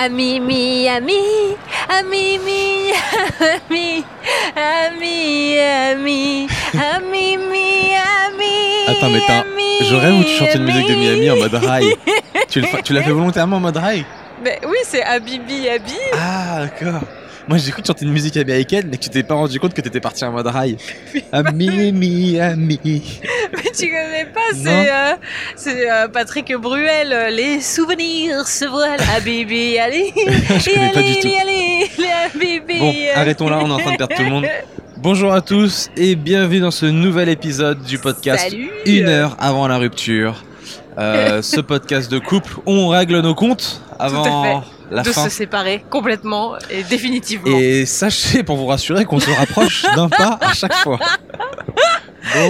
Ami, 0.00 0.38
mi, 0.38 0.86
ami, 0.88 1.56
ami, 1.90 2.38
mi, 2.38 2.92
ami, 3.40 4.04
ami, 4.54 5.58
ami, 5.58 6.46
ami, 6.72 7.36
mi, 7.36 7.96
ami. 7.98 8.54
Attends, 8.86 9.10
mais 9.10 9.20
t'as- 9.26 9.44
Je 9.82 9.94
rêve 9.96 10.14
où 10.14 10.22
tu 10.22 10.36
chantes 10.36 10.54
une 10.54 10.62
musique 10.64 10.86
de 10.86 10.92
ami. 10.92 11.04
Miami 11.04 11.30
en 11.30 11.36
mode 11.36 11.60
high. 11.64 11.96
tu 12.48 12.60
l'as 12.60 13.02
fait 13.02 13.10
volontairement 13.10 13.56
en 13.56 13.60
mode 13.60 13.80
high 13.82 14.04
Mais 14.44 14.60
oui, 14.68 14.76
c'est 14.84 15.02
Habibi, 15.02 15.68
Habi. 15.68 15.94
Ah, 16.14 16.60
d'accord. 16.66 17.00
Moi, 17.48 17.56
j'ai 17.56 17.70
cru 17.70 17.82
chanter 17.86 18.04
une 18.04 18.12
musique 18.12 18.36
américaine, 18.36 18.88
mais 18.90 18.98
que 18.98 19.04
tu 19.04 19.08
t'es 19.08 19.22
pas 19.22 19.34
rendu 19.34 19.58
compte 19.58 19.72
que 19.72 19.80
t'étais 19.80 20.00
parti 20.00 20.22
en 20.22 20.32
mode 20.32 20.50
high. 20.54 20.76
Ami, 21.32 21.92
mi, 21.92 22.38
ami. 22.38 22.78
Mais 22.84 23.70
tu 23.74 23.86
connais 23.88 24.26
pas, 24.34 24.40
c'est 24.52 24.90
euh, 24.92 25.14
c'est, 25.56 25.90
euh, 25.90 26.08
Patrick 26.08 26.54
Bruel. 26.56 27.10
euh, 27.10 27.30
Les 27.30 27.62
souvenirs 27.62 28.46
se 28.46 28.66
voilent. 28.66 29.00
Habibi, 29.16 29.78
allez. 29.78 30.12
Je 30.16 30.74
connais 30.74 30.90
pas 30.92 31.02
du 31.02 31.14
tout. 31.20 31.28
Allez, 31.40 31.88
allez, 31.96 32.10
Habibi. 32.34 32.78
Bon, 32.80 32.94
arrêtons 33.14 33.48
là, 33.48 33.60
on 33.62 33.68
est 33.70 33.72
en 33.72 33.78
train 33.78 33.92
de 33.92 33.96
perdre 33.96 34.14
tout 34.14 34.22
le 34.22 34.30
monde. 34.30 34.46
Bonjour 34.98 35.32
à 35.32 35.40
tous 35.40 35.88
et 35.96 36.16
bienvenue 36.16 36.60
dans 36.60 36.70
ce 36.72 36.84
nouvel 36.84 37.28
épisode 37.30 37.82
du 37.82 37.98
podcast 37.98 38.50
Salut. 38.50 38.68
Une 38.84 39.06
heure 39.08 39.36
avant 39.38 39.66
la 39.68 39.78
rupture. 39.78 40.44
Euh, 40.98 41.40
ce 41.40 41.60
podcast 41.60 42.10
de 42.10 42.18
couple 42.18 42.56
on 42.66 42.88
règle 42.88 43.20
nos 43.20 43.34
comptes 43.34 43.80
avant 44.00 44.64
la 44.90 45.02
de 45.02 45.10
fin. 45.12 45.24
se 45.24 45.30
séparer 45.30 45.84
complètement 45.90 46.54
et 46.70 46.82
définitivement. 46.82 47.46
Et 47.58 47.84
sachez, 47.86 48.42
pour 48.42 48.56
vous 48.56 48.66
rassurer, 48.66 49.04
qu'on 49.04 49.20
se 49.20 49.30
rapproche 49.30 49.82
d'un 49.94 50.08
pas 50.20 50.38
à 50.40 50.52
chaque 50.54 50.74
fois. 50.74 50.98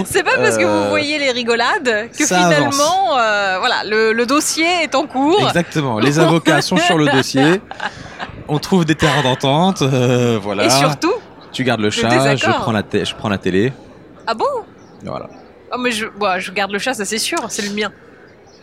C'est 0.05 0.23
pas 0.23 0.37
parce 0.37 0.57
que 0.57 0.63
euh, 0.63 0.83
vous 0.83 0.89
voyez 0.89 1.17
les 1.19 1.31
rigolades 1.31 2.09
que 2.17 2.25
finalement, 2.25 3.17
euh, 3.17 3.57
voilà, 3.59 3.83
le, 3.85 4.11
le 4.13 4.25
dossier 4.25 4.65
est 4.83 4.93
en 4.95 5.05
cours. 5.07 5.41
Exactement, 5.47 5.99
les 5.99 6.19
avocats 6.19 6.61
sont 6.61 6.77
sur 6.77 6.97
le 6.97 7.07
dossier. 7.11 7.61
On 8.47 8.59
trouve 8.59 8.83
des 8.83 8.95
terrains 8.95 9.21
d'entente, 9.23 9.81
euh, 9.81 10.39
voilà. 10.41 10.65
Et 10.65 10.69
surtout, 10.69 11.13
Tu 11.53 11.63
gardes 11.63 11.79
le 11.81 11.85
le 11.87 11.91
chat, 11.91 12.35
je 12.35 12.45
prends, 12.45 12.71
la 12.71 12.83
je 12.91 13.15
prends 13.15 13.29
la 13.29 13.37
télé. 13.37 13.71
ah 14.27 14.33
bon? 14.33 14.45
Voilà. 15.05 15.27
Oh 15.71 15.77
mais 15.79 15.91
je, 15.91 16.07
bah, 16.19 16.39
je 16.39 16.51
garde 16.51 16.71
le 16.71 16.79
chat, 16.79 16.93
ça 16.93 17.05
c'est 17.05 17.19
sûr, 17.19 17.37
c'est 17.49 17.61
le 17.61 17.73
mien. 17.73 17.91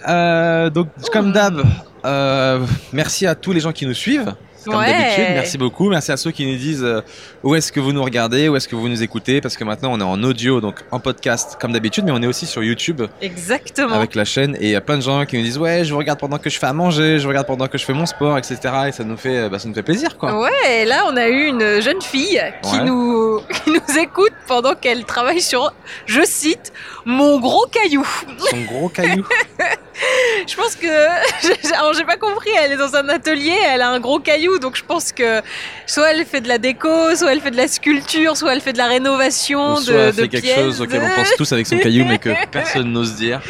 Euh, 0.08 0.70
donc, 0.70 0.89
comme 1.12 1.33
d'hab, 1.33 1.62
euh, 2.05 2.61
merci 2.92 3.27
à 3.27 3.34
tous 3.34 3.52
les 3.52 3.61
gens 3.61 3.72
qui 3.72 3.86
nous 3.86 3.94
suivent. 3.94 4.34
Comme 4.64 4.75
Ouais. 4.80 4.86
d'habitude, 4.91 5.27
merci 5.34 5.58
beaucoup. 5.58 5.88
Merci 5.91 6.11
à 6.11 6.16
ceux 6.16 6.33
qui 6.33 6.44
nous 6.44 6.56
disent 6.56 6.83
euh, 6.83 7.00
où 7.44 7.55
est-ce 7.55 7.70
que 7.70 7.78
vous 7.78 7.92
nous 7.92 8.03
regardez, 8.03 8.48
où 8.48 8.56
est-ce 8.56 8.66
que 8.66 8.75
vous 8.75 8.88
nous 8.88 9.00
écoutez, 9.00 9.41
parce 9.41 9.56
que 9.56 9.62
maintenant 9.62 9.92
on 9.92 10.00
est 10.00 10.03
en 10.03 10.20
audio, 10.25 10.61
donc 10.61 10.83
en 10.91 10.98
podcast 10.98 11.56
comme 11.61 11.70
d'habitude, 11.70 12.03
mais 12.05 12.11
on 12.11 12.20
est 12.20 12.27
aussi 12.27 12.47
sur 12.47 12.64
YouTube 12.64 13.00
Exactement. 13.22 13.94
avec 13.94 14.16
la 14.16 14.25
chaîne. 14.25 14.56
Et 14.56 14.64
il 14.64 14.70
y 14.70 14.75
a 14.75 14.80
plein 14.80 14.97
de 14.97 15.03
gens 15.03 15.25
qui 15.25 15.36
nous 15.36 15.44
disent 15.44 15.58
ouais, 15.58 15.84
je 15.84 15.92
vous 15.92 15.98
regarde 15.98 16.19
pendant 16.19 16.38
que 16.38 16.50
je 16.50 16.58
fais 16.58 16.66
à 16.66 16.72
manger, 16.72 17.19
je 17.20 17.22
vous 17.22 17.28
regarde 17.28 17.47
pendant 17.47 17.69
que 17.69 17.78
je 17.78 17.84
fais 17.84 17.92
mon 17.92 18.06
sport, 18.06 18.36
etc. 18.38 18.58
Et 18.88 18.91
ça 18.92 19.05
nous 19.05 19.16
fait, 19.16 19.48
bah, 19.48 19.60
ça 19.60 19.69
nous 19.69 19.75
fait 19.75 19.84
plaisir, 19.84 20.19
quoi. 20.19 20.36
Ouais, 20.41 20.81
et 20.81 20.84
là 20.84 21.05
on 21.12 21.16
a 21.16 21.28
eu 21.28 21.44
une 21.47 21.81
jeune 21.81 22.03
fille 22.03 22.42
qui, 22.62 22.75
Ouais. 22.77 22.83
nous, 22.84 23.38
qui 23.64 23.70
nous 23.70 23.98
écoute 24.00 24.33
pendant 24.48 24.75
qu'elle 24.75 25.05
travaille 25.05 25.41
sur, 25.41 25.72
je 26.06 26.22
cite, 26.25 26.72
mon 27.06 27.38
gros 27.38 27.66
caillou. 27.72 28.06
Son 28.50 28.60
gros 28.62 28.88
caillou. 28.90 29.24
Je 30.46 30.54
pense 30.54 30.74
que, 30.76 30.86
alors 31.74 31.94
j'ai 31.94 32.04
pas 32.04 32.16
compris, 32.18 32.50
elle 32.62 32.72
est 32.72 32.76
dans 32.76 32.94
un 32.96 33.08
atelier, 33.08 33.56
elle 33.66 33.80
a 33.80 33.88
un 33.88 33.98
gros 33.98 34.18
caillou, 34.18 34.58
donc 34.58 34.76
je 34.76 34.84
pense 34.84 35.10
que 35.10 35.40
soit 35.86 36.10
elle 36.12 36.26
fait 36.26 36.42
de 36.42 36.48
la 36.48 36.58
déco, 36.58 37.14
soit 37.16 37.32
elle 37.32 37.40
fait 37.40 37.50
de 37.50 37.56
la 37.56 37.66
sculpture, 37.66 38.36
soit 38.36 38.52
elle 38.52 38.60
fait 38.60 38.74
de 38.74 38.78
la 38.78 38.88
rénovation 38.88 39.76
Ou 39.76 39.78
de, 39.78 39.84
soit 39.84 40.06
de 40.08 40.12
fait 40.12 40.28
quelque 40.28 40.42
pièces. 40.42 40.56
chose 40.58 40.82
auquel 40.82 41.00
on 41.02 41.14
pense 41.14 41.34
tous 41.36 41.50
avec 41.52 41.66
son 41.66 41.78
caillou, 41.78 42.04
mais 42.04 42.18
que 42.18 42.28
personne 42.52 42.92
n'ose 42.92 43.14
dire. 43.14 43.41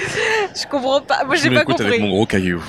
Je 0.55 0.67
comprends 0.69 1.01
pas, 1.01 1.25
moi 1.25 1.35
j'ai 1.35 1.49
pas 1.49 1.57
m'écoute 1.57 1.81
avec 1.81 1.95
compris. 1.95 2.03
mon 2.09 2.15
gros 2.15 2.27
caillou. 2.27 2.63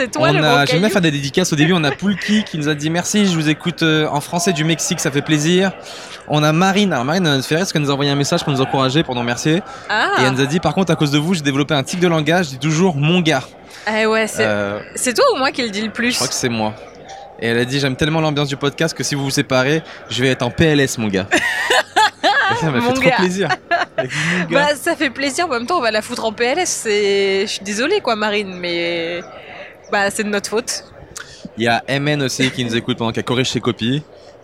C'est 0.00 0.10
toi 0.10 0.32
le 0.32 0.40
on 0.40 0.42
a, 0.42 0.64
j'aime 0.64 0.80
bien 0.80 0.88
faire 0.88 1.02
des 1.02 1.10
dédicaces. 1.10 1.52
Au 1.52 1.56
début, 1.56 1.74
on 1.74 1.84
a 1.84 1.90
Poulki 1.90 2.42
qui 2.44 2.56
nous 2.56 2.70
a 2.70 2.74
dit 2.74 2.88
merci, 2.88 3.26
je 3.26 3.34
vous 3.34 3.50
écoute 3.50 3.82
euh, 3.82 4.08
en 4.08 4.22
français 4.22 4.54
du 4.54 4.64
Mexique, 4.64 4.98
ça 4.98 5.10
fait 5.10 5.20
plaisir. 5.20 5.72
On 6.26 6.42
a 6.42 6.54
Marine. 6.54 6.94
Alors 6.94 7.04
Marine, 7.04 7.42
parce 7.50 7.70
qu'elle 7.70 7.82
nous 7.82 7.90
a 7.90 7.92
envoyé 7.92 8.10
un 8.10 8.16
message 8.16 8.42
pour 8.42 8.50
nous 8.50 8.62
encourager, 8.62 9.02
pour 9.02 9.14
nous 9.14 9.20
remercier. 9.20 9.62
Ah, 9.90 10.12
Et 10.18 10.22
elle 10.22 10.32
nous 10.32 10.40
a 10.40 10.46
dit 10.46 10.58
par 10.58 10.72
contre, 10.72 10.90
à 10.90 10.96
cause 10.96 11.10
de 11.10 11.18
vous, 11.18 11.34
j'ai 11.34 11.42
développé 11.42 11.74
un 11.74 11.82
tic 11.82 12.00
de 12.00 12.08
langage, 12.08 12.46
je 12.46 12.50
dis 12.52 12.58
toujours 12.58 12.96
mon 12.96 13.20
gars. 13.20 13.42
Eh 13.94 14.06
ouais, 14.06 14.26
c'est 14.26 14.46
Euh, 14.46 14.80
c'est 14.94 15.12
toi 15.12 15.26
ou 15.34 15.36
moi 15.36 15.50
qui 15.52 15.60
le 15.60 15.68
dis 15.68 15.82
le 15.82 15.90
plus 15.90 16.12
je 16.12 16.16
crois 16.16 16.28
que 16.28 16.34
c'est 16.34 16.48
moi. 16.48 16.72
Et 17.38 17.48
elle 17.48 17.58
a 17.58 17.66
dit 17.66 17.78
j'aime 17.78 17.96
tellement 17.96 18.22
l'ambiance 18.22 18.48
du 18.48 18.56
podcast 18.56 18.96
que 18.96 19.04
si 19.04 19.14
vous 19.14 19.24
vous 19.24 19.30
séparez, 19.30 19.82
je 20.08 20.22
vais 20.22 20.30
être 20.30 20.42
en 20.42 20.50
PLS, 20.50 20.96
mon 20.96 21.08
gars. 21.08 21.26
Ça 22.58 22.70
m'a 22.70 22.80
fait 22.80 22.92
trop 22.94 23.10
plaisir. 23.18 23.48
Bah 24.50 24.74
ça 24.76 24.96
fait 24.96 25.10
plaisir, 25.10 25.44
en 25.44 25.50
même 25.50 25.66
temps 25.66 25.76
on 25.76 25.82
va 25.82 25.90
la 25.90 26.00
foutre 26.00 26.24
en 26.24 26.32
PLS. 26.32 26.84
Je 26.86 27.44
suis 27.46 27.62
désolée 27.62 28.00
quoi 28.00 28.16
Marine, 28.16 28.56
mais... 28.58 29.20
Bah 29.92 30.10
c'est 30.10 30.24
de 30.24 30.28
notre 30.28 30.50
faute. 30.50 30.84
Il 31.56 31.64
y 31.64 31.68
a 31.68 31.82
MN 31.88 32.22
aussi 32.22 32.50
qui 32.50 32.64
nous 32.64 32.76
écoute 32.76 32.96
pendant 32.98 33.12
qu'elle 33.12 33.24
corrige 33.24 33.50
ses 33.50 33.60
copies. 33.60 34.02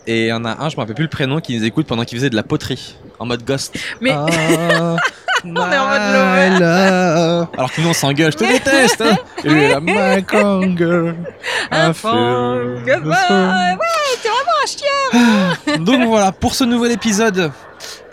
Et 0.08 0.24
il 0.24 0.28
y 0.28 0.32
en 0.32 0.44
a 0.44 0.62
un, 0.64 0.68
je 0.68 0.76
me 0.76 0.80
rappelle 0.80 0.94
plus 0.94 1.04
le 1.04 1.10
prénom, 1.10 1.40
qui 1.40 1.56
nous 1.58 1.64
écoute 1.64 1.86
pendant 1.86 2.04
qu'il 2.04 2.16
faisait 2.18 2.30
de 2.30 2.36
la 2.36 2.44
poterie, 2.44 2.96
en 3.18 3.26
mode 3.26 3.44
ghost. 3.44 3.76
Mais- 4.00 4.12
Ah, 4.12 4.96
On 5.44 5.48
est 5.54 5.78
en 5.78 5.86
mode 5.88 6.60
love. 6.60 7.46
Alors 7.56 7.72
que 7.72 7.80
nous 7.80 7.88
on 7.88 7.92
s'engueule, 7.92 8.32
je 8.32 8.38
te 8.38 8.44
déteste. 8.44 9.00
Hein. 9.00 9.16
Et 9.44 9.48
lui 9.48 9.58
il 9.60 9.64
est 9.64 9.68
là, 9.70 9.80
my 9.80 10.24
I 11.72 11.92
feel 11.92 12.82
chien 14.66 15.78
Donc 15.78 16.04
voilà, 16.06 16.32
pour 16.32 16.54
ce 16.54 16.64
nouvel 16.64 16.92
épisode, 16.92 17.50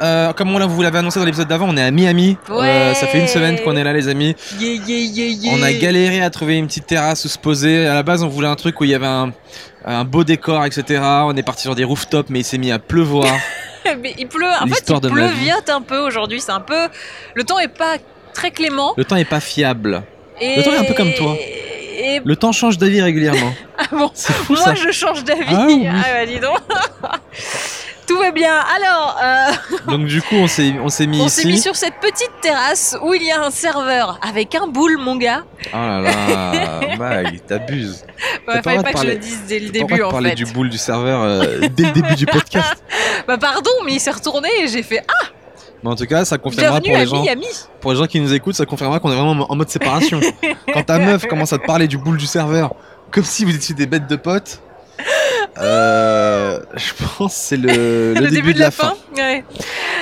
euh, 0.01 0.33
comme 0.33 0.53
on 0.55 0.67
vous 0.67 0.81
l'avez 0.81 0.99
annoncé 0.99 1.19
dans 1.19 1.25
l'épisode 1.25 1.47
d'avant, 1.47 1.67
on 1.69 1.77
est 1.77 1.83
à 1.83 1.91
Miami. 1.91 2.37
Euh, 2.49 2.93
ça 2.93 3.07
fait 3.07 3.19
une 3.19 3.27
semaine 3.27 3.59
qu'on 3.61 3.75
est 3.75 3.83
là, 3.83 3.93
les 3.93 4.07
amis. 4.07 4.35
Yeah, 4.59 4.73
yeah, 4.85 4.97
yeah, 4.97 5.27
yeah. 5.27 5.53
On 5.53 5.61
a 5.63 5.73
galéré 5.73 6.21
à 6.21 6.29
trouver 6.29 6.57
une 6.57 6.67
petite 6.67 6.87
terrasse 6.87 7.25
où 7.25 7.27
se 7.27 7.37
poser. 7.37 7.85
À 7.87 7.93
la 7.93 8.03
base, 8.03 8.23
on 8.23 8.27
voulait 8.27 8.47
un 8.47 8.55
truc 8.55 8.79
où 8.81 8.83
il 8.83 8.91
y 8.91 8.95
avait 8.95 9.05
un, 9.05 9.31
un 9.85 10.03
beau 10.05 10.23
décor, 10.23 10.65
etc. 10.65 11.01
On 11.03 11.35
est 11.35 11.43
parti 11.43 11.63
sur 11.63 11.75
des 11.75 11.83
rooftops, 11.83 12.29
mais 12.29 12.39
il 12.39 12.45
s'est 12.45 12.57
mis 12.57 12.71
à 12.71 12.79
pleuvoir. 12.79 13.27
Mais 14.01 14.15
il 14.17 14.27
pleut, 14.27 14.47
en 14.47 14.65
fait 14.65 14.81
il 14.87 14.99
de 15.01 15.09
ma 15.09 15.27
vie. 15.27 15.33
pleuviote 15.33 15.69
un 15.69 15.81
peu 15.81 15.97
aujourd'hui, 15.97 16.39
c'est 16.39 16.53
un 16.53 16.61
peu... 16.61 16.87
Le 17.35 17.43
temps 17.43 17.59
est 17.59 17.67
pas 17.67 17.97
très 18.33 18.49
clément. 18.49 18.93
Le 18.95 19.03
temps 19.03 19.17
est 19.17 19.25
pas 19.25 19.41
fiable. 19.41 20.03
Et... 20.39 20.55
Le 20.55 20.63
temps 20.63 20.71
est 20.71 20.77
un 20.77 20.85
peu 20.85 20.93
comme 20.93 21.13
toi. 21.13 21.35
Et... 21.93 22.21
Le 22.23 22.35
temps 22.35 22.51
change 22.51 22.77
d'avis 22.77 23.01
régulièrement. 23.01 23.53
Ah 23.77 23.85
bon 23.91 24.11
C'est 24.13 24.33
fou 24.33 24.53
Moi 24.53 24.61
ça. 24.63 24.75
je 24.75 24.91
change 24.91 25.23
d'avis. 25.23 25.43
Ah 25.49 25.65
oui. 25.65 25.87
bah 25.87 26.25
dis 26.27 26.39
donc. 26.39 26.57
Tout 28.07 28.17
va 28.17 28.31
bien. 28.31 28.53
Alors, 28.75 29.17
euh, 29.23 29.51
Donc 29.91 30.05
du 30.05 30.21
coup, 30.21 30.35
on 30.35 30.47
s'est 30.47 30.75
on 30.81 30.89
s'est 30.89 31.07
mis 31.07 31.19
on 31.21 31.27
s'est 31.29 31.45
mis 31.45 31.59
sur 31.59 31.75
cette 31.75 31.95
petite 32.01 32.31
terrasse 32.41 32.97
où 33.01 33.13
il 33.13 33.23
y 33.23 33.31
a 33.31 33.41
un 33.41 33.49
serveur 33.49 34.19
avec 34.21 34.53
un 34.55 34.67
boule, 34.67 34.97
mon 34.97 35.15
gars. 35.15 35.43
Oh 35.67 35.75
là 35.77 36.01
là, 36.01 36.81
Mag, 36.97 37.39
t'abuses. 37.47 38.05
Bah, 38.45 38.55
pas 38.55 38.61
fallait 38.61 38.83
pas 38.83 38.91
droit 38.91 39.01
que 39.01 39.07
je 39.07 39.13
le 39.13 39.19
dise 39.19 39.41
dès 39.47 39.59
le 39.59 39.67
pas 39.67 39.71
début 39.71 39.95
droit 39.95 40.07
en 40.07 40.11
parler 40.11 40.29
fait. 40.31 40.35
du 40.35 40.45
boule 40.45 40.69
du 40.69 40.77
serveur 40.77 41.21
euh, 41.23 41.59
dès 41.71 41.83
le 41.85 41.91
début 41.91 42.15
du 42.15 42.25
podcast. 42.25 42.83
Bah 43.27 43.37
pardon, 43.37 43.71
mais 43.85 43.93
il 43.93 43.99
s'est 43.99 44.11
retourné 44.11 44.49
et 44.61 44.67
j'ai 44.67 44.83
fait 44.83 45.01
Ah, 45.07 45.27
Mais 45.83 45.89
en 45.89 45.95
tout 45.95 46.05
cas, 46.05 46.23
ça 46.25 46.37
confirmera 46.37 46.79
bienvenue 46.79 47.07
pour 47.09 47.17
les 47.19 47.19
gens, 47.19 47.23
Miami. 47.23 47.47
pour 47.81 47.91
les 47.91 47.97
gens 47.97 48.07
qui 48.07 48.19
nous 48.19 48.33
écoutent, 48.33 48.55
ça 48.55 48.65
confirmera 48.65 48.99
qu'on 48.99 49.11
est 49.11 49.15
vraiment 49.15 49.45
en 49.51 49.55
mode 49.55 49.69
séparation. 49.69 50.19
Quand 50.73 50.83
ta 50.83 50.97
meuf 50.99 51.25
commence 51.27 51.51
à 51.53 51.57
te 51.57 51.65
parler 51.65 51.87
du 51.87 51.97
boule 51.97 52.17
du 52.17 52.25
serveur, 52.25 52.73
comme 53.11 53.23
si 53.25 53.43
vous 53.43 53.53
étiez 53.55 53.75
des 53.75 53.85
bêtes 53.85 54.07
de 54.07 54.15
potes, 54.15 54.61
euh, 55.59 56.59
je 56.75 56.93
pense 57.17 57.33
que 57.33 57.39
c'est 57.39 57.57
le, 57.57 58.13
le 58.19 58.29
début, 58.29 58.53
de 58.53 58.59
la, 58.59 58.71
fin. 58.71 58.93
Ouais. 59.15 59.43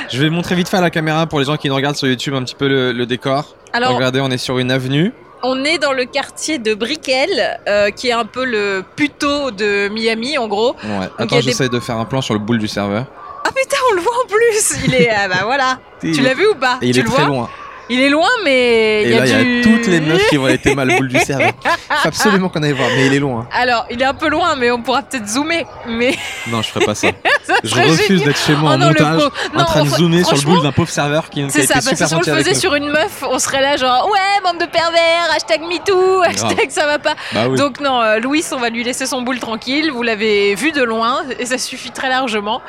Je 0.10 0.22
vais 0.22 0.30
montrer 0.30 0.56
vite 0.56 0.70
fait 0.70 0.78
à 0.78 0.82
la 0.82 0.90
caméra 0.90 1.26
pour 1.28 1.40
les 1.40 1.46
gens 1.46 1.58
qui 1.58 1.68
nous 1.68 1.76
regardent 1.76 1.96
sur 1.96 2.08
YouTube 2.08 2.34
un 2.36 2.44
petit 2.44 2.56
peu 2.56 2.68
le, 2.68 2.92
le 2.92 3.06
décor. 3.06 3.56
Alors, 3.74 3.96
Regardez, 3.96 4.20
on 4.22 4.30
est 4.30 4.38
sur 4.38 4.60
une 4.60 4.72
avenue. 4.72 5.14
on 5.44 5.64
est 5.64 5.78
dans 5.78 5.94
le 5.94 6.06
quartier 6.06 6.60
de 6.60 6.74
Brickell, 6.74 7.60
euh, 7.68 7.90
qui 7.90 8.10
est 8.10 8.14
un 8.14 8.26
peu 8.26 8.46
le 8.46 8.84
puto 8.96 9.52
de 9.52 9.90
Miami 9.90 10.38
en 10.38 10.48
gros. 10.48 10.76
Ouais. 10.84 11.08
Attends, 11.18 11.38
des- 11.38 11.42
j'essaie 11.42 11.70
de 11.70 11.80
faire 11.80 11.98
un 11.98 12.06
plan 12.06 12.22
sur 12.22 12.34
le 12.34 12.40
boule 12.40 12.60
du 12.60 12.68
serveur. 12.68 13.06
Ah 13.44 13.50
putain, 13.56 13.78
on 13.92 13.96
le 13.96 14.02
voit 14.02 14.12
en 14.24 14.28
plus. 14.28 14.78
Il 14.86 14.96
est, 14.96 15.10
ah 15.10 15.28
bah 15.28 15.42
voilà. 15.44 15.80
Tu 16.02 16.22
l'as 16.22 16.34
vu 16.34 16.48
ou 16.48 16.56
pas 16.56 16.78
Et 16.82 16.88
il 16.88 16.94
Tu 16.94 17.00
est 17.00 17.04
le 17.04 17.10
très 17.10 17.18
vois 17.24 17.28
loin. 17.28 17.50
Il 17.90 18.00
est 18.00 18.10
loin, 18.10 18.30
mais 18.46 19.02
Et 19.04 19.10
il 19.10 19.12
y 19.12 19.16
là, 19.18 19.24
a 19.24 19.26
il 19.26 19.32
y 19.32 19.36
a 19.36 19.44
du... 19.44 19.62
toutes 19.64 19.88
les 19.88 20.00
meufs 20.00 20.26
qui 20.30 20.38
vont 20.38 20.46
aller 20.46 20.76
mal 20.76 20.96
boule 20.96 21.10
du 21.10 21.20
serveur. 21.20 21.52
Faut 21.62 22.08
absolument 22.08 22.48
qu'on 22.48 22.64
aille 22.64 22.72
voir, 22.72 22.88
mais 22.96 23.08
il 23.08 23.14
est 23.16 23.20
loin. 23.20 23.50
Alors, 23.52 23.86
il 23.90 24.02
est 24.02 24.06
un 24.06 24.14
peu 24.14 24.30
loin, 24.30 24.56
mais 24.56 24.72
on 24.72 24.82
pourra 24.82 25.02
peut-être 25.02 25.28
zoomer. 25.28 25.66
Mais 25.88 26.16
Non, 26.48 26.62
je 26.62 26.70
ferai 26.70 26.86
pas 26.86 26.96
ça. 26.96 27.10
ça 27.44 27.56
Je 27.62 27.76
refuse 27.76 28.24
d'être 28.24 28.38
chez 28.40 28.54
moi 28.56 28.70
Oh 28.72 28.76
en 28.76 28.78
non, 28.78 28.90
le 28.98 29.04
montage, 29.04 29.30
en 29.58 29.66
train 29.66 29.84
de 29.84 29.90
zoomer 29.90 30.24
sur 30.24 30.38
le 30.38 30.42
boule 30.44 30.64
d'un 30.64 30.72
pauvre 30.72 30.90
serveur 30.90 31.30
qui, 31.30 31.42
qui 31.42 31.46
a 31.48 31.50
C'est 31.50 31.64
été 31.64 31.68
ça, 31.68 31.74
parce 31.74 31.88
que 31.90 31.96
super 31.96 32.08
si 32.08 32.16
on 32.16 32.20
le 32.34 32.38
faisait 32.44 32.54
sur 32.54 32.76
une 32.76 32.88
meuf, 32.90 33.24
on 33.30 33.40
serait 33.40 33.62
là 33.62 33.76
genre 33.76 34.10
ouais, 34.10 34.42
bande 34.42 34.62
de 34.62 34.72
pervers, 34.72 35.28
hashtag 35.36 35.62
MeToo, 35.62 36.22
hashtag 36.22 36.70
ça 36.70 36.86
va 36.86 36.98
pas. 36.98 37.16
Bah 37.34 37.48
oui. 37.50 37.58
Donc 37.58 37.82
non, 37.82 38.00
euh, 38.02 38.20
Louis, 38.20 38.46
on 38.54 38.58
va 38.60 38.70
lui 38.70 38.86
laisser 38.86 39.06
son 39.06 39.22
boule 39.22 39.40
tranquille. 39.40 39.92
Vous 39.92 40.04
l'avez 40.04 40.56
vu 40.56 40.72
de 40.72 40.82
loin 40.84 41.24
et 41.40 41.46
ça 41.46 41.58
suffit 41.58 41.92
très 41.92 42.08
largement. 42.08 42.62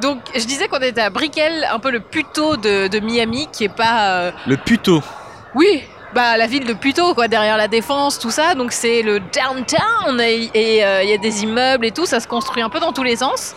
Donc 0.00 0.20
je 0.34 0.44
disais 0.44 0.68
qu'on 0.68 0.78
était 0.78 1.00
à 1.02 1.10
Brickell, 1.10 1.66
un 1.70 1.78
peu 1.78 1.90
le 1.90 2.00
puto 2.00 2.56
de, 2.56 2.88
de 2.88 3.00
Miami, 3.00 3.48
qui 3.52 3.64
est 3.64 3.68
pas... 3.74 4.10
euh, 4.10 4.30
Le 4.46 4.56
puto. 4.56 5.02
Oui, 5.54 5.82
bah 6.14 6.36
la 6.38 6.46
ville 6.46 6.64
de 6.66 6.72
Puto, 6.72 7.14
quoi, 7.14 7.28
derrière 7.28 7.56
la 7.58 7.68
défense, 7.68 8.18
tout 8.18 8.30
ça. 8.30 8.54
Donc 8.54 8.72
c'est 8.72 9.02
le 9.02 9.20
downtown 9.20 10.20
et 10.20 10.50
et, 10.54 10.84
euh, 10.84 11.02
il 11.02 11.10
y 11.10 11.12
a 11.12 11.18
des 11.18 11.42
immeubles 11.42 11.84
et 11.86 11.90
tout, 11.90 12.06
ça 12.06 12.20
se 12.20 12.26
construit 12.28 12.62
un 12.62 12.70
peu 12.70 12.80
dans 12.80 12.92
tous 12.92 13.02
les 13.02 13.16
sens. 13.16 13.54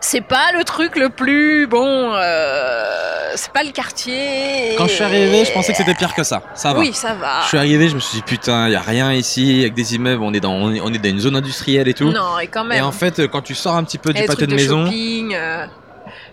C'est 0.00 0.20
pas 0.20 0.52
le 0.56 0.64
truc 0.64 0.96
le 0.96 1.08
plus 1.08 1.66
bon. 1.66 2.12
euh, 2.14 3.32
c'est 3.34 3.52
pas 3.52 3.62
le 3.62 3.70
quartier. 3.70 4.74
Quand 4.76 4.86
je 4.86 4.92
suis 4.94 5.04
arrivé, 5.04 5.44
je 5.44 5.52
pensais 5.52 5.72
que 5.72 5.78
c'était 5.78 5.94
pire 5.94 6.14
que 6.14 6.22
ça. 6.24 6.42
Ça 6.54 6.72
va. 6.72 6.80
Oui, 6.80 6.92
ça 6.92 7.14
va. 7.14 7.42
Je 7.42 7.48
suis 7.48 7.58
arrivé, 7.58 7.88
je 7.88 7.94
me 7.94 8.00
suis 8.00 8.16
dit 8.16 8.22
putain, 8.22 8.68
il 8.68 8.72
y 8.72 8.76
a 8.76 8.80
rien 8.80 9.12
ici, 9.12 9.60
avec 9.60 9.74
des 9.74 9.94
immeubles, 9.94 10.22
on 10.22 10.32
est 10.32 10.40
dans 10.40 10.54
on 10.54 10.92
est, 10.92 10.98
dans 10.98 11.08
une 11.08 11.20
zone 11.20 11.36
industrielle 11.36 11.88
et 11.88 11.94
tout. 11.94 12.10
Non, 12.10 12.38
et 12.40 12.46
quand 12.48 12.64
même. 12.64 12.78
Et 12.78 12.80
en 12.80 12.92
fait, 12.92 13.26
quand 13.28 13.42
tu 13.42 13.54
sors 13.54 13.76
un 13.76 13.84
petit 13.84 13.98
peu 13.98 14.12
du 14.12 14.24
pâté 14.24 14.46
de 14.46 14.54
maison, 14.54 14.86
shopping, 14.86 15.34
euh, 15.34 15.66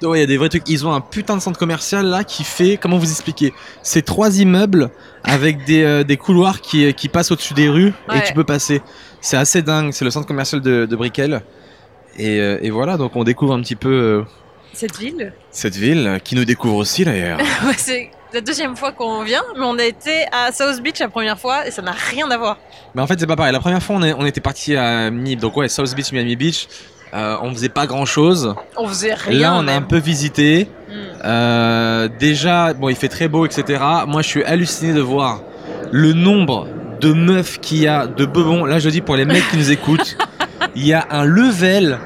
ouais, 0.04 0.18
il 0.20 0.22
y 0.22 0.24
a 0.24 0.28
des 0.28 0.38
vrais 0.38 0.50
trucs. 0.50 0.68
Ils 0.68 0.86
ont 0.88 0.94
un 0.94 1.02
putain 1.02 1.36
de 1.36 1.42
centre 1.42 1.60
commercial 1.60 2.06
là 2.06 2.24
qui 2.24 2.44
fait, 2.44 2.78
comment 2.78 2.98
vous 2.98 3.12
expliquer? 3.12 3.54
C'est 3.84 4.04
trois 4.04 4.40
immeubles 4.40 4.90
avec 5.24 5.66
des, 5.66 5.84
euh, 5.84 6.04
des 6.04 6.18
couloirs 6.18 6.62
qui, 6.62 6.92
qui 6.94 7.10
passent 7.10 7.32
au-dessus 7.32 7.54
des 7.54 7.70
rues 7.70 7.94
et 8.14 8.22
tu 8.22 8.34
peux 8.34 8.44
passer. 8.46 8.82
C'est 9.22 9.38
assez 9.38 9.62
dingue. 9.62 9.92
C'est 9.92 10.06
le 10.06 10.12
centre 10.12 10.28
commercial 10.28 10.62
de, 10.62 10.86
de 10.86 10.96
Brickell. 10.96 11.42
Et, 12.18 12.40
euh, 12.40 12.58
et 12.62 12.70
voilà, 12.70 12.98
donc 12.98 13.16
on 13.16 13.24
découvre 13.24 13.54
un 13.54 13.62
petit 13.62 13.76
peu 13.76 13.90
euh, 13.90 14.24
cette 14.74 14.98
ville. 14.98 15.34
cette 15.52 15.76
ville 15.76 16.20
qui 16.24 16.36
nous 16.36 16.46
découvre 16.46 16.76
aussi 16.76 17.04
d'ailleurs. 17.06 17.40
Ouais, 17.66 17.74
c'est 17.78 18.10
la 18.34 18.42
deuxième 18.42 18.76
fois 18.76 18.92
qu'on 18.92 19.24
vient, 19.24 19.44
mais 19.58 19.64
on 19.66 19.78
a 19.80 19.84
été 19.86 20.26
à 20.32 20.52
South 20.52 20.82
Beach 20.82 21.00
la 21.00 21.08
première 21.10 21.40
fois 21.40 21.68
et 21.68 21.72
ça 21.72 21.82
n'a 21.82 21.92
rien 21.94 22.30
à 22.32 22.38
voir. 22.38 22.58
Mais 22.94 23.02
en 23.02 23.08
fait, 23.08 23.20
c'est 23.20 23.28
pas 23.28 23.36
pareil. 23.36 23.54
La 23.54 23.60
première 23.60 23.82
fois, 23.84 23.96
on, 23.98 24.04
est- 24.04 24.14
on 24.14 24.26
était 24.26 24.42
parti 24.42 24.76
à 24.76 25.10
Miami, 25.12 25.36
donc 25.36 25.56
ouais, 25.58 25.68
South 25.70 25.94
Beach, 25.96 26.12
Miami 26.12 26.36
Beach. 26.36 26.68
Euh, 27.14 27.38
on 27.42 27.52
faisait 27.54 27.70
pas 27.70 27.88
grand 27.88 28.06
chose. 28.06 28.54
On 28.76 28.88
faisait 28.90 29.14
rien. 29.14 29.40
Là, 29.40 29.56
on 29.58 29.68
a 29.70 29.74
un 29.74 29.82
peu 29.82 29.98
visité. 29.98 30.68
Hmm. 30.90 30.94
Euh, 31.24 32.10
déjà, 32.20 32.74
bon, 32.74 32.90
il 32.90 32.96
fait 32.98 33.08
très 33.08 33.30
beau, 33.30 33.46
etc. 33.46 33.82
Moi, 34.08 34.22
je 34.22 34.28
suis 34.28 34.44
halluciné 34.44 34.94
de 34.94 35.00
voir 35.02 35.42
le 35.92 36.12
nombre 36.12 36.68
de 37.00 37.14
meufs 37.14 37.60
qu'il 37.60 37.80
y 37.80 37.88
a, 37.88 38.08
de 38.08 38.26
bebons. 38.26 38.66
Là, 38.66 38.80
je 38.80 38.90
dis 38.90 39.02
pour 39.02 39.16
les 39.16 39.26
mecs 39.26 39.48
qui 39.50 39.58
nous 39.58 39.72
écoutent, 39.72 40.18
il 40.76 40.86
y 40.86 40.94
a 40.94 41.06
un 41.10 41.24
level, 41.26 42.00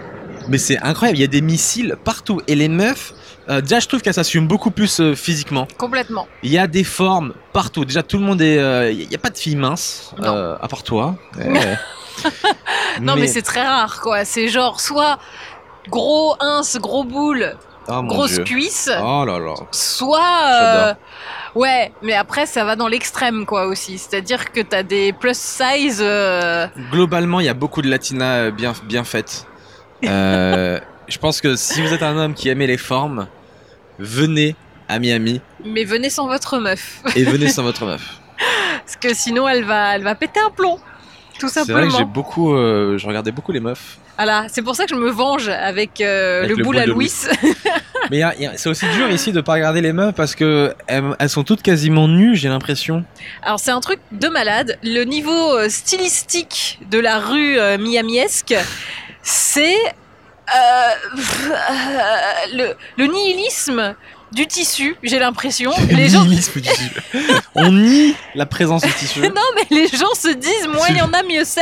mais 0.48 0.58
c'est 0.58 0.80
incroyable. 0.80 1.18
Il 1.18 1.22
y 1.22 1.26
a 1.26 1.28
des 1.28 1.42
missiles 1.42 1.96
partout. 2.04 2.42
Et 2.48 2.56
les 2.56 2.70
meufs, 2.70 3.14
euh, 3.50 3.62
déjà, 3.62 3.80
je 3.80 3.88
trouve 3.88 4.02
qu'elles 4.02 4.14
s'assument 4.14 4.48
beaucoup 4.48 4.72
plus 4.72 5.00
euh, 5.00 5.16
physiquement. 5.16 5.68
Complètement. 5.78 6.28
Il 6.44 6.52
y 6.52 6.58
a 6.58 6.68
des 6.68 6.84
formes 6.84 7.34
partout. 7.54 7.86
Déjà, 7.86 8.04
tout 8.04 8.18
le 8.18 8.24
monde 8.24 8.42
est. 8.42 8.58
euh, 8.60 8.92
Il 8.92 9.08
n'y 9.08 9.16
a 9.16 9.20
pas 9.20 9.30
de 9.30 9.38
filles 9.38 9.56
minces, 9.56 10.14
euh, 10.22 10.56
à 10.62 10.68
part 10.68 10.84
toi. 10.84 11.16
Non, 13.02 13.16
mais, 13.16 13.28
c'est 13.28 13.42
très 13.42 13.66
rare, 13.66 14.02
quoi. 14.02 14.26
C'est 14.26 14.50
genre 14.50 14.82
soit 14.82 15.20
gros 15.90 16.36
ins, 16.42 16.62
gros 16.82 17.06
boule, 17.06 17.56
Oh, 17.90 18.02
mon 18.02 18.08
grosse 18.08 18.34
Dieu. 18.36 18.44
cuisse, 18.44 18.90
Oh 19.02 19.26
là 19.26 19.40
là. 19.40 19.54
soit. 19.72 20.20
euh, 20.62 20.94
ouais, 21.56 21.92
mais 22.02 22.14
après, 22.14 22.46
ça 22.46 22.64
va 22.64 22.76
dans 22.76 22.88
l'extrême, 22.88 23.46
quoi, 23.46 23.66
aussi. 23.68 23.98
C'est-à-dire 23.98 24.52
que 24.52 24.62
t'as 24.62 24.84
des 24.84 25.12
plus 25.14 25.38
size. 25.38 26.00
euh, 26.02 26.68
Globalement, 26.92 27.40
il 27.40 27.46
y 27.48 27.50
a 27.50 27.54
beaucoup 27.54 27.82
de 27.82 27.90
latinas 27.90 28.36
euh, 28.48 28.52
bien, 28.52 28.74
bien 28.84 29.04
faites. 29.04 29.46
Euh, 30.06 30.80
je 31.08 31.18
pense 31.18 31.42
que 31.42 31.56
si 31.56 31.82
vous 31.82 31.94
êtes 31.94 32.04
un 32.04 32.16
homme 32.18 32.34
qui 32.34 32.50
aimait 32.50 32.68
les 32.68 32.78
formes, 32.78 33.28
venez 33.98 34.56
à 34.88 34.98
Miami 35.00 35.42
mais 35.66 35.84
venez 35.84 36.10
sans 36.10 36.28
votre 36.28 36.58
meuf. 36.58 37.02
et 37.16 37.24
venez 37.24 37.48
sans 37.50 37.64
votre 37.64 37.86
meuf. 37.86 38.20
Parce 38.86 38.96
que 38.96 39.14
sinon, 39.14 39.48
elle 39.48 39.66
va, 39.66 39.96
elle 39.96 40.04
va 40.04 40.16
péter 40.16 40.40
un 40.40 40.50
plomb. 40.50 40.80
Tout 41.40 41.50
C'est 41.50 41.72
vrai 41.72 41.88
que 41.88 41.94
j'ai 41.96 42.06
beaucoup, 42.06 42.54
euh, 42.54 42.98
je 42.98 43.08
regardais 43.08 43.32
beaucoup 43.32 43.52
les 43.52 43.60
meufs. 43.60 43.98
Voilà, 44.18 44.46
c'est 44.50 44.62
pour 44.62 44.76
ça 44.76 44.84
que 44.86 44.90
je 44.90 45.00
me 45.00 45.10
venge 45.10 45.48
avec, 45.48 46.02
euh, 46.02 46.40
Avec 46.40 46.50
le 46.52 46.58
le 46.58 46.64
boule 46.64 46.78
à 46.78 46.86
Louis. 46.86 47.12
Mais 48.12 48.24
c'est 48.58 48.70
aussi 48.70 48.86
dur 48.90 49.10
ici 49.10 49.32
de 49.32 49.42
pas 49.42 49.54
regarder 49.54 49.82
les 49.82 49.94
meufs 49.94 50.16
parce 50.16 50.36
que 50.36 50.74
elles, 50.88 51.04
elles 51.20 51.30
sont 51.30 51.44
toutes 51.44 51.62
quasiment 51.62 52.08
nues, 52.08 52.36
j'ai 52.36 52.50
l'impression. 52.50 53.04
Alors 53.44 53.60
c'est 53.60 53.72
un 53.72 53.80
truc 53.80 54.00
de 54.12 54.28
malade. 54.28 54.78
Le 54.84 55.04
niveau 55.04 55.56
euh, 55.56 55.70
stylistique 55.70 56.80
de 56.90 57.00
la 57.00 57.20
rue 57.20 57.58
euh, 57.58 57.78
miamiesque, 57.78 58.56
c'est 59.22 59.78
euh, 60.56 60.90
le, 62.54 62.74
le 62.98 63.06
nihilisme 63.06 63.96
du 64.32 64.48
tissu, 64.48 64.96
j'ai 65.04 65.20
l'impression. 65.20 65.72
Les 65.90 66.10
gens. 66.10 66.26
On 67.56 67.72
nie 67.72 68.16
la 68.36 68.46
présence 68.46 68.84
du 68.84 68.94
tissu. 68.94 69.20
non 69.24 69.30
mais 69.56 69.64
les 69.70 69.88
gens 69.88 70.14
se 70.16 70.34
disent 70.34 70.68
moins 70.68 70.88
il 70.90 70.98
y 70.98 71.02
en 71.02 71.12
a 71.14 71.24
mieux 71.24 71.44
c'est. 71.44 71.62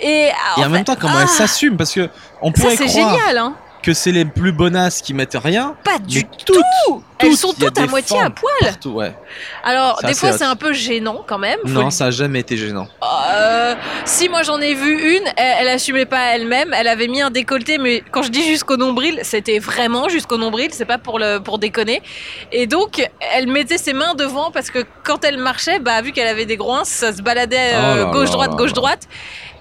Et, 0.00 0.26
Et 0.26 0.32
en 0.56 0.62
fait, 0.62 0.68
même 0.68 0.84
temps, 0.84 0.96
comment 0.98 1.14
ah, 1.16 1.22
elles 1.22 1.28
s'assument 1.28 1.76
Parce 1.76 1.92
que 1.92 2.08
on 2.42 2.52
Ça 2.54 2.62
pourrait 2.62 2.76
c'est 2.76 2.86
croire 2.86 3.16
génial, 3.18 3.38
hein. 3.38 3.54
que 3.82 3.94
c'est 3.94 4.12
les 4.12 4.24
plus 4.24 4.52
bonasses 4.52 5.00
qui 5.00 5.14
mettent 5.14 5.38
rien. 5.42 5.74
Pas 5.84 5.98
du 5.98 6.24
tout. 6.24 6.54
toutes, 6.54 7.02
Elles 7.18 7.30
toutes, 7.30 7.38
sont 7.38 7.54
y 7.58 7.64
a 7.64 7.68
toutes 7.68 7.78
à 7.78 7.86
moitié 7.86 8.18
à 8.20 8.30
poil. 8.30 8.52
Partout, 8.60 8.90
ouais. 8.90 9.14
Alors 9.64 10.00
des 10.04 10.14
fois 10.14 10.32
c'est 10.32 10.44
un 10.44 10.56
peu 10.56 10.72
gênant 10.72 11.24
quand 11.26 11.38
même. 11.38 11.58
faut 11.62 11.68
Non, 11.70 11.86
le 11.86 11.90
ça 11.90 12.06
a 12.06 12.10
jamais 12.10 12.40
été 12.40 12.56
gênant. 12.56 12.88
Euh, 13.02 13.74
si 14.04 14.28
moi 14.28 14.42
j'en 14.42 14.60
ai 14.60 14.74
vu 14.74 15.16
une, 15.16 15.26
elle, 15.36 15.56
elle 15.60 15.68
assumait 15.68 16.06
pas 16.06 16.34
elle-même, 16.34 16.74
elle 16.74 16.88
avait 16.88 17.08
mis 17.08 17.22
un 17.22 17.30
décolleté, 17.30 17.78
mais 17.78 18.02
quand 18.10 18.22
je 18.22 18.30
dis 18.30 18.44
jusqu'au 18.44 18.76
nombril, 18.76 19.20
c'était 19.22 19.58
vraiment 19.58 20.08
jusqu'au 20.08 20.36
nombril, 20.36 20.68
c'est 20.72 20.84
pas 20.84 20.98
pour 20.98 21.18
le 21.18 21.38
pour 21.38 21.58
déconner. 21.58 22.02
Et 22.52 22.66
donc 22.66 23.08
elle 23.34 23.48
mettait 23.48 23.78
ses 23.78 23.92
mains 23.92 24.14
devant 24.14 24.50
parce 24.50 24.70
que 24.70 24.84
quand 25.02 25.24
elle 25.24 25.38
marchait, 25.38 25.78
bah 25.78 26.02
vu 26.02 26.12
qu'elle 26.12 26.28
avait 26.28 26.46
des 26.46 26.56
groins, 26.56 26.84
ça 26.84 27.12
se 27.12 27.22
baladait 27.22 27.72
Oh 27.74 27.78
euh, 27.78 28.12
gauche 28.12 28.30
droite 28.30 28.52
gauche 28.56 28.72
droite 28.72 29.08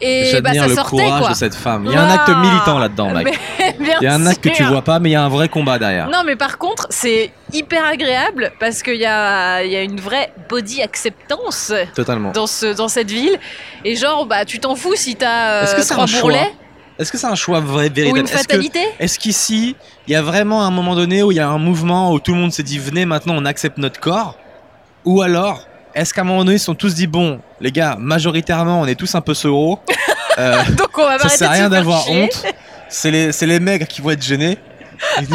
et 0.01 0.41
bah 0.41 0.53
ça 0.53 0.67
le 0.67 0.75
sortait 0.75 1.03
courage 1.03 1.19
quoi. 1.19 1.29
de 1.29 1.35
cette 1.35 1.55
femme. 1.55 1.85
Il 1.85 1.93
y 1.93 1.95
a 1.95 2.01
un 2.01 2.11
acte 2.11 2.29
militant 2.29 2.79
là-dedans, 2.79 3.09
mec. 3.13 3.39
Il 3.79 4.03
y 4.03 4.07
a 4.07 4.13
un 4.13 4.25
acte 4.25 4.43
que 4.43 4.49
tu 4.49 4.63
vois 4.63 4.81
pas, 4.81 4.99
mais 4.99 5.09
il 5.09 5.13
y 5.13 5.15
a 5.15 5.23
un 5.23 5.29
vrai 5.29 5.49
combat 5.49 5.79
derrière. 5.79 6.09
Non, 6.09 6.23
mais 6.25 6.35
par 6.35 6.57
contre, 6.57 6.87
c'est 6.89 7.31
hyper 7.57 7.83
agréable 7.85 8.51
parce 8.59 8.83
qu'il 8.83 8.95
y 8.97 9.05
a, 9.05 9.63
il 9.63 9.71
y 9.71 9.75
a 9.75 9.81
une 9.81 9.99
vraie 9.99 10.31
body 10.49 10.81
acceptance 10.81 11.71
Totalement. 11.95 12.31
dans, 12.31 12.47
ce, 12.47 12.67
dans 12.75 12.87
cette 12.87 13.09
ville. 13.09 13.37
Et 13.83 13.95
genre, 13.95 14.25
bah, 14.25 14.45
tu 14.45 14.59
t'en 14.59 14.75
fous 14.75 14.95
si 14.95 15.15
t'as 15.15 15.63
Est-ce 15.63 15.75
euh, 15.75 15.83
trois 15.93 16.03
un 16.03 16.07
choix 16.07 16.21
bourrelets 16.21 16.51
Est-ce 16.99 17.11
que 17.11 17.17
c'est 17.17 17.27
un 17.27 17.35
choix 17.35 17.59
vrai, 17.59 17.89
ou 17.89 17.93
véritable 17.93 18.19
une 18.19 18.25
Est-ce 18.25 18.33
que- 18.33 18.39
fatalité. 18.39 18.79
Est-ce 18.99 19.19
qu'ici, 19.19 19.75
il 20.07 20.13
y 20.13 20.15
a 20.15 20.21
vraiment 20.21 20.63
un 20.65 20.71
moment 20.71 20.95
donné 20.95 21.23
où 21.23 21.31
il 21.31 21.35
y 21.37 21.39
a 21.39 21.47
un 21.47 21.57
mouvement 21.57 22.11
où 22.11 22.19
tout 22.19 22.31
le 22.33 22.37
monde 22.39 22.51
s'est 22.53 22.63
dit 22.63 22.77
venez 22.79 23.05
maintenant 23.05 23.35
on 23.37 23.45
accepte 23.45 23.77
notre 23.77 23.99
corps? 23.99 24.35
Ou 25.05 25.21
alors, 25.21 25.61
est-ce 25.93 26.13
qu'à 26.13 26.21
un 26.21 26.25
moment 26.25 26.43
donné 26.43 26.55
ils 26.55 26.59
se 26.59 26.65
sont 26.65 26.75
tous 26.75 26.93
dit 26.95 27.07
bon, 27.07 27.39
les 27.61 27.71
gars, 27.71 27.95
majoritairement 27.99 28.81
on 28.81 28.85
est 28.87 28.95
tous 28.95 29.13
un 29.15 29.21
peu 29.21 29.33
sauros, 29.33 29.79
euh, 30.39 30.61
Donc 30.77 30.97
on 30.97 31.05
va 31.05 31.19
ça 31.19 31.29
sert 31.29 31.49
à 31.49 31.53
rien 31.53 31.69
d'avoir 31.69 32.09
honte, 32.09 32.43
c'est 32.89 33.11
les, 33.11 33.31
les 33.31 33.59
maigres 33.59 33.87
qui 33.87 34.01
vont 34.01 34.09
être 34.11 34.23
gênés. 34.23 34.57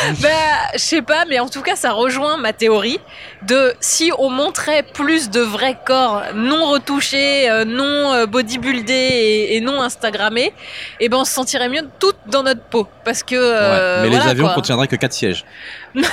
Bah, 0.22 0.28
je 0.74 0.78
sais 0.78 1.02
pas, 1.02 1.24
mais 1.28 1.38
en 1.38 1.48
tout 1.48 1.62
cas, 1.62 1.76
ça 1.76 1.92
rejoint 1.92 2.36
ma 2.36 2.52
théorie 2.52 2.98
de 3.42 3.74
si 3.80 4.10
on 4.18 4.30
montrait 4.30 4.82
plus 4.82 5.30
de 5.30 5.40
vrais 5.40 5.76
corps 5.84 6.22
non 6.34 6.66
retouchés, 6.70 7.48
euh, 7.50 7.64
non 7.64 8.12
euh, 8.12 8.26
bodybuildés 8.26 8.92
et, 8.92 9.56
et 9.56 9.60
non 9.60 9.80
instagrammés, 9.82 10.52
et 11.00 11.08
ben 11.08 11.18
on 11.18 11.24
se 11.24 11.32
sentirait 11.32 11.68
mieux 11.68 11.82
toutes 11.98 12.16
dans 12.26 12.42
notre 12.42 12.62
peau. 12.62 12.86
Parce 13.04 13.22
que. 13.22 13.34
euh, 13.36 14.02
Ouais, 14.02 14.08
mais 14.10 14.16
les 14.16 14.26
avions 14.26 14.46
quoi. 14.46 14.54
contiendraient 14.54 14.88
que 14.88 14.96
4 14.96 15.12
sièges. 15.12 15.44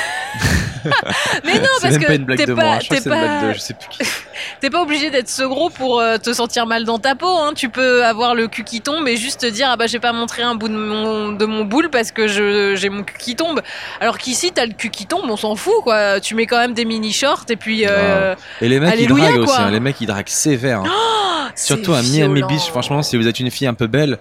Mais 1.43 1.55
non, 1.55 1.67
parce 1.81 1.93
même 1.93 2.01
que 2.01 2.07
pas 2.07 2.13
une 2.15 2.23
blague 2.23 2.37
t'es 2.37 2.45
de 2.45 2.53
pas, 2.53 2.63
moi, 2.63 2.79
je 2.79 2.85
crois 2.85 2.97
t'es 2.97 3.03
que 3.03 3.03
c'est 3.03 3.09
une 3.09 3.15
blague 3.19 3.41
pas, 3.41 3.47
de 3.47 3.53
je 3.53 3.59
sais 3.59 3.73
plus 3.73 3.87
qui. 3.89 3.99
t'es 4.61 4.69
pas 4.69 4.81
obligé 4.81 5.09
d'être 5.09 5.27
ce 5.27 5.43
gros 5.43 5.69
pour 5.69 5.99
euh, 5.99 6.17
te 6.17 6.31
sentir 6.31 6.65
mal 6.65 6.85
dans 6.85 6.97
ta 6.99 7.15
peau. 7.15 7.27
Hein. 7.39 7.51
Tu 7.55 7.67
peux 7.69 8.05
avoir 8.05 8.35
le 8.35 8.47
cul 8.47 8.63
qui 8.63 8.79
tombe 8.81 9.05
et 9.07 9.17
juste 9.17 9.41
te 9.41 9.45
dire 9.47 9.67
ah 9.71 9.75
bah 9.75 9.87
j'ai 9.87 9.99
pas 9.99 10.13
montré 10.13 10.43
un 10.43 10.55
bout 10.55 10.69
de 10.69 10.75
mon, 10.77 11.33
de 11.33 11.45
mon 11.45 11.65
boule 11.65 11.89
parce 11.89 12.11
que 12.11 12.27
j'ai 12.27 12.89
mon 12.89 13.03
cul 13.03 13.17
qui 13.17 13.35
tombe. 13.35 13.61
Alors 13.99 14.17
qu'ici 14.17 14.51
t'as 14.53 14.65
le 14.65 14.73
cul 14.73 14.89
qui 14.89 15.05
tombe, 15.07 15.29
on 15.29 15.35
s'en 15.37 15.55
fout 15.55 15.83
quoi. 15.83 16.19
Tu 16.21 16.35
mets 16.35 16.45
quand 16.45 16.59
même 16.59 16.73
des 16.73 16.85
mini 16.85 17.11
shorts 17.11 17.45
et 17.49 17.55
puis. 17.57 17.85
euh, 17.85 18.33
Et 18.61 18.69
les 18.69 18.79
mecs 18.79 18.93
Alléluia, 18.93 19.25
ils 19.25 19.33
draguent 19.33 19.43
aussi, 19.49 19.61
hein, 19.61 19.71
les 19.71 19.79
mecs 19.81 19.99
ils 19.99 20.07
draguent 20.07 20.29
sévère. 20.29 20.81
hein. 20.81 20.89
ah, 20.89 21.49
Surtout 21.55 21.93
à 21.93 22.01
Miami. 22.01 22.43
Beach, 22.43 22.67
franchement, 22.69 23.01
si 23.01 23.17
vous 23.17 23.27
êtes 23.27 23.39
une 23.39 23.51
fille 23.51 23.67
un 23.67 23.73
peu 23.73 23.87
belle. 23.87 24.17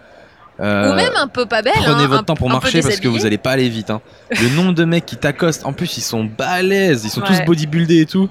Euh, 0.60 0.92
Ou 0.92 0.94
même 0.94 1.12
un 1.16 1.28
peu 1.28 1.46
pas 1.46 1.62
belle. 1.62 1.72
Prenez 1.76 2.02
hein, 2.04 2.06
votre 2.06 2.20
un- 2.20 2.25
temps 2.25 2.34
pour 2.34 2.48
marcher 2.48 2.80
parce 2.82 2.98
que 3.00 3.08
vous 3.08 3.26
allez 3.26 3.38
pas 3.38 3.50
aller 3.52 3.68
vite. 3.68 3.90
hein. 3.90 4.00
Le 4.30 4.48
nombre 4.54 4.72
de 4.72 4.84
mecs 4.84 5.04
qui 5.06 5.16
t'accostent, 5.16 5.66
en 5.66 5.72
plus 5.72 5.96
ils 5.98 6.02
sont 6.02 6.25
balèzes, 6.25 7.04
ils 7.04 7.10
sont 7.10 7.20
tous 7.20 7.40
bodybuildés 7.44 8.00
et 8.02 8.06
tout. 8.06 8.28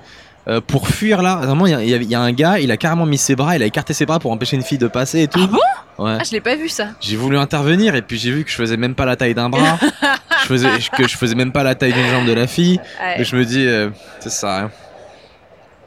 Euh, 0.48 0.62
pour 0.62 0.88
fuir 0.88 1.24
là, 1.24 1.38
vraiment 1.38 1.66
il 1.66 1.72
y 1.72 1.94
a- 1.94 1.98
y, 1.98 2.06
y 2.06 2.14
un 2.16 2.32
gars, 2.32 2.60
il 2.60 2.70
a 2.72 2.78
carrément 2.78 3.08
mis 3.08 3.18
ses 3.18 3.36
bras, 3.36 3.56
il 3.56 3.64
a 3.64 3.66
écarté 3.66 3.94
ses 3.96 4.06
bras 4.06 4.20
pour 4.20 4.32
empêcher 4.32 4.56
une 4.56 4.62
fille 4.62 4.78
de 4.78 4.86
passer 4.88 5.22
et 5.24 5.28
tout. 5.28 5.40
Ah 5.44 5.48
bon? 5.48 6.04
Ouais. 6.06 6.18
Ah, 6.20 6.24
je 6.24 6.32
l'ai 6.34 6.42
pas 6.42 6.56
vu 6.56 6.70
ça. 6.70 6.90
J'ai 7.02 7.16
voulu 7.16 7.36
intervenir 7.38 7.96
et 7.96 8.04
puis 8.04 8.20
j'ai 8.20 8.30
vu 8.30 8.44
que 8.44 8.52
je 8.52 8.56
faisais 8.56 8.78
même 8.78 8.94
pas 8.94 9.06
la 9.06 9.16
taille 9.16 9.34
d'un 9.34 9.50
bras, 9.50 9.80
je 10.44 10.46
faisais, 10.46 10.70
que 10.96 11.08
je 11.08 11.18
faisais 11.18 11.34
même 11.34 11.52
pas 11.52 11.64
la 11.64 11.74
taille 11.74 11.94
d'une 11.94 12.08
jambe 12.10 12.28
de 12.28 12.34
la 12.34 12.46
fille. 12.46 12.80
Ouais. 13.02 13.22
Et 13.22 13.24
je 13.24 13.36
me 13.36 13.44
dis, 13.44 13.66
euh, 13.66 13.90
ça 14.20 14.54
à 14.54 14.58
rien. 14.60 14.72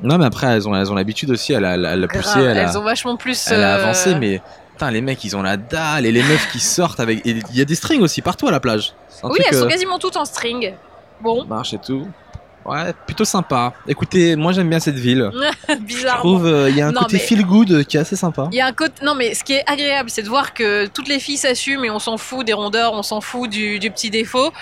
Non 0.02 0.16
mais 0.18 0.26
après 0.26 0.46
elles 0.48 0.68
ont, 0.68 0.74
elles 0.76 0.90
ont 0.90 0.94
l'habitude 0.94 1.30
aussi, 1.30 1.52
elle 1.52 1.64
a, 1.64 1.74
elle 1.74 1.84
a- 2.04 2.08
poussé, 2.08 2.22
Grave, 2.22 2.46
elle 2.48 2.58
a, 2.58 2.62
Elles 2.62 2.78
ont 2.78 2.82
vachement 2.82 3.16
plus. 3.16 3.48
elle 3.50 3.62
a 3.62 3.76
euh, 3.76 3.82
avancé 3.82 4.14
mais 4.14 4.40
putain 4.78 4.92
les 4.92 5.00
mecs 5.00 5.24
ils 5.24 5.36
ont 5.36 5.42
la 5.42 5.56
dalle 5.56 6.06
et 6.06 6.12
les 6.12 6.22
meufs 6.22 6.48
qui 6.52 6.60
sortent 6.60 7.00
avec... 7.00 7.22
Il 7.24 7.42
y 7.52 7.60
a 7.60 7.64
des 7.64 7.74
strings 7.74 8.00
aussi 8.00 8.22
partout 8.22 8.46
à 8.46 8.52
la 8.52 8.60
plage. 8.60 8.94
Oui, 9.24 9.38
elles 9.50 9.56
sont 9.58 9.64
euh, 9.64 9.68
quasiment 9.68 9.98
toutes 9.98 10.16
en 10.16 10.24
string. 10.24 10.72
Bon, 11.20 11.44
marche 11.46 11.74
et 11.74 11.78
tout. 11.78 12.06
Ouais, 12.64 12.92
plutôt 13.06 13.24
sympa. 13.24 13.72
Écoutez, 13.88 14.36
moi 14.36 14.52
j'aime 14.52 14.68
bien 14.68 14.78
cette 14.78 14.98
ville. 14.98 15.30
Je 15.68 15.74
bizarre. 15.76 16.18
trouve 16.18 16.46
euh, 16.46 16.70
il 16.70 16.76
y 16.76 16.80
a 16.82 16.86
un 16.88 16.92
Non, 16.92 17.00
côté 17.00 17.14
mais- 17.14 17.18
feel 17.18 17.44
good 17.44 17.84
qui 17.86 17.96
est 17.96 18.00
assez 18.00 18.14
sympa. 18.14 18.48
Il 18.52 18.56
y 18.56 18.60
a 18.60 18.66
un 18.66 18.72
côté. 18.72 19.04
Non, 19.04 19.14
mais 19.16 19.34
ce 19.34 19.42
qui 19.42 19.54
est 19.54 19.64
agréable, 19.68 20.10
c'est 20.10 20.22
de 20.22 20.28
voir 20.28 20.54
que 20.54 20.86
toutes 20.86 21.08
les 21.08 21.18
filles 21.18 21.38
s'assument 21.38 21.84
et 21.84 21.90
on 21.90 21.98
s'en 21.98 22.16
fout 22.18 22.46
des 22.46 22.52
rondeurs, 22.52 22.92
on 22.92 23.02
s'en 23.02 23.20
fout 23.20 23.50
du, 23.50 23.80
du 23.80 23.90
petit 23.90 24.10
défaut. 24.10 24.52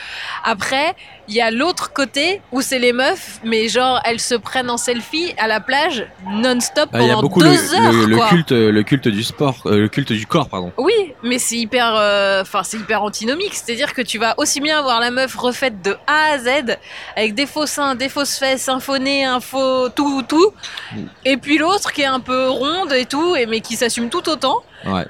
Après, 0.44 0.94
il 1.28 1.34
y 1.34 1.40
a 1.40 1.50
l'autre 1.50 1.92
côté 1.92 2.40
où 2.52 2.60
c'est 2.60 2.78
les 2.78 2.92
meufs, 2.92 3.40
mais 3.44 3.68
genre 3.68 4.00
elles 4.04 4.20
se 4.20 4.34
prennent 4.34 4.70
en 4.70 4.76
selfie 4.76 5.34
à 5.38 5.46
la 5.48 5.60
plage 5.60 6.06
non-stop 6.28 6.90
Ah, 6.92 6.98
Il 7.00 7.06
y 7.06 7.10
a 7.10 7.14
pendant 7.14 7.22
beaucoup 7.22 7.40
deux 7.42 7.50
le, 7.50 7.74
heures. 7.74 7.92
le- 7.92 8.04
le 8.06 8.16
quoi. 8.16 8.28
culte, 8.28 8.52
le 8.52 8.82
culte 8.82 9.08
du 9.08 9.22
sport, 9.24 9.56
euh, 9.66 9.78
le 9.78 9.88
culte 9.88 10.12
du 10.12 10.26
corps, 10.26 10.48
pardon. 10.48 10.72
Oui, 10.78 11.14
mais 11.22 11.38
c'est 11.38 11.56
hyper, 11.56 11.94
euh, 11.96 12.42
enfin 12.42 12.62
c'est 12.62 12.76
hyper 12.76 13.02
antinomique. 13.02 13.54
C'est-à-dire 13.54 13.92
que 13.94 14.02
tu 14.02 14.18
vas 14.18 14.34
aussi 14.38 14.60
bien 14.60 14.80
voir 14.82 15.00
la 15.00 15.10
meuf 15.10 15.34
refaite 15.36 15.82
de 15.82 15.96
A 16.06 16.32
à 16.34 16.38
Z 16.38 16.76
avec 17.16 17.34
des 17.34 17.46
faux 17.46 17.66
seins, 17.66 17.94
des 17.94 18.08
fausses 18.08 18.38
fesses, 18.38 18.68
un 18.68 18.80
faux 18.80 18.98
nez, 18.98 19.24
un 19.24 19.40
faux 19.40 19.88
tout, 19.90 20.22
tout, 20.22 20.52
Mm. 20.94 21.00
et 21.24 21.36
puis 21.36 21.58
l'autre 21.58 21.92
qui 21.92 22.02
est 22.02 22.06
un 22.06 22.20
peu 22.20 22.48
ronde 22.48 22.92
et 22.92 23.04
tout, 23.06 23.34
et 23.34 23.46
mais 23.46 23.60
qui 23.60 23.74
s'assume 23.76 24.08
tout 24.08 24.28
autant. 24.28 24.58
Ouais. 24.84 25.04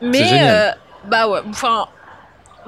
Mais 0.00 0.28
euh, 0.42 0.70
bah 1.06 1.28
ouais, 1.28 1.40
enfin 1.50 1.86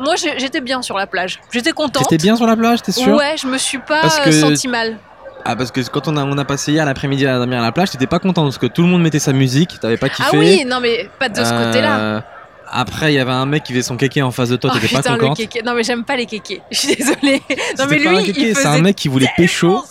moi 0.00 0.14
j'étais 0.16 0.60
bien 0.60 0.82
sur 0.82 0.96
la 0.96 1.06
plage, 1.06 1.40
j'étais 1.52 1.72
contente. 1.72 2.08
T'étais 2.08 2.22
bien 2.22 2.36
sur 2.36 2.46
la 2.46 2.56
plage, 2.56 2.82
t'es 2.82 2.92
sûr 2.92 3.14
Ouais, 3.14 3.36
je 3.40 3.46
me 3.46 3.58
suis 3.58 3.78
pas 3.78 4.04
euh, 4.04 4.24
que- 4.24 4.32
senti 4.32 4.66
mal. 4.68 4.98
Ah 5.44 5.56
parce 5.56 5.70
que 5.70 5.80
quand 5.88 6.06
on 6.08 6.16
a, 6.18 6.24
on 6.24 6.36
a 6.36 6.44
passé 6.44 6.72
hier 6.72 6.84
l'après-midi 6.84 7.26
à 7.26 7.38
dormir 7.38 7.60
à 7.60 7.62
la 7.62 7.72
plage, 7.72 7.90
t'étais 7.90 8.06
pas 8.06 8.18
content 8.18 8.42
parce 8.42 8.58
que 8.58 8.66
tout 8.66 8.82
le 8.82 8.88
monde 8.88 9.02
mettait 9.02 9.18
sa 9.18 9.32
musique, 9.32 9.80
t'avais 9.80 9.96
pas 9.96 10.08
kiffé. 10.10 10.28
Ah 10.32 10.36
oui, 10.36 10.64
non 10.66 10.80
mais 10.80 11.08
pas 11.18 11.28
de 11.30 11.36
ce 11.36 11.50
Euh, 11.50 11.66
côté-là. 11.66 12.24
Après, 12.72 13.12
il 13.12 13.16
y 13.16 13.18
avait 13.18 13.32
un 13.32 13.46
mec 13.46 13.64
qui 13.64 13.72
faisait 13.72 13.82
son 13.82 13.96
kéké 13.96 14.22
en 14.22 14.30
face 14.30 14.50
de 14.50 14.54
toi, 14.56 14.70
Oh, 14.72 14.78
t'étais 14.78 14.94
pas 15.02 15.16
le 15.16 15.34
kéké. 15.34 15.60
Non 15.64 15.74
mais 15.74 15.82
j'aime 15.82 16.04
pas 16.04 16.14
les 16.14 16.26
kékés. 16.26 16.62
Je 16.70 16.78
suis 16.78 16.94
désolée. 16.94 17.42
Non 17.78 17.86
mais 17.88 17.98
lui, 17.98 18.54
c'est 18.54 18.66
un 18.66 18.80
mec 18.80 18.94
qui 18.96 19.08
voulait 19.08 19.30
pécho, 19.36 19.82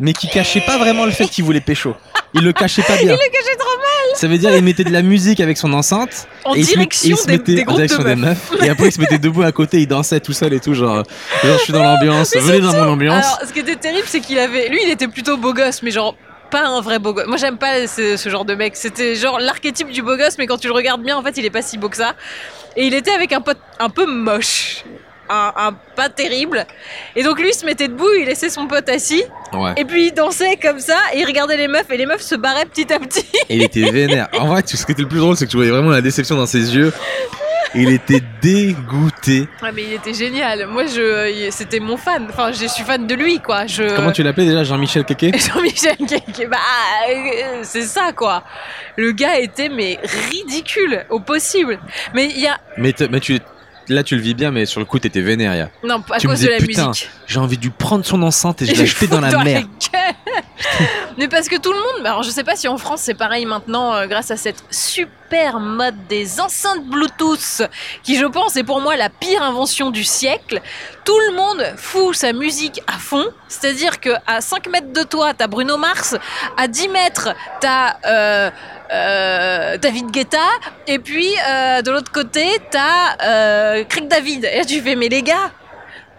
mais 0.00 0.12
qui 0.14 0.26
cachait 0.28 0.62
pas 0.62 0.76
vraiment 0.78 1.04
le 1.04 1.12
fait 1.12 1.26
qu'il 1.26 1.44
voulait 1.44 1.60
pécho. 1.60 1.94
Il 2.32 2.42
le 2.42 2.52
cachait 2.52 2.82
pas 2.82 2.96
bien. 3.00 3.04
Il 3.04 3.10
le 3.12 3.30
cachait 3.30 3.56
trop 3.56 3.76
mal. 3.78 3.93
Ça 4.14 4.28
veut 4.28 4.38
dire 4.38 4.54
il 4.56 4.62
mettait 4.62 4.84
de 4.84 4.92
la 4.92 5.02
musique 5.02 5.40
avec 5.40 5.56
son 5.56 5.72
enceinte 5.72 6.28
En 6.44 6.54
et 6.54 6.60
il 6.60 6.64
se, 6.66 6.76
met- 6.78 6.84
et 6.84 6.86
direction 6.86 7.08
il 7.10 7.16
se 7.16 7.26
des, 7.26 7.32
mettait 7.32 7.54
des 7.54 7.64
en 7.66 7.74
direction 7.74 7.98
de 7.98 8.04
des 8.04 8.14
meufs. 8.16 8.50
meufs 8.52 8.62
et 8.62 8.68
après 8.68 8.86
il 8.88 8.92
se 8.92 9.00
mettait 9.00 9.18
debout 9.18 9.42
à 9.42 9.52
côté, 9.52 9.80
il 9.80 9.86
dansait 9.86 10.20
tout 10.20 10.32
seul 10.32 10.52
et 10.52 10.60
tout 10.60 10.74
genre, 10.74 11.02
genre 11.42 11.58
je 11.58 11.62
suis 11.62 11.72
dans 11.72 11.82
l'ambiance, 11.82 12.34
venez 12.36 12.60
dans 12.60 12.72
mon 12.72 12.92
ambiance. 12.92 13.24
Alors, 13.24 13.40
ce 13.48 13.52
qui 13.52 13.60
était 13.60 13.76
terrible, 13.76 14.06
c'est 14.06 14.20
qu'il 14.20 14.38
avait. 14.38 14.68
Lui, 14.68 14.80
il 14.84 14.90
était 14.90 15.08
plutôt 15.08 15.36
beau 15.36 15.52
gosse, 15.52 15.82
mais 15.82 15.90
genre. 15.90 16.16
Pas 16.50 16.66
un 16.68 16.80
vrai 16.82 17.00
beau 17.00 17.12
gosse. 17.14 17.26
Moi, 17.26 17.36
j'aime 17.38 17.56
pas 17.56 17.88
ce, 17.88 18.16
ce 18.16 18.28
genre 18.28 18.44
de 18.44 18.54
mec. 18.54 18.76
C'était 18.76 19.16
genre 19.16 19.40
l'archétype 19.40 19.90
du 19.90 20.02
beau 20.02 20.16
gosse, 20.16 20.36
mais 20.38 20.46
quand 20.46 20.58
tu 20.58 20.68
le 20.68 20.72
regardes 20.74 21.02
bien, 21.02 21.16
en 21.16 21.22
fait, 21.22 21.36
il 21.36 21.44
est 21.44 21.50
pas 21.50 21.62
si 21.62 21.78
beau 21.78 21.88
que 21.88 21.96
ça. 21.96 22.14
Et 22.76 22.86
il 22.86 22.94
était 22.94 23.10
avec 23.10 23.32
un 23.32 23.40
pote 23.40 23.58
un 23.80 23.88
peu 23.88 24.06
moche. 24.06 24.84
Un, 25.28 25.52
un 25.56 25.72
pas 25.96 26.08
terrible. 26.08 26.66
Et 27.16 27.22
donc, 27.22 27.38
lui, 27.40 27.48
il 27.50 27.54
se 27.54 27.64
mettait 27.64 27.88
debout, 27.88 28.08
il 28.20 28.26
laissait 28.26 28.50
son 28.50 28.66
pote 28.66 28.88
assis. 28.88 29.24
Ouais. 29.52 29.72
Et 29.76 29.84
puis, 29.84 30.06
il 30.08 30.12
dansait 30.12 30.56
comme 30.56 30.80
ça, 30.80 30.98
et 31.14 31.20
il 31.20 31.24
regardait 31.26 31.56
les 31.56 31.68
meufs, 31.68 31.90
et 31.90 31.96
les 31.96 32.06
meufs 32.06 32.20
se 32.22 32.34
barraient 32.34 32.66
petit 32.66 32.92
à 32.92 32.98
petit. 32.98 33.26
Et 33.48 33.56
il 33.56 33.62
était 33.62 33.90
vénère. 33.90 34.28
En 34.38 34.46
vrai, 34.48 34.62
ce 34.66 34.84
qui 34.84 34.92
était 34.92 35.02
le 35.02 35.08
plus 35.08 35.18
drôle, 35.20 35.36
c'est 35.36 35.46
que 35.46 35.50
tu 35.50 35.56
voyais 35.56 35.70
vraiment 35.70 35.90
la 35.90 36.00
déception 36.02 36.36
dans 36.36 36.46
ses 36.46 36.74
yeux. 36.76 36.92
Il 37.76 37.88
était 37.90 38.22
dégoûté. 38.40 39.48
Ouais, 39.60 39.72
mais 39.74 39.82
il 39.82 39.92
était 39.94 40.14
génial. 40.14 40.66
Moi, 40.68 40.84
je, 40.86 41.30
il- 41.46 41.52
c'était 41.52 41.80
mon 41.80 41.96
fan. 41.96 42.26
Enfin, 42.30 42.52
je 42.52 42.66
suis 42.66 42.84
fan 42.84 43.04
de 43.06 43.14
lui, 43.16 43.40
quoi. 43.40 43.66
Je... 43.66 43.96
Comment 43.96 44.12
tu 44.12 44.22
l'appelais 44.22 44.46
déjà, 44.46 44.62
Jean-Michel 44.62 45.04
Kéké 45.04 45.32
Jean-Michel 45.36 45.96
Kéké, 45.96 46.46
bah, 46.46 46.56
euh, 47.10 47.58
c'est 47.62 47.82
ça, 47.82 48.12
quoi. 48.14 48.44
Le 48.96 49.10
gars 49.12 49.38
était, 49.40 49.68
mais 49.68 49.98
ridicule, 50.30 51.04
au 51.10 51.18
possible. 51.20 51.78
Mais 52.14 52.26
il 52.26 52.40
y 52.40 52.46
a. 52.46 52.58
mais, 52.76 52.94
mais 53.10 53.18
tu, 53.18 53.40
là, 53.88 54.02
tu 54.02 54.16
le 54.16 54.22
vis 54.22 54.34
bien, 54.34 54.50
mais 54.50 54.66
sur 54.66 54.80
le 54.80 54.86
coup, 54.86 54.98
t'étais 54.98 55.20
vénère. 55.20 55.54
ya. 55.54 55.70
Non, 55.84 56.02
à 56.10 56.18
Tu 56.18 56.26
me 56.28 56.32
de 56.32 56.36
disais, 56.36 56.50
la 56.50 56.58
putain, 56.58 56.88
musique. 56.88 57.10
J'ai 57.26 57.38
envie 57.40 57.56
de 57.58 57.62
lui 57.62 57.70
prendre 57.70 58.04
son 58.04 58.22
enceinte 58.22 58.62
et 58.62 58.66
je 58.66 58.70
l'ai 58.72 58.76
je 58.78 58.84
jeter 58.86 59.06
dans 59.06 59.20
la 59.20 59.44
mer. 59.44 59.64
Mais 61.16 61.28
parce 61.28 61.48
que 61.48 61.56
tout 61.56 61.72
le 61.72 61.78
monde, 61.78 62.06
alors 62.06 62.22
je 62.22 62.30
sais 62.30 62.44
pas 62.44 62.56
si 62.56 62.66
en 62.66 62.76
France 62.76 63.00
c'est 63.02 63.14
pareil 63.14 63.46
maintenant, 63.46 63.94
euh, 63.94 64.06
grâce 64.06 64.30
à 64.30 64.36
cette 64.36 64.64
super 64.70 65.60
mode 65.60 66.06
des 66.08 66.40
enceintes 66.40 66.84
Bluetooth, 66.84 67.62
qui 68.02 68.16
je 68.16 68.26
pense 68.26 68.56
est 68.56 68.64
pour 68.64 68.80
moi 68.80 68.96
la 68.96 69.10
pire 69.10 69.42
invention 69.42 69.90
du 69.90 70.04
siècle. 70.04 70.60
Tout 71.04 71.18
le 71.28 71.36
monde 71.36 71.64
fout 71.76 72.14
sa 72.14 72.32
musique 72.32 72.82
à 72.86 72.98
fond, 72.98 73.26
c'est-à-dire 73.48 74.00
que 74.00 74.10
à 74.26 74.40
5 74.40 74.68
mètres 74.68 74.92
de 74.92 75.02
toi, 75.02 75.34
t'as 75.34 75.46
Bruno 75.46 75.76
Mars, 75.76 76.16
à 76.56 76.66
10 76.66 76.88
mètres, 76.88 77.34
t'as 77.60 77.96
euh, 78.06 78.50
euh, 78.92 79.76
David 79.78 80.10
Guetta, 80.10 80.48
et 80.86 80.98
puis 80.98 81.28
euh, 81.48 81.82
de 81.82 81.90
l'autre 81.90 82.10
côté, 82.12 82.44
t'as 82.70 83.84
Craig 83.84 84.08
David. 84.08 84.48
Et 84.52 84.64
tu 84.64 84.80
fais, 84.80 84.96
mais 84.96 85.08
les 85.08 85.22
gars, 85.22 85.50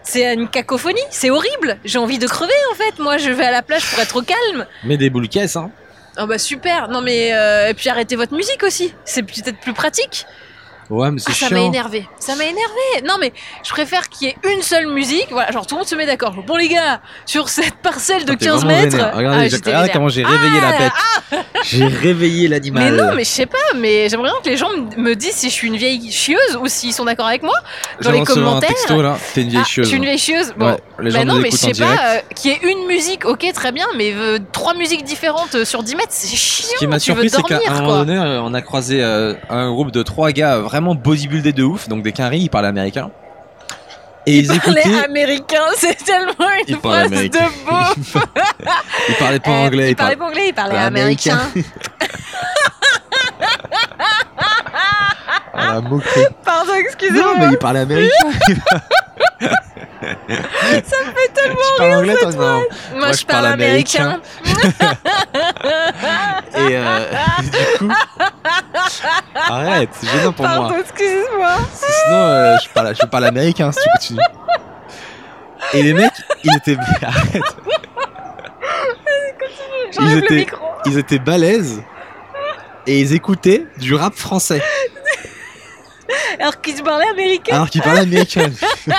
c'est 0.05 0.33
une 0.33 0.47
cacophonie, 0.47 0.99
c'est 1.09 1.29
horrible. 1.29 1.77
J'ai 1.83 1.97
envie 1.97 2.19
de 2.19 2.27
crever 2.27 2.53
en 2.71 2.75
fait. 2.75 2.99
Moi, 2.99 3.17
je 3.17 3.31
vais 3.31 3.45
à 3.45 3.51
la 3.51 3.61
plage 3.61 3.85
pour 3.89 3.99
être 3.99 4.15
au 4.15 4.21
calme. 4.21 4.65
Mais 4.83 4.97
des 4.97 5.09
boules 5.09 5.27
caisses, 5.27 5.55
hein. 5.55 5.71
Oh 6.17 6.25
bah 6.27 6.37
super. 6.37 6.87
Non 6.87 7.01
mais 7.01 7.33
euh, 7.33 7.67
et 7.69 7.73
puis 7.73 7.89
arrêtez 7.89 8.15
votre 8.15 8.33
musique 8.33 8.63
aussi. 8.63 8.93
C'est 9.03 9.23
peut-être 9.23 9.59
plus 9.59 9.73
pratique. 9.73 10.25
Ouais, 10.89 11.09
mais 11.11 11.19
c'est 11.19 11.31
Ah, 11.31 11.33
ça 11.33 11.49
m'a 11.49 11.57
chiant. 11.57 11.65
énervé. 11.67 12.07
Ça 12.19 12.35
m'a 12.35 12.43
énervé. 12.43 13.07
Non 13.07 13.15
mais 13.19 13.33
je 13.63 13.69
préfère 13.71 14.07
qu'il 14.09 14.27
y 14.27 14.31
ait 14.31 14.37
une 14.53 14.61
seule 14.61 14.87
musique. 14.87 15.27
Voilà, 15.31 15.51
genre 15.51 15.65
tout 15.65 15.75
le 15.75 15.79
monde 15.79 15.87
se 15.87 15.95
met 15.95 16.05
d'accord. 16.05 16.33
Bon 16.45 16.55
les 16.57 16.67
gars, 16.67 17.01
sur 17.25 17.49
cette 17.49 17.75
parcelle 17.75 18.25
de 18.25 18.33
T'es 18.33 18.45
15 18.45 18.63
vraiment 18.63 18.81
mètres. 18.81 18.95
vénère. 18.97 19.15
Regardez, 19.15 19.49
Ah, 19.53 19.57
regardez 19.65 19.89
comment 19.89 20.09
j'ai 20.09 20.23
réveillé 20.23 20.61
la 20.61 20.69
Ah, 20.69 20.77
bête. 21.31 21.45
J'ai 21.63 21.85
réveillé 21.87 22.43
Mais 22.49 22.55
l'animal. 22.55 22.95
non, 22.95 23.15
mais 23.15 23.23
je 23.23 23.29
sais 23.29 23.45
pas, 23.47 23.57
mais 23.75 24.09
j'aimerais 24.09 24.29
bien 24.29 24.39
que 24.43 24.49
les 24.49 24.57
gens 24.57 24.69
me 24.97 25.13
disent 25.15 25.33
si 25.35 25.49
je 25.49 25.53
suis 25.53 25.67
une 25.67 25.77
vieille 25.77 26.11
chieuse 26.11 26.57
ou 26.61 26.67
s'ils 26.67 26.93
sont 26.93 27.05
d'accord 27.05 27.27
avec 27.27 27.41
moi. 27.43 27.55
Dans 28.01 28.11
les 28.11 28.23
commentaires- 28.23 28.69
un 28.69 28.73
texto 28.73 29.01
là, 29.01 29.17
t'es 29.33 29.41
une 29.41 29.49
vieille 29.49 29.61
Ah, 29.63 29.67
chieuse. 29.67 29.85
je 29.85 29.89
suis 29.89 29.97
une 29.97 30.05
vieille 30.05 30.17
chieuse. 30.19 30.53
Bon, 30.55 30.65
Ouais, 30.67 30.77
les 30.99 31.11
gens 31.11 31.19
Bah 31.19 31.25
non, 31.25 31.35
mais 31.39 31.49
je 31.51 31.57
sais 31.57 31.71
pas, 31.73 31.85
euh, 32.15 32.19
qu'il 32.35 32.51
y 32.51 32.53
ait 32.53 32.59
une 32.71 32.85
musique, 32.87 33.25
ok, 33.25 33.45
très 33.53 33.71
bien, 33.71 33.87
mais 33.97 34.13
euh, 34.13 34.37
trois 34.51 34.73
musiques 34.75 35.03
différentes 35.03 35.55
euh, 35.55 35.65
sur 35.65 35.81
10 35.83 35.95
mètres, 35.95 36.07
c'est 36.11 36.35
chiant. 36.35 36.67
Ce 36.73 36.77
qui 36.79 36.87
m'a 36.87 36.99
surpris, 36.99 37.29
c'est 37.29 37.41
qu'à 37.43 37.59
un 37.69 37.81
moment 37.81 37.97
donné, 38.05 38.17
euh, 38.17 38.41
on 38.41 38.53
a 38.53 38.61
croisé 38.61 39.01
un 39.03 39.71
groupe 39.71 39.91
de 39.91 40.03
trois 40.03 40.31
gars 40.31 40.59
vraiment 40.75 40.95
bodybuildés 40.95 41.53
de 41.53 41.63
ouf, 41.63 41.87
donc 41.89 42.03
des 42.03 42.11
quinries, 42.11 42.41
ils 42.41 42.49
parlaient 42.49 42.67
américain. 42.69 43.09
Et 44.27 44.39
ils, 44.39 44.51
écoutaient, 44.51 45.03
américain, 45.05 45.61
c'est 45.77 46.03
tellement 46.03 46.49
une 46.59 46.65
Ils 46.67 46.77
phrase 46.77 47.05
américain. 47.05 47.45
de 47.45 47.69
beau. 47.69 48.19
ils 49.09 49.15
parlaient 49.15 49.39
pas 49.39 49.51
Euh, 49.51 49.65
anglais, 49.67 49.85
il 49.85 49.89
ils 49.91 49.95
parlait 49.95 50.15
parlaient. 50.15 50.15
pas 50.15 50.25
anglais, 50.25 50.47
il 50.49 50.53
parlait 50.53 50.73
parlait 50.75 50.85
américain. 50.87 51.39
Ah. 55.57 55.79
Pardon, 55.81 56.71
Non, 56.73 56.75
excusez-moi. 56.79 57.33
mais 57.39 57.47
ils 57.53 57.57
parlaient 57.57 57.79
américain. 57.79 58.27
Ça 60.85 60.95
me 61.03 61.11
fait 61.13 61.33
tellement 61.33 61.55
Tu 61.55 61.77
parles 61.77 61.93
anglais, 61.93 62.15
toi. 62.19 62.31
Moi, 62.95 63.11
je 63.11 63.25
parle 63.25 63.45
américain. 63.47 64.21
Et 66.55 66.75
euh, 66.77 67.05
du 67.41 67.77
coup. 67.79 67.91
Arrête, 69.35 69.89
c'est 69.93 70.07
gênant 70.09 70.31
pour 70.33 70.45
moi. 70.47 70.55
Pardon, 70.55 70.75
excusez-moi. 70.79 71.55
Sinon, 71.73 72.15
euh, 72.17 72.55
je, 72.63 72.69
parle, 72.69 72.95
je 72.99 73.05
parle 73.07 73.25
américain 73.25 73.71
si 73.71 73.79
tu 73.79 73.89
continues. 73.89 74.19
Et 75.73 75.83
les 75.83 75.93
mecs, 75.93 76.11
ils 76.43 76.55
étaient. 76.57 76.77
Arrête. 77.01 77.43
J'enlève 79.91 80.17
étaient- 80.19 80.33
le 80.33 80.39
micro. 80.39 80.65
Ils 80.85 80.97
étaient 80.97 81.19
balèzes. 81.19 81.81
Et 82.87 82.99
ils 82.99 83.13
écoutaient 83.13 83.65
du 83.77 83.95
rap 83.95 84.13
français. 84.15 84.61
Alors 86.39 86.61
qu'ils 86.61 86.83
parlaient 86.83 87.09
américain. 87.09 87.55
Alors 87.55 87.69
qu'ils 87.69 87.81
parlaient 87.81 88.01
américain. 88.01 88.51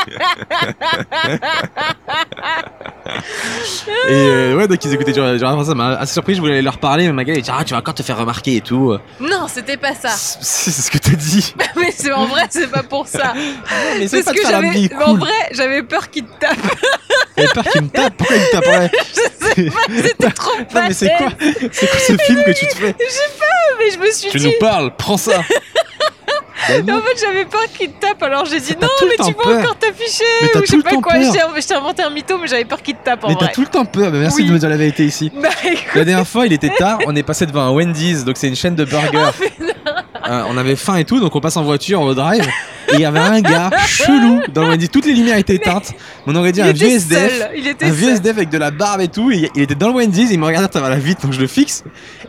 et 4.08 4.12
euh, 4.12 4.56
ouais, 4.56 4.68
donc 4.68 4.84
ils 4.84 4.92
écoutaient 4.94 5.12
rap 5.20 5.38
français. 5.38 5.68
Ça 5.70 5.74
m'a 5.74 5.88
assez 5.96 6.12
surpris. 6.12 6.34
Je 6.34 6.40
voulais 6.40 6.62
leur 6.62 6.78
parler. 6.78 7.06
Mais 7.06 7.12
ma 7.12 7.24
gueule, 7.24 7.40
dit 7.40 7.50
Ah, 7.52 7.62
tu 7.64 7.72
vas 7.74 7.78
encore 7.80 7.94
te 7.94 8.02
faire 8.02 8.18
remarquer 8.18 8.56
et 8.56 8.60
tout. 8.60 8.96
Non, 9.20 9.46
c'était 9.48 9.76
pas 9.76 9.94
ça. 9.94 10.10
C'est 10.10 10.70
ce 10.70 10.90
que 10.90 10.98
t'as 10.98 11.12
dit. 11.16 11.54
mais 11.76 11.92
c'est 11.92 12.12
en 12.12 12.26
vrai, 12.26 12.42
c'est 12.50 12.70
pas 12.70 12.82
pour 12.82 13.06
ça. 13.06 13.34
mais 13.98 14.08
c'est 14.08 14.22
Parce 14.22 14.26
pas 14.26 14.32
de 14.32 14.38
que 14.38 14.50
j'avais, 14.50 14.70
mais 14.70 14.94
en 14.94 15.10
cool. 15.10 15.20
vrai, 15.20 15.48
j'avais 15.52 15.82
peur 15.82 16.10
qu'ils 16.10 16.24
te 16.24 16.38
tapent. 16.38 16.56
J'avais 17.36 17.48
peur 17.52 17.64
qu'il 17.64 17.82
me 17.82 17.88
tape. 17.88 18.14
Pourquoi 18.16 18.36
il 18.36 18.42
me 18.42 18.50
taperait 18.52 18.90
C'était 19.54 20.30
trop 20.30 20.56
Non, 20.58 20.82
mais 20.88 20.92
c'est 20.94 21.10
quoi 21.16 21.28
quoi 21.30 21.36
ce 21.70 22.16
film 22.16 22.42
que 22.44 22.52
tu 22.52 22.66
te 22.66 22.74
fais 22.76 22.94
Mais 23.78 23.90
je 23.90 23.98
me 23.98 24.10
suis 24.10 24.30
Tu 24.30 24.38
dit. 24.38 24.46
nous 24.46 24.52
parles, 24.58 24.90
prends 24.96 25.16
ça. 25.16 25.42
Bah 26.68 26.74
Mais 26.84 26.92
en 26.92 27.00
fait, 27.00 27.20
j'avais 27.24 27.44
peur 27.44 27.60
qu'il 27.78 27.90
te 27.92 28.00
tape, 28.06 28.22
alors 28.22 28.44
j'ai 28.46 28.60
dit 28.60 28.74
non, 28.80 28.88
mais 29.02 29.24
tu 29.24 29.32
peux 29.34 29.42
peur. 29.42 29.58
encore 29.60 29.76
t'afficher, 29.78 30.24
ou 30.54 30.60
je 30.62 30.66
sais 30.70 30.78
pas 30.78 30.90
quoi. 30.96 31.14
Je 31.20 31.66
t'ai- 31.66 31.74
inventé 31.74 32.02
un 32.02 32.10
mytho, 32.10 32.38
mais 32.40 32.48
j'avais 32.48 32.64
peur 32.64 32.82
qu'il 32.82 32.94
te 32.94 33.04
tape 33.04 33.24
en 33.24 33.28
Mais 33.28 33.34
vrai. 33.34 33.46
t'as 33.46 33.52
tout 33.52 33.60
le 33.62 33.66
temps 33.66 33.84
peur. 33.84 34.10
Merci 34.12 34.42
Oui. 34.42 34.48
de 34.48 34.52
me 34.52 34.58
dire 34.58 34.68
la 34.68 34.76
vérité 34.76 35.04
ici. 35.04 35.30
Bah 35.42 35.48
La 35.94 36.04
dernière 36.04 36.26
fois, 36.26 36.46
il 36.46 36.52
était 36.52 36.70
tard, 36.70 36.98
on 37.06 37.14
est 37.16 37.22
passé 37.22 37.46
devant 37.46 37.62
un 37.62 37.70
Wendy's, 37.70 38.24
donc 38.24 38.36
c'est 38.36 38.48
une 38.48 38.56
chaîne 38.56 38.74
de 38.74 38.84
burgers. 38.84 39.30
Euh, 40.28 40.42
on 40.48 40.56
avait 40.56 40.76
faim 40.76 40.96
et 40.96 41.04
tout, 41.04 41.20
donc 41.20 41.34
on 41.36 41.40
passe 41.40 41.56
en 41.56 41.62
voiture 41.62 42.00
au 42.00 42.14
drive. 42.14 42.44
Et 42.88 42.94
il 42.94 43.00
y 43.00 43.04
avait 43.04 43.18
un 43.20 43.40
gars 43.40 43.70
chelou 43.86 44.40
dans 44.52 44.62
le 44.62 44.68
Wendy's. 44.70 44.90
Toutes 44.90 45.06
les 45.06 45.12
lumières 45.14 45.36
étaient 45.38 45.54
éteintes. 45.54 45.92
On 46.26 46.34
aurait 46.34 46.52
dit 46.52 46.62
un 46.62 46.72
vieux 46.72 46.86
était 46.86 46.96
SDF. 46.96 47.38
seul. 47.38 47.50
Il 47.56 47.66
était 47.68 47.86
Un 47.86 47.90
vieux. 47.90 48.10
SDF 48.10 48.36
avec 48.36 48.48
de 48.48 48.58
la 48.58 48.70
barbe 48.70 49.00
et 49.00 49.08
tout. 49.08 49.30
Et 49.30 49.50
il 49.54 49.62
était 49.62 49.74
dans 49.74 49.88
le 49.88 49.94
Wendy's, 49.94 50.30
il 50.30 50.38
me 50.40 50.46
regardait 50.46 50.66
à 50.66 50.68
travers 50.68 50.90
la 50.90 50.96
vitre, 50.98 51.22
donc 51.22 51.32
je 51.32 51.40
le 51.40 51.46
fixe. 51.46 51.84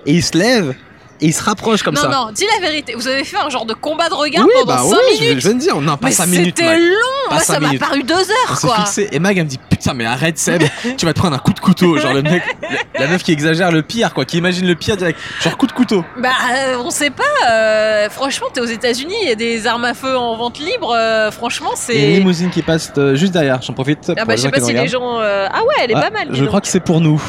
Et 0.06 0.14
il 0.14 0.24
se 0.24 0.38
lève. 0.38 0.76
Et 1.22 1.26
il 1.28 1.34
se 1.34 1.44
rapproche 1.44 1.84
comme 1.84 1.96
non, 1.96 2.02
ça. 2.02 2.08
non, 2.10 2.30
dis 2.34 2.46
la 2.60 2.66
vérité. 2.68 2.94
Vous 2.96 3.08
avez 3.08 3.24
fait 3.24 3.38
un 3.38 3.50
genre 3.50 3.66
de 3.66 3.74
combat 3.74 4.10
de 4.10 4.14
regard 4.14 4.46
oui, 4.46 4.52
pendant 4.60 4.74
bah 4.76 4.82
5 4.84 4.90
ouais, 4.90 4.98
je, 5.18 5.22
minutes. 5.24 5.40
je 5.42 5.48
viens 5.48 5.54
de 5.56 5.60
dire, 5.60 5.82
non, 5.82 5.98
pas 5.98 6.08
mais 6.08 6.12
5 6.12 6.26
minutes. 6.28 6.56
c'était 6.58 6.78
long. 6.78 7.32
Moi, 7.32 7.40
ça 7.42 7.60
m'a 7.60 7.74
paru 7.78 8.04
2 8.04 8.14
On 8.14 8.18
heures, 8.18 8.58
s'est 8.58 8.68
quoi. 8.68 8.76
fixé 8.78 9.10
et 9.12 9.20
Mag 9.20 9.38
elle 9.38 9.44
me 9.46 9.50
dit 9.50 9.60
putain 9.70 9.94
mais 9.94 10.06
arrête 10.06 10.38
Seb, 10.38 10.64
tu 10.98 11.06
vas 11.06 11.14
te 11.14 11.20
prendre 11.20 11.36
un 11.36 11.40
coup 11.40 11.52
de 11.54 11.60
couteau, 11.60 11.98
genre 11.98 12.14
le 12.14 12.22
mec, 12.22 12.42
la, 13.00 13.08
meuf 13.08 13.24
qui 13.24 13.32
exagère 13.34 13.72
le 13.72 13.82
pire 13.82 14.14
quoi, 14.14 14.24
qui 14.26 14.38
imagine 14.38 14.66
le 14.68 14.76
pire 14.76 14.96
direct, 14.98 15.20
genre 15.42 15.58
coup 15.58 15.68
de 15.68 15.72
couteau. 15.74 16.06
Bah, 16.18 16.30
euh, 16.56 16.78
on 16.84 16.90
sait 16.90 17.10
pas. 17.10 17.24
euh, 17.50 18.10
franchement, 18.10 18.48
t'es 18.54 18.62
aux 18.62 18.66
États-Unis, 18.66 19.16
il 19.24 19.28
y 19.28 19.32
a 19.32 19.36
des 19.36 19.68
armes 19.68 19.86
à 19.86 19.94
feu 19.94 20.16
en 20.18 20.38
vente 20.38 20.60
libre. 20.60 20.94
euh, 20.96 21.32
franchement, 21.32 21.72
Il 21.90 21.96
y 21.96 21.98
a 21.98 22.02
une 22.06 22.14
c'est. 22.14 22.20
limousine 22.20 22.50
qui 22.50 22.62
passe 22.62 22.92
euh, 22.98 23.16
juste 23.16 23.34
derrière, 23.34 23.62
j'en 23.62 23.74
profite 23.74 24.12
Ah 24.18 24.24
bah, 24.26 24.36
je 24.38 24.42
sais 24.44 24.50
pas 24.52 24.60
si 24.62 24.74
les 24.74 24.88
gens. 24.88 25.20
Ah 25.20 25.64
ouais, 25.64 25.76
elle 25.84 25.92
est 25.92 25.96
Ah, 25.96 26.02
pas 26.02 26.12
mal. 26.12 26.28
je 26.32 26.46
crois 26.46 26.62
que 26.62 26.68
c'est 26.68 26.80
pour 26.80 27.02
nous, 27.02 27.22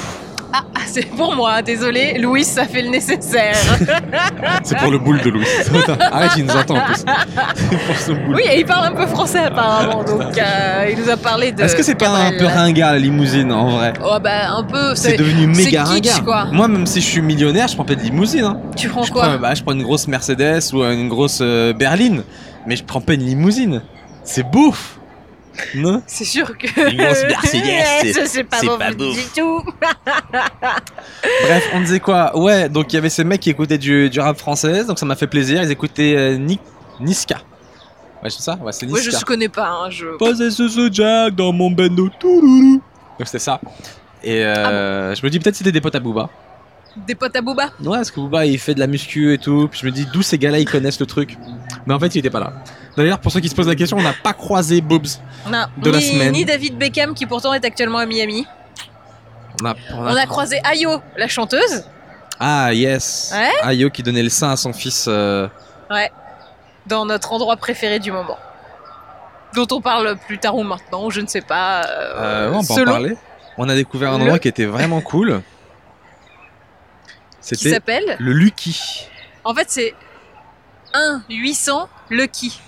Ah, 0.52 0.62
ah, 0.74 0.80
c'est 0.86 1.06
pour 1.06 1.34
moi, 1.34 1.60
désolé. 1.62 2.16
Louis, 2.18 2.42
ça 2.44 2.64
fait 2.64 2.82
le 2.82 2.88
nécessaire. 2.88 3.54
c'est 4.62 4.78
pour 4.78 4.90
le 4.90 4.98
boule 4.98 5.20
de 5.20 5.28
Louis. 5.30 5.46
Arrête, 6.12 6.32
il 6.38 6.46
nous 6.46 6.56
entend 6.56 6.76
en 6.76 6.80
plus. 6.80 7.04
C'est 7.54 7.78
pour 7.86 7.96
son 7.96 8.14
boule. 8.14 8.36
oui, 8.36 8.42
et 8.50 8.60
il 8.60 8.64
parle 8.64 8.86
un 8.86 8.92
peu 8.92 9.06
français 9.06 9.40
apparemment, 9.40 10.02
donc 10.04 10.38
euh, 10.38 10.90
il 10.90 10.98
nous 10.98 11.10
a 11.10 11.16
parlé 11.16 11.52
de. 11.52 11.62
Est-ce 11.62 11.76
que 11.76 11.82
c'est 11.82 11.94
pas 11.94 12.08
un 12.08 12.32
peu 12.32 12.46
ringard 12.46 12.92
la 12.92 12.98
limousine 12.98 13.52
en 13.52 13.70
vrai? 13.70 13.92
Oh 14.02 14.18
bah 14.22 14.50
un 14.50 14.64
peu. 14.64 14.94
C'est 14.94 15.16
devenu 15.16 15.46
méga 15.48 15.84
c'est 15.84 16.00
kitsch, 16.00 16.12
ringard. 16.12 16.24
quoi. 16.24 16.44
Moi, 16.52 16.68
même 16.68 16.86
si 16.86 17.00
je 17.00 17.06
suis 17.06 17.20
millionnaire, 17.22 17.68
je 17.68 17.74
prends 17.74 17.84
pas 17.84 17.94
de 17.94 18.00
limousine. 18.02 18.44
Hein. 18.44 18.60
Tu 18.76 18.88
prends 18.88 19.02
Je 19.02 19.12
quoi 19.12 19.22
prends, 19.28 19.38
bah, 19.38 19.54
je 19.54 19.62
prends 19.62 19.72
une 19.72 19.82
grosse 19.82 20.08
Mercedes 20.08 20.72
ou 20.72 20.82
une 20.82 21.08
grosse 21.08 21.40
euh, 21.42 21.72
berline, 21.74 22.22
mais 22.66 22.76
je 22.76 22.84
prends 22.84 23.00
pas 23.02 23.14
une 23.14 23.24
limousine. 23.24 23.82
C'est 24.24 24.48
bouffe. 24.50 24.98
Non? 25.74 26.02
C'est 26.06 26.24
sûr 26.24 26.56
que. 26.56 26.66
C'est- 28.26 28.44
pas 28.44 28.60
bon 28.62 28.78
pas 28.78 28.92
du 28.92 29.20
tout. 29.34 29.62
Bref, 31.42 31.68
on 31.74 31.80
disait 31.80 32.00
quoi? 32.00 32.36
Ouais, 32.38 32.68
donc 32.68 32.92
il 32.92 32.96
y 32.96 32.98
avait 32.98 33.10
ces 33.10 33.24
mecs 33.24 33.40
qui 33.40 33.50
écoutaient 33.50 33.78
du, 33.78 34.10
du 34.10 34.20
rap 34.20 34.38
français, 34.38 34.84
donc 34.84 34.98
ça 34.98 35.06
m'a 35.06 35.16
fait 35.16 35.26
plaisir. 35.26 35.62
Ils 35.62 35.70
écoutaient 35.70 36.14
euh, 36.16 36.36
Ni- 36.36 36.60
Niska. 37.00 37.38
Ouais, 38.22 38.30
c'est 38.30 38.42
ça? 38.42 38.56
Ouais, 38.60 38.72
c'est 38.72 38.88
je 38.88 38.92
Niska. 38.92 39.18
ne 39.18 39.24
connais 39.24 39.48
pas. 39.48 39.68
Hein, 39.68 39.90
je... 39.90 40.06
Posez 40.18 40.50
ce 40.50 40.88
Jack 40.92 41.34
dans 41.34 41.52
mon 41.52 41.70
bendo. 41.70 42.08
Donc 42.22 42.80
c'était 43.24 43.38
ça. 43.38 43.60
Et 44.22 44.42
Ah 44.42 44.68
euh, 44.70 45.14
je 45.14 45.24
me 45.24 45.30
dis 45.30 45.38
peut-être 45.38 45.54
c'était 45.56 45.72
des 45.72 45.80
potes 45.80 45.94
à 45.94 46.00
Booba. 46.00 46.28
Des 47.06 47.14
potes 47.14 47.36
à 47.36 47.40
Booba? 47.40 47.66
Ouais, 47.80 47.96
parce 47.98 48.10
que 48.10 48.18
Booba 48.18 48.44
il 48.46 48.58
fait 48.58 48.74
de 48.74 48.80
la 48.80 48.88
muscu 48.88 49.32
et 49.32 49.38
tout. 49.38 49.68
Puis 49.70 49.80
je 49.80 49.86
me 49.86 49.92
dis 49.92 50.06
d'où 50.12 50.22
ces 50.22 50.36
gars-là 50.38 50.58
ils 50.58 50.64
connaissent 50.68 50.98
le 50.98 51.06
truc? 51.06 51.36
Mais 51.87 51.94
en 51.94 51.99
fait 51.99 52.14
il 52.14 52.18
était 52.18 52.30
pas 52.30 52.40
là. 52.40 52.52
D'ailleurs, 52.97 53.18
pour 53.20 53.30
ceux 53.30 53.40
qui 53.40 53.49
se 53.49 53.54
posent 53.54 53.68
la 53.68 53.75
question, 53.76 53.97
on 53.97 54.02
n'a 54.02 54.12
pas 54.12 54.32
croisé 54.32 54.80
Boobs. 54.80 55.06
On 55.47 55.52
a 55.54 55.68
De 55.76 55.90
la 55.90 55.99
ni, 55.99 56.04
semaine. 56.04 56.32
ni 56.32 56.44
David 56.44 56.76
Beckham 56.76 57.14
qui 57.14 57.26
pourtant 57.26 57.54
est 57.54 57.64
actuellement 57.64 57.99
à 57.99 58.06
Miami. 58.06 58.47
On 59.62 59.66
a, 59.66 59.75
on 59.94 60.04
a- 60.06 60.12
On 60.12 60.16
a 60.16 60.26
croisé 60.26 60.61
Ayo, 60.64 61.00
la 61.16 61.28
chanteuse. 61.28 61.85
Ah 62.40 62.73
yes. 62.73 63.32
Ouais. 63.35 63.50
Ayo 63.62 63.90
qui 63.90 64.02
donnait 64.02 64.23
le 64.23 64.28
sein 64.28 64.50
à 64.50 64.56
son 64.56 64.73
fils. 64.73 65.06
euh, 65.08 65.49
dans 66.87 67.04
notre 67.04 67.32
endroit 67.32 67.56
préféré 67.56 67.99
du 67.99 68.11
moment. 68.12 68.38
Dont 69.54 69.66
on 69.73 69.80
parle 69.80 70.16
plus 70.26 70.38
tard 70.38 70.56
ou 70.56 70.62
maintenant, 70.62 71.04
ou 71.06 71.11
je 71.11 71.20
ne 71.20 71.26
sais 71.26 71.40
pas. 71.40 71.82
euh, 71.82 72.14
Euh, 72.16 72.50
ouais, 72.50 72.56
on 72.56 72.64
peut 72.75 72.82
en 72.82 72.85
parler. 72.85 73.16
On 73.58 73.68
a 73.68 73.75
découvert 73.75 74.12
un 74.12 74.18
Le- 74.18 74.23
endroit 74.25 74.38
qui 74.38 74.49
était 74.49 74.64
vraiment 74.66 75.00
cool. 75.00 75.42
C'était 77.40 77.70
s'appelle. 77.70 78.16
le 78.18 78.32
Lucky. 78.32 79.08
En 79.44 79.54
fait, 79.54 79.66
c'est 79.70 79.94
1 80.95 81.23
800 81.28 81.88
Lucky. 82.11 82.61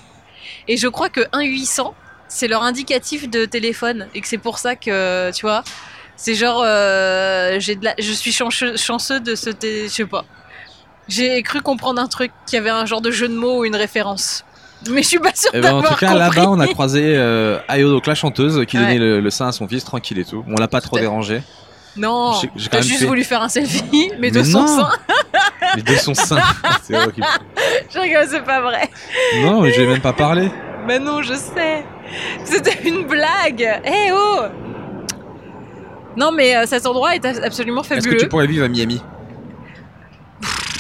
Et 0.69 0.77
je 0.77 0.89
crois 0.89 1.09
que 1.09 1.21
1 1.33 1.43
800, 1.43 1.95
c'est 2.29 2.49
leur 2.49 2.63
indicatif 2.63 3.29
de 3.29 3.45
téléphone. 3.45 4.07
Et 4.15 4.21
que 4.21 4.29
c'est 4.29 4.39
pour 4.39 4.59
ça 4.59 4.77
que, 4.77 5.31
tu 5.33 5.43
vois, 5.43 5.63
c'est 6.17 6.35
genre. 6.35 6.63
euh, 6.65 7.57
j'ai 7.59 7.75
de 7.77 7.85
la... 7.85 7.95
Je 7.99 8.13
suis 8.13 8.33
chanceux, 8.33 8.77
chanceux 8.77 9.21
de 9.21 9.35
ce. 9.35 9.51
Je 9.63 9.89
sais 9.89 10.05
pas. 10.07 10.25
J'ai 11.09 11.43
cru 11.43 11.61
comprendre 11.61 12.01
un 12.01 12.07
truc, 12.07 12.31
qui 12.47 12.57
avait 12.57 12.71
un 12.71 12.87
genre 12.87 13.01
de 13.01 13.11
jeu 13.11 13.27
de 13.29 13.35
mots 13.35 13.61
ou 13.61 13.65
une 13.65 13.75
référence. 13.75 14.45
Mais 14.89 15.03
je 15.03 15.09
suis 15.09 15.19
pas 15.19 15.33
sûre 15.35 15.51
Eh 15.53 15.61
ben, 15.61 15.75
en 15.75 15.83
tout 15.83 15.95
cas, 15.97 16.15
là-bas, 16.15 16.49
on 16.49 16.61
a 16.61 16.67
croisé 16.69 17.03
euh, 17.17 17.59
Ayo, 17.69 17.91
donc 17.91 18.07
la 18.07 18.15
chanteuse, 18.15 18.65
qui 18.67 18.77
Ouais. 18.79 18.85
donnait 18.85 18.99
le, 18.99 19.21
le 19.21 19.31
sein 19.31 19.49
à 19.49 19.53
son 19.53 19.67
fils, 19.69 19.85
tranquille 19.85 20.19
et 20.19 20.25
tout. 20.25 20.45
On 20.49 20.55
l'a 20.55 20.69
pas 20.69 20.81
trop 20.81 20.99
dérangé. 20.99 21.43
Non, 22.01 22.33
J'ai- 22.41 22.51
juste 22.83 23.01
fait- 23.01 23.07
voulu 23.07 23.25
faire 23.25 23.43
un 23.43 23.49
selfie, 23.49 24.11
mais, 24.19 24.31
de 24.31 24.43
son 24.43 24.61
non. 24.63 24.67
sein. 24.67 24.89
Mais 25.77 25.83
de 25.83 25.95
son 25.97 26.15
sein. 26.15 26.39
C'est 26.83 26.97
horrible. 26.97 27.25
Je 27.93 27.99
rigole, 27.99 28.27
c'est 28.29 28.43
pas 28.45 28.61
vrai. 28.61 28.89
Non, 29.43 29.61
mais 29.61 29.73
je 29.73 29.81
vais 29.83 29.87
même 29.87 30.01
pas 30.01 30.13
parler. 30.13 30.51
Mais 30.87 30.99
non, 30.99 31.23
je 31.23 31.35
sais. 31.35 31.85
C'était 32.45 32.89
une 32.89 33.07
blague. 33.07 33.81
Eh 33.85 34.11
oh 34.13 34.41
Non, 36.17 36.33
mais 36.33 36.57
euh, 36.57 36.67
cet 36.67 36.87
endroit 36.87 37.15
est 37.15 37.25
absolument 37.25 37.83
Est-ce 37.83 37.91
que 37.91 37.95
fabuleux. 38.03 38.17
tu 38.17 38.29
pourrais 38.29 38.47
vivre 38.49 38.65
à 38.65 38.69
Miami? 38.69 39.01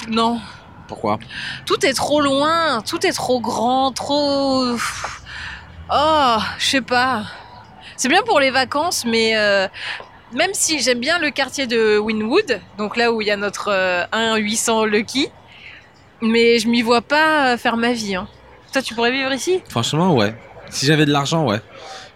Non, 0.08 0.40
Pourquoi? 0.88 1.18
Tout 1.66 1.84
est 1.86 1.92
trop 1.94 2.20
loin, 2.20 2.82
tout 2.82 3.06
est 3.06 3.12
trop 3.12 3.38
grand, 3.40 3.92
trop. 3.92 4.74
Oh, 5.92 6.36
je 6.58 6.64
sais 6.66 6.80
pas. 6.80 7.22
C'est 7.96 8.08
bien 8.08 8.22
pour 8.22 8.40
les 8.40 8.50
vacances, 8.50 9.04
mais 9.06 9.36
euh, 9.36 9.68
même 10.32 10.50
si 10.52 10.80
j'aime 10.80 11.00
bien 11.00 11.18
le 11.18 11.30
quartier 11.30 11.66
de 11.66 11.98
Winwood, 11.98 12.60
donc 12.78 12.96
là 12.96 13.12
où 13.12 13.20
il 13.20 13.26
y 13.28 13.30
a 13.30 13.36
notre 13.36 13.68
euh, 13.72 14.04
1 14.12 14.36
800 14.36 14.84
Lucky, 14.84 15.28
mais 16.22 16.58
je 16.58 16.68
m'y 16.68 16.82
vois 16.82 17.00
pas 17.02 17.52
euh, 17.52 17.56
faire 17.56 17.76
ma 17.76 17.92
vie. 17.92 18.14
hein. 18.14 18.28
Toi, 18.72 18.82
tu 18.82 18.94
pourrais 18.94 19.10
vivre 19.10 19.32
ici? 19.32 19.60
Franchement, 19.68 20.14
ouais. 20.14 20.34
Si 20.70 20.86
j'avais 20.86 21.04
de 21.06 21.10
l'argent, 21.10 21.44
ouais. 21.46 21.60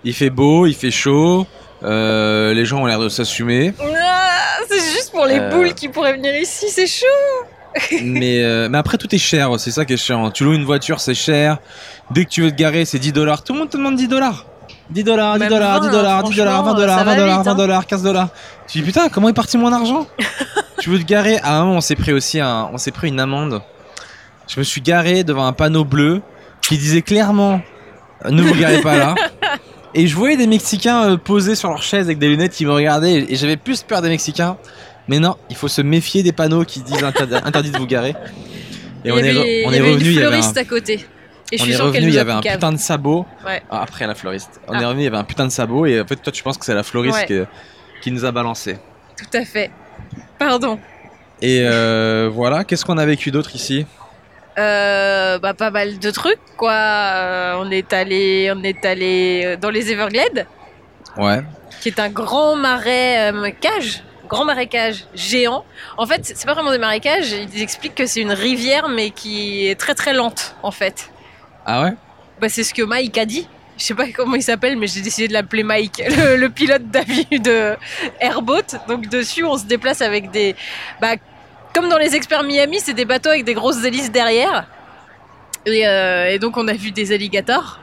Il 0.05 0.15
fait 0.15 0.31
beau, 0.31 0.67
il 0.67 0.75
fait 0.75 0.91
chaud. 0.93 1.47
euh, 1.83 2.55
les 2.55 2.65
gens 2.65 2.83
ont 2.83 2.87
l'air 2.87 3.01
de 3.01 3.09
s'assumer. 3.09 3.73
Ah, 3.81 4.38
C'est 4.69 4.79
juste 4.93 5.11
pour 5.11 5.27
les 5.27 5.38
Euh. 5.38 5.51
boules 5.51 5.75
qui 5.75 5.88
pourraient 5.88 6.15
venir 6.15 6.35
ici, 6.37 6.67
c'est 6.71 6.87
chaud. 6.87 7.07
mais, 8.03 8.43
euh, 8.45 8.69
mais 8.71 8.79
après, 8.79 8.97
tout 8.99 9.12
est 9.15 9.19
cher. 9.19 9.51
C'est 9.59 9.73
ça 9.73 9.85
qui 9.85 9.95
est 9.95 9.97
chiant. 9.97 10.31
Tu 10.31 10.45
loues 10.45 10.55
une 10.55 10.65
voiture, 10.65 11.01
c'est 11.01 11.15
cher. 11.15 11.59
Dès 12.12 12.25
que 12.25 12.31
tu 12.31 12.43
veux 12.43 12.51
te 12.53 12.57
garer, 12.57 12.85
c'est 12.85 12.99
10 13.01 13.12
dollars. 13.12 13.43
Tout 13.43 13.53
le 13.53 13.59
monde 13.59 13.71
te 13.71 13.77
demande 13.77 13.97
10 13.97 14.07
dollars. 14.09 14.47
10 14.90 15.05
dollars, 15.05 15.35
10 15.35 15.40
Même 15.40 15.49
dollars, 15.49 15.81
10 15.81 15.87
20, 15.87 15.92
dollars, 15.92 16.23
10 16.25 16.37
dollars, 16.37 16.53
20 16.55 16.62
franchement, 16.62 16.81
dollars, 16.81 16.99
ça 16.99 17.05
20 17.05 17.11
va 17.11 17.16
dollars, 17.16 17.37
vite, 17.38 17.44
20 17.47 17.51
hein. 17.51 17.55
dollars, 17.55 17.87
15 17.87 18.03
dollars. 18.03 18.29
Tu 18.68 18.79
dis 18.79 18.85
putain, 18.85 19.09
comment 19.09 19.29
est 19.29 19.35
parti 19.35 19.57
mon 19.57 19.73
argent 19.73 20.07
Tu 20.81 20.90
veux 20.90 20.99
te 20.99 21.05
garer 21.05 21.38
À 21.38 21.57
un 21.57 21.64
moment, 21.64 21.77
on 21.77 21.81
s'est 21.81 21.97
pris 21.97 22.12
aussi 22.12 22.40
un, 22.40 22.68
on 22.73 22.79
s'est 22.79 22.90
pris 22.90 23.09
une 23.09 23.20
amende. 23.20 23.62
Je 24.49 24.59
me 24.61 24.64
suis 24.64 24.81
garé 24.83 25.25
devant 25.25 25.47
un 25.47 25.53
panneau 25.53 25.85
bleu 25.85 26.20
qui 26.61 26.77
disait 26.77 27.03
clairement 27.03 27.61
ne 28.31 28.42
vous 28.42 28.55
garez 28.55 28.81
pas 28.81 28.97
là. 28.97 29.14
Et 29.94 30.07
je 30.09 30.16
voyais 30.16 30.37
des 30.37 30.47
Mexicains 30.49 31.11
euh, 31.11 31.16
posés 31.16 31.55
sur 31.55 31.68
leur 31.68 31.83
chaise 31.83 32.07
avec 32.07 32.18
des 32.18 32.29
lunettes 32.29 32.53
qui 32.53 32.66
me 32.66 32.73
regardaient 32.73 33.27
et 33.29 33.37
j'avais 33.37 33.57
plus 33.57 33.83
peur 33.83 34.03
des 34.03 34.09
Mexicains. 34.09 34.57
Mais 35.07 35.20
non, 35.20 35.37
il 35.51 35.57
faut 35.57 35.68
se 35.68 35.83
méfier 35.83 36.25
des 36.25 36.33
panneaux 36.33 36.64
qui 36.64 36.81
disent 36.81 37.05
interdit, 37.05 37.37
interdit 37.37 37.70
de 37.70 37.79
vous 37.79 37.87
garer. 37.87 38.16
Et 39.05 39.12
on 39.12 39.18
est, 39.18 39.31
avait, 39.31 39.38
re- 39.38 39.66
on 39.66 39.70
il 39.70 39.75
y 39.75 39.77
est 39.77 39.81
avait 39.81 39.92
revenu, 39.92 40.05
une 40.07 40.11
il 40.11 40.14
y 40.14 40.18
avait 40.18 40.27
un, 40.27 40.29
fleuriste 40.31 40.57
à 40.57 40.64
côté. 40.64 41.07
Et 41.53 41.59
je 41.59 41.63
on 41.63 41.65
suis 41.67 41.75
est 41.75 41.77
revenu, 41.77 42.09
il 42.09 42.15
y 42.15 42.19
avait 42.19 42.33
un 42.33 42.41
putain 42.41 42.73
de 42.73 42.79
sabot. 42.79 43.27
Ouais. 43.47 43.63
Ah, 43.71 43.83
après 43.83 44.07
la 44.07 44.15
fleuriste. 44.15 44.61
On 44.67 44.73
Ah. 44.75 44.81
est 44.81 44.85
revenu, 44.85 45.03
il 45.03 45.05
y 45.05 45.09
avait 45.09 45.17
un 45.17 45.25
putain 45.25 45.45
de 45.47 45.53
sabot 45.53 45.87
et 45.87 46.01
en 46.01 46.07
fait 46.07 46.17
toi 46.17 46.33
tu 46.33 46.43
penses 46.43 46.57
que 46.59 46.65
c'est 46.65 46.75
la 46.75 46.83
fleuriste 46.83 47.19
Ouais. 47.19 47.27
qui, 47.27 48.01
qui 48.03 48.11
nous 48.13 48.25
a 48.25 48.33
balancé. 48.33 48.79
Tout 49.17 49.37
à 49.37 49.45
fait. 49.45 49.71
Pardon. 50.39 50.79
Et 51.43 51.61
euh, 51.65 52.31
voilà, 52.33 52.65
qu'est-ce 52.65 52.85
qu'on 52.85 52.99
a 52.99 53.05
vécu 53.07 53.31
d'autre 53.31 53.55
ici? 53.55 53.87
Euh, 54.59 55.39
bah, 55.39 55.53
pas 55.55 55.71
mal 55.71 55.99
de 55.99 56.11
trucs, 56.11 56.39
quoi. 56.57 56.73
Euh, 56.73 57.55
on 57.59 57.71
est 57.71 57.93
allé, 57.93 58.53
on 58.55 58.63
est 58.63 58.85
allé 58.85 59.57
dans 59.61 59.71
les 59.71 59.91
Everglades, 59.91 60.47
Ouais. 61.19 61.43
qui 61.81 61.89
est 61.89 61.99
un 61.99 62.09
grand 62.09 62.55
marais 62.57 63.33
cage, 63.61 64.03
grand 64.29 64.45
marécage 64.45 65.07
géant. 65.15 65.65
En 65.97 66.07
fait, 66.07 66.21
c'est 66.25 66.47
pas 66.47 66.55
vraiment 66.55 66.71
des 66.71 66.79
marécages. 66.79 67.33
Ils 67.33 67.63
expliquent 67.63 67.97
que 67.97 68.07
c'est 68.07 68.21
une 68.21 68.33
rivière, 68.33 68.89
mais 68.89 69.11
qui 69.11 69.67
est 69.69 69.75
très 69.79 69.95
très 69.95 70.13
lente, 70.15 70.55
en 70.63 70.71
fait. 70.71 71.11
Ah 71.66 71.83
ouais? 71.83 71.92
Bah, 72.40 72.48
c'est 72.48 72.64
ce 72.64 72.74
que 72.74 72.83
Mike 72.83 73.16
a 73.18 73.24
dit. 73.24 73.48
Je 73.77 73.83
sais 73.85 73.94
pas 73.94 74.07
comment 74.14 74.37
il 74.37 74.42
s'appelle, 74.42 74.77
mais 74.79 74.87
j'ai 74.87 75.00
décidé 75.00 75.27
de 75.29 75.33
l'appeler 75.33 75.64
Mike, 75.64 76.03
le, 76.09 76.37
le 76.37 76.48
pilote 76.50 76.88
d'avion 76.90 77.24
de 77.33 77.74
Airboat. 78.20 78.79
Donc 78.88 79.09
dessus, 79.09 79.44
on 79.44 79.57
se 79.59 79.64
déplace 79.64 80.00
avec 80.00 80.31
des, 80.31 80.55
bah, 81.00 81.14
comme 81.74 81.88
dans 81.88 81.98
les 81.98 82.14
experts 82.14 82.44
Miami, 82.44 82.79
c'est 82.81 82.94
des 82.94 83.05
bateaux 83.05 83.31
avec 83.31 83.44
des 83.44 83.55
grosses 83.55 83.83
hélices 83.85 84.12
derrière. 84.12 84.66
Et, 85.66 85.88
euh, 85.88 86.31
et 86.31 86.38
donc 86.38 86.57
on 86.57 86.68
a 86.68 86.72
vu 86.74 86.92
des 86.92 87.12
alligators. 87.12 87.81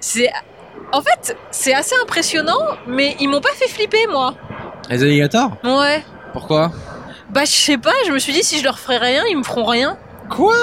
C'est, 0.00 0.30
en 0.92 1.02
fait, 1.02 1.36
c'est 1.50 1.74
assez 1.74 1.94
impressionnant, 2.02 2.60
mais 2.86 3.14
ils 3.20 3.28
m'ont 3.28 3.40
pas 3.42 3.52
fait 3.56 3.68
flipper 3.68 4.06
moi. 4.10 4.34
Les 4.88 5.02
alligators? 5.02 5.52
Ouais. 5.64 6.02
Pourquoi? 6.32 6.72
Bah 7.28 7.44
je 7.44 7.50
sais 7.50 7.76
pas. 7.78 7.92
Je 8.06 8.12
me 8.12 8.18
suis 8.18 8.32
dit 8.32 8.42
si 8.42 8.58
je 8.58 8.64
leur 8.64 8.78
ferais 8.78 8.98
rien, 8.98 9.24
ils 9.28 9.36
me 9.36 9.42
feront 9.42 9.64
rien. 9.66 9.98
Quoi? 10.30 10.54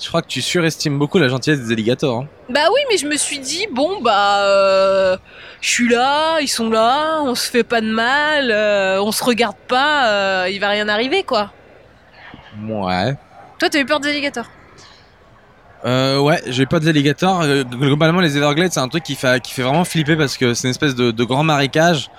Je 0.00 0.06
crois 0.08 0.22
que 0.22 0.28
tu 0.28 0.40
surestimes 0.40 0.98
beaucoup 0.98 1.18
la 1.18 1.28
gentillesse 1.28 1.60
des 1.60 1.72
alligators. 1.72 2.20
hein. 2.20 2.28
Bah 2.48 2.60
oui, 2.72 2.80
mais 2.90 2.96
je 2.98 3.06
me 3.06 3.16
suis 3.16 3.40
dit, 3.40 3.66
bon, 3.72 4.00
bah, 4.00 4.42
euh, 4.44 5.16
je 5.60 5.68
suis 5.68 5.88
là, 5.88 6.38
ils 6.40 6.46
sont 6.48 6.70
là, 6.70 7.20
on 7.24 7.34
se 7.34 7.50
fait 7.50 7.64
pas 7.64 7.80
de 7.80 7.90
mal, 7.90 8.50
euh, 8.52 9.02
on 9.02 9.10
se 9.10 9.24
regarde 9.24 9.56
pas, 9.66 10.08
euh, 10.08 10.48
il 10.50 10.60
va 10.60 10.68
rien 10.68 10.88
arriver, 10.88 11.24
quoi. 11.24 11.50
Ouais. 12.68 13.14
Toi, 13.58 13.68
t'as 13.70 13.80
eu 13.80 13.84
peur 13.86 13.98
des 13.98 14.10
alligators? 14.10 14.46
Euh, 15.84 16.18
ouais, 16.18 16.42
j'ai 16.46 16.66
pas 16.66 16.80
d'alligators. 16.80 17.42
Euh, 17.42 17.62
globalement, 17.64 18.20
les 18.20 18.36
Everglades, 18.36 18.72
c'est 18.72 18.80
un 18.80 18.88
truc 18.88 19.02
qui 19.04 19.14
fait, 19.14 19.40
qui 19.42 19.52
fait 19.52 19.62
vraiment 19.62 19.84
flipper 19.84 20.16
parce 20.16 20.36
que 20.36 20.54
c'est 20.54 20.66
une 20.68 20.72
espèce 20.72 20.94
de, 20.94 21.10
de 21.10 21.24
grand 21.24 21.44
marécage. 21.44 22.10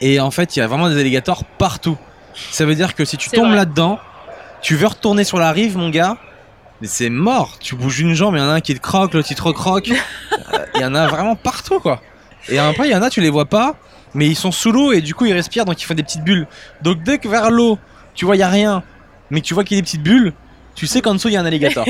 Et 0.00 0.20
en 0.20 0.30
fait, 0.30 0.56
il 0.56 0.60
y 0.60 0.62
a 0.62 0.66
vraiment 0.66 0.88
des 0.88 0.98
alligators 0.98 1.44
partout. 1.44 1.98
Ça 2.50 2.64
veut 2.64 2.74
dire 2.74 2.94
que 2.94 3.04
si 3.04 3.16
tu 3.16 3.28
tombes 3.30 3.54
là-dedans, 3.54 3.98
Tu 4.62 4.76
veux 4.76 4.86
retourner 4.86 5.24
sur 5.24 5.38
la 5.38 5.52
rive, 5.52 5.76
mon 5.78 5.88
gars 5.88 6.16
Mais 6.80 6.88
c'est 6.88 7.10
mort. 7.10 7.58
Tu 7.60 7.74
bouges 7.74 8.00
une 8.00 8.14
jambe, 8.14 8.34
il 8.36 8.40
y 8.40 8.42
en 8.42 8.48
a 8.48 8.52
un 8.54 8.60
qui 8.60 8.74
te 8.74 8.80
croque, 8.80 9.14
l'autre 9.14 9.28
il 9.30 9.36
te 9.36 9.42
recroque. 9.42 9.90
Euh, 10.52 10.58
Il 10.74 10.80
y 10.80 10.84
en 10.84 10.94
a 10.96 11.06
vraiment 11.06 11.36
partout, 11.36 11.78
quoi. 11.78 12.00
Et 12.48 12.58
après, 12.58 12.88
il 12.88 12.90
y 12.90 12.96
en 12.96 13.02
a, 13.02 13.10
tu 13.10 13.20
les 13.20 13.30
vois 13.30 13.44
pas, 13.44 13.76
mais 14.14 14.26
ils 14.26 14.34
sont 14.34 14.50
sous 14.50 14.72
l'eau 14.72 14.90
et 14.92 15.00
du 15.00 15.14
coup, 15.14 15.26
ils 15.26 15.32
respirent, 15.32 15.64
donc 15.64 15.80
ils 15.80 15.84
font 15.84 15.94
des 15.94 16.02
petites 16.02 16.24
bulles. 16.24 16.48
Donc 16.82 17.02
dès 17.04 17.18
que 17.18 17.28
vers 17.28 17.50
l'eau, 17.52 17.78
tu 18.14 18.24
vois, 18.24 18.34
il 18.34 18.40
y 18.40 18.42
a 18.42 18.48
rien, 18.48 18.82
mais 19.30 19.40
que 19.40 19.46
tu 19.46 19.54
vois 19.54 19.62
qu'il 19.62 19.76
y 19.76 19.78
a 19.78 19.82
des 19.82 19.84
petites 19.84 20.02
bulles, 20.02 20.32
tu 20.74 20.88
sais 20.88 21.02
qu'en 21.02 21.14
dessous, 21.14 21.28
il 21.28 21.34
y 21.34 21.36
a 21.36 21.40
un 21.40 21.46
alligator. 21.46 21.84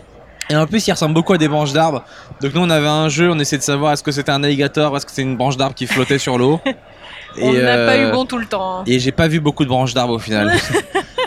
Et 0.48 0.56
en 0.56 0.66
plus, 0.66 0.86
il 0.86 0.92
ressemble 0.92 1.12
beaucoup 1.12 1.32
à 1.34 1.38
des 1.38 1.48
branches 1.48 1.72
d'arbres. 1.74 2.04
Donc 2.40 2.54
nous, 2.54 2.62
on 2.62 2.70
avait 2.70 2.86
un 2.86 3.08
jeu, 3.10 3.30
on 3.30 3.38
essayait 3.38 3.58
de 3.58 3.64
savoir 3.64 3.92
est-ce 3.92 4.02
que 4.02 4.12
c'était 4.12 4.30
un 4.32 4.42
alligator 4.44 4.96
est-ce 4.96 5.04
que 5.04 5.10
c'était 5.10 5.22
une 5.28 5.36
branche 5.36 5.56
d'arbre 5.58 5.74
qui 5.74 5.86
flottait 5.86 6.18
sur 6.18 6.38
l'eau. 6.38 6.60
On 7.42 7.52
n'a 7.52 7.74
pas 7.84 7.96
euh, 7.96 8.08
eu 8.08 8.12
bon 8.12 8.24
tout 8.24 8.38
le 8.38 8.46
temps. 8.46 8.78
hein. 8.78 8.84
Et 8.86 8.98
j'ai 8.98 9.12
pas 9.12 9.28
vu 9.28 9.40
beaucoup 9.40 9.64
de 9.64 9.68
branches 9.68 9.92
d'arbres 9.92 10.14
au 10.14 10.18
final. 10.18 10.56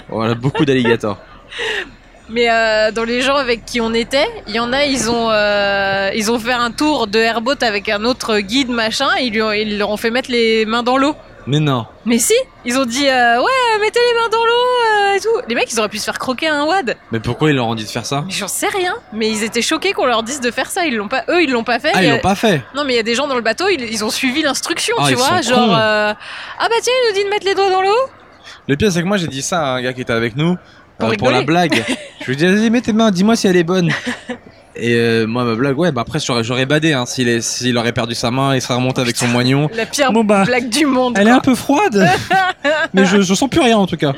voilà, 0.07 0.33
beaucoup 0.33 0.65
d'alligators. 0.65 1.19
Mais 2.29 2.49
euh, 2.49 2.91
dans 2.91 3.03
les 3.03 3.21
gens 3.21 3.35
avec 3.35 3.65
qui 3.65 3.81
on 3.81 3.93
était, 3.93 4.27
il 4.47 4.53
y 4.55 4.59
en 4.59 4.71
a, 4.71 4.85
ils 4.85 5.09
ont, 5.09 5.29
euh, 5.31 6.11
ils 6.15 6.31
ont 6.31 6.37
fait 6.39 6.53
un 6.53 6.71
tour 6.71 7.07
de 7.07 7.17
airboat 7.19 7.55
avec 7.61 7.89
un 7.89 8.05
autre 8.05 8.37
guide 8.39 8.69
machin. 8.69 9.07
Et 9.19 9.23
ils, 9.25 9.33
lui 9.33 9.41
ont- 9.41 9.51
ils 9.51 9.77
leur 9.79 9.89
ont 9.89 9.97
fait 9.97 10.11
mettre 10.11 10.29
les 10.31 10.65
mains 10.65 10.83
dans 10.83 10.97
l'eau. 10.97 11.15
Mais 11.47 11.59
non. 11.59 11.87
Mais 12.05 12.19
si, 12.19 12.35
ils 12.65 12.77
ont 12.77 12.85
dit 12.85 13.07
euh, 13.07 13.37
ouais, 13.41 13.79
mettez 13.81 13.99
les 13.99 14.19
mains 14.21 14.29
dans 14.31 14.45
l'eau 14.45 15.11
euh, 15.11 15.15
et 15.15 15.19
tout. 15.19 15.47
Les 15.47 15.55
mecs, 15.55 15.71
ils 15.71 15.79
auraient 15.79 15.89
pu 15.89 15.97
se 15.97 16.03
faire 16.03 16.19
croquer 16.19 16.47
un 16.47 16.65
wad. 16.65 16.95
Mais 17.11 17.19
pourquoi 17.19 17.49
ils 17.49 17.55
leur 17.55 17.65
ont 17.65 17.73
dit 17.73 17.85
de 17.85 17.89
faire 17.89 18.05
ça? 18.05 18.23
J'en 18.29 18.47
sais 18.47 18.67
rien. 18.67 18.93
Mais 19.13 19.27
ils 19.29 19.43
étaient 19.43 19.63
choqués 19.63 19.93
qu'on 19.93 20.05
leur 20.05 20.21
dise 20.21 20.41
de 20.41 20.51
faire 20.51 20.69
ça. 20.69 20.85
Ils 20.85 20.95
l'ont 20.95 21.07
pas, 21.07 21.23
eux, 21.29 21.41
ils 21.41 21.49
l'ont 21.51 21.63
pas 21.63 21.79
fait. 21.79 21.91
Ah, 21.95 22.03
ils 22.03 22.09
a- 22.11 22.15
l'ont 22.15 22.19
pas 22.21 22.35
fait. 22.35 22.61
Non, 22.75 22.83
mais 22.83 22.93
il 22.93 22.97
y 22.97 22.99
a 22.99 23.03
des 23.03 23.15
gens 23.15 23.25
dans 23.27 23.35
le 23.35 23.41
bateau, 23.41 23.67
ils, 23.69 23.81
ils 23.81 24.05
ont 24.05 24.11
suivi 24.11 24.43
l'instruction, 24.43 24.95
Ah, 24.99 25.07
tu 25.07 25.15
vois. 25.15 25.41
Genre, 25.41 25.75
euh, 25.75 26.13
ah 26.59 26.67
bah 26.69 26.75
tiens, 26.83 26.93
il 27.05 27.07
nous 27.09 27.15
dit 27.15 27.23
de 27.23 27.29
mettre 27.31 27.47
les 27.47 27.55
doigts 27.55 27.71
dans 27.71 27.81
l'eau. 27.81 27.97
Le 28.67 28.75
pire, 28.75 28.91
c'est 28.91 29.01
que 29.01 29.07
moi, 29.07 29.17
j'ai 29.17 29.27
dit 29.27 29.41
ça 29.41 29.61
à 29.61 29.69
un 29.77 29.81
gars 29.81 29.93
qui 29.93 30.01
était 30.01 30.13
avec 30.13 30.35
nous 30.35 30.55
Pour 30.99 31.07
euh, 31.07 31.11
rigoler. 31.11 31.37
la 31.37 31.43
blague. 31.43 31.83
Je 32.21 32.25
lui 32.25 32.35
dit, 32.35 32.45
vas-y, 32.45 32.69
mets 32.69 32.81
tes 32.81 32.93
mains, 32.93 33.11
dis-moi 33.11 33.35
si 33.35 33.47
elle 33.47 33.55
est 33.55 33.63
bonne. 33.63 33.89
Et 34.75 34.93
euh, 34.93 35.25
moi, 35.25 35.43
ma 35.43 35.55
blague, 35.55 35.77
ouais, 35.77 35.91
bah 35.91 36.01
après, 36.01 36.19
j'aurais, 36.19 36.65
badé. 36.65 36.93
Hein, 36.93 37.05
s'il, 37.05 37.77
aurait 37.77 37.91
perdu 37.91 38.15
sa 38.15 38.31
main, 38.31 38.55
il 38.55 38.61
serait 38.61 38.75
remonté 38.75 39.01
avec 39.01 39.17
son 39.17 39.27
moignon. 39.27 39.69
La 39.75 39.85
pire 39.85 40.13
Bon, 40.13 40.23
bah, 40.23 40.45
blague 40.45 40.69
du 40.69 40.85
monde. 40.85 41.15
Elle 41.17 41.27
est 41.27 41.31
un 41.31 41.39
peu 41.39 41.55
froide, 41.55 42.07
mais 42.93 43.05
je, 43.05 43.19
je 43.21 43.33
sens 43.33 43.49
plus 43.49 43.59
rien 43.59 43.77
en 43.77 43.87
tout 43.87 43.97
cas. 43.97 44.13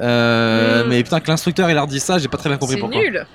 Euh, 0.00 0.84
Mm. 0.84 0.88
Mais 0.88 1.02
putain, 1.02 1.20
que 1.20 1.28
l'instructeur 1.28 1.68
il 1.70 1.74
leur 1.74 1.86
dit 1.86 2.00
ça, 2.00 2.18
j'ai 2.18 2.28
pas 2.28 2.38
très 2.38 2.48
bien 2.48 2.58
compris 2.58 2.74
C'est 2.74 2.80
pourquoi. 2.80 3.00
nul. 3.00 3.26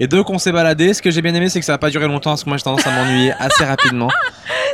Et 0.00 0.06
donc 0.06 0.30
on 0.30 0.38
s'est 0.38 0.50
baladé. 0.52 0.94
Ce 0.94 1.02
que 1.02 1.10
j'ai 1.10 1.22
bien 1.22 1.34
aimé, 1.34 1.48
c'est 1.48 1.60
que 1.60 1.66
ça 1.66 1.74
a 1.74 1.78
pas 1.78 1.90
duré 1.90 2.06
longtemps 2.08 2.30
parce 2.30 2.42
que 2.44 2.48
moi 2.48 2.56
j'ai 2.56 2.64
tendance 2.64 2.86
à 2.86 2.90
m'ennuyer 2.90 3.32
assez 3.38 3.64
rapidement. 3.64 4.08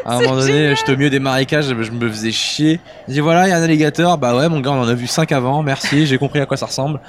À 0.05 0.15
un 0.15 0.21
moment 0.21 0.37
donné, 0.37 0.75
j'étais 0.77 0.93
au 0.93 0.97
milieu 0.97 1.11
des 1.11 1.19
marécages, 1.19 1.67
je 1.67 1.91
me 1.91 2.09
faisais 2.09 2.31
chier. 2.31 2.81
J'ai 3.09 3.15
dit 3.15 3.21
voilà, 3.21 3.47
il 3.49 3.51
y 3.51 3.53
a 3.53 3.57
un 3.57 3.63
alligator. 3.63 4.19
Bah 4.19 4.37
ouais, 4.37 4.49
mon 4.49 4.61
gars, 4.61 4.71
on 4.71 4.81
en 4.83 4.89
a 4.89 4.95
vu 4.95 5.07
5 5.09 5.33
avant, 5.33 5.63
merci, 5.65 6.07
j'ai 6.07 6.17
compris 6.17 6.39
à 6.41 6.47
quoi 6.47 6.57
ça 6.57 6.67
ressemble. 6.67 7.01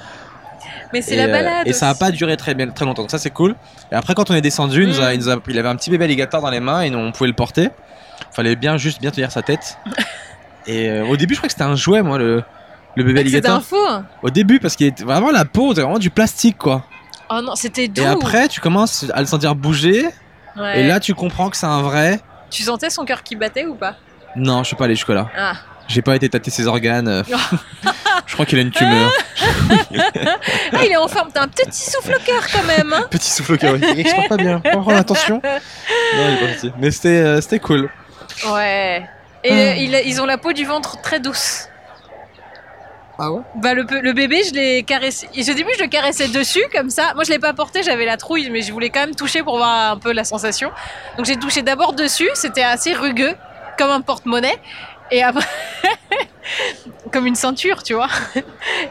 Mais 0.92 1.00
c'est 1.02 1.16
la 1.16 1.24
euh, 1.24 1.30
balade. 1.32 1.68
et 1.68 1.72
ça 1.72 1.88
a 1.88 1.90
aussi. 1.92 2.00
pas 2.00 2.10
duré 2.10 2.36
très, 2.36 2.54
bien, 2.54 2.66
très 2.68 2.84
longtemps, 2.86 3.02
donc 3.02 3.10
ça 3.10 3.18
c'est 3.18 3.30
cool. 3.30 3.54
Et 3.92 3.94
après, 3.94 4.14
quand 4.14 4.30
on 4.30 4.34
est 4.34 4.40
descendu, 4.40 4.82
il, 4.84 4.88
Mm. 4.88 5.12
il, 5.14 5.38
il 5.52 5.58
avait 5.58 5.68
un 5.68 5.76
petit 5.76 5.90
bébé 5.90 6.06
alligator 6.06 6.40
dans 6.40 6.50
les 6.50 6.60
mains 6.60 6.80
et 6.80 6.90
nous, 6.90 6.98
on 6.98 7.12
pouvait 7.12 7.28
le 7.28 7.34
porter. 7.36 7.68
Fallait 8.32 8.56
bien 8.56 8.76
juste 8.78 9.00
bien 9.00 9.10
tenir 9.12 9.30
sa 9.30 9.42
tête. 9.42 9.78
Et 10.66 10.88
euh, 10.90 11.06
au 11.06 11.16
début, 11.16 11.34
je 11.34 11.38
crois 11.40 11.46
que 11.48 11.52
c'était 11.52 11.64
un 11.64 11.76
jouet, 11.76 12.02
moi, 12.02 12.18
le, 12.18 12.42
le 12.94 13.04
bébé 13.04 13.20
C'était 13.24 13.48
alligator. 13.48 13.56
un 13.56 13.60
faux. 13.60 14.04
Au 14.22 14.28
début, 14.30 14.58
parce 14.60 14.76
qu'il 14.76 14.86
était 14.86 15.04
vraiment 15.04 15.30
la 15.30 15.44
peau, 15.46 15.70
c'était 15.70 15.80
vraiment 15.82 15.98
du 15.98 16.10
plastique, 16.10 16.58
quoi. 16.58 16.84
Oh 17.30 17.40
non, 17.42 17.54
c'était 17.54 17.88
doux. 17.88 18.02
Et 18.02 18.06
après, 18.06 18.48
tu 18.48 18.60
commences 18.60 19.04
à 19.12 19.20
le 19.20 19.26
sentir 19.26 19.54
bouger. 19.54 20.06
Ouais. 20.56 20.80
Et 20.80 20.86
là, 20.86 20.98
tu 21.00 21.14
comprends 21.14 21.50
que 21.50 21.56
c'est 21.56 21.66
un 21.66 21.82
vrai. 21.82 22.20
Tu 22.50 22.62
sentais 22.62 22.90
son 22.90 23.04
cœur 23.04 23.22
qui 23.22 23.36
battait 23.36 23.66
ou 23.66 23.74
pas? 23.74 23.96
Non, 24.36 24.62
je 24.62 24.68
suis 24.68 24.76
pas 24.76 24.84
allé 24.86 24.94
jusque-là. 24.94 25.28
Ah. 25.36 25.52
J'ai 25.88 26.02
pas 26.02 26.16
été 26.16 26.28
tâter 26.28 26.50
ses 26.50 26.66
organes. 26.66 27.24
je 28.26 28.34
crois 28.34 28.44
qu'il 28.46 28.58
a 28.58 28.62
une 28.62 28.70
tumeur. 28.70 29.10
Ah, 30.72 30.84
il 30.84 30.90
est 30.92 30.96
en 30.96 31.08
forme. 31.08 31.28
T'as 31.32 31.42
un 31.42 31.48
petit 31.48 31.70
souffle 31.90 32.14
au 32.14 32.24
cœur 32.24 32.42
quand 32.52 32.64
même. 32.64 32.92
hein. 32.92 33.06
Petit 33.10 33.30
souffle 33.30 33.54
au 33.54 33.56
cœur. 33.56 33.76
Il 33.76 33.84
respire 33.84 34.28
pas 34.28 34.36
bien. 34.36 34.60
Faut 34.72 34.80
prendre 34.80 34.96
attention. 34.98 35.40
Non, 36.16 36.22
il 36.28 36.34
est 36.34 36.46
pas 36.46 36.52
petit. 36.54 36.72
Mais 36.78 36.90
c'était 36.90 37.08
euh, 37.20 37.40
c'était 37.42 37.58
cool. 37.58 37.90
ouais. 38.52 39.06
Et 39.44 39.50
Ah. 39.50 39.54
euh, 39.54 39.74
il- 39.76 40.02
ils 40.06 40.20
ont 40.20 40.26
la 40.26 40.38
peau 40.38 40.52
du 40.52 40.64
ventre 40.64 41.00
très 41.02 41.20
douce. 41.20 41.68
Ah 43.20 43.30
Bah 43.56 43.74
le, 43.74 43.84
le 44.00 44.12
bébé, 44.12 44.42
je 44.48 44.54
l'ai 44.54 44.84
caressé. 44.84 45.26
Au 45.26 45.54
début, 45.54 45.70
je 45.76 45.82
le 45.82 45.88
caressais 45.88 46.28
dessus 46.28 46.62
comme 46.72 46.88
ça. 46.88 47.14
Moi, 47.14 47.24
je 47.24 47.30
l'ai 47.30 47.40
pas 47.40 47.52
porté, 47.52 47.82
j'avais 47.82 48.04
la 48.04 48.16
trouille, 48.16 48.48
mais 48.50 48.62
je 48.62 48.72
voulais 48.72 48.90
quand 48.90 49.00
même 49.00 49.16
toucher 49.16 49.42
pour 49.42 49.56
voir 49.56 49.90
un 49.92 49.96
peu 49.98 50.12
la 50.12 50.22
sensation. 50.22 50.70
Donc 51.16 51.26
j'ai 51.26 51.36
touché 51.36 51.62
d'abord 51.62 51.94
dessus. 51.94 52.28
C'était 52.34 52.62
assez 52.62 52.92
rugueux, 52.94 53.34
comme 53.76 53.90
un 53.90 54.02
porte-monnaie. 54.02 54.56
Et 55.10 55.22
après, 55.22 55.46
comme 57.12 57.26
une 57.26 57.34
ceinture, 57.34 57.82
tu 57.82 57.94
vois. 57.94 58.08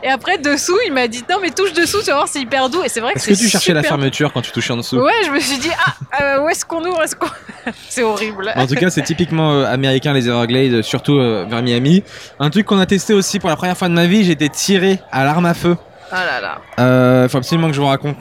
Et 0.04 0.10
après 0.10 0.38
dessous, 0.38 0.78
il 0.86 0.94
m'a 0.94 1.08
dit 1.08 1.24
non 1.30 1.38
mais 1.42 1.52
touche 1.52 1.74
dessous, 1.74 2.00
tu 2.00 2.08
vas 2.08 2.16
voir, 2.16 2.28
c'est 2.28 2.40
hyper 2.40 2.70
doux. 2.70 2.84
Et 2.84 2.90
c'est 2.90 3.00
vrai 3.00 3.14
que 3.14 3.20
Est-ce 3.20 3.28
que 3.28 3.34
tu 3.34 3.50
cherchais 3.50 3.74
la 3.74 3.84
fermeture 3.84 4.34
quand 4.34 4.42
tu 4.42 4.52
touchais 4.52 4.74
en 4.74 4.78
dessous? 4.78 4.98
Ouais, 4.98 5.24
je 5.26 5.32
me 5.32 5.40
suis 5.40 5.58
dit, 5.58 5.72
ah, 5.86 6.22
euh, 6.22 6.44
où 6.44 6.50
est-ce 6.50 6.66
qu'on 6.66 6.84
ouvre 6.86 7.04
est-ce 7.04 7.16
qu'on... 7.16 7.28
C'est 7.90 8.04
horrible. 8.04 8.52
En 8.56 8.66
tout 8.68 8.76
cas, 8.76 8.90
c'est 8.90 9.02
typiquement 9.02 9.52
euh, 9.52 9.66
américain 9.66 10.14
les 10.14 10.28
Everglades, 10.28 10.82
surtout 10.82 11.18
euh, 11.18 11.46
vers 11.50 11.62
Miami. 11.62 12.04
Un 12.40 12.50
truc 12.50 12.66
qu'on 12.66 12.80
a 12.80 12.86
testé 12.86 13.14
aussi 13.14 13.40
pour 13.40 13.50
la 13.50 13.56
première 13.56 13.78
fois 13.78 13.90
de 13.90 13.94
ma 13.94 14.06
vie, 14.06 14.24
j'ai 14.24 14.32
été 14.32 14.50
tiré 14.50 15.00
à 15.12 15.26
l'arme 15.26 15.46
à 15.46 15.54
feu. 15.54 15.76
Ah 16.12 16.26
là 16.26 16.42
là. 16.42 16.58
Euh, 16.80 17.28
faut 17.28 17.38
absolument 17.38 17.68
que 17.68 17.74
je 17.74 17.82
vous 17.82 17.88
raconte. 17.88 18.16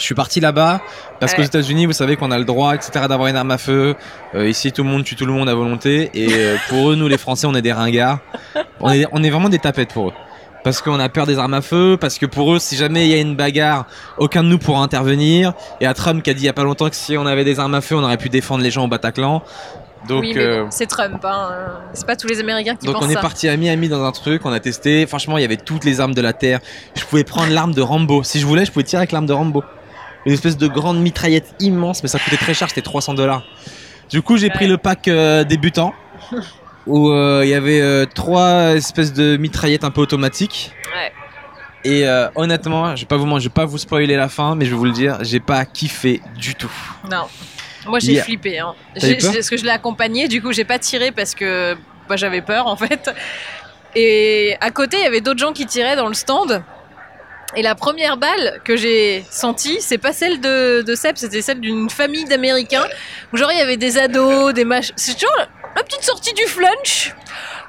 Je 0.00 0.06
suis 0.06 0.14
parti 0.14 0.40
là-bas 0.40 0.80
parce 1.20 1.34
qu'aux. 1.34 1.42
États-Unis, 1.42 1.86
vous 1.86 1.92
savez 1.92 2.16
qu'on 2.16 2.30
a 2.30 2.38
le 2.38 2.44
droit, 2.44 2.74
etc., 2.74 3.06
d'avoir 3.08 3.28
une 3.28 3.36
arme 3.36 3.50
à 3.50 3.58
feu. 3.58 3.96
Euh, 4.34 4.48
ici, 4.48 4.72
tout 4.72 4.82
le 4.82 4.88
monde 4.88 5.04
tue 5.04 5.16
tout 5.16 5.26
le 5.26 5.32
monde 5.32 5.48
à 5.48 5.54
volonté. 5.54 6.10
Et 6.14 6.28
euh, 6.32 6.56
pour 6.68 6.90
eux, 6.90 6.96
nous, 6.96 7.08
les 7.08 7.18
Français, 7.18 7.46
on 7.46 7.54
est 7.54 7.62
des 7.62 7.72
ringards. 7.72 8.18
On 8.80 8.90
est, 8.90 9.06
on 9.12 9.22
est 9.22 9.30
vraiment 9.30 9.48
des 9.48 9.58
tapettes 9.58 9.92
pour 9.92 10.08
eux. 10.08 10.12
Parce 10.62 10.82
qu'on 10.82 11.00
a 11.00 11.08
peur 11.08 11.26
des 11.26 11.38
armes 11.38 11.54
à 11.54 11.62
feu, 11.62 11.96
parce 12.00 12.18
que 12.18 12.26
pour 12.26 12.54
eux, 12.54 12.58
si 12.58 12.76
jamais 12.76 13.06
il 13.06 13.10
y 13.10 13.14
a 13.14 13.20
une 13.20 13.34
bagarre, 13.34 13.86
aucun 14.18 14.42
de 14.42 14.48
nous 14.48 14.58
pourra 14.58 14.82
intervenir. 14.82 15.54
Et 15.80 15.86
à 15.86 15.94
Trump 15.94 16.22
qui 16.22 16.30
a 16.30 16.34
dit 16.34 16.42
il 16.42 16.46
y 16.46 16.50
a 16.50 16.52
pas 16.52 16.64
longtemps 16.64 16.88
que 16.88 16.96
si 16.96 17.16
on 17.16 17.26
avait 17.26 17.44
des 17.44 17.58
armes 17.58 17.74
à 17.74 17.80
feu, 17.80 17.96
on 17.96 18.04
aurait 18.04 18.18
pu 18.18 18.28
défendre 18.28 18.62
les 18.62 18.70
gens 18.70 18.84
au 18.84 18.88
Bataclan. 18.88 19.42
Donc, 20.08 20.22
oui, 20.22 20.34
euh, 20.36 20.64
bon, 20.64 20.68
c'est 20.70 20.86
Trump, 20.86 21.22
hein. 21.24 21.50
C'est 21.92 22.06
pas 22.06 22.16
tous 22.16 22.26
les 22.26 22.40
Américains 22.40 22.74
qui 22.74 22.86
donc 22.86 22.96
pensent 22.96 23.04
on 23.06 23.10
est 23.10 23.14
ça. 23.14 23.20
parti 23.20 23.48
à 23.48 23.56
Miami 23.56 23.88
dans 23.88 24.02
un 24.04 24.12
truc, 24.12 24.42
on 24.44 24.52
a 24.52 24.60
testé. 24.60 25.06
Franchement, 25.06 25.36
il 25.36 25.42
y 25.42 25.44
avait 25.44 25.58
toutes 25.58 25.84
les 25.84 26.00
armes 26.00 26.14
de 26.14 26.20
la 26.22 26.32
terre. 26.32 26.60
Je 26.94 27.04
pouvais 27.04 27.24
prendre 27.24 27.52
l'arme 27.52 27.74
de 27.74 27.82
Rambo. 27.82 28.22
Si 28.22 28.40
je 28.40 28.46
voulais, 28.46 28.64
je 28.64 28.72
pouvais 28.72 28.84
tirer 28.84 29.00
avec 29.00 29.12
l'arme 29.12 29.26
de 29.26 29.32
Rambo. 29.32 29.62
Une 30.26 30.32
espèce 30.32 30.56
de 30.56 30.66
grande 30.68 31.00
mitraillette 31.00 31.54
immense, 31.60 32.02
mais 32.02 32.08
ça 32.08 32.18
coûtait 32.18 32.36
très 32.36 32.54
cher, 32.54 32.68
c'était 32.68 32.82
300 32.82 33.14
dollars. 33.14 33.42
Du 34.10 34.22
coup, 34.22 34.36
j'ai 34.36 34.48
Ouais. 34.48 34.52
pris 34.52 34.66
le 34.66 34.76
pack 34.76 35.08
euh, 35.08 35.44
débutant 35.44 35.94
où 36.86 37.10
euh, 37.10 37.40
il 37.44 37.48
y 37.50 37.54
avait 37.54 37.80
euh, 37.80 38.04
trois 38.06 38.74
espèces 38.76 39.12
de 39.12 39.36
mitraillettes 39.36 39.84
un 39.84 39.90
peu 39.90 40.00
automatiques. 40.00 40.72
Ouais. 40.94 41.12
Et 41.82 42.04
honnêtement, 42.34 42.94
je 42.94 43.00
vais 43.02 43.06
pas 43.06 43.16
vous 43.16 43.38
je 43.38 43.44
vais 43.44 43.48
pas 43.48 43.64
vous 43.64 43.78
spoiler 43.78 44.14
la 44.14 44.28
fin, 44.28 44.54
mais 44.54 44.66
je 44.66 44.70
vais 44.72 44.76
vous 44.76 44.84
le 44.84 44.92
dire, 44.92 45.16
j'ai 45.22 45.40
pas 45.40 45.64
kiffé 45.64 46.20
du 46.36 46.54
tout. 46.54 46.70
Non. 47.10 47.24
Moi, 47.86 47.98
j'ai 48.00 48.12
Yeah. 48.12 48.24
flippé. 48.24 48.58
Hein. 48.58 48.74
Parce 48.94 49.48
que 49.48 49.56
je 49.56 49.64
l'ai 49.64 49.70
accompagné, 49.70 50.28
du 50.28 50.42
coup, 50.42 50.52
j'ai 50.52 50.64
pas 50.66 50.78
tiré 50.78 51.10
parce 51.10 51.34
que 51.34 51.74
bah, 52.06 52.16
j'avais 52.16 52.42
peur, 52.42 52.66
en 52.66 52.76
fait. 52.76 53.10
Et 53.96 54.56
à 54.60 54.70
côté, 54.70 54.98
il 54.98 55.02
y 55.04 55.06
avait 55.06 55.22
d'autres 55.22 55.38
gens 55.40 55.52
qui 55.54 55.64
tiraient 55.64 55.96
dans 55.96 56.08
le 56.08 56.12
stand. 56.12 56.62
Et 57.56 57.62
la 57.62 57.74
première 57.74 58.16
balle 58.16 58.60
que 58.64 58.76
j'ai 58.76 59.24
sentie, 59.30 59.78
c'est 59.80 59.98
pas 59.98 60.12
celle 60.12 60.40
de, 60.40 60.82
de 60.82 60.94
Seb, 60.94 61.16
c'était 61.16 61.42
celle 61.42 61.60
d'une 61.60 61.90
famille 61.90 62.24
d'Américains. 62.24 62.86
Où 63.32 63.36
genre, 63.36 63.50
il 63.50 63.58
y 63.58 63.62
avait 63.62 63.76
des 63.76 63.98
ados, 63.98 64.54
des 64.54 64.64
machins. 64.64 64.94
C'est 64.96 65.14
toujours 65.14 65.34
la, 65.36 65.82
petite 65.82 66.04
sortie 66.04 66.32
du 66.34 66.44
flunch. 66.44 67.14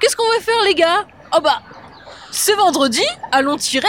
Qu'est-ce 0.00 0.14
qu'on 0.14 0.28
va 0.28 0.40
faire, 0.40 0.62
les 0.64 0.74
gars? 0.74 1.04
Oh 1.36 1.40
bah, 1.42 1.62
ce 2.30 2.52
vendredi, 2.52 3.04
allons 3.32 3.56
tirer. 3.56 3.88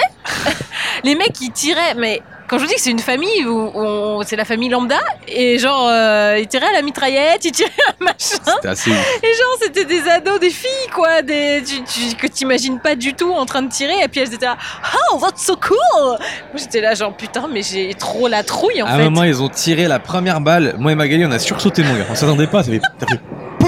les 1.04 1.16
mecs, 1.16 1.40
ils 1.42 1.52
tiraient, 1.52 1.94
mais 1.96 2.22
quand 2.54 2.60
je 2.60 2.66
vous 2.66 2.70
dis 2.70 2.76
que 2.76 2.82
c'est 2.82 2.92
une 2.92 3.00
famille 3.00 3.46
où, 3.46 3.72
on- 3.74 4.22
c'est 4.24 4.36
la 4.36 4.46
famille 4.46 4.70
lambda, 4.70 5.00
et 5.28 5.58
genre, 5.58 5.88
euh, 5.92 6.38
ils 6.40 6.48
tiraient 6.48 6.68
à 6.68 6.72
la 6.74 6.84
mitraillette, 6.84 7.44
ils 7.46 7.52
tiraient 7.52 7.72
à 7.90 8.04
machin. 8.04 8.16
C'était 8.46 8.68
assez. 8.68 8.92
Et 8.92 8.94
genre, 8.94 9.58
c'était 9.60 9.86
des 9.86 10.08
ados, 10.08 10.40
des 10.40 10.52
filles, 10.52 10.70
quoi, 10.94 11.24
des, 11.24 11.64
tu, 11.66 11.82
tu- 11.84 12.16
que 12.16 12.28
t'imagines 12.28 12.80
pas 12.80 12.94
du 12.96 13.16
tout 13.16 13.32
en 13.34 13.48
train 13.48 13.64
de 13.64 13.72
tirer. 13.72 13.96
Et 14.04 14.08
puis 14.08 14.20
elles 14.22 14.34
étaient 14.36 14.46
là, 14.46 14.58
oh, 15.14 15.18
that's 15.20 15.44
so 15.44 15.56
cool! 15.56 15.78
Moi, 16.04 16.18
j'étais 16.58 16.82
là, 16.82 16.94
genre, 16.94 17.16
putain, 17.18 17.48
mais 17.52 17.64
j'ai 17.64 17.92
trop 17.96 18.28
la 18.28 18.44
trouille, 18.44 18.84
en 18.84 18.86
À 18.86 18.92
un 18.92 18.98
fait. 18.98 19.04
moment, 19.06 19.24
ils 19.24 19.42
ont 19.42 19.50
tiré 19.50 19.88
la 19.88 19.98
première 19.98 20.40
balle. 20.40 20.76
Moi 20.78 20.92
et 20.92 20.96
Magali, 20.96 21.26
on 21.26 21.32
a 21.32 21.40
sursauté, 21.40 21.82
mon 21.84 21.96
gars. 21.96 22.06
On 22.12 22.16
s'attendait 22.16 22.46
pas. 22.46 22.62
Ça 22.64 22.72
fait, 22.72 22.80
fait 23.08 23.20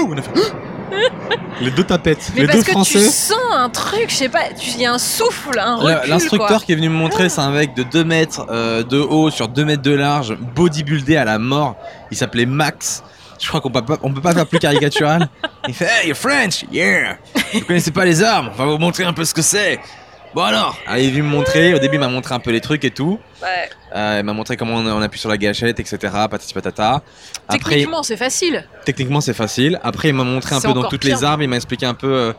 on 0.08 0.16
a 0.16 0.22
fait 0.22 0.30
les 1.60 1.70
deux 1.70 1.84
tapettes. 1.84 2.30
mais 2.34 2.42
les 2.42 2.46
parce 2.46 2.58
deux 2.58 2.64
que 2.64 2.70
Français. 2.72 2.98
tu 3.00 3.04
sens 3.06 3.36
un 3.52 3.68
truc, 3.70 4.06
je 4.08 4.14
sais 4.14 4.28
pas, 4.28 4.44
tu- 4.58 4.70
il 4.70 4.80
y 4.82 4.86
a 4.86 4.92
un 4.92 4.98
souffle, 4.98 5.58
un 5.58 5.82
Là, 5.82 5.96
recul, 5.98 6.10
L'instructeur 6.10 6.64
qui 6.64 6.72
est 6.72 6.76
venu 6.76 6.88
me 6.88 6.94
montrer, 6.94 7.28
c'est 7.28 7.40
un 7.40 7.50
mec 7.50 7.74
de 7.74 7.82
2 7.82 8.04
mètres 8.04 8.46
euh, 8.50 8.82
de 8.82 8.98
haut 8.98 9.30
sur 9.30 9.48
2 9.48 9.64
mètres 9.64 9.82
de 9.82 9.92
large, 9.94 10.34
bodybuildé 10.54 11.16
à 11.16 11.24
la 11.24 11.38
mort. 11.38 11.76
Il 12.10 12.16
s'appelait 12.16 12.46
Max. 12.46 13.02
Je 13.40 13.46
crois 13.48 13.60
qu'on 13.60 13.70
peut 13.70 13.84
pas, 13.84 13.98
on 14.02 14.12
peut 14.14 14.20
pas 14.22 14.32
faire 14.32 14.46
plus 14.46 14.58
caricatural. 14.58 15.28
Il 15.68 15.74
fait 15.74 15.84
Hey, 15.86 16.08
you're 16.08 16.16
French, 16.16 16.64
yeah. 16.72 17.18
Vous 17.52 17.60
connaissez 17.62 17.90
pas 17.90 18.04
les 18.06 18.22
armes, 18.22 18.50
on 18.54 18.56
va 18.56 18.64
vous 18.72 18.78
montrer 18.78 19.04
un 19.04 19.12
peu 19.12 19.24
ce 19.24 19.34
que 19.34 19.42
c'est. 19.42 19.78
Bon 20.36 20.42
alors, 20.42 20.76
Ah, 20.86 20.98
il 20.98 21.06
est 21.06 21.10
venu 21.12 21.22
me 21.22 21.28
montrer. 21.30 21.72
Au 21.72 21.78
début, 21.78 21.96
il 21.96 21.98
m'a 21.98 22.08
montré 22.08 22.34
un 22.34 22.40
peu 22.40 22.50
les 22.50 22.60
trucs 22.60 22.84
et 22.84 22.90
tout. 22.90 23.18
Ouais. 23.40 23.70
Euh, 23.94 24.18
il 24.20 24.22
m'a 24.22 24.34
montré 24.34 24.58
comment 24.58 24.74
on, 24.74 24.86
on 24.86 25.00
appuie 25.00 25.18
sur 25.18 25.30
la 25.30 25.38
gâchette, 25.38 25.80
etc. 25.80 25.96
Patati 26.02 26.52
patata. 26.52 27.02
Après, 27.48 27.70
Techniquement, 27.70 28.02
c'est 28.02 28.18
facile. 28.18 28.68
techniquement, 28.84 29.22
c'est 29.22 29.32
facile. 29.32 29.80
Après, 29.82 30.08
il 30.10 30.14
m'a 30.14 30.24
montré 30.24 30.54
un 30.54 30.60
peu 30.60 30.74
dans 30.74 30.90
toutes 30.90 31.00
pire. 31.00 31.16
les 31.16 31.24
armes. 31.24 31.40
Il 31.40 31.48
m'a 31.48 31.56
expliqué 31.56 31.86
un 31.86 31.94
peu 31.94 32.12
euh, 32.12 32.32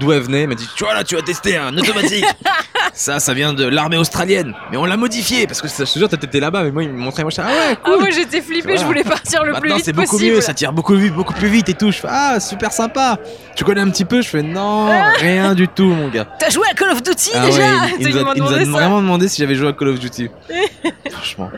d'où 0.00 0.10
elle 0.10 0.22
venait. 0.22 0.42
Il 0.42 0.48
m'a 0.48 0.56
dit 0.56 0.68
Tu 0.76 0.82
vois 0.82 0.92
là, 0.92 1.04
tu 1.04 1.14
vas 1.14 1.22
tester 1.22 1.56
un 1.56 1.78
automatique. 1.78 2.24
ça, 2.92 3.20
ça 3.20 3.34
vient 3.34 3.52
de 3.52 3.64
l'armée 3.64 3.96
australienne, 3.96 4.54
mais 4.70 4.76
on 4.76 4.84
l'a 4.84 4.96
modifié 4.96 5.46
parce 5.46 5.60
que 5.62 5.68
ça, 5.68 5.84
je 5.84 5.92
te 5.92 5.98
jure, 5.98 6.08
t'étais 6.08 6.40
là-bas, 6.40 6.64
mais 6.64 6.70
moi, 6.70 6.82
il 6.82 6.90
me 6.90 6.98
montrait, 6.98 7.22
moi, 7.22 7.30
je 7.34 7.40
ah 7.40 7.46
ouais, 7.46 7.76
Ah, 7.84 7.90
moi 7.98 8.10
j'étais 8.10 8.40
flippée, 8.40 8.62
Voilà. 8.62 8.80
je 8.80 8.84
voulais 8.86 9.04
partir 9.04 9.44
le 9.44 9.52
plus 9.54 9.72
vite 9.72 9.84
c'est 9.84 9.92
beaucoup 9.92 10.16
possible. 10.16 10.34
mieux, 10.36 10.40
ça 10.40 10.54
tire 10.54 10.72
beaucoup, 10.72 10.96
beaucoup 11.14 11.32
plus 11.34 11.48
vite 11.48 11.68
et 11.68 11.74
tout. 11.74 11.90
Je 11.90 11.98
fais, 11.98 12.08
ah, 12.10 12.40
super 12.40 12.72
sympa. 12.72 13.18
Tu 13.56 13.64
connais 13.64 13.80
un 13.80 13.90
petit 13.90 14.04
peu 14.04 14.22
Je 14.22 14.28
fais, 14.28 14.42
non, 14.42 14.88
rien 15.18 15.54
du 15.54 15.68
tout, 15.68 15.84
mon 15.86 16.08
gars. 16.08 16.26
T'as 16.38 16.50
joué 16.50 16.66
à 16.70 16.74
Call 16.74 16.90
of 16.90 17.02
Duty 17.02 17.30
Ah 17.34 17.46
déjà 17.46 17.58
ouais, 17.58 17.90
Tu 17.98 18.02
il, 18.02 18.08
nous 18.08 18.18
a, 18.28 18.34
il 18.34 18.42
nous 18.42 18.76
a 18.76 18.80
vraiment 18.80 19.00
demandé 19.00 19.28
si 19.28 19.40
j'avais 19.40 19.54
joué 19.54 19.68
à 19.68 19.72
Call 19.72 19.88
of 19.88 19.98
Duty. 19.98 20.28
Franchement. 21.10 21.50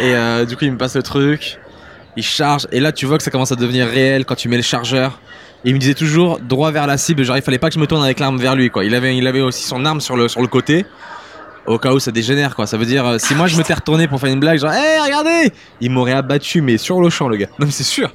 Et 0.00 0.14
euh, 0.14 0.44
du 0.44 0.56
coup, 0.56 0.64
il 0.64 0.72
me 0.72 0.78
passe 0.78 0.96
le 0.96 1.02
truc, 1.02 1.58
il 2.16 2.22
charge, 2.24 2.66
et 2.72 2.80
là, 2.80 2.92
tu 2.92 3.06
vois 3.06 3.18
que 3.18 3.24
ça 3.24 3.30
commence 3.30 3.52
à 3.52 3.56
devenir 3.56 3.86
réel 3.86 4.24
quand 4.24 4.34
tu 4.34 4.48
mets 4.48 4.56
le 4.56 4.62
chargeur. 4.62 5.20
Et 5.64 5.70
il 5.70 5.74
me 5.74 5.78
disait 5.80 5.94
toujours 5.94 6.38
droit 6.38 6.70
vers 6.70 6.86
la 6.86 6.96
cible, 6.98 7.24
genre 7.24 7.36
il 7.36 7.42
fallait 7.42 7.58
pas 7.58 7.68
que 7.68 7.74
je 7.74 7.80
me 7.80 7.86
tourne 7.86 8.04
avec 8.04 8.20
l'arme 8.20 8.38
vers 8.38 8.54
lui, 8.54 8.70
quoi. 8.70 8.84
Il 8.84 8.94
avait, 8.94 9.16
il 9.16 9.26
avait 9.26 9.40
aussi 9.40 9.64
son 9.64 9.84
arme 9.84 10.00
sur 10.00 10.16
le, 10.16 10.28
sur 10.28 10.40
le 10.40 10.46
côté, 10.46 10.86
au 11.66 11.78
cas 11.78 11.92
où 11.92 11.98
ça 11.98 12.12
dégénère, 12.12 12.54
quoi. 12.54 12.66
Ça 12.66 12.76
veut 12.76 12.86
dire, 12.86 13.04
euh, 13.04 13.18
si 13.18 13.34
moi 13.34 13.48
je 13.48 13.56
m'étais 13.56 13.74
retourné 13.74 14.06
pour 14.06 14.20
faire 14.20 14.32
une 14.32 14.38
blague, 14.40 14.58
genre, 14.60 14.72
hé, 14.72 15.00
regardez 15.04 15.52
Il 15.80 15.90
m'aurait 15.90 16.12
abattu, 16.12 16.60
mais 16.62 16.78
sur 16.78 17.00
le 17.00 17.10
champ, 17.10 17.28
le 17.28 17.36
gars. 17.36 17.48
Non, 17.58 17.66
mais 17.66 17.72
c'est 17.72 17.82
sûr. 17.84 18.10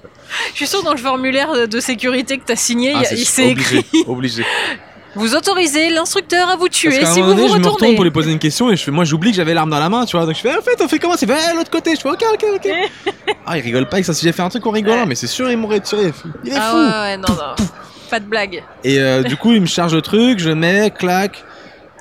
Je 0.51 0.55
suis 0.57 0.67
sûre 0.67 0.83
dans 0.83 0.93
le 0.93 0.97
formulaire 0.97 1.67
de 1.67 1.79
sécurité 1.81 2.37
que 2.37 2.45
t'as 2.45 2.55
signé, 2.55 2.91
il 2.91 2.93
y 2.93 2.97
a- 2.97 2.99
Ah, 3.01 3.05
c'est 3.09 3.15
il 3.19 3.25
s'est 3.25 3.51
obligé, 3.51 3.77
écrit 3.79 4.03
Obligé. 4.07 4.45
Vous 5.15 5.35
autorisez 5.35 5.89
l'instructeur 5.89 6.49
à 6.49 6.55
vous 6.55 6.65
Parce 6.67 6.77
tuer 6.77 7.03
un 7.03 7.13
si 7.13 7.19
moment 7.19 7.31
vous 7.33 7.35
donné, 7.37 7.47
vous 7.47 7.53
je 7.55 7.59
me 7.59 7.67
retourne 7.67 7.95
pour 7.95 8.03
lui 8.03 8.11
poser 8.11 8.31
une 8.31 8.39
question 8.39 8.71
et 8.71 8.75
je 8.75 8.83
fais, 8.83 8.91
moi 8.91 9.03
j'oublie 9.05 9.29
que 9.31 9.37
j'avais 9.37 9.53
l'arme 9.53 9.69
dans 9.69 9.79
la 9.79 9.89
main, 9.89 10.05
tu 10.05 10.17
vois. 10.17 10.25
Donc 10.25 10.35
je 10.35 10.41
fais, 10.41 10.57
en 10.57 10.61
fait, 10.61 10.81
on 10.81 10.87
fait 10.87 10.97
comment? 10.99 11.15
Il 11.21 11.27
fait, 11.27 11.37
eh, 11.51 11.55
l'autre 11.55 11.69
côté. 11.69 11.95
Je 11.95 12.01
fais, 12.01 12.09
ok, 12.09 12.23
ok, 12.33 12.45
ok. 12.55 12.69
ah, 13.45 13.57
il 13.57 13.61
rigole 13.61 13.87
pas 13.87 13.97
avec 13.97 14.05
ça. 14.05 14.13
Si 14.13 14.23
j'ai 14.25 14.31
fait 14.31 14.41
un 14.41 14.49
truc 14.49 14.65
en 14.65 14.71
rigolant, 14.71 15.05
mais 15.05 15.15
c'est 15.15 15.27
sûr, 15.27 15.51
il 15.51 15.57
m'aurait 15.57 15.81
tiré. 15.81 16.11
Il 16.43 16.51
est 16.51 16.55
Ah 16.57 16.71
fou. 16.71 16.77
ouais, 16.77 16.83
ouais, 16.83 17.17
non, 17.17 17.27
non. 17.29 17.65
Pas 18.09 18.19
de 18.19 18.25
blague. 18.25 18.63
Et 18.83 18.99
euh, 18.99 19.23
du 19.23 19.37
coup, 19.37 19.51
il 19.53 19.61
me 19.61 19.65
charge 19.67 19.93
le 19.93 20.01
truc, 20.01 20.39
je 20.39 20.49
mets, 20.49 20.91
clac. 20.91 21.43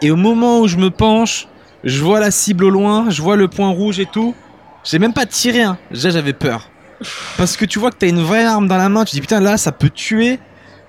Et 0.00 0.10
au 0.10 0.16
moment 0.16 0.60
où 0.60 0.68
je 0.68 0.76
me 0.76 0.90
penche, 0.90 1.48
je 1.84 2.02
vois 2.02 2.18
la 2.20 2.30
cible 2.30 2.64
au 2.64 2.70
loin, 2.70 3.06
je 3.10 3.20
vois 3.22 3.36
le 3.36 3.48
point 3.48 3.68
rouge 3.68 3.98
et 4.00 4.06
tout. 4.06 4.34
J'ai 4.84 4.98
même 4.98 5.12
pas 5.12 5.26
tiré, 5.26 5.62
hein. 5.62 5.78
Déjà, 5.90 6.10
j'avais 6.10 6.32
peur. 6.32 6.68
Parce 7.36 7.56
que 7.56 7.64
tu 7.64 7.78
vois 7.78 7.90
que 7.90 7.96
t'as 7.96 8.08
une 8.08 8.22
vraie 8.22 8.44
arme 8.44 8.68
dans 8.68 8.76
la 8.78 8.88
main, 8.88 9.04
tu 9.04 9.14
dis 9.16 9.20
putain, 9.20 9.40
là, 9.40 9.56
ça 9.56 9.70
peut 9.72 9.90
tuer. 9.90 10.38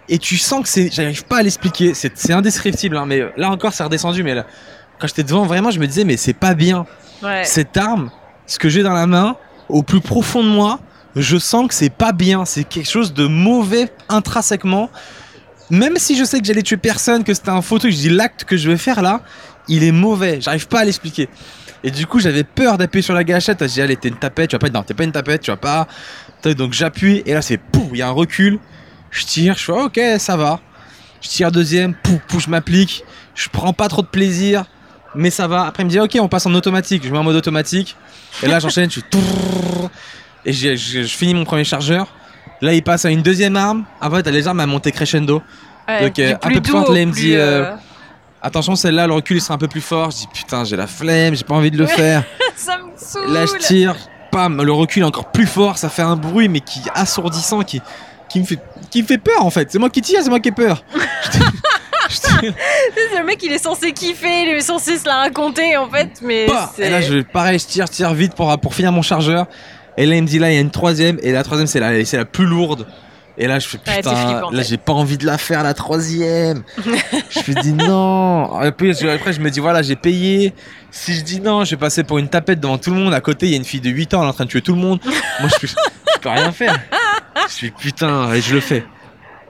Et 0.09 0.17
tu 0.17 0.37
sens 0.37 0.63
que 0.63 0.69
c'est. 0.69 0.91
J'arrive 0.91 1.25
pas 1.25 1.37
à 1.37 1.43
l'expliquer, 1.43 1.93
c'est 1.93 2.33
indescriptible, 2.33 2.97
hein, 2.97 3.05
mais 3.05 3.21
là 3.37 3.49
encore, 3.49 3.73
c'est 3.73 3.83
redescendu. 3.83 4.23
Mais 4.23 4.35
là, 4.35 4.45
quand 4.99 5.07
j'étais 5.07 5.23
devant, 5.23 5.45
vraiment, 5.45 5.71
je 5.71 5.79
me 5.79 5.87
disais, 5.87 6.03
mais 6.03 6.17
c'est 6.17 6.33
pas 6.33 6.53
bien. 6.53 6.85
Ouais. 7.21 7.43
Cette 7.45 7.77
arme, 7.77 8.11
ce 8.45 8.59
que 8.59 8.67
j'ai 8.69 8.83
dans 8.83 8.93
la 8.93 9.07
main, 9.07 9.37
au 9.69 9.81
plus 9.81 10.01
profond 10.01 10.43
de 10.43 10.49
moi, 10.49 10.79
je 11.15 11.37
sens 11.37 11.67
que 11.67 11.73
c'est 11.73 11.89
pas 11.89 12.11
bien. 12.11 12.43
C'est 12.43 12.65
quelque 12.65 12.89
chose 12.89 13.13
de 13.13 13.27
mauvais 13.27 13.89
intrinsèquement. 14.09 14.89
Même 15.69 15.95
si 15.97 16.17
je 16.17 16.25
sais 16.25 16.39
que 16.39 16.45
j'allais 16.45 16.63
tuer 16.63 16.77
personne, 16.77 17.23
que 17.23 17.33
c'était 17.33 17.49
un 17.49 17.61
faux 17.61 17.79
truc, 17.79 17.91
je 17.93 17.97
dis 17.97 18.09
l'acte 18.09 18.43
que 18.43 18.57
je 18.57 18.69
vais 18.69 18.77
faire 18.77 19.01
là, 19.01 19.21
il 19.69 19.83
est 19.83 19.93
mauvais. 19.93 20.41
J'arrive 20.41 20.67
pas 20.67 20.81
à 20.81 20.85
l'expliquer. 20.85 21.29
Et 21.85 21.91
du 21.91 22.05
coup, 22.05 22.19
j'avais 22.19 22.43
peur 22.43 22.77
d'appuyer 22.77 23.01
sur 23.01 23.13
la 23.13 23.23
gâchette. 23.23 23.61
Je 23.61 23.73
dis, 23.73 23.81
allez, 23.81 23.95
t'es 23.95 24.09
une 24.09 24.17
tapette, 24.17 24.49
tu 24.49 24.55
vas 24.55 24.59
pas 24.59 24.67
être. 24.67 24.73
Non, 24.73 24.83
t'es 24.83 24.93
pas 24.93 25.05
une 25.05 25.13
tapette, 25.13 25.41
tu 25.41 25.51
vas 25.51 25.57
pas. 25.57 25.87
Donc 26.43 26.73
j'appuie, 26.73 27.23
et 27.25 27.33
là, 27.33 27.41
c'est 27.41 27.57
pouf, 27.57 27.87
il 27.93 27.99
y 27.99 28.01
a 28.01 28.09
un 28.09 28.11
recul. 28.11 28.59
Je 29.13 29.25
tire, 29.25 29.55
je 29.57 29.63
fais, 29.63 29.71
ok, 29.71 29.99
ça 30.17 30.35
va. 30.35 30.59
Je 31.21 31.29
tire 31.29 31.51
deuxième, 31.51 31.93
pouf, 31.93 32.19
pouf, 32.27 32.43
je 32.43 32.49
m'applique. 32.49 33.03
Je 33.35 33.47
prends 33.49 33.71
pas 33.73 33.87
trop 33.87 34.01
de 34.01 34.07
plaisir, 34.07 34.65
mais 35.15 35.29
ça 35.29 35.47
va. 35.47 35.65
Après, 35.67 35.83
il 35.83 35.85
me 35.85 35.89
dit, 35.91 35.99
ok, 35.99 36.17
on 36.19 36.27
passe 36.27 36.45
en 36.45 36.53
automatique. 36.53 37.03
Je 37.05 37.09
mets 37.11 37.17
en 37.17 37.23
mode 37.23 37.35
automatique. 37.35 37.95
Et 38.41 38.47
là, 38.47 38.59
j'enchaîne, 38.59 38.89
je 38.89 38.99
suis. 38.99 39.03
Et 40.45 40.51
je, 40.53 40.75
je- 40.75 41.03
je 41.03 41.15
finis 41.15 41.33
mon 41.33 41.45
premier 41.45 41.63
chargeur. 41.63 42.07
Là, 42.61 42.73
il 42.73 42.83
passe 42.83 43.05
à 43.05 43.09
une 43.11 43.21
deuxième 43.21 43.55
arme. 43.55 43.85
Après, 44.01 44.21
t'as 44.23 44.31
les 44.31 44.47
armes 44.47 44.59
à 44.59 44.65
monter 44.65 44.91
crescendo. 44.91 45.41
Ouais, 45.87 46.01
Donc, 46.01 46.19
euh, 46.19 46.35
un 46.41 46.49
peu 46.49 46.61
plus 46.61 46.73
au 46.73 46.93
là, 46.93 46.99
il 47.01 47.07
me 47.07 47.13
dit, 47.13 47.35
euh, 47.35 47.63
euh, 47.65 47.75
Attention, 48.41 48.75
celle-là, 48.75 49.07
le 49.07 49.13
recul, 49.13 49.37
il 49.37 49.41
sera 49.41 49.53
un 49.53 49.57
peu 49.57 49.67
plus 49.69 49.79
fort. 49.81 50.11
Je 50.11 50.17
dis, 50.17 50.27
putain, 50.33 50.65
j'ai 50.65 50.75
la 50.75 50.87
flemme, 50.87 51.33
j'ai 51.35 51.43
pas 51.45 51.53
envie 51.55 51.71
de 51.71 51.77
le 51.77 51.85
faire. 51.85 52.23
Ça 52.55 52.77
me 52.77 52.91
saoule. 52.97 53.31
Là, 53.31 53.45
je 53.45 53.55
tire, 53.65 53.95
pam, 54.31 54.61
le 54.61 54.71
recul 54.73 55.03
est 55.03 55.05
encore 55.05 55.31
plus 55.31 55.47
fort, 55.47 55.77
ça 55.77 55.89
fait 55.89 56.01
un 56.01 56.15
bruit, 56.17 56.49
mais 56.49 56.59
qui 56.59 56.79
est 56.79 56.91
assourdissant, 56.93 57.61
qui, 57.63 57.81
qui, 58.29 58.39
me, 58.41 58.45
fait, 58.45 58.59
qui 58.93 59.01
me 59.01 59.07
fait 59.07 59.17
peur 59.17 59.43
en 59.43 59.49
fait. 59.49 59.71
C'est 59.71 59.79
moi 59.79 59.89
qui 59.89 60.01
tire, 60.01 60.19
c'est 60.21 60.29
moi 60.29 60.39
qui 60.39 60.49
ai 60.49 60.51
peur. 60.51 60.85
Le 62.43 63.23
mec, 63.23 63.41
il 63.41 63.51
est 63.51 63.57
censé 63.57 63.91
kiffer, 63.91 64.43
il 64.43 64.49
est 64.49 64.61
censé 64.61 64.99
se 64.99 65.05
la 65.05 65.15
raconter 65.15 65.75
en 65.77 65.89
fait, 65.89 66.11
mais. 66.21 66.45
Et 66.77 66.89
là, 66.89 67.01
je, 67.01 67.21
pareil, 67.21 67.57
je 67.57 67.65
tire, 67.65 67.89
tire 67.89 68.13
vite 68.13 68.35
pour, 68.35 68.55
pour 68.59 68.75
finir 68.75 68.91
mon 68.91 69.01
chargeur. 69.01 69.47
Et 69.97 70.05
là, 70.05 70.15
il 70.15 70.21
me 70.21 70.27
dit, 70.27 70.37
là, 70.37 70.51
il 70.51 70.55
y 70.55 70.57
a 70.57 70.61
une 70.61 70.71
troisième, 70.71 71.17
et 71.23 71.31
la 71.31 71.43
troisième, 71.43 71.65
c'est 71.65 71.79
la, 71.79 72.05
c'est 72.05 72.17
la 72.17 72.25
plus 72.25 72.45
lourde. 72.45 72.85
Et 73.37 73.47
là, 73.47 73.57
je 73.57 73.67
fais 73.67 73.79
Ouais, 73.87 73.97
putain, 73.97 74.15
flippant, 74.15 74.51
là, 74.51 74.61
j'ai 74.61 74.77
pas 74.77 74.93
envie 74.93 75.17
de 75.17 75.25
la 75.25 75.39
faire, 75.39 75.63
la 75.63 75.73
troisième. 75.73 76.61
je 76.77 77.51
me 77.51 77.61
dis 77.61 77.73
non. 77.73 78.61
Et 78.61 78.71
puis, 78.71 78.91
après, 79.07 79.33
je 79.33 79.39
me 79.39 79.49
dis, 79.49 79.59
voilà, 79.59 79.81
j'ai 79.81 79.95
payé. 79.95 80.53
Si 80.91 81.15
je 81.15 81.21
dis 81.21 81.39
non, 81.39 81.63
je 81.63 81.71
vais 81.71 81.79
passer 81.79 82.03
pour 82.03 82.19
une 82.19 82.27
tapette 82.27 82.59
devant 82.59 82.77
tout 82.77 82.91
le 82.91 82.97
monde. 82.97 83.13
À 83.13 83.21
côté, 83.21 83.47
il 83.47 83.51
y 83.51 83.55
a 83.55 83.57
une 83.57 83.65
fille 83.65 83.81
de 83.81 83.89
8 83.89 84.13
ans, 84.13 84.21
elle 84.21 84.27
est 84.27 84.29
en 84.29 84.33
train 84.33 84.45
de 84.45 84.49
tuer 84.49 84.61
tout 84.61 84.73
le 84.73 84.81
monde. 84.81 84.99
Moi, 85.39 85.49
je 85.49 85.67
peux 86.21 86.29
rien 86.29 86.51
faire. 86.51 86.79
Je 87.47 87.53
suis 87.53 87.71
putain, 87.71 88.33
et 88.33 88.41
je 88.41 88.53
le 88.53 88.59
fais. 88.59 88.85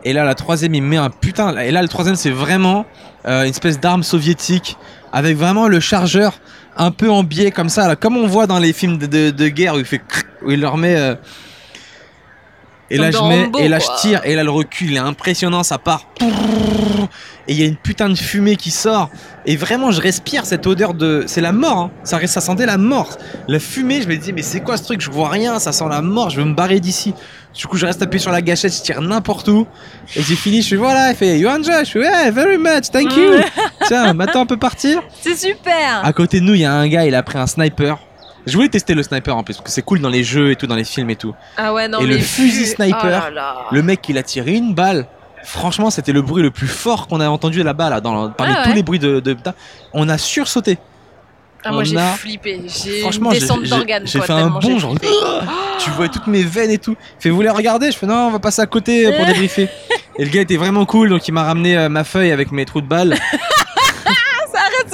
Et 0.03 0.13
là, 0.13 0.25
la 0.25 0.35
troisième, 0.35 0.73
il 0.75 0.81
me 0.81 0.89
met 0.89 0.97
un 0.97 1.09
putain. 1.09 1.57
Et 1.57 1.71
là, 1.71 1.81
le 1.81 1.87
troisième, 1.87 2.15
c'est 2.15 2.29
vraiment 2.31 2.85
euh, 3.25 3.43
une 3.43 3.49
espèce 3.49 3.79
d'arme 3.79 4.03
soviétique 4.03 4.77
avec 5.11 5.37
vraiment 5.37 5.67
le 5.67 5.79
chargeur 5.79 6.39
un 6.75 6.91
peu 6.91 7.09
en 7.09 7.23
biais 7.23 7.51
comme 7.51 7.69
ça, 7.69 7.95
comme 7.95 8.17
on 8.17 8.27
voit 8.27 8.47
dans 8.47 8.59
les 8.59 8.73
films 8.73 8.97
de, 8.97 9.47
guerre 9.47 9.75
où 9.75 9.79
il 9.79 9.85
fait 9.85 10.01
où 10.43 10.51
il 10.51 10.59
leur 10.59 10.77
met. 10.77 10.95
euh, 10.95 11.15
et 12.93 12.97
là, 12.97 13.11
je 13.11 13.17
mets, 13.17 13.43
Rambo, 13.43 13.59
et 13.59 13.67
là, 13.67 13.79
quoi. 13.79 13.95
je 13.97 14.01
tire, 14.01 14.21
et 14.23 14.35
là, 14.35 14.43
le 14.43 14.51
recul, 14.51 14.91
il 14.91 14.95
est 14.95 14.99
impressionnant, 14.99 15.63
ça 15.63 15.77
part. 15.77 16.07
Et 17.47 17.53
il 17.53 17.59
y 17.59 17.63
a 17.63 17.65
une 17.65 17.75
putain 17.75 18.07
de 18.07 18.15
fumée 18.15 18.55
qui 18.55 18.71
sort. 18.71 19.09
Et 19.45 19.57
vraiment, 19.57 19.91
je 19.91 19.99
respire 19.99 20.45
cette 20.45 20.65
odeur 20.67 20.93
de. 20.93 21.23
C'est 21.25 21.41
la 21.41 21.51
mort, 21.51 21.77
hein. 21.77 21.91
ça, 22.03 22.25
ça 22.27 22.39
sentait 22.39 22.65
la 22.65 22.77
mort. 22.77 23.17
La 23.47 23.59
fumée, 23.59 24.01
je 24.01 24.07
me 24.07 24.15
dis, 24.15 24.31
mais 24.31 24.43
c'est 24.43 24.61
quoi 24.61 24.77
ce 24.77 24.83
truc? 24.83 25.01
Je 25.01 25.09
vois 25.09 25.29
rien, 25.29 25.59
ça 25.59 25.71
sent 25.71 25.85
la 25.89 26.01
mort, 26.01 26.29
je 26.29 26.39
veux 26.39 26.45
me 26.45 26.53
barrer 26.53 26.79
d'ici. 26.79 27.13
Du 27.53 27.67
coup, 27.67 27.77
je 27.77 27.85
reste 27.85 28.01
appuyé 28.01 28.21
sur 28.21 28.31
la 28.31 28.41
gâchette, 28.41 28.73
je 28.73 28.81
tire 28.81 29.01
n'importe 29.01 29.47
où. 29.47 29.67
Et 30.15 30.21
j'ai 30.21 30.35
fini, 30.35 30.61
je 30.61 30.67
suis 30.67 30.75
voilà, 30.75 31.11
il 31.11 31.15
fait 31.15 31.37
You 31.37 31.49
enjoy 31.49 31.79
Je 31.79 31.85
suis 31.85 31.99
ouais, 31.99 32.31
very 32.31 32.57
much, 32.57 32.89
thank 32.91 33.15
you. 33.15 33.41
Tiens, 33.87 34.13
maintenant 34.13 34.41
on 34.41 34.45
peut 34.45 34.57
partir. 34.57 35.01
C'est 35.21 35.35
super. 35.35 36.01
À 36.03 36.13
côté 36.13 36.39
de 36.39 36.45
nous, 36.45 36.53
il 36.53 36.61
y 36.61 36.65
a 36.65 36.73
un 36.73 36.87
gars, 36.87 37.05
il 37.05 37.15
a 37.15 37.23
pris 37.23 37.37
un 37.37 37.47
sniper. 37.47 37.99
Je 38.45 38.55
voulais 38.55 38.69
tester 38.69 38.93
le 38.93 39.03
sniper 39.03 39.35
en 39.37 39.43
plus, 39.43 39.53
parce 39.55 39.65
que 39.65 39.71
c'est 39.71 39.81
cool 39.83 39.99
dans 39.99 40.09
les 40.09 40.23
jeux 40.23 40.51
et 40.51 40.55
tout, 40.55 40.67
dans 40.67 40.75
les 40.75 40.83
films 40.83 41.09
et 41.09 41.15
tout. 41.15 41.33
Ah 41.57 41.73
ouais, 41.73 41.87
non, 41.87 41.99
Et 41.99 42.05
mais 42.05 42.13
le 42.15 42.19
fusil 42.19 42.65
fu- 42.65 42.75
sniper, 42.75 42.99
Oh 43.03 43.07
là 43.07 43.29
là. 43.29 43.55
Le 43.71 43.81
mec, 43.81 44.07
il 44.09 44.17
a 44.17 44.23
tiré 44.23 44.53
une 44.53 44.73
balle. 44.73 45.07
Franchement, 45.43 45.89
c'était 45.89 46.11
le 46.13 46.21
bruit 46.21 46.41
le 46.43 46.51
plus 46.51 46.67
fort 46.67 47.07
qu'on 47.07 47.19
a 47.19 47.27
entendu 47.29 47.63
là-bas, 47.63 47.89
là, 47.89 48.01
dans, 48.01 48.29
parmi 48.31 48.53
Ah 48.57 48.63
tous 48.65 48.73
les 48.73 48.83
bruits 48.83 48.99
de, 48.99 49.19
de- 49.19 49.35
On 49.93 50.07
a 50.09 50.17
sursauté. 50.17 50.77
Ah, 51.65 51.71
moi 51.71 51.85
j'ai 51.85 51.95
a- 51.97 52.11
flippé. 52.13 52.61
J'ai 52.67 52.99
Franchement, 53.01 53.31
j'ai 53.31 53.39
fait 53.39 54.29
un 54.31 54.49
bond, 54.49 54.79
genre. 54.79 54.95
Tu 55.79 55.89
vois 55.91 56.07
toutes 56.09 56.27
mes 56.27 56.43
veines 56.43 56.71
et 56.71 56.77
tout. 56.77 56.95
Fait, 57.19 57.29
vous 57.29 57.35
voulez 57.37 57.49
regarder? 57.49 57.91
Je 57.91 57.97
fais, 57.97 58.05
non, 58.05 58.27
on 58.27 58.31
va 58.31 58.39
passer 58.39 58.61
à 58.61 58.65
côté 58.65 59.11
pour 59.13 59.25
débriefer. 59.25 59.69
et 60.17 60.25
le 60.25 60.29
gars 60.29 60.41
était 60.41 60.57
vraiment 60.57 60.85
cool, 60.85 61.09
donc 61.09 61.25
il 61.27 61.31
m'a 61.33 61.43
ramené 61.43 61.77
euh, 61.77 61.87
ma 61.89 62.03
feuille 62.03 62.31
avec 62.31 62.51
mes 62.51 62.65
trous 62.65 62.81
de 62.81 62.87
balles. 62.87 63.17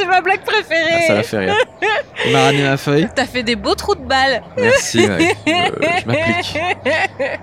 C'est 0.09 0.15
ma 0.15 0.21
blague 0.21 0.39
Ah, 0.47 0.51
préférée. 0.51 1.01
ça 1.07 1.13
l'a 1.13 1.23
fait 1.23 1.37
rire. 1.37 1.55
Il 2.25 2.31
m'a 2.33 2.43
ramené 2.45 2.63
ma 2.63 2.77
feuille. 2.77 3.07
T'as 3.15 3.25
fait 3.25 3.43
des 3.43 3.55
beaux 3.55 3.75
trous 3.75 3.95
de 3.95 4.01
balles. 4.05 4.41
Merci, 4.57 5.07
mec. 5.07 5.37
Je, 5.45 5.51
je 5.51 6.07
m'applique. 6.07 6.57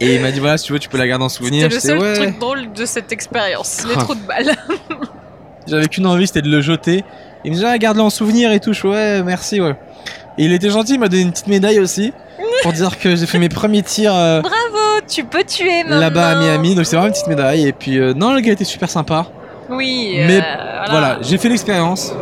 Et 0.00 0.14
il 0.14 0.20
m'a 0.22 0.30
dit, 0.30 0.38
voilà, 0.38 0.56
si 0.58 0.66
tu 0.66 0.72
veux, 0.72 0.78
tu 0.78 0.88
peux 0.88 0.96
la 0.98 1.08
garder 1.08 1.24
en 1.24 1.28
souvenir. 1.28 1.72
C'était 1.72 1.74
le 1.74 1.80
seul 1.80 1.98
ouais. 1.98 2.14
truc 2.14 2.38
drôle 2.38 2.72
de 2.72 2.86
cette 2.86 3.10
expérience. 3.10 3.84
Les 3.88 3.94
Ah. 3.96 4.00
trous 4.00 4.14
de 4.14 4.20
balles. 4.20 4.54
J'avais 5.66 5.86
qu'une 5.88 6.06
envie, 6.06 6.26
c'était 6.28 6.40
de 6.42 6.48
le 6.50 6.60
jeter. 6.60 7.04
Il 7.44 7.50
me 7.52 7.56
dit, 7.56 7.64
ah, 7.66 7.76
garde-le 7.78 8.02
en 8.02 8.10
souvenir 8.10 8.52
et 8.52 8.60
tout. 8.60 8.72
Je 8.72 8.86
ouais, 8.86 9.22
merci, 9.24 9.60
ouais. 9.60 9.74
Et 10.38 10.44
il 10.44 10.52
était 10.52 10.70
gentil, 10.70 10.94
il 10.94 11.00
m'a 11.00 11.08
donné 11.08 11.22
une 11.22 11.32
petite 11.32 11.48
médaille 11.48 11.80
aussi. 11.80 12.12
Pour 12.62 12.72
dire 12.72 12.96
que 12.98 13.16
j'ai 13.16 13.26
fait 13.26 13.38
mes 13.40 13.48
premiers 13.48 13.82
tirs 13.82 14.14
euh, 14.14 14.40
Bravo, 14.40 15.00
tu 15.08 15.24
peux 15.24 15.42
tuer 15.44 15.82
maintenant. 15.82 15.98
là-bas 16.00 16.28
à 16.30 16.34
Miami. 16.36 16.74
Donc 16.76 16.86
c'est 16.86 16.94
vraiment 16.96 17.08
une 17.08 17.12
petite 17.12 17.26
médaille. 17.26 17.66
Et 17.66 17.72
puis, 17.72 17.98
euh, 17.98 18.14
non, 18.14 18.32
le 18.34 18.40
gars 18.40 18.52
était 18.52 18.64
super 18.64 18.88
sympa. 18.88 19.26
Oui. 19.68 20.14
Mais 20.26 20.40
euh, 20.40 20.84
Voilà, 20.90 21.18
j'ai 21.22 21.38
fait 21.38 21.48
l'expérience. 21.48 22.12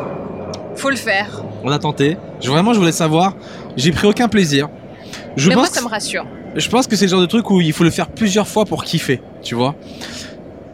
Faut 0.74 0.90
le 0.90 0.96
faire. 0.96 1.42
On 1.64 1.70
a 1.70 1.78
tenté. 1.78 2.16
Je, 2.40 2.50
vraiment, 2.50 2.72
je 2.74 2.78
voulais 2.78 2.92
savoir. 2.92 3.34
J'ai 3.76 3.92
pris 3.92 4.06
aucun 4.06 4.28
plaisir. 4.28 4.68
Je 5.36 5.48
Mais 5.48 5.54
moi, 5.54 5.64
pense, 5.64 5.74
ça 5.74 5.82
me 5.82 5.88
rassure. 5.88 6.26
je 6.54 6.68
pense 6.68 6.86
que 6.86 6.96
c'est 6.96 7.06
le 7.06 7.10
genre 7.10 7.20
de 7.20 7.26
truc 7.26 7.50
où 7.50 7.60
il 7.60 7.72
faut 7.72 7.84
le 7.84 7.90
faire 7.90 8.08
plusieurs 8.08 8.48
fois 8.48 8.64
pour 8.64 8.84
kiffer, 8.84 9.20
tu 9.42 9.54
vois. 9.54 9.74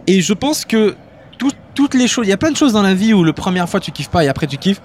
Et 0.07 0.21
je 0.21 0.33
pense 0.33 0.65
que 0.65 0.97
tout- 1.39 1.51
toutes 1.75 1.95
les 1.95 2.09
choses, 2.09 2.27
il 2.27 2.31
y 2.31 2.33
a 2.33 2.37
plein 2.37 2.51
de 2.51 2.57
choses 2.57 2.73
dans 2.73 2.83
la 2.83 2.95
vie 2.95 3.13
où 3.13 3.23
le 3.25 3.33
première 3.33 3.69
fois 3.69 3.81
tu 3.81 3.91
kiffes 3.93 4.11
pas 4.11 4.25
et 4.25 4.29
après 4.29 4.47
tu 4.47 4.57
kiffes. 4.57 4.81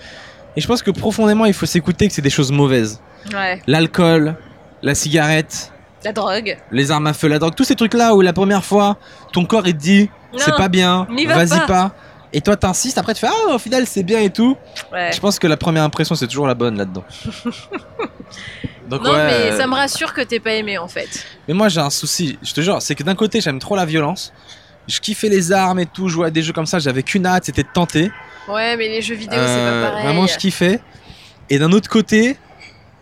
Et 0.55 0.61
je 0.61 0.67
pense 0.67 0.81
que 0.81 0.91
profondément 0.91 1.45
il 1.45 1.53
faut 1.53 1.65
s'écouter 1.67 2.07
que 2.07 2.13
c'est 2.13 2.21
des 2.21 2.29
choses 2.31 2.51
mauvaises. 2.51 3.01
Ouais. 3.33 3.61
L'alcool, 3.67 4.35
la 4.81 4.95
cigarette, 4.95 5.71
La 6.03 6.11
drogue. 6.11 6.57
les 6.71 6.91
armes 6.91 7.07
à 7.07 7.13
feu, 7.13 7.27
la 7.27 7.37
drogue, 7.39 7.55
tous 7.55 7.63
ces 7.63 7.75
trucs 7.75 7.93
là 7.93 8.15
où 8.15 8.21
la 8.21 8.33
première 8.33 8.63
fois 8.65 8.97
ton 9.33 9.45
corps 9.45 9.67
il 9.67 9.73
te 9.73 9.79
dit 9.79 10.09
c'est 10.35 10.55
pas 10.55 10.67
bien, 10.67 11.07
vas-y 11.27 11.49
pas. 11.49 11.65
pas. 11.65 11.91
Et 12.33 12.41
toi 12.41 12.57
t'insistes, 12.57 12.97
après 12.97 13.13
tu 13.13 13.21
fais 13.21 13.31
ah 13.31 13.53
au 13.55 13.57
final 13.57 13.87
c'est 13.87 14.03
bien 14.03 14.19
et 14.19 14.29
tout. 14.29 14.57
Ouais. 14.91 15.11
Je 15.13 15.19
pense 15.19 15.39
que 15.39 15.47
la 15.47 15.55
première 15.57 15.83
impression 15.83 16.13
c'est 16.13 16.27
toujours 16.27 16.45
la 16.47 16.55
bonne 16.55 16.77
là-dedans. 16.77 17.05
Donc 18.89 19.03
Non, 19.03 19.11
ouais, 19.11 19.25
mais 19.25 19.51
euh, 19.51 19.57
ça 19.57 19.67
me 19.67 19.73
rassure 19.73 20.13
que 20.13 20.21
t'aies 20.21 20.39
pas 20.39 20.53
aimé 20.53 20.77
en 20.77 20.87
fait. 20.87 21.25
Mais 21.47 21.53
moi 21.53 21.69
j'ai 21.69 21.79
un 21.79 21.89
souci, 21.89 22.37
je 22.41 22.53
te 22.53 22.61
jure, 22.61 22.81
c'est 22.81 22.95
que 22.95 23.03
d'un 23.03 23.15
côté 23.15 23.41
j'aime 23.41 23.59
trop 23.59 23.75
la 23.75 23.85
violence, 23.85 24.33
Je 24.87 24.99
kiffais 24.99 25.29
les 25.29 25.51
armes 25.51 25.79
et 25.79 25.85
tout, 25.85 26.07
jouer 26.07 26.27
à 26.27 26.29
des 26.29 26.41
jeux 26.41 26.53
comme 26.53 26.65
ça, 26.65 26.79
j'avais 26.79 27.03
qu'une 27.03 27.25
hâte, 27.25 27.45
c'était 27.45 27.63
de 27.63 27.69
tenter. 27.73 28.11
Ouais, 28.47 28.77
mais 28.77 28.87
les 28.87 29.01
jeux 29.01 29.15
vidéo, 29.15 29.37
c'est 29.37 29.49
Euh, 29.49 29.81
pas 29.83 29.89
pareil. 29.89 30.05
Vraiment, 30.05 30.27
je 30.27 30.37
kiffais. 30.37 30.79
Et 31.49 31.59
d'un 31.59 31.71
autre 31.73 31.89
côté, 31.89 32.37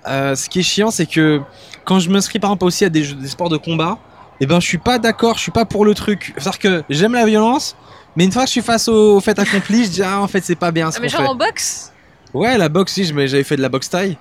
euh, 0.07 0.35
ce 0.35 0.49
qui 0.49 0.59
est 0.59 0.63
chiant, 0.63 0.89
c'est 0.89 1.05
que 1.05 1.41
quand 1.83 1.99
je 1.99 2.09
m'inscris 2.09 2.39
par 2.39 2.49
exemple 2.51 2.65
aussi 2.65 2.85
à 2.85 2.89
des, 2.89 3.03
jeux, 3.03 3.15
des 3.15 3.27
sports 3.27 3.49
de 3.49 3.57
combat, 3.57 3.99
et 4.39 4.45
ben 4.45 4.59
je 4.59 4.67
suis 4.67 4.77
pas 4.77 4.99
d'accord, 4.99 5.35
je 5.35 5.41
suis 5.41 5.51
pas 5.51 5.65
pour 5.65 5.85
le 5.85 5.93
truc. 5.93 6.33
C'est-à-dire 6.37 6.59
que 6.59 6.83
j'aime 6.89 7.13
la 7.13 7.25
violence, 7.25 7.75
mais 8.15 8.25
une 8.25 8.31
fois 8.31 8.43
que 8.43 8.47
je 8.47 8.51
suis 8.53 8.61
face 8.61 8.87
au, 8.87 9.17
au 9.17 9.19
fait 9.21 9.37
accompli, 9.39 9.85
je 9.85 9.89
dis 9.89 10.03
ah 10.03 10.21
en 10.21 10.27
fait 10.27 10.43
c'est 10.43 10.55
pas 10.55 10.71
bien 10.71 10.91
ce 10.91 10.97
Ah, 10.97 11.01
mais 11.01 11.09
genre 11.09 11.21
fait. 11.21 11.27
en 11.27 11.35
boxe? 11.35 11.91
Ouais, 12.33 12.57
la 12.57 12.67
boxe, 12.69 12.93
si, 12.93 13.05
j'avais 13.05 13.43
fait 13.43 13.55
de 13.55 13.61
la 13.61 13.69
boxe 13.69 13.89
taille. 13.89 14.17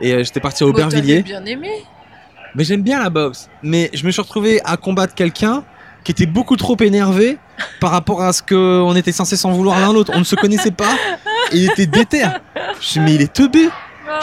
Et 0.00 0.14
euh, 0.14 0.24
j'étais 0.24 0.40
parti 0.40 0.64
à 0.64 0.66
Aubervilliers. 0.66 1.22
bien 1.22 1.44
aimé. 1.44 1.70
Mais 2.54 2.64
j'aime 2.64 2.82
bien 2.82 2.98
la 2.98 3.10
boxe. 3.10 3.48
Mais 3.62 3.90
je 3.92 4.06
me 4.06 4.10
suis 4.10 4.22
retrouvé 4.22 4.60
à 4.64 4.78
combattre 4.78 5.14
quelqu'un 5.14 5.62
qui 6.02 6.12
était 6.12 6.24
beaucoup 6.24 6.56
trop 6.56 6.76
énervé 6.80 7.36
par 7.78 7.90
rapport 7.90 8.22
à 8.22 8.32
ce 8.32 8.42
qu'on 8.42 8.96
était 8.96 9.12
censé 9.12 9.36
s'en 9.36 9.52
vouloir 9.52 9.78
l'un 9.78 9.92
l'autre. 9.92 10.10
On 10.14 10.20
ne 10.20 10.24
se 10.24 10.36
connaissait 10.36 10.70
pas. 10.70 10.94
Et 11.52 11.58
il 11.58 11.70
était 11.70 11.84
déter. 11.86 12.22
Je 12.22 12.28
me 12.78 12.80
suis 12.80 12.92
dit, 12.92 13.00
mais 13.00 13.14
il 13.16 13.20
est 13.22 13.32
teubé. 13.32 13.68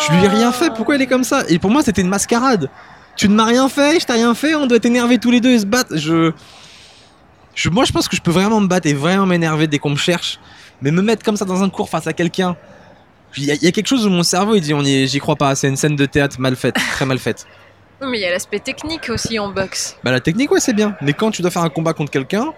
Je 0.08 0.12
lui 0.14 0.26
ai 0.26 0.28
rien 0.28 0.52
fait. 0.52 0.74
Pourquoi 0.74 0.96
il 0.96 1.02
est 1.04 1.08
comme 1.08 1.24
ça? 1.24 1.44
Et 1.48 1.60
pour 1.60 1.70
moi, 1.70 1.84
c'était 1.84 2.02
une 2.02 2.10
mascarade. 2.10 2.70
Tu 3.18 3.28
ne 3.28 3.36
m'as 3.36 3.46
rien 3.46 3.68
fait, 3.68 4.00
je 4.00 4.06
t'ai 4.06 4.14
rien 4.14 4.34
fait. 4.36 4.56
On 4.56 4.68
doit 4.68 4.78
être 4.78 4.86
énervés 4.86 5.18
tous 5.18 5.32
les 5.32 5.42
deux 5.42 5.52
et 5.52 5.60
se 5.60 5.66
battre. 5.66 5.98
Je... 5.98 6.32
je. 7.56 7.70
Moi, 7.70 7.84
je 7.86 7.92
pense 7.92 8.08
que 8.08 8.16
je 8.16 8.22
peux 8.22 8.32
vraiment 8.32 8.60
me 8.62 8.68
battre 8.68 8.88
et 8.88 8.94
vraiment 8.94 9.26
m'énerver 9.26 9.68
dès 9.68 9.80
qu'on 9.80 9.90
me 9.90 9.96
cherche. 9.98 10.40
Mais 10.82 10.92
me 10.92 11.02
mettre 11.02 11.24
comme 11.26 11.36
ça 11.38 11.46
dans 11.46 11.64
un 11.64 11.70
cours 11.70 11.90
face 11.90 12.06
à 12.08 12.14
quelqu'un. 12.14 12.56
Il 13.36 13.44
y, 13.46 13.52
a- 13.52 13.56
il 13.56 13.64
y 13.64 13.68
a 13.68 13.72
quelque 13.72 13.88
chose 13.88 14.06
où 14.06 14.10
mon 14.10 14.24
cerveau 14.24 14.56
il 14.56 14.62
dit 14.62 14.74
on 14.74 14.82
y 14.82 15.06
j'y 15.08 15.20
crois 15.20 15.36
pas, 15.36 15.54
c'est 15.56 15.68
une 15.68 15.76
scène 15.76 15.96
de 15.96 16.06
théâtre 16.06 16.40
mal 16.40 16.56
faite, 16.56 16.76
très 16.92 17.06
mal 17.06 17.20
faite. 17.20 17.46
Oui, 18.00 18.08
mais 18.12 18.20
il 18.20 18.22
y 18.22 18.26
a 18.26 18.30
l'aspect 18.30 18.60
technique 18.60 19.10
aussi 19.10 19.40
en 19.40 19.50
boxe. 19.50 19.98
Bah 20.04 20.12
la 20.12 20.20
technique 20.20 20.52
ouais 20.52 20.60
c'est 20.60 20.74
bien, 20.74 20.96
mais 21.02 21.14
quand 21.14 21.32
tu 21.32 21.42
dois 21.42 21.50
faire 21.50 21.64
un 21.64 21.70
combat 21.70 21.94
contre 21.94 22.12
quelqu'un, 22.12 22.54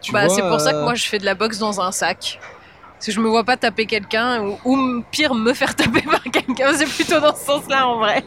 tu 0.00 0.12
bah, 0.12 0.26
vois, 0.26 0.34
c'est 0.36 0.42
pour 0.42 0.60
ça 0.60 0.70
que 0.70 0.76
euh, 0.76 0.84
moi 0.84 0.94
je 0.94 1.04
fais 1.06 1.18
de 1.18 1.24
la 1.24 1.34
boxe 1.34 1.58
dans 1.58 1.80
un 1.80 1.90
sac. 1.90 2.38
Parce 3.04 3.16
que 3.16 3.20
je 3.20 3.26
me 3.26 3.28
vois 3.28 3.44
pas 3.44 3.58
taper 3.58 3.84
quelqu'un 3.84 4.42
ou, 4.64 5.04
pire 5.10 5.34
me 5.34 5.52
faire 5.52 5.74
taper 5.74 6.00
par 6.10 6.22
quelqu'un. 6.22 6.72
C'est 6.74 6.86
plutôt 6.86 7.20
dans 7.20 7.36
ce 7.36 7.44
sens-là 7.44 7.86
en 7.86 7.98
vrai. 7.98 8.24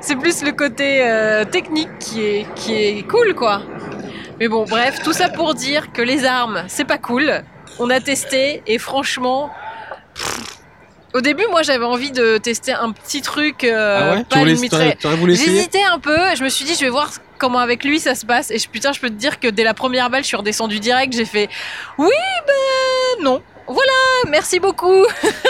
C'est 0.00 0.14
plus 0.14 0.44
le 0.44 0.52
côté 0.52 1.02
euh, 1.02 1.44
technique 1.44 1.88
qui 1.98 2.22
est, 2.22 2.46
qui 2.54 2.74
est 2.74 3.08
cool 3.08 3.34
quoi. 3.34 3.62
Mais 4.38 4.46
bon, 4.46 4.66
bref, 4.66 5.02
tout 5.02 5.12
ça 5.12 5.28
pour 5.30 5.54
dire 5.54 5.92
que 5.92 6.00
les 6.00 6.24
armes, 6.24 6.62
c'est 6.68 6.84
pas 6.84 6.96
cool. 6.96 7.42
On 7.80 7.90
a 7.90 7.98
testé 7.98 8.62
et 8.68 8.78
franchement. 8.78 9.50
pff, 10.14 10.44
Au 11.12 11.20
début, 11.20 11.46
moi 11.50 11.64
j'avais 11.64 11.84
envie 11.84 12.12
de 12.12 12.38
tester 12.38 12.70
un 12.70 12.92
petit 12.92 13.20
truc, 13.20 13.64
euh, 13.64 14.12
ah 14.12 14.14
ouais, 14.14 14.24
pas 14.24 14.36
voulu 15.16 15.34
J'hésitais 15.34 15.82
un 15.82 15.98
peu, 15.98 16.36
je 16.36 16.44
me 16.44 16.48
suis 16.48 16.64
dit, 16.64 16.74
je 16.74 16.84
vais 16.84 16.88
voir 16.88 17.10
comment 17.38 17.58
avec 17.58 17.82
lui 17.82 17.98
ça 17.98 18.14
se 18.14 18.24
passe. 18.24 18.52
Et 18.52 18.60
je, 18.60 18.68
putain, 18.68 18.92
je 18.92 19.00
peux 19.00 19.10
te 19.10 19.14
dire 19.14 19.40
que 19.40 19.48
dès 19.48 19.64
la 19.64 19.74
première 19.74 20.08
balle, 20.08 20.22
je 20.22 20.28
suis 20.28 20.36
redescendue 20.36 20.78
direct. 20.78 21.12
J'ai 21.12 21.24
fait, 21.24 21.48
oui, 21.98 22.10
ben 22.46 23.24
non. 23.24 23.42
Voilà, 23.66 23.92
merci 24.30 24.60
beaucoup. 24.60 25.04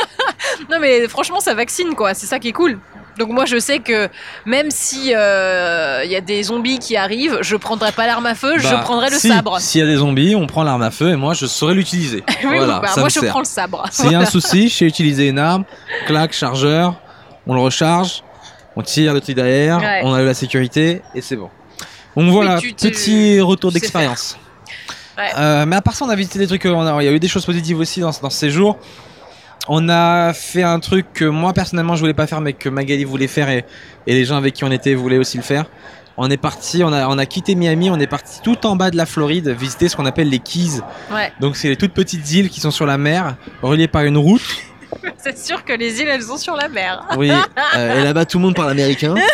non, 0.71 0.79
mais 0.81 1.07
franchement, 1.09 1.41
ça 1.41 1.55
vaccine, 1.55 1.95
quoi. 1.95 2.15
C'est 2.15 2.27
ça 2.27 2.39
qui 2.39 2.49
est 2.49 2.53
cool. 2.53 2.79
Donc 3.19 3.29
moi, 3.29 3.45
je 3.45 3.61
sais 3.61 3.79
que 3.79 4.09
même 4.45 4.71
si 4.73 5.13
euh, 5.15 6.03
il 6.05 6.11
y 6.11 6.17
a 6.17 6.21
des 6.21 6.43
zombies 6.43 6.81
qui 6.81 6.97
arrivent, 6.97 7.39
je 7.43 7.55
prendrai 7.55 7.93
pas 7.93 8.07
l'arme 8.09 8.27
à 8.27 8.35
feu, 8.35 8.55
je 8.59 8.69
Bah, 8.69 8.79
prendrai 8.79 9.09
le 9.11 9.19
si, 9.19 9.29
sabre. 9.29 9.61
S'il 9.61 9.81
y 9.81 9.85
a 9.85 9.87
des 9.87 9.97
zombies, 9.99 10.35
on 10.35 10.49
prend 10.49 10.65
l'arme 10.65 10.83
à 10.83 10.91
feu 10.91 11.11
et 11.11 11.17
moi 11.17 11.33
je 11.33 11.47
saurais 11.47 11.75
l'utiliser. 11.75 12.25
Oui, 12.45 12.57
voilà, 12.57 12.81
bah, 12.81 12.89
ça 12.89 12.99
moi, 13.01 13.09
je 13.09 13.21
sert. 13.21 13.31
prends 13.31 13.39
le 13.39 13.45
sabre. 13.45 13.85
S'il 13.93 14.11
y 14.11 14.17
a 14.17 14.19
un 14.19 14.25
souci, 14.27 14.69
je 14.69 14.75
sais 14.75 14.85
utiliser 14.87 15.29
une 15.29 15.39
arme, 15.39 15.65
clac, 16.09 16.33
chargeur, 16.33 16.97
on 17.47 17.55
le 17.55 17.61
recharge, 17.61 18.25
on 18.75 18.83
tire 18.83 19.15
le 19.15 19.21
truc 19.21 19.37
derrière, 19.37 19.79
Ouais. 19.79 20.01
on 20.03 20.13
a 20.13 20.21
eu 20.21 20.27
la 20.27 20.35
sécurité 20.35 21.01
et 21.15 21.21
c'est 21.21 21.37
bon. 21.37 21.51
Donc 22.17 22.31
voilà, 22.33 22.59
tu- 22.59 22.75
tu- 22.75 22.91
petit 22.91 23.41
retour 23.41 23.71
d'expérience. 23.71 24.37
Ouais. 25.17 25.31
Euh, 25.39 25.65
mais 25.67 25.77
à 25.77 25.83
part 25.83 25.95
ça, 25.95 26.05
on 26.05 26.09
a 26.09 26.17
visité 26.17 26.39
des 26.39 26.47
trucs, 26.47 26.65
on 26.67 26.85
a- 26.87 27.03
il 27.03 27.07
y 27.07 27.09
a 27.09 27.13
eu 27.13 27.21
des 27.21 27.29
choses 27.29 27.47
positives 27.47 27.79
aussi 27.79 28.01
dans, 28.01 28.11
dans 28.21 28.31
ce 28.31 28.39
séjour. 28.39 28.79
On 29.69 29.89
a 29.89 30.33
fait 30.35 30.63
un 30.63 30.79
truc 30.81 31.07
que 31.15 31.25
moi 31.25 31.53
personnellement 31.55 31.95
je 31.95 32.01
voulais 32.01 32.13
pas 32.15 32.27
faire, 32.27 32.41
mais 32.41 32.53
que 32.53 32.69
Magali 32.69 33.05
voulait 33.05 33.29
faire 33.29 33.49
et, 33.49 33.65
et 34.07 34.13
les 34.13 34.25
gens 34.25 34.37
avec 34.37 34.53
qui 34.55 34.65
on 34.65 34.71
était 34.71 34.95
voulaient 34.95 35.17
aussi 35.19 35.37
le 35.39 35.43
faire. 35.43 35.65
On 36.17 36.31
est 36.31 36.37
parti, 36.37 36.85
on 36.85 36.93
a, 36.93 37.09
on 37.09 37.19
a 37.19 37.27
quitté 37.27 37.55
Miami, 37.55 37.91
on 37.91 37.99
est 37.99 38.07
parti 38.07 38.41
tout 38.43 38.67
en 38.67 38.77
bas 38.77 38.91
de 38.91 38.97
la 38.97 39.07
Floride 39.07 39.49
visiter 39.49 39.89
ce 39.89 39.97
qu'on 39.97 40.07
appelle 40.07 40.29
les 40.29 40.39
Keys. 40.39 40.81
Ouais, 41.13 41.33
Donc 41.41 41.57
c'est 41.57 41.69
les 41.69 41.77
toutes 41.77 41.93
petites 41.95 42.31
îles 42.33 42.51
qui 42.51 42.61
sont 42.61 42.71
sur 42.71 42.87
la 42.87 42.99
mer, 42.99 43.37
reliées 43.63 43.89
par 43.89 44.03
une 44.03 44.19
route. 44.19 44.43
c'est 45.19 45.37
sûr 45.39 45.65
que 45.65 45.73
les 45.73 46.01
îles, 46.01 46.09
elles 46.09 46.23
sont 46.23 46.37
sur 46.37 46.55
la 46.57 46.69
mer. 46.69 47.03
Oui, 47.17 47.31
euh, 47.77 48.01
et 48.01 48.05
là-bas 48.05 48.27
tout 48.27 48.39
le 48.39 48.45
monde 48.45 48.55
parle 48.55 48.71
américain. 48.71 49.15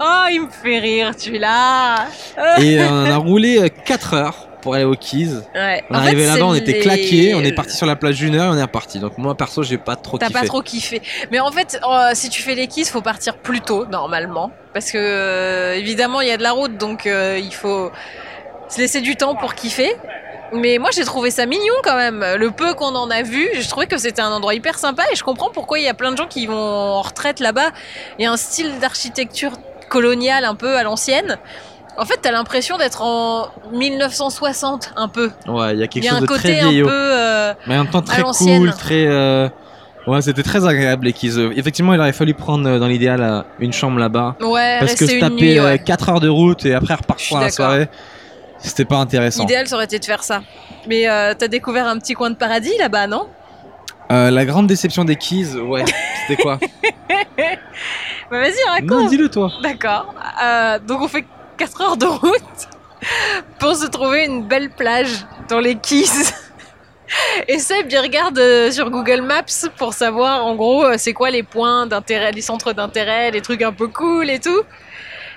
Oh, 0.00 0.24
il 0.30 0.42
me 0.42 0.48
fait 0.50 0.78
rire, 0.78 1.14
tu 1.16 1.36
es 1.36 1.38
là. 1.38 2.06
Et 2.58 2.78
euh, 2.80 2.88
on 2.90 3.10
a 3.10 3.16
roulé 3.16 3.70
4 3.84 4.14
heures 4.14 4.48
pour 4.60 4.74
aller 4.74 4.84
aux 4.84 4.94
Keys. 4.96 5.28
Ouais. 5.54 5.84
On 5.90 5.94
est 5.94 5.98
arrivé 5.98 6.26
là-bas, 6.26 6.44
on 6.46 6.54
était 6.54 6.72
les- 6.72 6.80
claqués, 6.80 7.34
on 7.34 7.40
est 7.42 7.52
parti 7.52 7.76
sur 7.76 7.86
la 7.86 7.96
plage 7.96 8.16
d'une 8.16 8.34
heure 8.34 8.52
et 8.52 8.56
on 8.56 8.58
est 8.58 8.62
reparti. 8.62 8.98
Donc 8.98 9.16
moi 9.16 9.36
perso 9.36 9.62
j'ai 9.62 9.78
pas 9.78 9.96
trop 9.96 10.18
T'as 10.18 10.26
kiffé. 10.26 10.40
pas 10.40 10.46
trop 10.46 10.60
kiffé. 10.62 11.02
Mais 11.30 11.40
en 11.40 11.50
fait, 11.52 11.78
euh, 11.88 12.10
si 12.14 12.28
tu 12.28 12.42
fais 12.42 12.54
les 12.54 12.66
kisses, 12.66 12.90
faut 12.90 13.00
partir 13.02 13.36
plus 13.38 13.60
tôt, 13.60 13.86
normalement. 13.86 14.50
Parce 14.74 14.90
que, 14.90 14.98
euh, 14.98 15.74
évidemment, 15.76 16.20
il 16.20 16.28
y 16.28 16.32
a 16.32 16.36
de 16.36 16.42
la 16.42 16.52
route, 16.52 16.76
donc 16.76 17.06
euh, 17.06 17.38
il 17.42 17.54
faut 17.54 17.90
se 18.68 18.78
laisser 18.80 19.00
du 19.00 19.16
temps 19.16 19.36
pour 19.36 19.54
kiffer. 19.54 19.94
Mais 20.52 20.78
moi, 20.78 20.90
j'ai 20.94 21.04
trouvé 21.04 21.30
ça 21.30 21.44
mignon 21.46 21.74
quand 21.82 21.96
même. 21.96 22.24
Le 22.38 22.50
peu 22.50 22.74
qu'on 22.74 22.94
en 22.94 23.10
a 23.10 23.22
vu, 23.22 23.48
je 23.58 23.68
trouvais 23.68 23.86
que 23.86 23.98
c'était 23.98 24.22
un 24.22 24.30
endroit 24.30 24.54
hyper 24.54 24.78
sympa 24.78 25.02
et 25.12 25.16
je 25.16 25.24
comprends 25.24 25.50
pourquoi 25.50 25.78
il 25.78 25.84
y 25.84 25.88
a 25.88 25.94
plein 25.94 26.12
de 26.12 26.16
gens 26.16 26.26
qui 26.26 26.46
vont 26.46 26.54
en 26.56 27.02
retraite 27.02 27.40
là-bas. 27.40 27.70
Il 28.18 28.22
y 28.22 28.26
a 28.26 28.32
un 28.32 28.36
style 28.36 28.78
d'architecture 28.80 29.52
coloniale 29.88 30.44
un 30.44 30.54
peu 30.54 30.76
à 30.76 30.82
l'ancienne. 30.82 31.38
En 31.98 32.04
fait, 32.04 32.18
t'as 32.22 32.30
l'impression 32.30 32.76
d'être 32.76 33.02
en 33.02 33.48
1960 33.72 34.92
un 34.96 35.08
peu. 35.08 35.30
Ouais, 35.48 35.72
il 35.74 35.80
y 35.80 35.82
a 35.82 35.86
quelque 35.86 36.04
y 36.04 36.08
a 36.08 36.10
chose 36.12 36.18
un 36.18 36.20
de 36.22 36.26
très 36.26 36.60
un 36.60 36.68
vieillot. 36.68 36.86
peu. 36.86 36.92
euh, 36.92 37.54
Mais 37.66 37.74
en 37.76 37.84
même 37.84 37.90
temps 37.92 38.02
très 38.02 38.22
cool, 38.22 38.72
très... 38.72 39.06
euh, 39.06 39.48
Ouais, 40.06 40.22
c'était 40.22 40.44
très 40.44 40.64
agréable 40.64 41.12
Keys. 41.12 41.36
Euh, 41.36 41.52
Effectivement, 41.56 41.92
il 41.92 41.98
aurait 42.00 42.12
fallu 42.12 42.32
prendre 42.32 42.68
euh, 42.68 42.78
dans 42.78 42.86
l'idéal 42.86 43.20
euh, 43.22 43.42
une 43.58 43.72
chambre 43.72 43.98
là-bas. 43.98 44.36
Ouais, 44.40 44.76
Parce 44.78 44.94
que 44.94 45.04
se 45.06 45.18
taper 45.18 45.34
nuit. 45.34 45.60
ouais. 45.60 45.80
4 45.80 46.08
heures 46.10 46.20
de 46.20 46.28
route 46.28 46.64
et 46.64 46.74
après 46.74 46.94
repartir 46.94 47.28
pour 47.30 47.38
la 47.40 47.50
soirée, 47.50 47.88
c'était 48.68 48.84
pas 48.84 48.96
intéressant. 48.96 49.42
L'idéal, 49.42 49.66
ça 49.66 49.76
aurait 49.76 49.84
été 49.84 49.98
de 49.98 50.04
faire 50.04 50.22
ça. 50.22 50.42
Mais 50.88 51.08
euh, 51.08 51.34
t'as 51.36 51.48
découvert 51.48 51.86
un 51.86 51.98
petit 51.98 52.14
coin 52.14 52.30
de 52.30 52.36
paradis 52.36 52.76
là-bas, 52.78 53.06
non? 53.06 53.28
Euh, 54.12 54.30
la 54.30 54.44
grande 54.44 54.66
déception 54.66 55.04
des 55.04 55.16
Keys, 55.16 55.56
ouais, 55.56 55.84
c'était 56.26 56.40
quoi? 56.40 56.58
Bah 58.30 58.40
vas-y, 58.40 58.62
raconte. 58.68 58.90
Non, 58.90 59.06
dis-le 59.06 59.28
toi. 59.28 59.52
D'accord. 59.62 60.14
Euh, 60.42 60.78
donc 60.80 61.00
on 61.00 61.08
fait 61.08 61.24
4 61.58 61.80
heures 61.80 61.96
de 61.96 62.06
route 62.06 62.68
pour 63.58 63.76
se 63.76 63.86
trouver 63.86 64.24
une 64.24 64.42
belle 64.42 64.70
plage 64.70 65.26
dans 65.48 65.60
les 65.60 65.76
Keys. 65.76 66.06
Et 67.48 67.60
Seb, 67.60 67.86
il 67.88 67.98
regarde 67.98 68.40
sur 68.72 68.90
Google 68.90 69.22
Maps 69.22 69.68
pour 69.76 69.94
savoir 69.94 70.44
en 70.44 70.56
gros 70.56 70.84
c'est 70.96 71.12
quoi 71.12 71.30
les 71.30 71.44
points 71.44 71.86
d'intérêt, 71.86 72.32
les 72.32 72.40
centres 72.40 72.72
d'intérêt, 72.72 73.30
les 73.30 73.42
trucs 73.42 73.62
un 73.62 73.72
peu 73.72 73.86
cool 73.86 74.28
et 74.28 74.40
tout. 74.40 74.62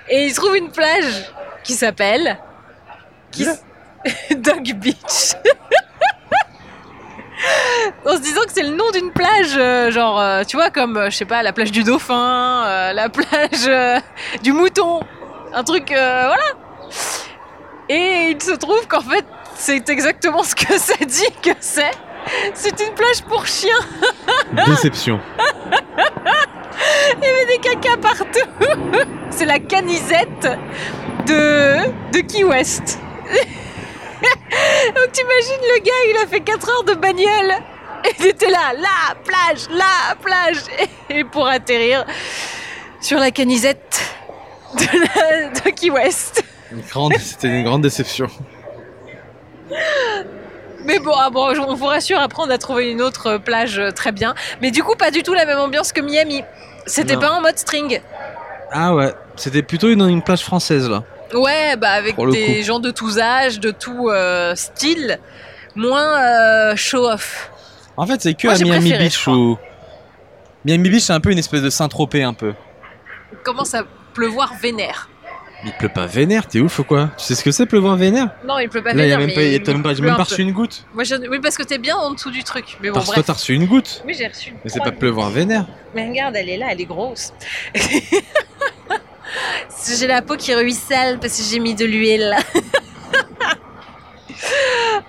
Et 0.08 0.26
il 0.26 0.34
trouve 0.34 0.56
une 0.56 0.72
plage 0.72 1.30
qui 1.62 1.74
s'appelle 1.74 2.38
qui 3.30 3.46
Dog 4.36 4.72
Beach. 4.74 5.34
en 8.06 8.16
se 8.16 8.20
disant 8.20 8.42
que 8.42 8.52
c'est 8.52 8.62
le 8.62 8.74
nom 8.74 8.90
d'une 8.92 9.10
plage, 9.12 9.54
euh, 9.56 9.90
genre, 9.90 10.20
euh, 10.20 10.42
tu 10.44 10.56
vois, 10.56 10.70
comme, 10.70 10.96
euh, 10.96 11.10
je 11.10 11.16
sais 11.16 11.24
pas, 11.24 11.42
la 11.42 11.52
plage 11.52 11.72
du 11.72 11.82
dauphin, 11.82 12.92
la 12.92 13.08
plage 13.08 13.70
du 14.42 14.52
mouton, 14.52 15.00
un 15.52 15.64
truc, 15.64 15.88
voilà. 15.88 16.36
Et 17.88 18.30
il 18.30 18.42
se 18.42 18.52
trouve 18.52 18.86
qu'en 18.86 19.00
fait, 19.00 19.24
c'est 19.56 19.88
exactement 19.88 20.42
ce 20.42 20.54
que 20.54 20.78
ça 20.78 20.94
dit 21.04 21.32
que 21.42 21.50
c'est. 21.60 21.90
C'est 22.54 22.78
une 22.80 22.94
plage 22.94 23.22
pour 23.28 23.46
chiens, 23.46 23.80
Déception. 24.66 25.18
il 27.16 27.24
y 27.24 27.30
avait 27.30 27.46
des 27.46 27.58
cacas 27.58 27.96
partout. 27.96 28.48
c'est 29.30 29.46
la 29.46 29.58
canisette 29.58 30.46
de, 31.26 31.78
de 32.12 32.20
Key 32.20 32.44
West. 32.44 32.98
Donc 34.96 35.12
t'imagines 35.12 35.62
le 35.74 35.80
gars, 35.82 35.92
il 36.10 36.16
a 36.24 36.26
fait 36.26 36.40
4 36.40 36.68
heures 36.68 36.84
de 36.84 36.94
bagnole. 36.94 37.54
Et 38.04 38.10
il 38.18 38.26
était 38.26 38.50
là, 38.50 38.72
la 38.76 39.14
plage, 39.24 39.66
la 39.70 40.14
plage. 40.16 40.62
Et 41.10 41.24
pour 41.24 41.46
atterrir 41.46 42.04
sur 43.00 43.18
la 43.18 43.30
canisette 43.30 44.00
de, 44.74 44.84
la- 44.84 45.48
de 45.60 45.70
Key 45.70 45.90
West. 45.90 46.42
Une 46.72 46.80
grande- 46.82 47.14
C'était 47.18 47.48
une 47.48 47.64
grande 47.64 47.82
déception. 47.82 48.28
Mais 50.84 50.98
bon, 50.98 51.12
ah 51.14 51.30
bon, 51.30 51.52
on 51.66 51.74
vous 51.74 51.86
rassure, 51.86 52.18
après 52.18 52.42
on 52.42 52.50
a 52.50 52.58
trouvé 52.58 52.90
une 52.90 53.02
autre 53.02 53.36
plage 53.36 53.78
euh, 53.78 53.90
très 53.90 54.12
bien. 54.12 54.34
Mais 54.62 54.70
du 54.70 54.82
coup, 54.82 54.94
pas 54.96 55.10
du 55.10 55.22
tout 55.22 55.34
la 55.34 55.44
même 55.44 55.58
ambiance 55.58 55.92
que 55.92 56.00
Miami. 56.00 56.42
C'était 56.86 57.16
pas 57.16 57.30
en 57.32 57.40
mode 57.42 57.58
string. 57.58 58.00
Ah 58.72 58.94
ouais, 58.94 59.12
c'était 59.36 59.62
plutôt 59.62 59.88
une, 59.88 60.00
une 60.08 60.22
plage 60.22 60.42
française 60.42 60.88
là. 60.88 61.04
Ouais, 61.34 61.76
bah 61.76 61.90
avec 61.90 62.16
des 62.16 62.56
coup. 62.58 62.62
gens 62.64 62.80
de 62.80 62.90
tous 62.90 63.18
âges, 63.18 63.60
de 63.60 63.70
tout 63.70 64.08
euh, 64.08 64.54
style, 64.54 65.18
moins 65.76 66.20
euh, 66.20 66.76
show-off. 66.76 67.50
En 67.96 68.06
fait, 68.06 68.20
c'est 68.22 68.34
que 68.34 68.46
Moi, 68.46 68.56
à 68.56 68.58
Miami 68.58 68.80
préféré, 68.90 69.04
Beach 69.04 69.26
où. 69.28 69.58
Miami 70.64 70.90
Beach, 70.90 71.02
c'est 71.02 71.12
un 71.12 71.20
peu 71.20 71.30
une 71.30 71.38
espèce 71.38 71.62
de 71.62 71.70
Saint-Tropez 71.70 72.22
un 72.22 72.34
peu. 72.34 72.54
Commence 73.44 73.74
à 73.74 73.84
pleuvoir 74.14 74.52
vénère. 74.60 75.08
Il 75.64 75.72
pleut 75.72 75.90
pas 75.90 76.06
vénère, 76.06 76.46
t'es 76.46 76.58
ouf 76.60 76.78
ou 76.78 76.84
quoi? 76.84 77.10
Tu 77.18 77.24
sais 77.26 77.34
ce 77.34 77.44
que 77.44 77.50
c'est 77.50 77.66
pleuvoir 77.66 77.94
vénère? 77.96 78.30
Non, 78.46 78.58
il 78.58 78.70
pleut 78.70 78.82
pas 78.82 78.94
Là, 78.94 79.04
il 79.04 79.10
y 79.10 79.12
a 79.12 79.18
vénère, 79.18 79.36
même 79.36 79.58
pas, 79.58 79.64
t'as 79.64 79.72
même 79.74 79.82
pas, 79.82 79.90
j'ai 79.92 79.98
il 79.98 80.04
même 80.04 80.16
pas 80.16 80.22
reçu 80.22 80.40
une 80.40 80.52
goutte. 80.52 80.86
Moi, 80.94 81.04
je- 81.04 81.16
Oui, 81.28 81.38
parce 81.42 81.56
que 81.58 81.62
t'es 81.62 81.76
bien 81.76 81.96
en 81.96 82.12
dessous 82.12 82.30
du 82.30 82.42
truc. 82.42 82.78
Mais 82.80 82.88
bon, 82.88 82.94
Parce 82.94 83.06
que 83.10 83.14
toi, 83.14 83.22
bref. 83.22 83.26
t'as 83.26 83.32
reçu 83.34 83.52
une 83.52 83.66
goutte. 83.66 84.02
Oui, 84.06 84.14
j'ai 84.16 84.26
reçu. 84.26 84.54
Mais 84.64 84.70
c'est 84.70 84.82
pas 84.82 84.90
pleuvoir 84.90 85.28
vénère. 85.28 85.66
Mais 85.94 86.08
regarde, 86.08 86.34
elle 86.34 86.48
est 86.48 86.56
là, 86.56 86.68
elle 86.70 86.80
est 86.80 86.86
grosse. 86.86 87.34
j'ai 89.98 90.06
la 90.06 90.22
peau 90.22 90.36
qui 90.36 90.54
ruisselle 90.54 91.18
parce 91.18 91.36
que 91.36 91.42
j'ai 91.42 91.58
mis 91.58 91.74
de 91.74 91.84
l'huile. 91.84 92.36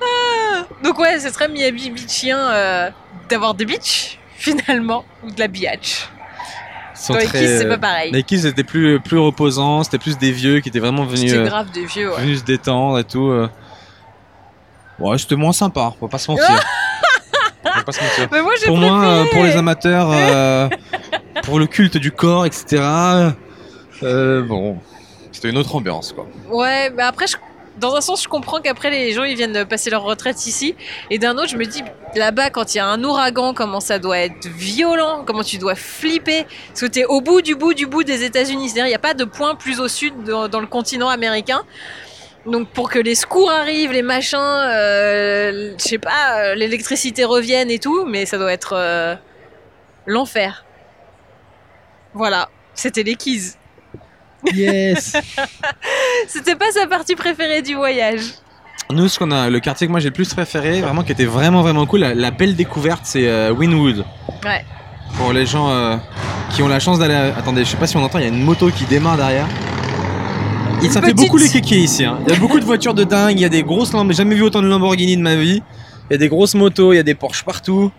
Ah. 0.01 0.65
Donc 0.83 0.99
ouais, 0.99 1.19
c'est 1.19 1.31
très 1.31 1.47
Miami 1.47 1.91
Beachien 1.91 2.37
euh, 2.37 2.89
d'avoir 3.29 3.53
des 3.53 3.65
beach 3.65 4.19
finalement 4.35 5.05
ou 5.23 5.31
de 5.31 5.39
la 5.39 5.47
biatch. 5.47 6.09
Dans 7.07 7.15
très, 7.15 7.59
c'est 7.59 7.67
pas 7.67 7.77
pareil. 7.77 8.23
Kiss 8.23 8.45
étaient 8.45 8.63
plus, 8.63 8.99
plus 8.99 9.17
reposants, 9.17 9.83
c'était 9.83 9.97
plus 9.97 10.17
des 10.17 10.31
vieux 10.31 10.59
qui 10.59 10.69
étaient 10.69 10.79
vraiment 10.79 11.05
venus, 11.05 11.31
C'était 11.31 11.41
euh, 11.43 11.47
grave 11.47 11.71
des 11.71 11.85
vieux. 11.85 12.11
Ouais. 12.11 12.21
venus 12.21 12.39
se 12.39 12.43
détendre 12.43 12.99
et 12.99 13.03
tout. 13.03 13.27
euh. 13.27 13.49
Ouais, 14.99 15.17
c'était 15.17 15.35
moins 15.35 15.53
sympa, 15.53 15.93
on 15.99 16.05
va 16.05 16.11
pas 16.11 16.19
se 16.19 16.29
mentir. 16.29 16.45
pas. 17.63 17.91
Mais 18.31 18.41
moi 18.41 18.53
Pour 18.65 18.77
moi, 18.77 19.03
euh, 19.03 19.25
pour 19.31 19.43
les 19.43 19.55
amateurs, 19.55 20.09
euh, 20.11 20.69
pour 21.43 21.57
le 21.59 21.65
culte 21.65 21.97
du 21.97 22.11
corps, 22.11 22.45
etc. 22.45 22.83
euh, 24.03 24.41
bon, 24.41 24.77
c'était 25.31 25.49
une 25.49 25.57
autre 25.57 25.75
ambiance, 25.75 26.13
quoi. 26.13 26.27
Ouais, 26.49 26.89
mais 26.91 27.03
après, 27.03 27.25
dans 27.77 27.95
un 27.95 28.01
sens, 28.01 28.23
je 28.23 28.27
comprends 28.27 28.59
qu'après 28.61 28.89
les 28.89 29.11
gens 29.13 29.23
ils 29.23 29.35
viennent 29.35 29.65
passer 29.65 29.89
leur 29.89 30.03
retraite 30.03 30.45
ici, 30.45 30.75
et 31.09 31.17
d'un 31.17 31.37
autre, 31.37 31.49
je 31.49 31.57
me 31.57 31.65
dis 31.65 31.83
là-bas 32.15 32.49
quand 32.49 32.73
il 32.73 32.77
y 32.77 32.79
a 32.81 32.87
un 32.87 33.03
ouragan, 33.03 33.53
comment 33.53 33.79
ça 33.79 33.99
doit 33.99 34.19
être 34.19 34.47
violent, 34.47 35.23
comment 35.25 35.43
tu 35.43 35.57
dois 35.57 35.75
flipper, 35.75 36.45
parce 36.67 36.81
que 36.81 36.85
t'es 36.85 37.05
au 37.05 37.21
bout 37.21 37.41
du 37.41 37.55
bout 37.55 37.73
du 37.73 37.85
bout 37.87 38.03
des 38.03 38.23
États-Unis, 38.23 38.69
c'est-à-dire 38.69 38.85
il 38.87 38.89
n'y 38.89 38.95
a 38.95 38.99
pas 38.99 39.13
de 39.13 39.23
point 39.23 39.55
plus 39.55 39.79
au 39.79 39.87
sud 39.87 40.23
dans, 40.23 40.47
dans 40.47 40.59
le 40.59 40.67
continent 40.67 41.09
américain. 41.09 41.63
Donc 42.45 42.69
pour 42.69 42.89
que 42.89 42.97
les 42.97 43.13
secours 43.13 43.51
arrivent, 43.51 43.91
les 43.91 44.01
machins, 44.01 44.39
euh, 44.39 45.73
je 45.77 45.83
sais 45.83 45.99
pas, 45.99 46.39
euh, 46.39 46.55
l'électricité 46.55 47.23
revienne 47.23 47.69
et 47.69 47.77
tout, 47.77 48.03
mais 48.05 48.25
ça 48.25 48.39
doit 48.39 48.51
être 48.51 48.73
euh, 48.75 49.15
l'enfer. 50.07 50.65
Voilà, 52.13 52.49
c'était 52.73 53.03
les 53.03 53.15
Keys. 53.15 53.53
Yes 54.53 55.13
C'était 56.27 56.55
pas 56.55 56.71
sa 56.71 56.87
partie 56.87 57.15
préférée 57.15 57.61
du 57.61 57.75
voyage. 57.75 58.21
Nous, 58.91 59.07
ce 59.07 59.17
qu'on 59.19 59.31
a, 59.31 59.49
le 59.49 59.59
quartier 59.59 59.87
que 59.87 59.91
moi 59.91 59.99
j'ai 60.01 60.09
le 60.09 60.13
plus 60.13 60.33
préféré, 60.33 60.81
vraiment 60.81 61.03
qui 61.03 61.11
était 61.11 61.25
vraiment 61.25 61.61
vraiment 61.61 61.85
cool, 61.85 62.01
la, 62.01 62.13
la 62.13 62.31
belle 62.31 62.55
découverte, 62.55 63.01
c'est 63.03 63.27
euh, 63.27 63.51
Winwood. 63.53 64.03
Ouais. 64.43 64.65
Pour 65.17 65.31
les 65.33 65.45
gens 65.45 65.69
euh, 65.69 65.95
qui 66.49 66.61
ont 66.63 66.67
la 66.67 66.79
chance 66.79 66.99
d'aller. 66.99 67.13
à- 67.13 67.37
Attendez, 67.37 67.63
je 67.63 67.69
sais 67.69 67.77
pas 67.77 67.87
si 67.87 67.95
on 67.97 68.03
entend, 68.03 68.19
il 68.19 68.23
y 68.23 68.25
a 68.25 68.29
une 68.29 68.43
moto 68.43 68.69
qui 68.69 68.85
démarre 68.85 69.17
derrière. 69.17 69.47
Et 70.83 70.89
ça 70.89 71.01
fait 71.01 71.13
beaucoup 71.13 71.37
les 71.37 71.47
kékés 71.47 71.77
ici. 71.77 72.03
hein. 72.05 72.17
Il 72.27 72.33
y 72.33 72.35
a 72.35 72.39
beaucoup 72.39 72.59
de 72.59 72.65
voitures 72.65 72.93
de 72.95 73.03
dingue, 73.03 73.37
il 73.37 73.41
y 73.41 73.45
a 73.45 73.49
des 73.49 73.61
grosses 73.63 73.93
Lamb- 73.93 74.07
J'ai 74.09 74.17
jamais 74.17 74.35
vu 74.35 74.41
autant 74.41 74.61
de 74.61 74.67
Lamborghini 74.67 75.15
de 75.15 75.21
ma 75.21 75.35
vie. 75.35 75.61
Il 76.09 76.13
y 76.13 76.15
a 76.15 76.17
des 76.17 76.27
grosses 76.27 76.55
motos, 76.55 76.91
il 76.91 76.95
y 76.95 76.99
a 76.99 77.03
des 77.03 77.13
Porsche 77.13 77.43
partout. 77.45 77.91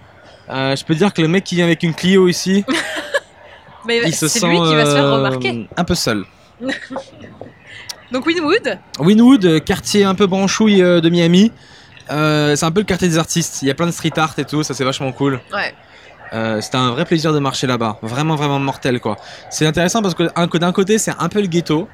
Euh, 0.51 0.75
je 0.77 0.85
peux 0.85 0.95
dire 0.95 1.15
que 1.15 1.23
le 1.23 1.29
mec 1.29 1.45
qui 1.45 1.55
vient 1.55 1.65
avec 1.65 1.83
une 1.85 1.95
Clio 1.95 2.29
ici, 2.29 2.65
Mais 3.87 4.01
il 4.07 4.15
se 4.15 4.29
sent 4.29 4.47
lui 4.47 4.57
qui 4.57 4.75
va 4.75 4.87
se 4.87 4.93
faire 4.93 5.05
euh, 5.05 5.17
remarquer. 5.17 5.69
un 5.77 5.85
peu 5.85 5.95
seul. 5.95 6.25
Donc 8.13 8.27
Winwood, 8.27 8.79
Winwood, 8.99 9.45
euh, 9.47 9.59
quartier 9.61 10.05
un 10.05 10.15
peu 10.15 10.27
branchouille 10.27 10.83
euh, 10.83 11.01
de 11.01 11.09
Miami. 11.09 11.51
Euh, 12.11 12.55
c'est 12.57 12.67
un 12.67 12.71
peu 12.71 12.81
le 12.81 12.85
quartier 12.87 13.09
des 13.09 13.17
artistes. 13.19 13.63
Il 13.63 13.69
y 13.69 13.71
a 13.71 13.75
plein 13.75 13.87
de 13.87 13.91
street 13.93 14.13
art 14.17 14.35
et 14.39 14.45
tout, 14.45 14.63
ça 14.63 14.75
c'est 14.75 14.85
vachement 14.85 15.13
cool. 15.13 15.41
ouais. 15.53 15.75
Euh, 16.35 16.61
C'était 16.63 16.77
un 16.79 16.91
vrai 16.91 17.05
plaisir 17.05 17.33
de 17.33 17.39
marcher 17.39 17.67
là-bas. 17.67 17.99
Vraiment, 18.03 18.37
vraiment 18.37 18.59
mortel 18.59 19.01
quoi. 19.01 19.17
C'est 19.51 19.67
intéressant 19.67 20.01
parce 20.03 20.15
que 20.15 20.29
un- 20.35 20.49
que 20.49 20.59
d'un 20.59 20.73
côté 20.73 20.99
c'est 20.99 21.13
un 21.19 21.29
peu 21.29 21.41
le 21.41 21.47
ghetto 21.47 21.89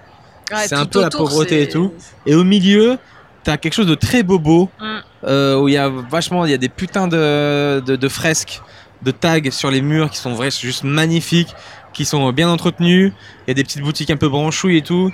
Ouais, 0.50 0.66
C'est 0.66 0.76
un 0.76 0.86
peu 0.86 1.00
la 1.02 1.10
pauvreté 1.10 1.62
et 1.62 1.68
tout. 1.68 1.92
et 2.24 2.34
au 2.34 2.42
milieu 2.44 2.98
t'as 3.44 3.56
quelque 3.58 3.74
chose 3.74 3.86
de 3.86 3.94
très 3.94 4.22
bobo 4.22 4.70
Mm. 4.80 4.84
euh, 5.24 5.56
où 5.60 5.68
il 5.68 5.74
y 5.74 5.76
a 5.76 5.88
vachement, 5.88 6.44
il 6.44 6.50
y 6.50 6.54
a 6.54 6.58
des 6.58 6.68
putains 6.68 7.06
de, 7.08 7.80
de, 7.84 7.96
de 7.96 8.08
fresques, 8.08 8.60
de 9.02 9.10
tags 9.10 9.50
sur 9.50 9.70
les 9.70 9.80
murs 9.82 10.10
qui 10.10 10.18
sont 10.18 10.32
vrais, 10.34 10.50
juste 10.50 10.84
magnifiques, 10.84 11.54
qui 11.98 12.04
sont 12.04 12.30
bien 12.32 12.48
entretenus. 12.48 13.12
Il 13.46 13.48
y 13.48 13.50
a 13.50 13.54
des 13.54 13.64
petites 13.64 13.82
boutiques 13.82 14.10
un 14.10 14.16
peu 14.16 14.28
branchouilles 14.28 14.76
et 14.76 14.82
tout. 14.82 15.10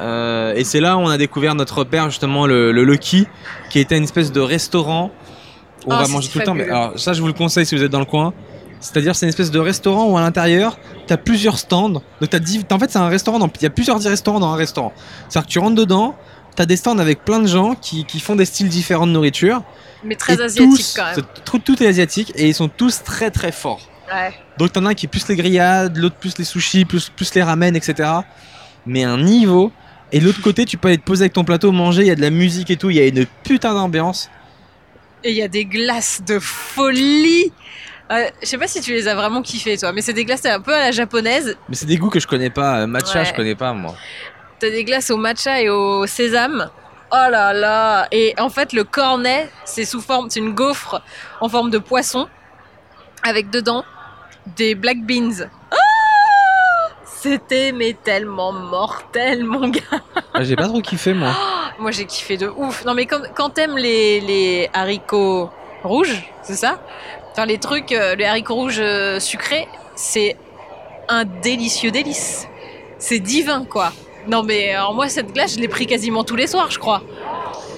Euh, 0.00 0.54
et 0.54 0.62
c'est 0.62 0.78
là 0.80 0.96
où 0.96 1.00
on 1.00 1.08
a 1.08 1.18
découvert 1.18 1.56
notre 1.56 1.78
repère 1.78 2.08
justement 2.10 2.46
le, 2.46 2.70
le 2.70 2.84
Lucky, 2.84 3.26
qui 3.70 3.80
était 3.80 3.96
une 3.96 4.04
espèce 4.04 4.30
de 4.30 4.40
restaurant 4.40 5.10
où 5.84 5.90
on 5.92 5.96
Ah, 5.96 6.02
va 6.02 6.08
manger 6.08 6.28
tout 6.28 6.38
le 6.38 6.44
temps. 6.44 6.54
Mais 6.54 6.68
alors 6.68 6.96
ça, 6.96 7.12
je 7.12 7.20
vous 7.20 7.26
le 7.26 7.32
conseille 7.32 7.66
si 7.66 7.74
vous 7.76 7.82
êtes 7.82 7.90
dans 7.90 7.98
le 7.98 8.04
coin. 8.04 8.32
C'est-à-dire, 8.78 9.16
c'est 9.16 9.26
une 9.26 9.30
espèce 9.30 9.50
de 9.50 9.58
restaurant 9.58 10.06
où 10.10 10.16
à 10.16 10.20
l'intérieur, 10.20 10.78
t'as 11.08 11.16
plusieurs 11.16 11.58
stands. 11.58 11.88
Donc, 11.90 12.02
t'as 12.30 12.38
dix- 12.38 12.64
en 12.70 12.78
fait, 12.78 12.90
c'est 12.90 12.98
un 13.00 13.08
restaurant. 13.08 13.40
dans- 13.40 13.50
Il 13.60 13.62
y 13.64 13.66
a 13.66 13.70
plusieurs 13.70 14.00
restaurants 14.00 14.38
dans 14.40 14.52
un 14.52 14.56
restaurant. 14.56 14.92
C'est-à-dire 15.28 15.46
que 15.48 15.52
tu 15.52 15.58
rentres 15.58 15.74
dedans, 15.74 16.14
t'as 16.54 16.66
des 16.66 16.76
stands 16.76 16.98
avec 16.98 17.24
plein 17.24 17.40
de 17.40 17.48
gens 17.48 17.74
qui, 17.74 18.04
qui 18.04 18.20
font 18.20 18.36
des 18.36 18.44
styles 18.44 18.68
différents 18.68 19.08
de 19.08 19.12
nourriture. 19.12 19.62
Mais 20.04 20.14
très 20.14 20.40
asiatique 20.40 20.86
quand 20.96 21.04
même. 21.16 21.60
tout 21.64 21.82
est 21.82 21.86
asiatique 21.88 22.32
et 22.36 22.46
ils 22.48 22.54
sont 22.54 22.68
tous 22.68 23.02
très 23.02 23.30
très 23.32 23.50
forts. 23.52 23.80
Ouais. 24.10 24.32
Donc 24.58 24.72
t'en 24.72 24.84
as 24.86 24.90
un 24.90 24.94
qui 24.94 25.06
est 25.06 25.08
plus 25.08 25.26
les 25.28 25.36
grillades, 25.36 25.96
l'autre 25.96 26.16
plus 26.16 26.36
les 26.38 26.44
sushis, 26.44 26.84
plus, 26.84 27.08
plus 27.10 27.34
les 27.34 27.42
ramen, 27.42 27.74
etc. 27.76 28.08
Mais 28.86 29.04
un 29.04 29.18
niveau. 29.18 29.72
Et 30.10 30.20
de 30.20 30.24
l'autre 30.26 30.42
côté, 30.42 30.64
tu 30.66 30.76
peux 30.76 30.88
aller 30.88 30.98
te 30.98 31.04
poser 31.04 31.22
avec 31.22 31.32
ton 31.32 31.44
plateau, 31.44 31.72
manger, 31.72 32.02
il 32.02 32.08
y 32.08 32.10
a 32.10 32.14
de 32.14 32.20
la 32.20 32.30
musique 32.30 32.70
et 32.70 32.76
tout, 32.76 32.90
il 32.90 32.96
y 32.96 33.00
a 33.00 33.06
une 33.06 33.24
putain 33.44 33.72
d'ambiance. 33.72 34.28
Et 35.24 35.30
il 35.30 35.36
y 35.36 35.42
a 35.42 35.48
des 35.48 35.64
glaces 35.64 36.20
de 36.26 36.38
folie. 36.38 37.52
Euh, 38.10 38.24
je 38.42 38.46
sais 38.46 38.58
pas 38.58 38.66
si 38.66 38.80
tu 38.82 38.92
les 38.92 39.08
as 39.08 39.14
vraiment 39.14 39.40
kiffées 39.40 39.78
toi, 39.78 39.92
mais 39.92 40.02
c'est 40.02 40.12
des 40.12 40.24
glaces 40.26 40.44
un 40.44 40.60
peu 40.60 40.74
à 40.74 40.80
la 40.80 40.90
japonaise. 40.90 41.56
Mais 41.68 41.74
c'est 41.76 41.86
des 41.86 41.96
goûts 41.96 42.10
que 42.10 42.20
je 42.20 42.26
connais 42.26 42.50
pas. 42.50 42.80
Euh, 42.80 42.86
Matcha, 42.86 43.20
Ouais. 43.20 43.24
je 43.24 43.32
connais 43.32 43.54
pas 43.54 43.72
moi. 43.72 43.94
T'as 44.58 44.68
des 44.70 44.84
glaces 44.84 45.10
au 45.10 45.16
matcha 45.16 45.60
et 45.62 45.68
au 45.70 46.06
sésame. 46.06 46.68
Oh 47.10 47.30
là 47.30 47.52
là 47.52 48.06
Et 48.12 48.34
en 48.38 48.48
fait, 48.50 48.72
le 48.72 48.84
cornet, 48.84 49.48
c'est 49.64 49.84
sous 49.84 50.00
forme, 50.00 50.28
c'est 50.30 50.40
une 50.40 50.52
gaufre 50.54 51.02
en 51.40 51.48
forme 51.48 51.70
de 51.70 51.78
poisson 51.78 52.28
avec 53.22 53.50
dedans 53.50 53.84
des 54.56 54.74
black 54.74 54.98
beans. 55.02 55.48
Ah 55.70 55.76
C'était 57.04 57.72
mais 57.72 57.94
tellement 58.02 58.52
mortel, 58.52 59.44
mon 59.44 59.68
gars. 59.68 59.80
Ah, 60.34 60.42
J'ai 60.42 60.56
pas 60.56 60.66
trop 60.68 60.80
kiffé 60.80 61.14
moi. 61.14 61.30
Moi, 61.78 61.90
j'ai 61.90 62.04
kiffé 62.04 62.36
de 62.36 62.48
ouf. 62.48 62.84
Non, 62.84 62.94
mais 62.94 63.06
quand, 63.06 63.20
quand 63.34 63.50
t'aimes 63.50 63.76
les, 63.76 64.20
les 64.20 64.70
haricots 64.72 65.50
rouges, 65.82 66.22
c'est 66.42 66.54
ça? 66.54 66.80
Enfin, 67.32 67.46
les 67.46 67.58
trucs, 67.58 67.92
euh, 67.92 68.14
les 68.14 68.24
haricots 68.24 68.54
rouges 68.54 68.80
euh, 68.80 69.18
sucrés, 69.18 69.66
c'est 69.94 70.36
un 71.08 71.24
délicieux 71.24 71.90
délice. 71.90 72.46
C'est 72.98 73.18
divin, 73.20 73.64
quoi. 73.64 73.92
Non, 74.28 74.42
mais 74.42 74.72
alors 74.74 74.94
moi, 74.94 75.08
cette 75.08 75.32
glace, 75.32 75.54
je 75.54 75.60
l'ai 75.60 75.68
pris 75.68 75.86
quasiment 75.86 76.24
tous 76.24 76.36
les 76.36 76.46
soirs, 76.46 76.70
je 76.70 76.78
crois. 76.78 77.02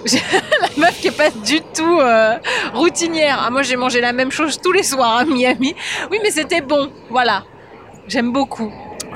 La 0.60 0.68
meuf 0.76 1.00
qui 1.00 1.08
est 1.08 1.16
pas 1.16 1.30
du 1.30 1.60
tout 1.74 1.98
euh, 2.00 2.34
routinière. 2.74 3.42
Ah, 3.46 3.50
moi, 3.50 3.62
j'ai 3.62 3.76
mangé 3.76 4.00
la 4.00 4.12
même 4.12 4.30
chose 4.30 4.60
tous 4.62 4.72
les 4.72 4.82
soirs 4.82 5.18
à 5.18 5.24
Miami. 5.24 5.74
Oui, 6.10 6.18
mais 6.22 6.30
c'était 6.30 6.60
bon. 6.60 6.90
Voilà. 7.10 7.44
J'aime 8.08 8.32
beaucoup. 8.32 8.72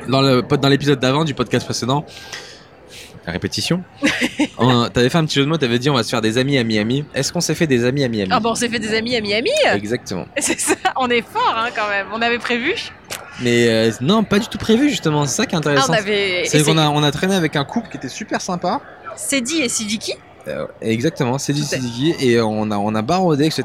Dans 0.08 0.22
le 0.22 0.40
dans 0.42 0.68
l'épisode 0.68 0.98
d'avant 1.00 1.24
du 1.24 1.34
podcast 1.34 1.66
précédent, 1.66 2.06
la 3.26 3.32
répétition, 3.34 3.82
on- 4.58 4.88
t'avais 4.88 5.10
fait 5.10 5.18
un 5.18 5.26
petit 5.26 5.34
jeu 5.34 5.44
de 5.44 5.48
mots, 5.50 5.58
t'avais 5.58 5.78
dit 5.78 5.90
on 5.90 5.94
va 5.94 6.02
se 6.02 6.08
faire 6.08 6.22
des 6.22 6.38
amis 6.38 6.56
à 6.56 6.64
Miami. 6.64 7.04
Est-ce 7.14 7.30
qu'on 7.30 7.42
s'est 7.42 7.54
fait 7.54 7.66
des 7.66 7.84
amis 7.84 8.04
à 8.04 8.08
Miami? 8.08 8.30
Ah 8.32 8.40
bon, 8.40 8.52
on 8.52 8.54
s'est 8.54 8.70
fait 8.70 8.78
des 8.78 8.94
amis 8.96 9.14
à 9.16 9.20
Miami? 9.20 9.50
Exactement. 9.74 10.24
C'est 10.38 10.58
ça, 10.58 10.76
on 10.96 11.10
est 11.10 11.20
fort 11.20 11.54
hein, 11.54 11.68
quand 11.76 11.88
même. 11.90 12.06
On 12.14 12.22
avait 12.22 12.38
prévu. 12.38 12.74
Mais 13.42 13.68
euh, 13.68 13.90
non, 14.00 14.24
pas 14.24 14.38
du 14.38 14.48
tout 14.48 14.56
prévu 14.58 14.88
justement. 14.88 15.26
C'est 15.26 15.36
ça 15.36 15.46
qui 15.46 15.54
est 15.54 15.56
Ah, 15.56 15.58
intéressant. 15.58 15.92
on 15.92 15.96
avait. 15.96 16.44
C'est 16.46 16.64
qu'on 16.64 16.78
a, 16.78 16.88
on 16.88 17.02
a 17.02 17.10
traîné 17.10 17.34
avec 17.34 17.56
un 17.56 17.64
couple 17.64 17.90
qui 17.90 17.98
était 17.98 18.08
super 18.08 18.40
sympa. 18.40 18.80
Dit 19.42 19.60
et 19.62 19.68
Sidiki. 19.68 20.14
Euh, 20.48 20.66
exactement, 20.80 21.38
c'est 21.38 21.52
du. 21.52 21.62
Sidiki 21.62 22.14
et 22.20 22.40
on 22.40 22.70
a, 22.70 22.76
on 22.76 22.94
a 22.94 23.02
barodé, 23.02 23.46
etc. 23.46 23.64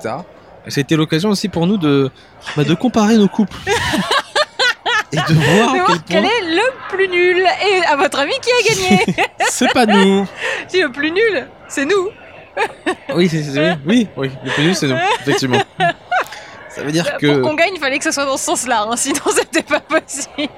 Et 0.66 0.72
C'était 0.72 0.96
l'occasion 0.96 1.30
aussi 1.30 1.50
pour 1.50 1.66
nous 1.68 1.78
de, 1.78 2.10
bah, 2.56 2.64
de 2.64 2.74
comparer 2.74 3.18
nos 3.18 3.28
couples. 3.28 3.58
et 5.12 5.16
de 5.18 5.34
voir 5.34 5.70
à 5.70 5.84
voir 5.86 5.98
quel 6.08 6.26
est 6.26 6.42
le 6.42 6.90
plus 6.90 7.08
nul. 7.08 7.38
Et 7.40 7.86
à 7.86 7.96
votre 7.96 8.20
avis, 8.20 8.34
qui 8.42 8.50
a 8.52 8.74
gagné? 8.74 9.06
C'est 9.50 9.72
pas 9.74 9.86
nous. 9.86 10.28
Si 10.68 10.82
le 10.82 10.92
plus 10.92 11.12
nul, 11.12 11.46
c'est 11.68 11.86
nous. 11.86 12.10
Oui, 13.14 13.28
c'est, 13.30 13.44
oui, 13.60 13.76
oui, 13.86 14.08
oui, 14.16 14.32
le 14.44 14.52
plus 14.52 14.64
nul, 14.64 14.76
c'est 14.76 14.88
nous, 14.88 14.96
effectivement. 15.22 15.62
Ça 16.70 16.82
veut 16.84 16.92
dire 16.92 17.04
Pour 17.04 17.18
que. 17.20 17.42
qu'on 17.42 17.54
gagne, 17.54 17.74
il 17.76 17.80
fallait 17.80 17.98
que 17.98 18.04
ce 18.04 18.12
soit 18.12 18.26
dans 18.26 18.38
ce 18.38 18.46
sens-là. 18.46 18.88
hein, 18.90 18.96
sinon, 18.96 19.20
c'était 19.36 19.62
pas 19.62 19.80
possible. 19.82 20.50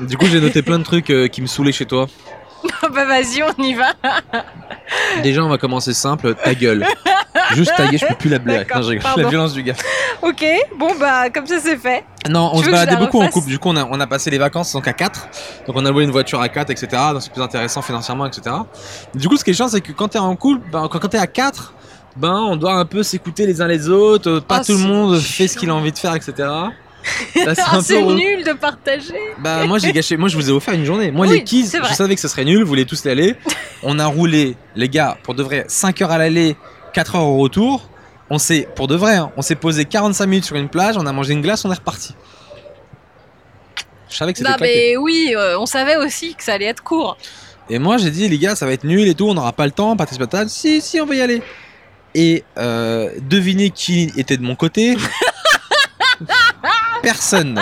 Du 0.00 0.16
coup, 0.16 0.26
j'ai 0.26 0.40
noté 0.40 0.62
plein 0.62 0.78
de 0.78 0.84
trucs 0.84 1.10
euh, 1.10 1.28
qui 1.28 1.42
me 1.42 1.46
saoulaient 1.46 1.72
chez 1.72 1.86
toi. 1.86 2.06
bah 2.94 3.04
vas-y, 3.04 3.42
on 3.42 3.62
y 3.62 3.74
va. 3.74 3.92
Déjà, 5.22 5.42
on 5.44 5.48
va 5.48 5.58
commencer 5.58 5.92
simple, 5.94 6.34
ta 6.34 6.54
gueule. 6.54 6.86
Juste 7.54 7.72
ta 7.76 7.86
gueule, 7.86 7.98
je 7.98 8.06
peux 8.06 8.14
plus 8.14 8.30
la 8.30 8.38
blague. 8.38 8.72
Non, 8.74 8.82
je 8.82 8.88
rigole. 8.88 9.02
pardon. 9.02 9.22
La 9.22 9.28
violence 9.28 9.52
du 9.52 9.62
gars. 9.62 9.74
Ok, 10.22 10.44
bon 10.78 10.88
bah 10.98 11.28
comme 11.30 11.46
ça 11.46 11.56
c'est 11.60 11.76
fait. 11.76 12.04
Non, 12.28 12.50
on 12.52 12.58
Tu 12.58 12.64
se 12.64 12.64
veux 12.64 12.70
que 12.72 12.76
je 12.76 12.80
baladait 12.80 12.92
la 12.92 13.04
beaucoup 13.04 13.18
en 13.18 13.20
refasse 13.20 13.34
couple. 13.34 13.48
Du 13.48 13.58
coup, 13.58 13.68
on 13.68 13.76
a, 13.76 13.84
on 13.84 14.00
a 14.00 14.06
passé 14.06 14.30
les 14.30 14.38
vacances 14.38 14.72
donc 14.72 14.88
à 14.88 14.92
4. 14.94 15.28
Donc, 15.66 15.76
on 15.76 15.84
a 15.84 15.90
loué 15.90 16.04
une 16.04 16.10
voiture 16.10 16.40
à 16.40 16.48
4, 16.48 16.70
etc. 16.70 16.86
Donc, 17.12 17.20
c'est 17.22 17.32
plus 17.32 17.42
intéressant 17.42 17.82
financièrement, 17.82 18.24
etc. 18.24 18.56
Du 19.14 19.28
coup, 19.28 19.36
ce 19.36 19.44
qui 19.44 19.50
est 19.50 19.54
chiant, 19.54 19.68
c'est 19.68 19.82
que 19.82 19.92
quand 19.92 20.08
t'es 20.08 20.18
en 20.18 20.34
couple, 20.36 20.62
ben, 20.72 20.88
quand, 20.90 20.98
quand 21.00 21.08
t'es 21.08 21.18
à 21.18 21.26
4, 21.26 21.74
ben, 22.16 22.32
on 22.32 22.56
doit 22.56 22.74
un 22.74 22.86
peu 22.86 23.02
s'écouter 23.02 23.44
les 23.46 23.60
uns 23.60 23.66
les 23.66 23.88
autres. 23.90 24.40
Pas 24.40 24.56
Ah, 24.56 24.64
tout 24.64 24.72
le 24.72 24.78
c'est 24.78 24.86
monde 24.86 25.18
fait 25.20 25.48
ce 25.48 25.58
qu'il 25.58 25.68
a 25.68 25.74
envie 25.74 25.92
de 25.92 25.98
faire, 25.98 26.14
etc. 26.14 26.48
Là, 27.36 27.54
c'est 27.54 27.62
Ah, 27.66 27.78
peu 27.86 28.14
nul 28.14 28.44
de 28.44 28.52
partager. 28.52 29.14
Bah 29.38 29.66
moi 29.66 29.78
j'ai 29.78 29.92
gâché, 29.92 30.16
moi 30.16 30.28
je 30.28 30.36
vous 30.36 30.48
ai 30.48 30.52
offert 30.52 30.74
une 30.74 30.84
journée. 30.84 31.10
Moi 31.10 31.26
Oui, 31.26 31.44
les 31.46 31.78
vrai. 31.78 31.88
je 31.90 31.94
savais 31.94 32.14
que 32.14 32.20
ce 32.20 32.28
serait 32.28 32.44
nul, 32.44 32.60
vous 32.62 32.68
voulez 32.68 32.86
tous 32.86 33.04
y 33.04 33.08
aller. 33.08 33.36
On 33.82 33.98
a 33.98 34.06
roulé, 34.06 34.56
les 34.76 34.88
gars, 34.88 35.16
pour 35.22 35.34
de 35.34 35.42
vrai, 35.42 35.64
5 35.68 36.00
heures 36.02 36.10
à 36.10 36.18
l'aller, 36.18 36.56
4 36.94 37.16
heures 37.16 37.22
au 37.26 37.36
retour. 37.38 37.88
On 38.30 38.38
s'est, 38.38 38.66
pour 38.74 38.86
de 38.88 38.96
vrai, 38.96 39.16
hein, 39.16 39.30
on 39.36 39.42
s'est 39.42 39.54
posé 39.54 39.84
45 39.84 40.26
minutes 40.26 40.44
sur 40.46 40.56
une 40.56 40.70
plage, 40.70 40.96
on 40.96 41.04
a 41.06 41.12
mangé 41.12 41.34
une 41.34 41.42
glace, 41.42 41.64
on 41.66 41.70
est 41.70 41.74
reparti. 41.76 42.14
Je 44.08 44.16
savais 44.16 44.32
que 44.32 44.38
c'était 44.38 44.50
Non, 44.50 44.56
claqué. 44.56 44.92
mais 44.92 44.96
oui, 44.96 45.34
euh, 45.36 45.58
on 45.58 45.66
savait 45.66 45.96
aussi 45.96 46.34
que 46.34 46.42
ça 46.42 46.54
allait 46.54 46.66
être 46.66 46.82
court. 46.82 47.16
Et 47.70 47.78
moi 47.78 47.96
j'ai 47.98 48.10
dit 48.10 48.28
les 48.28 48.38
gars 48.38 48.54
ça 48.54 48.66
va 48.66 48.72
être 48.72 48.84
nul 48.84 49.08
et 49.08 49.14
tout, 49.14 49.26
on 49.26 49.34
n'aura 49.34 49.52
pas 49.52 49.64
le 49.66 49.72
temps, 49.72 49.96
patate 49.96 50.18
patate. 50.18 50.48
Si 50.50 50.80
si 50.80 51.00
on 51.00 51.06
va 51.06 51.14
y 51.14 51.20
aller. 51.22 51.42
Et 52.14 52.44
euh, 52.58 53.10
devinez 53.22 53.70
qui 53.70 54.12
était 54.16 54.36
de 54.36 54.42
mon 54.42 54.54
côté 54.54 54.96
Personne. 57.04 57.60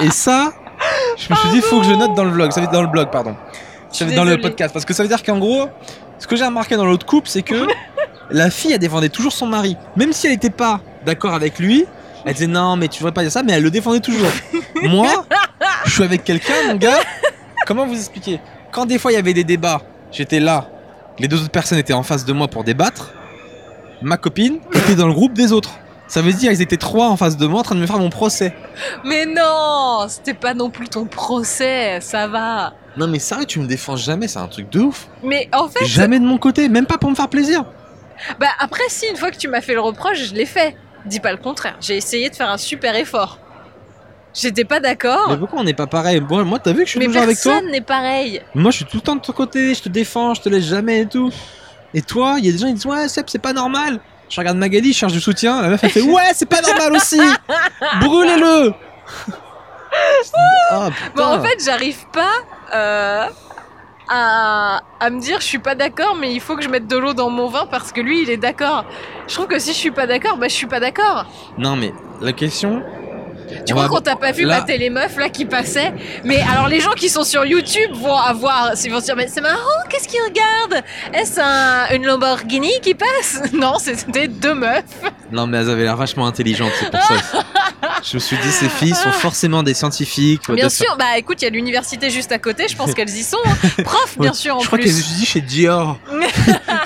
Et 0.00 0.10
ça, 0.10 0.52
je 1.16 1.32
me 1.32 1.38
suis 1.38 1.48
dit 1.50 1.60
faut 1.60 1.80
que 1.80 1.86
je 1.86 1.92
note 1.92 2.14
dans 2.14 2.24
le 2.24 2.30
vlog, 2.30 2.50
ça 2.52 2.60
veut 2.60 2.66
dire 2.66 2.72
dans 2.72 2.82
le 2.82 2.88
blog 2.88 3.10
pardon. 3.10 3.36
Ça 3.90 4.04
veut 4.04 4.10
dire 4.10 4.24
dans 4.24 4.30
le 4.30 4.40
podcast 4.40 4.72
parce 4.72 4.84
que 4.84 4.94
ça 4.94 5.02
veut 5.02 5.08
dire 5.08 5.22
qu'en 5.22 5.38
gros, 5.38 5.68
ce 6.18 6.26
que 6.26 6.36
j'ai 6.36 6.44
remarqué 6.44 6.76
dans 6.76 6.84
l'autre 6.84 7.06
couple 7.06 7.28
c'est 7.28 7.42
que 7.42 7.66
la 8.30 8.50
fille 8.50 8.72
elle 8.72 8.78
défendait 8.78 9.08
toujours 9.08 9.32
son 9.32 9.46
mari, 9.46 9.76
même 9.96 10.12
si 10.12 10.26
elle 10.26 10.32
n'était 10.32 10.50
pas 10.50 10.80
d'accord 11.04 11.34
avec 11.34 11.58
lui. 11.58 11.84
Elle 12.24 12.34
disait 12.34 12.46
non 12.46 12.76
mais 12.76 12.88
tu 12.88 12.98
devrais 12.98 13.12
pas 13.12 13.22
dire 13.22 13.32
ça 13.32 13.42
mais 13.42 13.52
elle 13.52 13.62
le 13.62 13.70
défendait 13.70 14.00
toujours. 14.00 14.30
Moi, 14.82 15.26
je 15.84 15.90
suis 15.90 16.04
avec 16.04 16.24
quelqu'un 16.24 16.54
mon 16.68 16.76
gars. 16.76 16.98
Comment 17.66 17.86
vous 17.86 17.96
expliquer? 17.96 18.40
Quand 18.70 18.86
des 18.86 18.98
fois 18.98 19.12
il 19.12 19.14
y 19.14 19.18
avait 19.18 19.34
des 19.34 19.44
débats, 19.44 19.82
j'étais 20.10 20.40
là, 20.40 20.68
les 21.18 21.28
deux 21.28 21.40
autres 21.40 21.50
personnes 21.50 21.78
étaient 21.78 21.92
en 21.92 22.02
face 22.02 22.24
de 22.24 22.32
moi 22.32 22.48
pour 22.48 22.64
débattre. 22.64 23.12
Ma 24.00 24.16
copine 24.16 24.58
était 24.74 24.96
dans 24.96 25.06
le 25.06 25.12
groupe 25.12 25.34
des 25.34 25.52
autres. 25.52 25.70
Ça 26.12 26.20
veut 26.20 26.34
dire 26.34 26.52
ils 26.52 26.60
étaient 26.60 26.76
trois 26.76 27.06
en 27.08 27.16
face 27.16 27.38
de 27.38 27.46
moi 27.46 27.60
en 27.60 27.62
train 27.62 27.74
de 27.74 27.80
me 27.80 27.86
faire 27.86 27.98
mon 27.98 28.10
procès. 28.10 28.54
Mais 29.02 29.24
non, 29.24 30.04
c'était 30.10 30.34
pas 30.34 30.52
non 30.52 30.68
plus 30.68 30.86
ton 30.86 31.06
procès, 31.06 32.00
ça 32.02 32.28
va. 32.28 32.74
Non 32.98 33.06
mais 33.06 33.18
sérieux, 33.18 33.46
tu 33.46 33.60
me 33.60 33.66
défends 33.66 33.96
jamais, 33.96 34.28
c'est 34.28 34.38
un 34.38 34.46
truc 34.46 34.68
de 34.68 34.80
ouf. 34.80 35.08
Mais 35.22 35.48
en 35.54 35.68
fait, 35.68 35.86
Jamais 35.86 36.20
de 36.20 36.26
mon 36.26 36.36
côté, 36.36 36.68
même 36.68 36.84
pas 36.84 36.98
pour 36.98 37.08
me 37.08 37.14
faire 37.14 37.30
plaisir. 37.30 37.64
bah 38.38 38.48
après, 38.58 38.82
si 38.88 39.06
une 39.06 39.16
fois 39.16 39.30
que 39.30 39.38
tu 39.38 39.48
m'as 39.48 39.62
fait 39.62 39.72
le 39.72 39.80
reproche, 39.80 40.18
je 40.26 40.34
l'ai 40.34 40.44
fait. 40.44 40.76
Dis 41.06 41.18
pas 41.18 41.32
le 41.32 41.38
contraire. 41.38 41.76
J'ai 41.80 41.96
essayé 41.96 42.28
de 42.28 42.34
faire 42.34 42.50
un 42.50 42.58
super 42.58 42.94
effort. 42.94 43.38
J'étais 44.34 44.64
pas 44.66 44.80
d'accord. 44.80 45.30
Mais 45.30 45.38
pourquoi 45.38 45.60
on 45.60 45.64
n'est 45.64 45.72
pas 45.72 45.86
pareil? 45.86 46.20
Moi, 46.20 46.44
moi 46.44 46.58
t'as 46.58 46.72
vu 46.74 46.80
que 46.80 46.84
je 46.84 46.90
suis 46.90 46.98
Mais 46.98 47.06
toujours 47.06 47.22
avec 47.22 47.40
toi? 47.40 47.52
personne 47.52 47.70
n'est 47.70 47.80
pareil. 47.80 48.42
Moi 48.54 48.70
je 48.70 48.76
suis 48.76 48.84
tout 48.84 48.98
le 48.98 49.02
temps 49.02 49.16
de 49.16 49.22
ton 49.22 49.32
côté, 49.32 49.72
je 49.74 49.80
te 49.80 49.88
défends, 49.88 50.34
je 50.34 50.42
te 50.42 50.50
laisse 50.50 50.64
jamais 50.66 51.00
et 51.00 51.06
tout. 51.06 51.32
Et 51.94 52.02
toi, 52.02 52.34
il 52.38 52.44
y 52.44 52.50
a 52.50 52.52
des 52.52 52.58
gens 52.58 52.66
qui 52.66 52.74
disent 52.74 52.84
ouais 52.84 53.08
Seb 53.08 53.24
c'est 53.28 53.38
pas 53.38 53.54
normal. 53.54 53.98
Je 54.32 54.40
regarde 54.40 54.56
Magali, 54.56 54.94
je 54.94 54.98
cherche 54.98 55.12
du 55.12 55.20
soutien, 55.20 55.60
la 55.60 55.68
meuf 55.68 55.84
elle 55.84 55.90
fait 55.90 56.00
ouais 56.00 56.30
c'est 56.34 56.48
pas 56.48 56.62
normal 56.62 56.94
aussi. 56.94 57.20
Brûlez-le. 58.00 58.72
Ah. 60.70 60.88
Bon, 61.14 61.22
en 61.24 61.42
fait, 61.42 61.62
j'arrive 61.62 62.06
pas 62.14 62.32
euh, 62.74 63.26
à, 64.08 64.80
à 65.00 65.10
me 65.10 65.20
dire 65.20 65.38
je 65.42 65.44
suis 65.46 65.58
pas 65.58 65.74
d'accord, 65.74 66.16
mais 66.18 66.32
il 66.32 66.40
faut 66.40 66.56
que 66.56 66.62
je 66.62 66.68
mette 66.70 66.86
de 66.86 66.96
l'eau 66.96 67.12
dans 67.12 67.28
mon 67.28 67.46
vin 67.48 67.66
parce 67.70 67.92
que 67.92 68.00
lui, 68.00 68.22
il 68.22 68.30
est 68.30 68.38
d'accord. 68.38 68.86
Je 69.28 69.34
trouve 69.34 69.48
que 69.48 69.58
si 69.58 69.74
je 69.74 69.76
suis 69.76 69.90
pas 69.90 70.06
d'accord, 70.06 70.38
bah 70.38 70.48
je 70.48 70.54
suis 70.54 70.66
pas 70.66 70.80
d'accord. 70.80 71.26
Non 71.58 71.76
mais 71.76 71.92
la 72.22 72.32
question. 72.32 72.82
Tu 73.66 73.72
on 73.72 73.76
crois 73.76 73.82
va- 73.82 73.88
qu'on 73.88 74.00
t'a 74.00 74.16
pas 74.16 74.32
vu 74.32 74.44
là- 74.44 74.60
mater 74.60 74.78
les 74.78 74.90
meufs 74.90 75.16
là 75.16 75.28
qui 75.28 75.44
passaient 75.44 75.92
Mais 76.24 76.40
alors 76.40 76.68
les 76.68 76.80
gens 76.80 76.92
qui 76.92 77.08
sont 77.08 77.24
sur 77.24 77.44
YouTube 77.44 77.90
vont 77.94 78.16
avoir, 78.16 78.72
ils 78.84 78.90
vont 78.90 79.00
se 79.00 79.04
dire 79.06 79.16
mais 79.16 79.28
c'est 79.28 79.40
marrant, 79.40 79.58
qu'est-ce 79.88 80.08
qu'ils 80.08 80.20
regardent? 80.22 80.84
Est-ce 81.12 81.40
un- 81.40 81.94
une 81.94 82.06
Lamborghini 82.06 82.72
qui 82.82 82.94
passe? 82.94 83.40
Non, 83.52 83.74
c'était 83.78 84.28
deux 84.28 84.54
meufs. 84.54 84.82
Non 85.30 85.46
mais 85.46 85.58
elles 85.58 85.70
avaient 85.70 85.84
l'air 85.84 85.96
vachement 85.96 86.26
intelligentes, 86.26 86.72
c'est 86.78 86.90
pour 86.90 87.00
ça. 87.02 87.14
Je 88.02 88.16
me 88.16 88.20
suis 88.20 88.36
dit 88.38 88.50
ces 88.50 88.68
filles 88.68 88.94
sont 88.94 89.10
forcément 89.12 89.62
des 89.62 89.74
scientifiques. 89.74 90.50
Bien 90.50 90.68
sûr, 90.68 90.96
bah 90.98 91.18
écoute, 91.18 91.40
il 91.42 91.44
y 91.44 91.48
a 91.48 91.50
l'université 91.50 92.10
juste 92.10 92.32
à 92.32 92.38
côté, 92.38 92.66
je 92.68 92.76
pense 92.76 92.94
qu'elles 92.94 93.10
y 93.10 93.22
sont. 93.22 93.36
hein. 93.44 93.82
Prof, 93.84 94.16
bien 94.18 94.32
sûr 94.32 94.56
en 94.56 94.60
Je 94.60 94.66
crois 94.66 94.78
qu'elles 94.78 94.98
étudient 94.98 95.24
chez 95.24 95.40
Dior. 95.40 95.98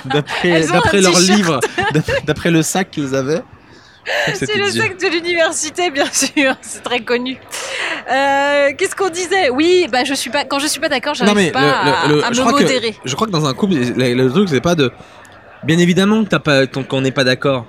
D'après 0.05 0.67
d'après 0.67 1.01
leur 1.01 1.19
livre, 1.19 1.61
d'après- 1.93 2.21
d'après 2.25 2.51
le 2.51 2.63
sac 2.63 2.91
qu'ils 2.91 3.15
avaient. 3.15 3.43
que 4.27 4.47
C'est 4.47 4.57
le 4.57 4.71
sac 4.71 4.99
de 5.01 5.07
l'université, 5.09 5.91
bien 5.91 6.07
sûr, 6.13 6.55
c'est 6.63 6.83
très 6.83 7.01
connu. 7.01 7.39
Euh, 8.11 8.71
Qu'est-ce 8.79 8.95
qu'on 8.95 9.09
disait? 9.11 9.51
Oui, 9.51 9.87
bah 9.91 10.05
je 10.05 10.15
suis 10.15 10.31
pas. 10.31 10.45
Quand 10.45 10.59
je 10.59 10.67
suis 10.67 10.81
pas 10.81 10.89
d'accord, 10.89 11.15
j'arrive 11.15 11.35
mais 11.35 11.51
pas 11.51 11.61
le- 11.61 11.67
à, 11.73 12.09
le- 12.09 12.15
le- 12.17 12.25
à 12.25 12.33
je 12.33 12.41
me 12.41 12.47
crois 12.47 12.59
que- 12.59 12.63
modérer. 12.65 12.97
Je 13.05 13.15
crois 13.15 13.27
que 13.27 13.33
dans 13.33 13.47
un 13.47 13.55
couple, 13.55 13.75
le, 13.75 14.29
truc 14.31 14.49
c'est 14.49 14.61
pas 14.61 14.75
de. 14.75 14.93
Bien 15.65 15.79
évidemment 15.79 16.23
que 16.25 16.29
t'as 16.29 16.39
pas, 16.39 16.67
qu'on 16.67 17.01
n'est 17.01 17.11
pas 17.11 17.25
d'accord, 17.25 17.67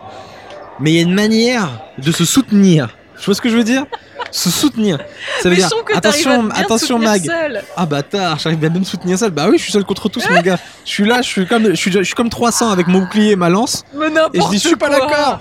mais 0.79 0.91
il 0.91 0.95
y 0.95 0.99
a 0.99 1.01
une 1.01 1.13
manière 1.15 1.69
de 1.97 2.11
se 2.11 2.25
soutenir. 2.25 2.89
Tu 3.19 3.25
vois 3.25 3.33
ce 3.33 3.41
que 3.41 3.49
je 3.49 3.57
veux 3.57 3.63
dire? 3.63 3.85
Se 4.29 4.51
soutenir. 4.51 4.99
Ça 5.41 5.49
veut 5.49 5.55
Mais 5.55 5.61
dire 5.61 5.69
que 5.85 5.97
attention, 5.97 6.49
attention 6.51 6.99
Mag. 6.99 7.25
seul. 7.25 7.63
Ah 7.75 7.88
bâtard, 7.88 8.38
j'arrive 8.38 8.59
bien 8.59 8.69
à 8.69 8.73
même 8.73 8.83
soutenir 8.85 9.17
seul. 9.17 9.31
Bah 9.31 9.47
oui, 9.49 9.57
je 9.57 9.63
suis 9.63 9.71
seul 9.71 9.85
contre 9.85 10.07
tous 10.09 10.29
mon 10.29 10.41
gars. 10.41 10.59
Je 10.85 10.91
suis 10.91 11.05
là, 11.07 11.21
je 11.23 11.27
suis 11.27 11.47
comme, 11.47 11.69
je 11.69 11.73
suis, 11.75 11.91
je 11.91 12.03
suis 12.03 12.13
comme 12.13 12.29
300 12.29 12.69
avec 12.69 12.85
mon 12.88 12.99
bouclier 12.99 13.31
et 13.31 13.35
ma 13.35 13.49
lance. 13.49 13.83
Mais 13.95 14.07
Et 14.33 14.41
je 14.41 14.49
dis 14.49 14.59
je 14.59 14.67
suis 14.67 14.75
pas 14.75 14.89
d'accord. 14.89 15.39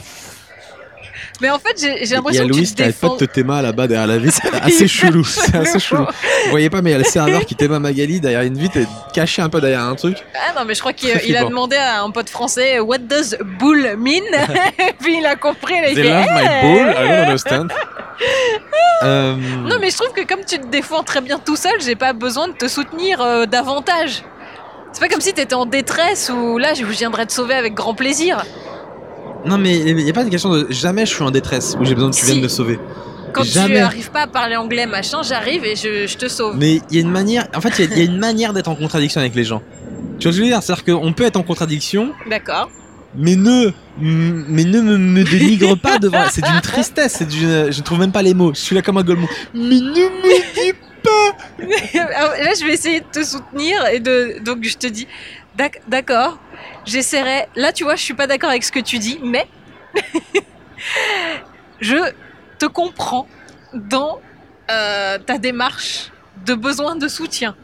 Mais 1.41 1.51
en 1.51 1.59
fait, 1.59 1.77
j'ai 1.79 2.03
Il 2.03 2.09
y 2.09 2.13
a 2.13 2.17
l'impression 2.17 2.45
que 2.45 2.49
Louis 2.53 2.63
tu 2.67 2.71
te 2.71 2.77
qui 2.77 2.83
arrête 2.83 2.97
pas 2.99 3.07
défends. 3.09 3.17
de 3.17 3.27
te 3.27 3.33
téma 3.33 3.63
là-bas 3.63 3.87
derrière 3.87 4.07
la 4.07 4.19
vitre. 4.19 4.39
C'est 4.43 4.63
assez 4.63 4.89
chelou. 4.89 5.25
C'est 5.25 5.55
assez 5.55 5.79
chelou. 5.79 6.05
Vous 6.05 6.51
voyez 6.51 6.71
pas, 6.71 6.81
mais 6.83 6.91
il 6.91 6.93
y 6.93 6.97
a 6.97 6.99
le 6.99 7.05
serveur 7.05 7.45
qui 7.45 7.55
téma 7.55 7.79
Magali 7.79 8.21
derrière 8.21 8.43
une 8.43 8.57
vitre 8.59 8.79
et 8.79 8.87
caché 9.13 9.43
un 9.43 9.49
peu 9.49 9.61
derrière 9.61 9.83
un 9.83 9.95
truc. 9.95 10.17
Ah 10.35 10.53
non, 10.59 10.65
mais 10.67 10.75
je 10.75 10.81
crois 10.81 10.93
qu'il 10.93 11.11
il 11.27 11.37
a 11.37 11.45
demandé 11.45 11.77
à 11.77 12.03
un 12.03 12.11
pote 12.11 12.31
français 12.31 12.81
What 12.81 12.99
does 12.99 13.37
bull 13.59 13.97
mean 13.99 14.23
Et 14.79 14.93
puis 14.99 15.19
il 15.19 15.27
a 15.27 15.37
compris. 15.37 15.75
Il 15.89 15.95
They 15.95 16.05
fait, 16.05 16.11
love 16.11 16.27
my 16.31 16.45
ball, 16.63 16.95
I 16.97 17.09
don't 17.09 17.21
understand. 17.23 17.69
Euh, 19.03 19.35
Non, 19.37 19.77
mais 19.81 19.91
je 19.91 19.97
trouve 19.97 20.13
que 20.13 20.27
comme 20.27 20.45
tu 20.47 20.59
te 20.59 20.67
défends 20.69 21.03
très 21.03 21.21
bien 21.21 21.39
tout 21.39 21.57
seul, 21.57 21.75
j'ai 21.85 21.97
pas 21.97 22.13
besoin 22.15 22.49
de 22.49 22.55
te 22.55 22.67
soutenir 22.67 23.21
euh, 23.21 23.45
davantage. 23.47 24.23
C'est 24.93 25.01
pas 25.01 25.09
comme 25.09 25.21
si 25.21 25.35
t'étais 25.35 25.55
en 25.55 25.67
détresse 25.67 26.31
ou 26.35 26.57
là, 26.57 26.73
je 26.73 26.83
viendrais 26.85 27.27
te 27.27 27.33
sauver 27.33 27.55
avec 27.55 27.75
grand 27.75 27.95
plaisir. 27.95 28.43
Non, 29.45 29.59
mais 29.59 29.79
il 29.79 29.95
n'y 29.97 30.11
a 30.11 30.13
pas 30.13 30.25
de 30.25 30.31
question 30.31 30.51
de 30.51 30.67
jamais 30.71 31.07
je 31.07 31.15
suis 31.15 31.23
en 31.23 31.31
détresse 31.31 31.77
où 31.81 31.85
j'ai 31.85 31.95
besoin 31.95 32.11
que 32.11 32.17
tu 32.17 32.21
Si. 32.25 32.31
viennes 32.33 32.43
me 32.43 32.49
sauver. 32.49 32.79
Quand 33.33 33.43
tu 33.43 33.49
Jamais. 33.51 33.81
arrives 33.81 34.11
pas 34.11 34.23
à 34.23 34.27
parler 34.27 34.57
anglais, 34.57 34.87
machin, 34.87 35.23
j'arrive 35.23 35.63
et 35.65 35.77
je, 35.77 36.07
je 36.07 36.17
te 36.17 36.27
sauve. 36.27 36.57
Mais 36.57 36.81
il 36.91 36.95
y 36.97 36.99
a 36.99 37.03
une 37.03 37.11
manière, 37.11 37.47
en 37.55 37.61
fait, 37.61 37.69
il 37.79 37.85
y 37.85 37.89
a- 37.89 37.91
il 37.97 37.99
y, 37.99 38.01
a 38.01 38.05
une 38.11 38.19
manière 38.19 38.55
d'être 38.55 38.69
en 38.69 38.75
contradiction 38.77 39.21
avec 39.21 39.35
les 39.35 39.45
gens. 39.45 39.61
Tu 40.19 40.23
vois 40.23 40.23
ce 40.23 40.25
que 40.25 40.31
je 40.33 40.41
veux 40.41 40.47
dire? 40.47 40.63
C'est-à-dire 40.63 40.85
qu'on 40.85 41.13
peut 41.13 41.25
être 41.25 41.37
en 41.37 41.43
contradiction, 41.43 42.13
D'accord. 42.31 42.71
mais 43.15 43.37
ne, 43.37 43.73
mais 43.99 44.65
ne 44.65 44.81
me, 44.81 44.97
me 44.97 45.23
dénigre 45.23 45.77
pas 45.77 45.99
devant. 46.01 46.25
C'est 46.31 46.43
d'une 46.45 46.61
tristesse, 46.63 47.17
c'est 47.19 47.29
d'une, 47.29 47.71
je 47.71 47.83
trouve 47.83 47.99
même 47.99 48.13
pas 48.13 48.23
les 48.23 48.33
mots. 48.33 48.55
Je 48.55 48.61
suis 48.61 48.75
là 48.75 48.81
comme 48.81 48.97
un 48.97 49.03
golemon. 49.03 49.29
Mais 49.53 49.61
ne 49.61 49.91
me 49.91 50.55
dis 50.55 50.73
Alors, 51.95 52.31
là, 52.43 52.53
je 52.59 52.65
vais 52.65 52.73
essayer 52.73 53.01
de 53.01 53.07
te 53.13 53.23
soutenir 53.25 53.85
et 53.93 54.01
de 54.01 54.39
donc 54.45 54.59
je 54.63 54.77
te 54.77 54.87
dis 54.87 55.07
d'accord. 55.89 56.39
J'essaierai. 56.85 57.47
Là, 57.57 57.73
tu 57.73 57.85
vois, 57.85 57.97
je 57.97 58.03
suis 58.03 58.15
pas 58.15 58.27
d'accord 58.27 58.51
avec 58.51 58.63
ce 58.65 58.73
que 58.73 58.81
tu 58.81 58.99
dis, 58.99 59.19
mais 59.23 59.47
je 61.81 61.97
te 62.59 62.67
comprends 62.67 63.27
dans 63.75 64.21
euh, 64.71 65.19
ta 65.19 65.39
démarche 65.39 66.11
de 66.45 66.55
besoin 66.55 66.97
de 66.97 67.09
soutien. 67.09 67.55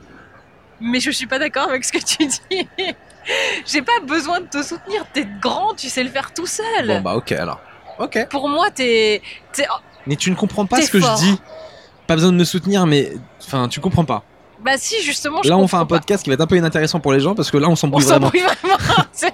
Mais 0.80 1.00
je 1.00 1.10
suis 1.10 1.26
pas 1.26 1.38
d'accord 1.38 1.68
avec 1.68 1.84
ce 1.84 1.92
que 1.92 1.98
tu 1.98 2.26
dis. 2.26 2.68
J'ai 3.66 3.82
pas 3.82 4.00
besoin 4.04 4.40
de 4.40 4.46
te 4.46 4.62
soutenir. 4.62 5.04
T'es 5.12 5.26
grand, 5.40 5.74
tu 5.74 5.88
sais 5.88 6.02
le 6.02 6.10
faire 6.10 6.34
tout 6.34 6.46
seul. 6.46 6.88
Bon 6.88 7.00
bah 7.00 7.14
ok 7.14 7.30
alors. 7.32 7.60
Ok. 8.00 8.26
Pour 8.28 8.48
moi, 8.48 8.68
t'es. 8.70 9.22
t'es- 9.52 9.66
Mais 10.08 10.16
tu 10.16 10.30
ne 10.30 10.34
comprends 10.34 10.66
pas 10.66 10.82
ce 10.82 10.90
que 10.90 10.98
fort. 10.98 11.16
je 11.18 11.22
dis. 11.26 11.40
Pas 12.08 12.14
besoin 12.16 12.32
de 12.32 12.36
me 12.36 12.42
soutenir, 12.44 12.84
mais 12.86 13.12
enfin 13.44 13.68
tu 13.68 13.78
comprends 13.78 14.04
pas. 14.04 14.24
Bah 14.64 14.72
si, 14.76 15.02
justement. 15.02 15.40
je 15.42 15.48
Là 15.48 15.56
on 15.56 15.66
fait 15.66 15.76
un 15.76 15.80
pas. 15.86 15.96
podcast 15.96 16.22
qui 16.22 16.30
va 16.30 16.34
être 16.34 16.40
un 16.40 16.46
peu 16.46 16.56
inintéressant 16.56 17.00
pour 17.00 17.12
les 17.12 17.20
gens 17.20 17.34
parce 17.34 17.50
que 17.50 17.56
là 17.58 17.68
on 17.68 17.76
s'embrouille 17.76 18.04
vraiment. 18.04 18.28
vraiment. 18.28 18.48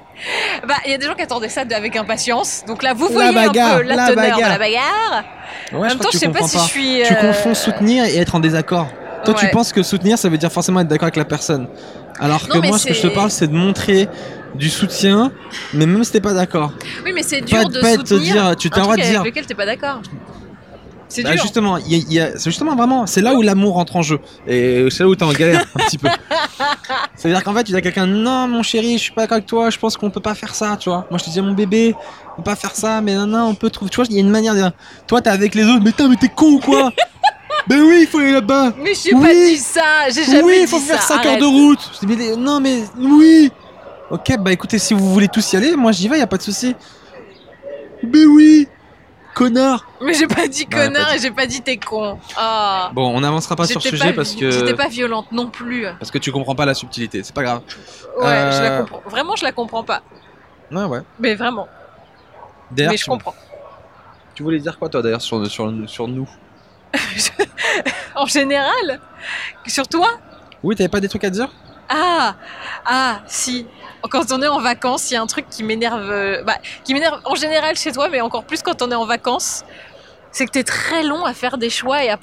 Bah, 0.67 0.75
il 0.85 0.91
y 0.91 0.95
a 0.95 0.99
des 0.99 1.07
gens 1.07 1.15
qui 1.15 1.23
attendaient 1.23 1.49
ça 1.49 1.63
avec 1.75 1.95
impatience. 1.97 2.65
Donc 2.67 2.83
là, 2.83 2.93
vous 2.93 3.07
La 3.09 3.13
voyez 3.15 3.33
bagarre, 3.35 3.75
un 3.75 3.77
peu 3.79 3.83
la, 3.85 3.95
la 3.97 4.07
teneur 4.09 4.17
bagarre. 4.25 4.39
de 4.39 4.43
la 4.53 4.59
bagarre. 4.59 5.25
Ouais, 5.73 5.79
en 5.79 5.81
même 5.83 5.91
je 5.93 5.97
temps, 5.99 6.11
sais 6.11 6.29
pas 6.29 6.43
si 6.43 6.59
je 6.59 6.63
suis. 6.65 7.03
Tu 7.07 7.13
euh, 7.13 7.17
confonds 7.17 7.55
soutenir 7.55 8.05
et 8.05 8.17
être 8.17 8.35
en 8.35 8.41
désaccord. 8.41 8.89
Toi, 9.25 9.35
tu 9.35 9.49
penses 9.51 9.73
que 9.73 9.83
soutenir, 9.83 10.19
ça 10.19 10.29
veut 10.29 10.39
dire 10.39 10.51
forcément 10.51 10.81
être 10.81 10.89
d'accord 10.89 11.05
avec 11.07 11.17
la 11.17 11.25
personne. 11.25 11.69
Alors 12.19 12.49
que 12.49 12.59
Non, 12.59 12.67
moi, 12.67 12.79
ce 12.79 12.89
que 12.89 12.95
je 12.95 13.03
te 13.03 13.07
parle, 13.09 13.31
c'est 13.31 13.47
de 13.47 13.55
montrer 13.55 14.09
du 14.57 14.69
soutien, 14.71 15.31
mais 15.73 15.87
même 15.87 16.03
si 16.03 16.11
t'es 16.13 16.21
pas 16.21 16.33
d'accord. 16.35 16.73
Oui, 17.05 17.13
mais 17.15 17.23
c'est 17.23 17.41
dur 17.43 17.59
Pas, 17.59 17.65
de 17.67 17.81
pas 17.81 17.97
te 17.99 18.09
soutenir. 18.09 18.33
dire, 18.47 18.57
tu 18.57 18.71
t'as 18.71 18.81
droit 18.81 18.97
de 18.97 19.03
dire. 19.03 19.21
avec 19.21 19.33
lequel 19.35 19.47
t'es 19.47 19.55
pas 19.55 19.67
d'accord. 19.67 20.01
C'est 21.09 21.23
Bah, 21.23 21.33
dur. 21.33 21.41
justement, 21.43 21.79
il 21.79 21.91
y 21.91 21.95
a- 21.95 22.05
il 22.07 22.13
y 22.13 22.21
a- 22.21 22.33
c'est 22.39 22.51
justement 22.51 22.77
vraiment, 22.77 23.07
c'est 23.07 23.23
là 23.23 23.35
où 23.35 23.41
l'amour 23.43 23.75
rentre 23.75 23.97
en 23.97 24.03
jeu. 24.03 24.19
Et 24.47 24.87
c'est 24.91 25.03
là 25.05 25.09
où 25.09 25.15
t'es 25.17 25.25
en 25.25 25.33
galère 25.33 25.65
un 25.75 25.85
petit 25.85 25.97
peu. 25.99 26.09
Ça 27.17 27.29
veut 27.29 27.35
dire 27.35 27.43
qu'en 27.43 27.55
fait, 27.55 27.65
tu 27.65 27.73
dis 27.73 27.77
à 27.79 27.81
quelqu'un, 27.81 28.07
non, 28.07 28.47
mon 28.47 28.63
chéri, 28.63 28.99
je 28.99 29.03
suis 29.05 29.13
pas 29.13 29.23
d'accord 29.23 29.37
avec 29.37 29.47
toi, 29.47 29.71
je 29.71 29.79
pense 29.79 29.97
qu'on 29.97 30.11
peut 30.11 30.21
pas 30.21 30.35
faire 30.35 30.55
ça, 30.55 30.77
tu 30.79 30.89
vois. 30.91 31.07
Moi, 31.11 31.19
je 31.19 31.25
te 31.25 31.31
dis, 31.31 31.41
mon 31.41 31.53
bébé, 31.53 31.95
on 32.35 32.37
peut 32.37 32.43
pas 32.51 32.57
faire 32.57 32.75
ça, 32.77 33.01
mais 33.01 33.15
non, 33.15 33.27
non, 33.27 33.45
on 33.49 33.55
peut 33.55 33.71
trouver. 33.71 33.91
Tu 33.91 33.97
vois, 33.97 34.05
il 34.09 34.15
y 34.15 34.19
a 34.19 34.21
une 34.21 34.31
manière 34.31 34.53
de 34.55 34.59
dire, 34.61 34.73
toi, 35.07 35.21
t'es 35.21 35.31
avec 35.31 35.55
les 35.55 35.65
autres, 35.65 35.81
mais 35.83 35.91
putain, 35.91 36.09
mais 36.09 36.17
t'es 36.17 36.29
con 36.29 36.53
ou 36.53 36.59
quoi? 36.61 36.93
Ben 37.67 37.83
oui, 37.83 37.99
il 38.03 38.07
faut 38.07 38.19
aller 38.19 38.33
là-bas. 38.33 38.73
Mais 38.83 38.93
j'ai 38.95 39.13
Oui. 39.15 39.21
pas 39.27 39.35
dit 39.35 39.57
ça. 39.59 40.09
J'ai 40.11 40.25
jamais 40.25 40.43
oui, 40.43 40.55
dit 40.55 40.61
il 40.63 40.69
faut 40.69 40.79
ça. 40.79 40.95
faire 40.95 41.03
5 41.03 41.27
heures 41.27 41.37
de 41.39 41.45
route. 41.45 41.79
Je 42.01 42.07
dis, 42.07 42.17
mais 42.17 42.35
non, 42.37 42.61
mais 42.61 42.79
oui. 42.99 43.51
Ok, 44.11 44.37
bah 44.41 44.53
écoutez, 44.53 44.79
si 44.79 44.95
vous 44.95 45.13
voulez 45.13 45.29
tous 45.29 45.53
y 45.53 45.57
aller, 45.57 45.77
moi 45.77 45.93
j'y 45.93 46.09
vais, 46.09 46.19
y 46.19 46.23
a 46.23 46.27
pas 46.27 46.39
de 46.39 46.43
souci. 46.43 46.75
Mais 48.03 48.25
oui. 48.25 48.69
Connard 49.39 49.87
Mais 50.01 50.15
j'ai 50.15 50.27
pas 50.27 50.49
dit 50.49 50.67
connard 50.67 51.07
pas 51.09 51.17
et 51.17 51.19
j'ai 51.21 51.31
pas 51.31 51.47
dit 51.47 51.63
t'es 51.63 51.77
con. 51.79 52.19
Ah. 52.37 52.91
Bon, 52.93 53.15
on 53.17 53.21
n'avancera 53.21 53.55
pas 53.57 53.67
sur 53.67 53.81
ce 53.81 53.89
sujet 53.91 54.11
pas- 54.11 54.17
parce 54.17 54.35
que 54.35 54.51
J'étais 54.51 54.75
pas 54.75 54.89
violente 54.89 55.31
non 55.33 55.49
plus. 55.49 55.87
Ouais, 55.87 55.95
parce 55.99 56.11
que 56.11 56.19
tu 56.19 56.33
comprends 56.33 56.55
pas 56.55 56.67
la 56.67 56.75
subtilité. 56.75 57.23
C'est 57.23 57.35
pas 57.35 57.43
grave. 57.43 57.63
je 57.69 58.23
la 58.25 58.73
Euh, 58.73 58.79
comprends. 58.83 59.03
Vraiment, 59.09 59.37
je 59.37 59.45
la 59.45 59.53
comprends 59.53 59.85
pas. 59.85 60.03
Ouais, 60.71 60.85
ouais. 60.85 61.01
Mais 61.21 61.35
vraiment. 61.35 61.69
D'ailleurs, 62.71 62.93
Mais 62.93 62.99
je 62.99 63.05
tu- 63.05 63.11
comprends. 63.11 63.35
Tu 64.35 64.43
voulais 64.43 64.59
dire 64.59 64.79
quoi 64.79 64.89
toi 64.89 65.03
d'ailleurs 65.03 65.23
sur, 65.23 65.47
sur, 65.51 65.73
sur 65.87 66.09
nous? 66.09 66.29
En 68.15 68.27
général? 68.27 69.01
Sur 69.67 69.87
toi? 69.87 70.09
Oui, 70.63 70.75
t'avais 70.75 70.89
pas 70.89 71.01
des 71.01 71.09
trucs 71.09 71.25
à 71.25 71.31
dire? 71.31 71.49
Ah 71.89 72.35
Ah, 72.85 73.21
si. 73.27 73.67
Quand 74.11 74.31
on 74.33 74.41
est 74.43 74.49
en 74.49 74.61
vacances, 74.61 75.11
il 75.11 75.15
y 75.15 75.17
a 75.17 75.23
un 75.23 75.27
truc 75.27 75.49
qui 75.51 75.63
m'énerve. 75.65 76.09
euh, 76.11 76.43
Bah, 76.45 76.57
qui 76.85 76.95
m'énerve 76.95 77.21
en 77.25 77.35
général 77.35 77.77
chez 77.77 77.93
toi, 77.93 78.09
mais 78.09 78.21
encore 78.21 78.45
plus 78.45 78.63
quand 78.63 78.81
on 78.83 78.91
est 78.91 78.95
en 78.95 79.07
vacances. 79.07 79.65
C'est 80.31 80.47
que 80.47 80.51
t'es 80.53 80.65
très 80.65 81.03
long 81.03 81.25
à 81.25 81.35
faire 81.35 81.59
des 81.59 81.71
choix 81.71 82.05
et 82.05 82.11
à 82.11 82.19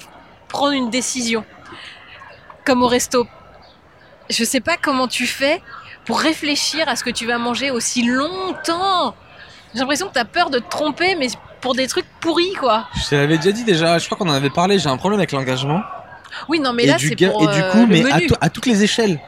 prendre 0.48 0.72
une 0.72 0.90
décision. 0.90 1.44
Comme 2.64 2.82
au 2.82 2.86
resto. 2.88 3.26
Je 4.30 4.42
sais 4.44 4.60
pas 4.60 4.76
comment 4.80 5.06
tu 5.08 5.26
fais 5.26 5.62
pour 6.04 6.18
réfléchir 6.20 6.88
à 6.88 6.96
ce 6.96 7.04
que 7.04 7.10
tu 7.10 7.26
vas 7.26 7.38
manger 7.38 7.70
aussi 7.70 8.02
longtemps. 8.02 9.14
J'ai 9.74 9.80
l'impression 9.80 10.08
que 10.08 10.12
t'as 10.14 10.24
peur 10.24 10.50
de 10.50 10.58
te 10.58 10.68
tromper, 10.68 11.14
mais 11.16 11.28
pour 11.60 11.74
des 11.74 11.86
trucs 11.88 12.06
pourris, 12.20 12.54
quoi. 12.54 12.86
Je 12.96 13.08
te 13.10 13.14
l'avais 13.14 13.36
déjà 13.36 13.52
dit 13.52 13.64
déjà, 13.64 13.98
je 13.98 14.06
crois 14.06 14.16
qu'on 14.16 14.28
en 14.28 14.32
avait 14.34 14.50
parlé, 14.50 14.78
j'ai 14.78 14.88
un 14.88 14.96
problème 14.96 15.20
avec 15.20 15.32
l'engagement. 15.32 15.80
Oui, 16.48 16.60
non, 16.60 16.72
mais 16.72 16.84
Et, 16.84 16.86
là, 16.86 16.96
c'est 16.98 17.16
pour 17.16 17.42
et 17.42 17.54
du 17.54 17.62
euh, 17.62 17.72
coup, 17.72 17.86
mais 17.86 18.02
à, 18.40 18.50
toutes 18.50 18.66
les 18.66 18.82
échelles. 18.82 19.20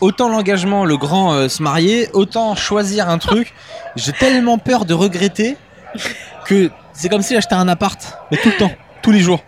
Autant 0.00 0.28
l'engagement, 0.28 0.84
le 0.84 0.96
grand 0.96 1.32
euh, 1.32 1.48
se 1.48 1.62
marier, 1.62 2.08
autant 2.12 2.54
choisir 2.54 3.08
un 3.08 3.18
truc. 3.18 3.54
J'ai 3.96 4.12
tellement 4.12 4.58
peur 4.58 4.84
de 4.84 4.94
regretter 4.94 5.56
que 6.46 6.70
c'est 6.92 7.08
comme 7.08 7.22
si 7.22 7.34
j'achetais 7.34 7.54
un 7.54 7.68
appart, 7.68 8.18
mais 8.30 8.36
tout 8.36 8.48
le 8.48 8.56
temps, 8.56 8.72
tous 9.02 9.12
les 9.12 9.20
jours. 9.20 9.42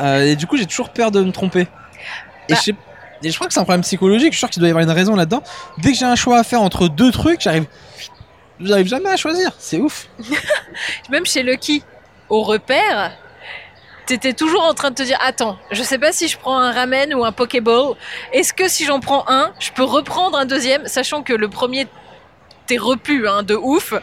Euh, 0.00 0.24
et 0.24 0.36
du 0.36 0.46
coup, 0.46 0.56
j'ai 0.56 0.66
toujours 0.66 0.90
peur 0.90 1.10
de 1.10 1.22
me 1.22 1.32
tromper. 1.32 1.68
Et, 2.48 2.52
Bah. 2.52 2.58
je, 2.64 2.72
et 3.22 3.30
je 3.30 3.34
crois 3.34 3.46
que 3.46 3.52
c'est 3.52 3.60
un 3.60 3.64
problème 3.64 3.82
psychologique, 3.82 4.32
je 4.32 4.36
suis 4.36 4.40
sûr 4.40 4.50
qu'il 4.50 4.60
doit 4.60 4.68
y 4.68 4.70
avoir 4.70 4.84
une 4.84 4.90
raison 4.90 5.14
là-dedans. 5.14 5.42
Dès 5.78 5.92
que 5.92 5.98
j'ai 5.98 6.04
un 6.04 6.16
choix 6.16 6.38
à 6.38 6.44
faire 6.44 6.62
entre 6.62 6.88
deux 6.88 7.10
trucs, 7.10 7.40
j'arrive. 7.40 7.66
J'arrive 8.60 8.86
jamais 8.86 9.10
à 9.10 9.16
choisir, 9.16 9.52
c'est 9.58 9.78
ouf. 9.78 10.08
même 11.10 11.26
chez 11.26 11.42
Lucky, 11.42 11.82
au 12.28 12.42
repère, 12.42 13.12
t'étais 14.06 14.32
toujours 14.32 14.62
en 14.64 14.74
train 14.74 14.90
de 14.90 14.94
te 14.94 15.02
dire 15.02 15.18
Attends, 15.20 15.58
je 15.70 15.82
sais 15.82 15.98
pas 15.98 16.12
si 16.12 16.28
je 16.28 16.38
prends 16.38 16.58
un 16.58 16.72
ramen 16.72 17.14
ou 17.14 17.24
un 17.24 17.32
Pokéball. 17.32 17.94
Est-ce 18.32 18.52
que 18.52 18.68
si 18.68 18.84
j'en 18.84 19.00
prends 19.00 19.24
un, 19.28 19.52
je 19.58 19.70
peux 19.72 19.84
reprendre 19.84 20.38
un 20.38 20.46
deuxième, 20.46 20.86
sachant 20.86 21.22
que 21.22 21.32
le 21.32 21.48
premier 21.48 21.86
t'es 22.66 22.78
repu 22.78 23.28
hein, 23.28 23.42
de 23.42 23.54
ouf. 23.54 23.94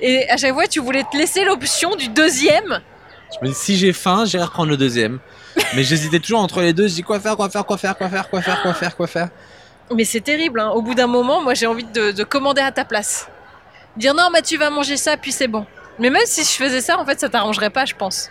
Et 0.00 0.28
à 0.30 0.36
chaque 0.36 0.54
fois, 0.54 0.66
tu 0.66 0.80
voulais 0.80 1.04
te 1.10 1.16
laisser 1.16 1.44
l'option 1.44 1.94
du 1.94 2.08
deuxième. 2.08 2.80
Je 3.34 3.46
me 3.46 3.52
dis, 3.52 3.58
si 3.58 3.76
j'ai 3.76 3.92
faim, 3.92 4.24
j'irai 4.26 4.44
reprendre 4.44 4.70
le 4.70 4.76
deuxième. 4.76 5.18
Mais 5.74 5.84
j'hésitais 5.84 6.18
toujours 6.18 6.40
entre 6.40 6.60
les 6.60 6.72
deux, 6.72 6.88
je 6.88 6.94
dis 6.94 7.02
quoi 7.02 7.20
faire, 7.20 7.36
quoi 7.36 7.48
faire, 7.50 7.64
quoi 7.64 7.76
faire, 7.78 7.96
quoi 7.96 8.08
faire, 8.08 8.28
quoi 8.30 8.40
faire, 8.42 8.62
quoi 8.62 8.74
faire, 8.74 8.96
quoi 8.96 9.06
faire. 9.06 9.28
Mais 9.94 10.04
c'est 10.04 10.20
terrible. 10.22 10.60
hein. 10.60 10.70
Au 10.70 10.80
bout 10.82 10.94
d'un 10.94 11.06
moment, 11.06 11.42
moi, 11.42 11.54
j'ai 11.54 11.66
envie 11.66 11.84
de, 11.84 12.12
de 12.12 12.24
commander 12.24 12.62
à 12.62 12.72
ta 12.72 12.84
place. 12.84 13.28
Dire 13.96 14.14
non, 14.14 14.28
mais 14.32 14.40
tu 14.42 14.56
vas 14.56 14.70
manger 14.70 14.96
ça, 14.96 15.16
puis 15.16 15.32
c'est 15.32 15.48
bon. 15.48 15.66
Mais 15.98 16.08
même 16.08 16.22
si 16.24 16.42
je 16.42 16.50
faisais 16.64 16.80
ça, 16.80 16.98
en 16.98 17.04
fait, 17.04 17.20
ça 17.20 17.28
t'arrangerait 17.28 17.70
pas, 17.70 17.84
je 17.84 17.94
pense. 17.94 18.30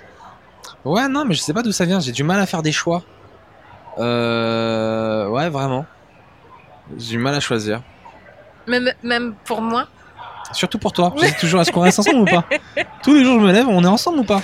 Ouais, 0.86 1.08
non, 1.08 1.26
mais 1.26 1.34
je 1.34 1.42
sais 1.42 1.54
pas 1.54 1.62
d'où 1.62 1.72
ça 1.72 1.86
vient, 1.86 2.00
j'ai 2.00 2.12
du 2.12 2.24
mal 2.24 2.40
à 2.40 2.46
faire 2.46 2.62
des 2.62 2.72
choix. 2.72 3.04
Euh. 3.98 5.28
Ouais, 5.28 5.50
vraiment. 5.50 5.86
J'ai 6.98 7.12
du 7.12 7.18
mal 7.18 7.36
à 7.36 7.40
choisir. 7.40 7.82
Même, 8.68 8.92
même 9.04 9.36
pour 9.46 9.62
moi? 9.62 9.88
Surtout 10.54 10.80
pour 10.80 10.92
toi. 10.92 11.14
Je 11.18 11.26
dis 11.26 11.36
toujours, 11.36 11.62
est-ce 11.62 11.72
qu'on 11.72 11.82
reste 11.82 12.00
ensemble 12.00 12.20
ou 12.20 12.26
pas? 12.26 12.44
Tous 13.04 13.14
les 13.14 13.24
jours, 13.24 13.40
je 13.40 13.46
me 13.46 13.52
lève, 13.52 13.68
on 13.68 13.84
est 13.84 13.88
ensemble 13.88 14.20
ou 14.20 14.24
pas? 14.24 14.42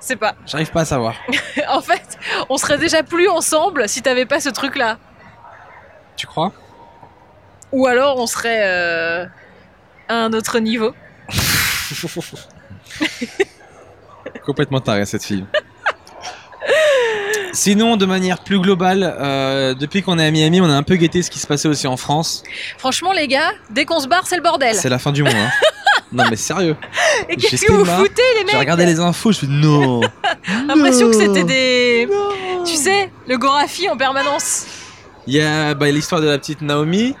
C'est 0.00 0.16
pas. 0.16 0.34
J'arrive 0.46 0.70
pas 0.70 0.82
à 0.82 0.84
savoir. 0.84 1.14
En 1.68 1.82
fait, 1.82 2.18
on 2.48 2.56
serait 2.56 2.78
déjà 2.78 3.02
plus 3.02 3.28
ensemble 3.28 3.88
si 3.88 4.00
t'avais 4.00 4.24
pas 4.24 4.40
ce 4.40 4.48
truc-là. 4.48 4.96
Tu 6.16 6.26
crois? 6.26 6.52
Ou 7.72 7.86
alors 7.86 8.18
on 8.18 8.26
serait 8.26 8.60
euh, 8.62 9.26
à 10.08 10.14
un 10.14 10.32
autre 10.32 10.60
niveau. 10.60 10.94
Complètement 14.48 14.80
taré 14.80 15.04
cette 15.04 15.22
fille. 15.24 15.44
Sinon, 17.52 17.98
de 17.98 18.06
manière 18.06 18.38
plus 18.38 18.58
globale, 18.60 19.14
euh, 19.20 19.74
depuis 19.74 20.02
qu'on 20.02 20.18
est 20.18 20.24
à 20.26 20.30
Miami, 20.30 20.62
on 20.62 20.64
a 20.64 20.72
un 20.72 20.82
peu 20.82 20.96
guetté 20.96 21.22
ce 21.22 21.30
qui 21.30 21.38
se 21.38 21.46
passait 21.46 21.68
aussi 21.68 21.86
en 21.86 21.98
France. 21.98 22.42
Franchement, 22.78 23.12
les 23.12 23.28
gars, 23.28 23.50
dès 23.68 23.84
qu'on 23.84 24.00
se 24.00 24.08
barre, 24.08 24.26
c'est 24.26 24.36
le 24.36 24.42
bordel. 24.42 24.74
C'est 24.74 24.88
la 24.88 24.98
fin 24.98 25.12
du 25.12 25.22
monde. 25.22 25.34
Hein. 25.36 25.50
non, 26.12 26.24
mais 26.30 26.36
sérieux. 26.36 26.76
Et 27.28 27.36
qu'est-ce 27.36 27.66
que 27.66 27.72
vous 27.72 27.84
foutez, 27.84 28.22
les 28.36 28.44
mecs 28.44 28.52
J'ai 28.52 28.56
regardé 28.58 28.86
les 28.86 29.00
infos, 29.00 29.32
je 29.32 29.40
fais 29.40 29.46
non. 29.48 30.00
L'impression 30.66 31.10
que 31.10 31.16
c'était 31.16 31.44
des. 31.44 32.08
Non. 32.10 32.64
Tu 32.64 32.74
sais, 32.76 33.10
le 33.26 33.36
Gorafi 33.36 33.90
en 33.90 33.98
permanence. 33.98 34.64
Il 35.26 35.34
y 35.34 35.42
a 35.42 35.74
bah, 35.74 35.90
l'histoire 35.90 36.22
de 36.22 36.26
la 36.28 36.38
petite 36.38 36.62
Naomi 36.62 37.14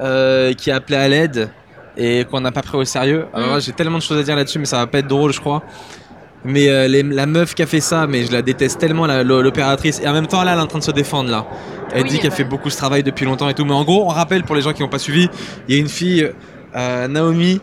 euh, 0.00 0.52
qui 0.54 0.72
a 0.72 0.76
appelé 0.76 0.96
à 0.98 1.06
l'aide 1.08 1.52
et 1.96 2.24
qu'on 2.28 2.40
n'a 2.40 2.50
pas 2.50 2.62
pris 2.62 2.76
au 2.78 2.84
sérieux. 2.84 3.26
Alors 3.34 3.50
Mm. 3.50 3.52
là, 3.52 3.60
j'ai 3.60 3.72
tellement 3.72 3.98
de 3.98 4.02
choses 4.02 4.18
à 4.18 4.22
dire 4.24 4.34
là-dessus, 4.34 4.58
mais 4.58 4.64
ça 4.64 4.78
va 4.78 4.86
pas 4.88 4.98
être 4.98 5.06
drôle, 5.06 5.32
je 5.32 5.38
crois. 5.40 5.62
Mais 6.44 6.68
euh, 6.68 6.88
les- 6.88 7.02
la 7.04 7.26
meuf 7.26 7.54
qui 7.54 7.62
a 7.62 7.66
fait 7.66 7.80
ça, 7.80 8.06
mais 8.06 8.24
je 8.26 8.32
la 8.32 8.42
déteste 8.42 8.78
tellement, 8.80 9.06
l'opératrice. 9.06 10.00
Et 10.02 10.08
en 10.08 10.12
même 10.12 10.26
temps, 10.26 10.42
là, 10.42 10.52
elle 10.52 10.58
est 10.58 10.62
en 10.62 10.66
train 10.66 10.80
de 10.80 10.84
se 10.84 10.90
défendre, 10.90 11.30
là. 11.30 11.46
Elle 11.92 12.02
Oui, 12.04 12.08
dit 12.10 12.18
qu'elle 12.18 12.32
fait 12.32 12.44
beaucoup 12.44 12.68
ce 12.70 12.76
travail 12.76 13.02
depuis 13.02 13.24
longtemps 13.24 13.48
et 13.48 13.54
tout. 13.54 13.64
Mais 13.64 13.74
en 13.74 13.84
gros, 13.84 14.04
on 14.04 14.08
rappelle 14.08 14.42
pour 14.42 14.54
les 14.56 14.62
gens 14.62 14.72
qui 14.72 14.82
n'ont 14.82 14.88
pas 14.88 14.98
suivi, 14.98 15.28
il 15.68 15.74
y 15.74 15.78
a 15.78 15.80
une 15.80 15.88
fille, 15.88 16.30
euh, 16.74 17.06
Naomi, 17.06 17.60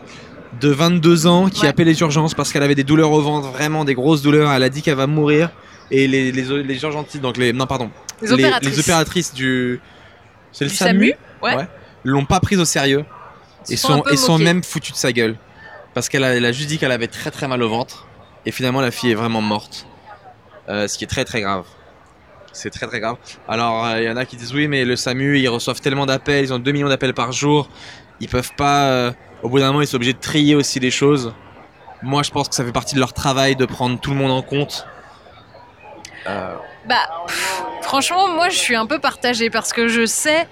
de 0.61 0.69
22 0.69 1.27
ans, 1.27 1.49
qui 1.49 1.61
Ouais. 1.61 1.67
a 1.67 1.69
appelé 1.71 1.85
les 1.91 1.99
urgences 2.01 2.33
parce 2.33 2.53
qu'elle 2.53 2.63
avait 2.63 2.75
des 2.75 2.83
douleurs 2.83 3.11
au 3.11 3.21
ventre, 3.21 3.49
vraiment 3.49 3.83
des 3.85 3.95
grosses 3.95 4.21
douleurs. 4.21 4.51
Elle 4.51 4.63
a 4.63 4.69
dit 4.69 4.81
qu'elle 4.81 4.95
va 4.95 5.07
mourir. 5.07 5.49
Et 5.91 6.07
les, 6.07 6.31
les, 6.31 6.63
les 6.63 6.83
urgentistes, 6.83 7.21
donc 7.21 7.35
les. 7.37 7.51
Non, 7.51 7.65
pardon. 7.65 7.89
Les 8.21 8.31
opératrices. 8.31 8.69
les 8.75 8.79
opératrices 8.79 9.33
du. 9.33 9.81
C'est 10.51 10.65
le 10.65 10.69
Du 10.69 10.75
SAMU, 10.75 11.13
SAMU, 11.41 11.55
ouais. 11.57 11.67
l'ont 12.03 12.25
pas 12.25 12.39
prise 12.39 12.59
au 12.59 12.65
sérieux 12.65 13.05
Ils 13.67 13.73
et 13.73 13.77
sont 13.77 14.03
et 14.11 14.15
sont 14.17 14.37
même 14.37 14.63
foutus 14.63 14.93
de 14.93 14.97
sa 14.97 15.11
gueule. 15.11 15.35
Parce 15.95 16.07
qu'elle 16.09 16.23
a, 16.23 16.29
a 16.29 16.51
juste 16.51 16.69
dit 16.69 16.77
qu'elle 16.77 16.91
avait 16.91 17.07
très 17.07 17.31
très 17.31 17.47
mal 17.47 17.61
au 17.63 17.69
ventre. 17.69 18.05
Et 18.49 18.51
finalement, 18.51 18.81
la 18.81 18.89
fille 18.89 19.11
est 19.11 19.15
vraiment 19.15 19.41
morte. 19.41 19.85
Euh, 20.69 20.87
ce 20.87 20.97
qui 20.97 21.03
est 21.03 21.07
très 21.07 21.23
très 21.23 21.41
grave. 21.41 21.65
C'est 22.51 22.71
très 22.71 22.87
très 22.87 22.99
grave. 22.99 23.17
Alors, 23.47 23.85
euh, 23.85 24.01
il 24.01 24.05
y 24.05 24.09
en 24.09 24.17
a 24.17 24.25
qui 24.25 24.37
disent 24.37 24.55
oui, 24.55 24.67
mais 24.67 24.85
le 24.85 24.95
SAMU, 24.95 25.37
ils 25.37 25.47
reçoivent 25.47 25.81
tellement 25.81 26.07
d'appels, 26.07 26.45
ils 26.45 26.51
ont 26.51 26.57
2 26.57 26.71
millions 26.71 26.89
d'appels 26.89 27.13
par 27.13 27.31
jour. 27.31 27.69
Ils 28.19 28.27
peuvent 28.27 28.55
pas. 28.57 28.87
euh, 28.87 29.11
au 29.43 29.49
bout 29.49 29.59
d'un 29.59 29.67
moment, 29.67 29.81
ils 29.81 29.87
sont 29.87 29.97
obligés 29.97 30.13
de 30.13 30.19
trier 30.19 30.55
aussi 30.55 30.79
les 30.79 30.89
choses. 30.89 31.31
Moi, 32.01 32.23
je 32.23 32.31
pense 32.31 32.49
que 32.49 32.55
ça 32.55 32.65
fait 32.65 32.71
partie 32.71 32.95
de 32.95 32.99
leur 32.99 33.13
travail 33.13 33.55
de 33.55 33.67
prendre 33.67 33.99
tout 33.99 34.09
le 34.09 34.15
monde 34.15 34.31
en 34.31 34.41
compte. 34.41 34.87
Bah, 36.25 36.95
franchement, 37.83 38.29
moi, 38.29 38.49
je 38.49 38.57
suis 38.57 38.75
un 38.75 38.87
peu 38.87 38.97
partagée 38.97 39.51
parce 39.51 39.73
que 39.73 39.87
je 39.87 40.07
sais 40.07 40.47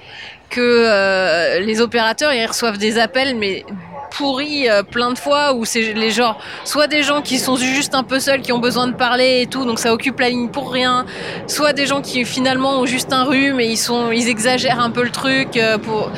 que 0.50 0.62
euh, 0.62 1.60
les 1.60 1.82
opérateurs, 1.82 2.34
ils 2.34 2.46
reçoivent 2.46 2.78
des 2.78 2.98
appels, 2.98 3.36
mais 3.36 3.66
pourris 4.12 4.70
euh, 4.70 4.84
plein 4.84 5.12
de 5.12 5.18
fois 5.18 5.54
où 5.54 5.66
c'est 5.66 5.94
les 5.94 6.12
genres 6.12 6.40
soit 6.64 6.88
des 6.88 7.04
gens 7.04 7.22
qui 7.22 7.38
sont 7.38 7.58
juste 7.58 7.94
un 7.94 8.04
peu 8.04 8.22
seuls 8.22 8.42
qui 8.42 8.54
ont 8.54 8.58
besoin 8.58 8.88
de 8.88 8.94
parler 8.94 9.42
et 9.42 9.48
tout 9.48 9.66
donc 9.66 9.80
ça 9.80 9.94
occupe 9.94 10.22
la 10.22 10.30
ligne 10.30 10.48
pour 10.48 10.72
rien 10.72 11.06
soit 11.46 11.74
des 11.74 11.86
gens 11.86 12.02
qui 12.02 12.24
finalement 12.24 12.80
ont 12.80 12.86
juste 12.86 13.12
un 13.12 13.26
rhume 13.26 13.60
et 13.60 13.68
ils 13.68 13.78
sont 13.78 14.12
ils 14.14 14.30
exagèrent 14.30 14.80
un 14.80 14.92
peu 14.92 15.04
le 15.04 15.12
truc 15.12 15.58
euh, 15.58 15.78
pour 15.78 16.10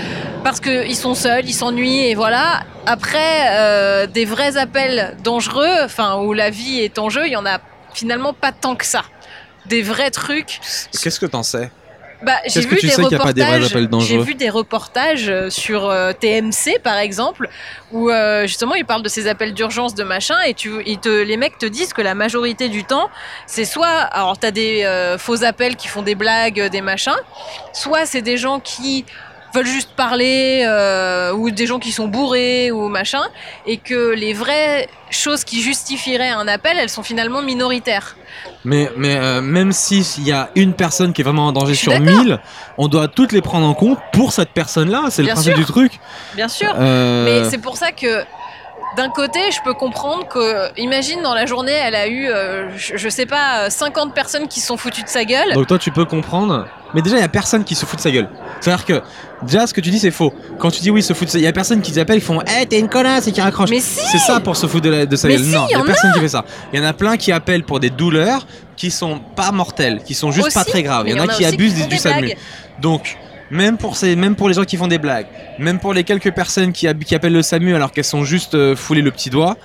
parce 0.43 0.59
que 0.59 0.85
ils 0.85 0.95
sont 0.95 1.15
seuls 1.15 1.45
ils 1.45 1.53
s'ennuient 1.53 2.05
et 2.05 2.15
voilà. 2.15 2.61
Après 2.85 4.07
des 4.07 4.25
vrais 4.25 4.57
appels 4.57 5.17
dangereux 5.23 5.83
enfin 5.83 6.17
où 6.21 6.33
la 6.33 6.51
vie 6.51 6.79
est 6.79 6.99
en 6.99 7.09
jeu 7.09 7.25
il 7.25 7.33
y 7.33 7.35
en 7.35 7.45
a 7.45 7.59
finalement 7.93 8.33
pas 8.33 8.51
tant 8.51 8.75
que 8.75 8.85
ça. 8.85 9.03
Des 9.65 9.81
vrais 9.81 10.11
trucs. 10.11 10.59
Qu'est-ce 11.01 11.19
que 11.19 11.25
t'en 11.25 11.43
sais? 11.43 11.71
Bah, 12.21 12.33
j'ai 12.45 12.61
vu 12.61 12.77
des 12.81 12.93
reportages. 12.93 13.65
appels 13.65 13.87
dangereux 13.87 14.07
J'ai 14.07 14.23
vu 14.23 14.35
des 14.35 14.49
reportages 14.49 15.29
euh, 15.29 15.49
sur 15.49 15.89
euh, 15.89 16.11
TMC 16.11 16.79
par 16.83 16.97
exemple 16.97 17.47
où 17.93 18.09
euh, 18.09 18.45
justement 18.45 18.75
ils 18.75 18.85
parlent 18.85 19.03
de 19.03 19.09
ces 19.09 19.27
appels 19.27 19.53
d'urgence 19.53 19.95
de 19.95 20.03
machin 20.03 20.35
et 20.45 20.53
tu 20.53 20.71
ils 20.85 20.99
te 20.99 21.09
les 21.09 21.37
mecs 21.37 21.57
te 21.57 21.65
disent 21.65 21.93
que 21.93 22.01
la 22.01 22.15
majorité 22.15 22.67
du 22.67 22.83
temps 22.83 23.09
c'est 23.45 23.63
soit 23.63 23.87
alors 23.87 24.37
t'as 24.37 24.51
des 24.51 24.83
euh, 24.83 25.17
faux 25.17 25.43
appels 25.43 25.77
qui 25.77 25.87
font 25.87 26.01
des 26.01 26.15
blagues 26.15 26.69
des 26.69 26.81
machins 26.81 27.19
soit 27.71 28.05
c'est 28.05 28.21
des 28.21 28.37
gens 28.37 28.59
qui 28.59 29.05
veulent 29.53 29.65
juste 29.65 29.91
parler 29.95 30.63
euh, 30.67 31.33
ou 31.33 31.51
des 31.51 31.65
gens 31.65 31.79
qui 31.79 31.91
sont 31.91 32.07
bourrés 32.07 32.71
ou 32.71 32.87
machin 32.87 33.23
et 33.65 33.77
que 33.77 34.11
les 34.11 34.33
vraies 34.33 34.87
choses 35.09 35.43
qui 35.43 35.61
justifieraient 35.61 36.29
un 36.29 36.47
appel 36.47 36.77
elles 36.77 36.89
sont 36.89 37.03
finalement 37.03 37.41
minoritaires. 37.41 38.15
Mais, 38.65 38.91
mais 38.97 39.15
euh, 39.15 39.41
même 39.41 39.71
s'il 39.71 40.03
y 40.23 40.31
a 40.31 40.49
une 40.55 40.73
personne 40.73 41.13
qui 41.13 41.21
est 41.21 41.23
vraiment 41.23 41.47
en 41.47 41.51
danger 41.51 41.75
sur 41.75 41.91
d'accord. 41.91 42.23
1000, 42.23 42.39
on 42.77 42.87
doit 42.87 43.07
toutes 43.07 43.31
les 43.31 43.41
prendre 43.41 43.65
en 43.65 43.73
compte 43.73 43.99
pour 44.11 44.33
cette 44.33 44.51
personne-là. 44.51 45.05
C'est 45.09 45.23
le 45.23 45.29
principe 45.29 45.55
sûr. 45.55 45.65
du 45.65 45.65
truc. 45.65 45.99
Bien 46.35 46.47
sûr. 46.47 46.73
Euh, 46.77 47.25
Mais 47.25 47.49
c'est 47.49 47.57
pour 47.57 47.77
ça 47.77 47.91
que 47.91 48.23
d'un 48.99 49.09
côté, 49.09 49.39
je 49.51 49.59
peux 49.63 49.73
comprendre 49.73 50.27
que, 50.27 50.77
imagine 50.77 51.21
dans 51.21 51.33
la 51.33 51.45
journée, 51.45 51.71
elle 51.71 51.95
a 51.95 52.07
eu, 52.07 52.27
euh, 52.27 52.69
je, 52.75 52.97
je 52.97 53.09
sais 53.09 53.25
pas, 53.25 53.69
50 53.69 54.13
personnes 54.13 54.47
qui 54.49 54.59
se 54.59 54.67
sont 54.67 54.75
foutues 54.75 55.03
de 55.03 55.07
sa 55.07 55.23
gueule. 55.23 55.53
Donc 55.53 55.67
toi, 55.67 55.77
tu 55.79 55.89
peux 55.91 56.03
comprendre. 56.03 56.67
Mais 56.93 57.01
déjà, 57.01 57.15
il 57.17 57.21
y 57.21 57.23
a 57.23 57.29
personne 57.29 57.63
qui 57.63 57.75
se 57.75 57.85
fout 57.85 57.97
de 57.97 58.01
sa 58.01 58.11
gueule. 58.11 58.27
C'est-à-dire 58.59 58.83
que, 58.85 59.01
déjà, 59.43 59.67
ce 59.67 59.73
que 59.73 59.79
tu 59.79 59.89
dis, 59.89 59.99
c'est 59.99 60.11
faux. 60.11 60.33
Quand 60.57 60.69
tu 60.71 60.81
dis 60.81 60.91
oui, 60.91 61.01
se 61.01 61.13
fout 61.13 61.27
de 61.27 61.31
sa 61.31 61.37
Il 61.37 61.43
y 61.43 61.47
a 61.47 61.53
personne 61.53 61.81
qui 61.81 61.93
t'appelle, 61.93 62.17
ils 62.17 62.21
font 62.21 62.41
Eh, 62.61 62.65
t'es 62.65 62.79
une 62.79 62.89
connasse 62.89 63.27
et 63.27 63.31
qui 63.31 63.39
raccroche. 63.41 63.69
Mais 63.69 63.79
si 63.79 63.99
C'est 64.11 64.17
ça 64.17 64.39
pour 64.41 64.57
se 64.57 64.67
foutre 64.67 64.83
de, 64.85 64.89
la- 64.89 65.05
de 65.05 65.15
sa 65.15 65.27
Mais 65.29 65.35
gueule. 65.35 65.45
si, 65.45 65.51
non, 65.51 65.65
y 65.67 65.69
il 65.69 65.73
y 65.73 65.75
a 65.75 65.79
en 65.79 65.85
personne 65.85 66.11
qui 66.13 66.19
fait 66.19 66.27
ça. 66.27 66.43
Il 66.73 66.79
y 66.79 66.83
en 66.83 66.85
a 66.85 66.93
plein 66.93 67.15
qui 67.15 67.31
appellent 67.31 67.63
pour 67.63 67.79
des 67.79 67.89
douleurs 67.89 68.45
qui 68.75 68.91
sont 68.91 69.19
pas 69.35 69.51
mortelles, 69.51 70.01
qui 70.05 70.13
sont 70.13 70.31
juste 70.31 70.53
pas 70.53 70.65
très 70.65 70.83
graves. 70.83 71.07
Il 71.07 71.15
y 71.15 71.19
en 71.19 71.23
a 71.23 71.27
qui 71.27 71.45
abusent 71.45 71.75
du 71.75 71.85
des 71.87 71.97
SAMU. 71.97 72.33
Donc, 72.81 73.17
même 73.51 73.77
pour, 73.77 73.95
ces, 73.97 74.15
même 74.15 74.35
pour 74.35 74.47
les 74.47 74.53
gens 74.55 74.63
qui 74.65 74.77
font 74.77 74.87
des 74.87 74.97
blagues, 74.99 75.27
même 75.57 75.79
pour 75.79 75.93
les 75.93 76.03
quelques 76.03 76.31
personnes 76.31 76.71
qui, 76.71 76.87
qui 77.05 77.15
appellent 77.15 77.33
le 77.33 77.41
SAMU 77.41 77.75
alors 77.75 77.91
qu'elles 77.91 78.03
sont 78.03 78.23
juste 78.23 78.55
euh, 78.55 78.75
foulées 78.75 79.01
le 79.01 79.11
petit 79.11 79.29
doigt, 79.29 79.57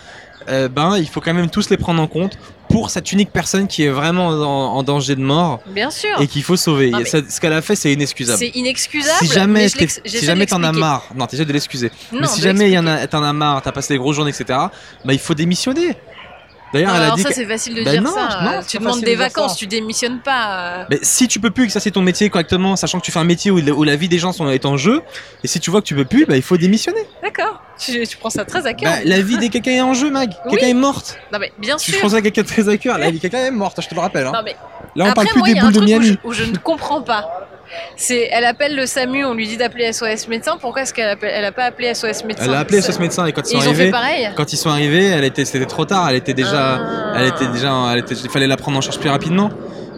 euh, 0.48 0.68
ben, 0.68 0.98
il 0.98 1.08
faut 1.08 1.20
quand 1.22 1.32
même 1.32 1.48
tous 1.48 1.70
les 1.70 1.76
prendre 1.78 2.02
en 2.02 2.06
compte 2.06 2.38
pour 2.68 2.90
cette 2.90 3.12
unique 3.12 3.30
personne 3.30 3.66
qui 3.66 3.82
est 3.84 3.88
vraiment 3.90 4.28
en, 4.28 4.76
en 4.76 4.82
danger 4.82 5.14
de 5.16 5.20
mort 5.22 5.60
Bien 5.66 5.90
sûr. 5.90 6.10
et 6.20 6.26
qu'il 6.26 6.42
faut 6.42 6.56
sauver. 6.56 6.90
Non, 6.90 7.04
ça- 7.04 7.20
ce 7.28 7.40
qu'elle 7.40 7.52
a 7.52 7.62
fait, 7.62 7.76
c'est 7.76 7.92
inexcusable. 7.92 8.38
C'est 8.38 8.48
inexcusable. 8.54 9.18
Si 9.26 9.32
jamais, 9.32 9.66
mais 9.80 9.86
si 10.04 10.24
jamais 10.24 10.44
t'en 10.46 10.62
as 10.62 10.72
marre, 10.72 11.06
non, 11.14 11.26
t'essaies 11.26 11.44
de 11.44 11.52
l'excuser. 11.52 11.90
Mais 12.12 12.26
si 12.26 12.40
jamais 12.42 12.68
il 12.68 12.72
y 12.72 12.78
en 12.78 12.82
l'expliquer. 12.82 13.04
a, 13.04 13.08
t'en 13.08 13.22
as 13.22 13.32
marre, 13.32 13.62
t'as 13.62 13.72
passé 13.72 13.94
des 13.94 13.98
grosses 13.98 14.16
journées, 14.16 14.32
etc. 14.38 14.44
Bah, 15.04 15.12
il 15.12 15.18
faut 15.18 15.34
démissionner. 15.34 15.96
D'ailleurs, 16.74 16.94
elle 16.96 17.02
a 17.04 17.10
dit. 17.14 17.22
ça, 17.22 17.28
que- 17.30 17.34
c'est 17.34 17.46
facile 17.46 17.74
de 17.76 17.82
Ben 17.84 17.90
dire 17.92 18.02
non, 18.02 18.12
ça. 18.12 18.40
non, 18.42 18.50
Euh, 18.50 18.60
tu 18.68 18.76
demandes 18.78 19.00
des 19.00 19.12
de 19.14 19.18
vacances, 19.18 19.52
ça. 19.52 19.56
tu 19.58 19.66
démissionnes 19.66 20.20
pas. 20.20 20.80
euh. 20.80 20.84
Mais 20.90 20.98
si 21.02 21.26
tu 21.28 21.40
peux 21.40 21.50
plus 21.50 21.64
exercer 21.64 21.90
ton 21.90 22.02
métier 22.02 22.28
correctement, 22.28 22.76
sachant 22.76 22.98
que 23.00 23.04
tu 23.04 23.12
fais 23.12 23.18
un 23.20 23.24
métier 23.24 23.50
où, 23.50 23.58
où 23.58 23.84
la 23.84 23.96
vie 23.96 24.08
des 24.10 24.18
gens 24.18 24.32
est 24.50 24.66
en 24.66 24.76
jeu, 24.76 25.00
et 25.42 25.46
si 25.48 25.58
tu 25.60 25.70
vois 25.70 25.80
que 25.80 25.86
tu 25.86 25.94
peux 25.94 26.04
plus, 26.04 26.26
bah, 26.26 26.36
il 26.36 26.42
faut 26.42 26.56
démissionner. 26.58 27.00
D'accord. 27.22 27.62
Tu, 27.78 28.06
tu 28.06 28.16
prends 28.18 28.30
ça 28.30 28.44
très 28.44 28.66
à 28.66 28.74
cœur. 28.74 28.92
Bah, 28.92 28.98
la 29.04 29.20
vie 29.22 29.38
de 29.38 29.46
quelqu'un 29.48 29.70
est 29.72 29.80
en 29.80 29.94
jeu, 29.94 30.10
Mag. 30.10 30.30
Oui. 30.44 30.50
Quelqu'un 30.50 30.68
est 30.68 30.74
morte. 30.74 31.18
non 31.32 31.38
mais 31.38 31.52
bien 31.58 31.78
sûr. 31.78 31.94
je 31.94 31.98
prends 32.00 32.08
ça 32.10 32.20
quelqu'un 32.20 32.42
très 32.44 32.68
à 32.68 32.76
cœur, 32.76 32.98
la 32.98 33.10
vie 33.10 33.18
quelqu'un 33.20 33.46
est 33.46 33.50
morte, 33.50 33.80
je 33.82 33.88
te 33.88 33.94
le 33.94 34.00
rappelle. 34.00 34.26
hein. 34.26 34.32
Non 34.34 34.42
mais 34.44 34.54
Là, 34.96 35.06
on 35.06 35.08
Après, 35.08 35.24
parle 35.24 35.28
plus 35.28 35.38
moi, 35.40 35.48
des 35.48 35.60
boules 35.60 35.72
de 35.72 35.80
où 35.80 35.84
Miami. 35.84 36.06
je, 36.22 36.28
où 36.28 36.32
je 36.32 36.44
ne 36.44 36.56
comprends 36.56 37.02
pas. 37.02 37.48
C'est, 37.96 38.28
elle 38.32 38.44
appelle 38.44 38.74
le 38.76 38.86
SAMU, 38.86 39.24
on 39.24 39.34
lui 39.34 39.46
dit 39.46 39.56
d'appeler 39.56 39.92
SOS 39.92 40.28
médecin. 40.28 40.56
Pourquoi 40.60 40.82
est-ce 40.82 40.92
qu'elle 40.94 41.08
appelle, 41.08 41.32
elle 41.34 41.44
a 41.44 41.52
pas 41.52 41.64
appelé 41.64 41.94
SOS 41.94 42.24
médecin? 42.24 42.44
Elle 42.46 42.54
a 42.54 42.58
appelé 42.60 42.80
ce 42.80 42.98
médecin 43.00 43.26
et 43.26 43.32
quand 43.32 43.42
ils 43.50 43.56
sont 43.60 43.62
ils 43.64 43.68
ont 43.68 43.74
fait 43.74 43.80
arrivés, 43.82 43.90
pareil. 43.90 44.28
quand 44.36 44.52
ils 44.52 44.56
sont 44.56 44.70
arrivés, 44.70 45.04
elle 45.06 45.24
était, 45.24 45.44
c'était 45.44 45.66
trop 45.66 45.84
tard. 45.84 46.08
Elle 46.10 46.16
était 46.16 46.34
déjà, 46.34 46.76
Ah. 46.76 47.12
elle 47.16 47.28
était 47.28 47.46
déjà, 47.48 47.72
elle 47.92 47.98
était, 48.00 48.14
il 48.14 48.30
fallait 48.30 48.46
la 48.46 48.56
prendre 48.56 48.78
en 48.78 48.80
charge 48.80 48.98
plus 48.98 49.10
rapidement. 49.10 49.50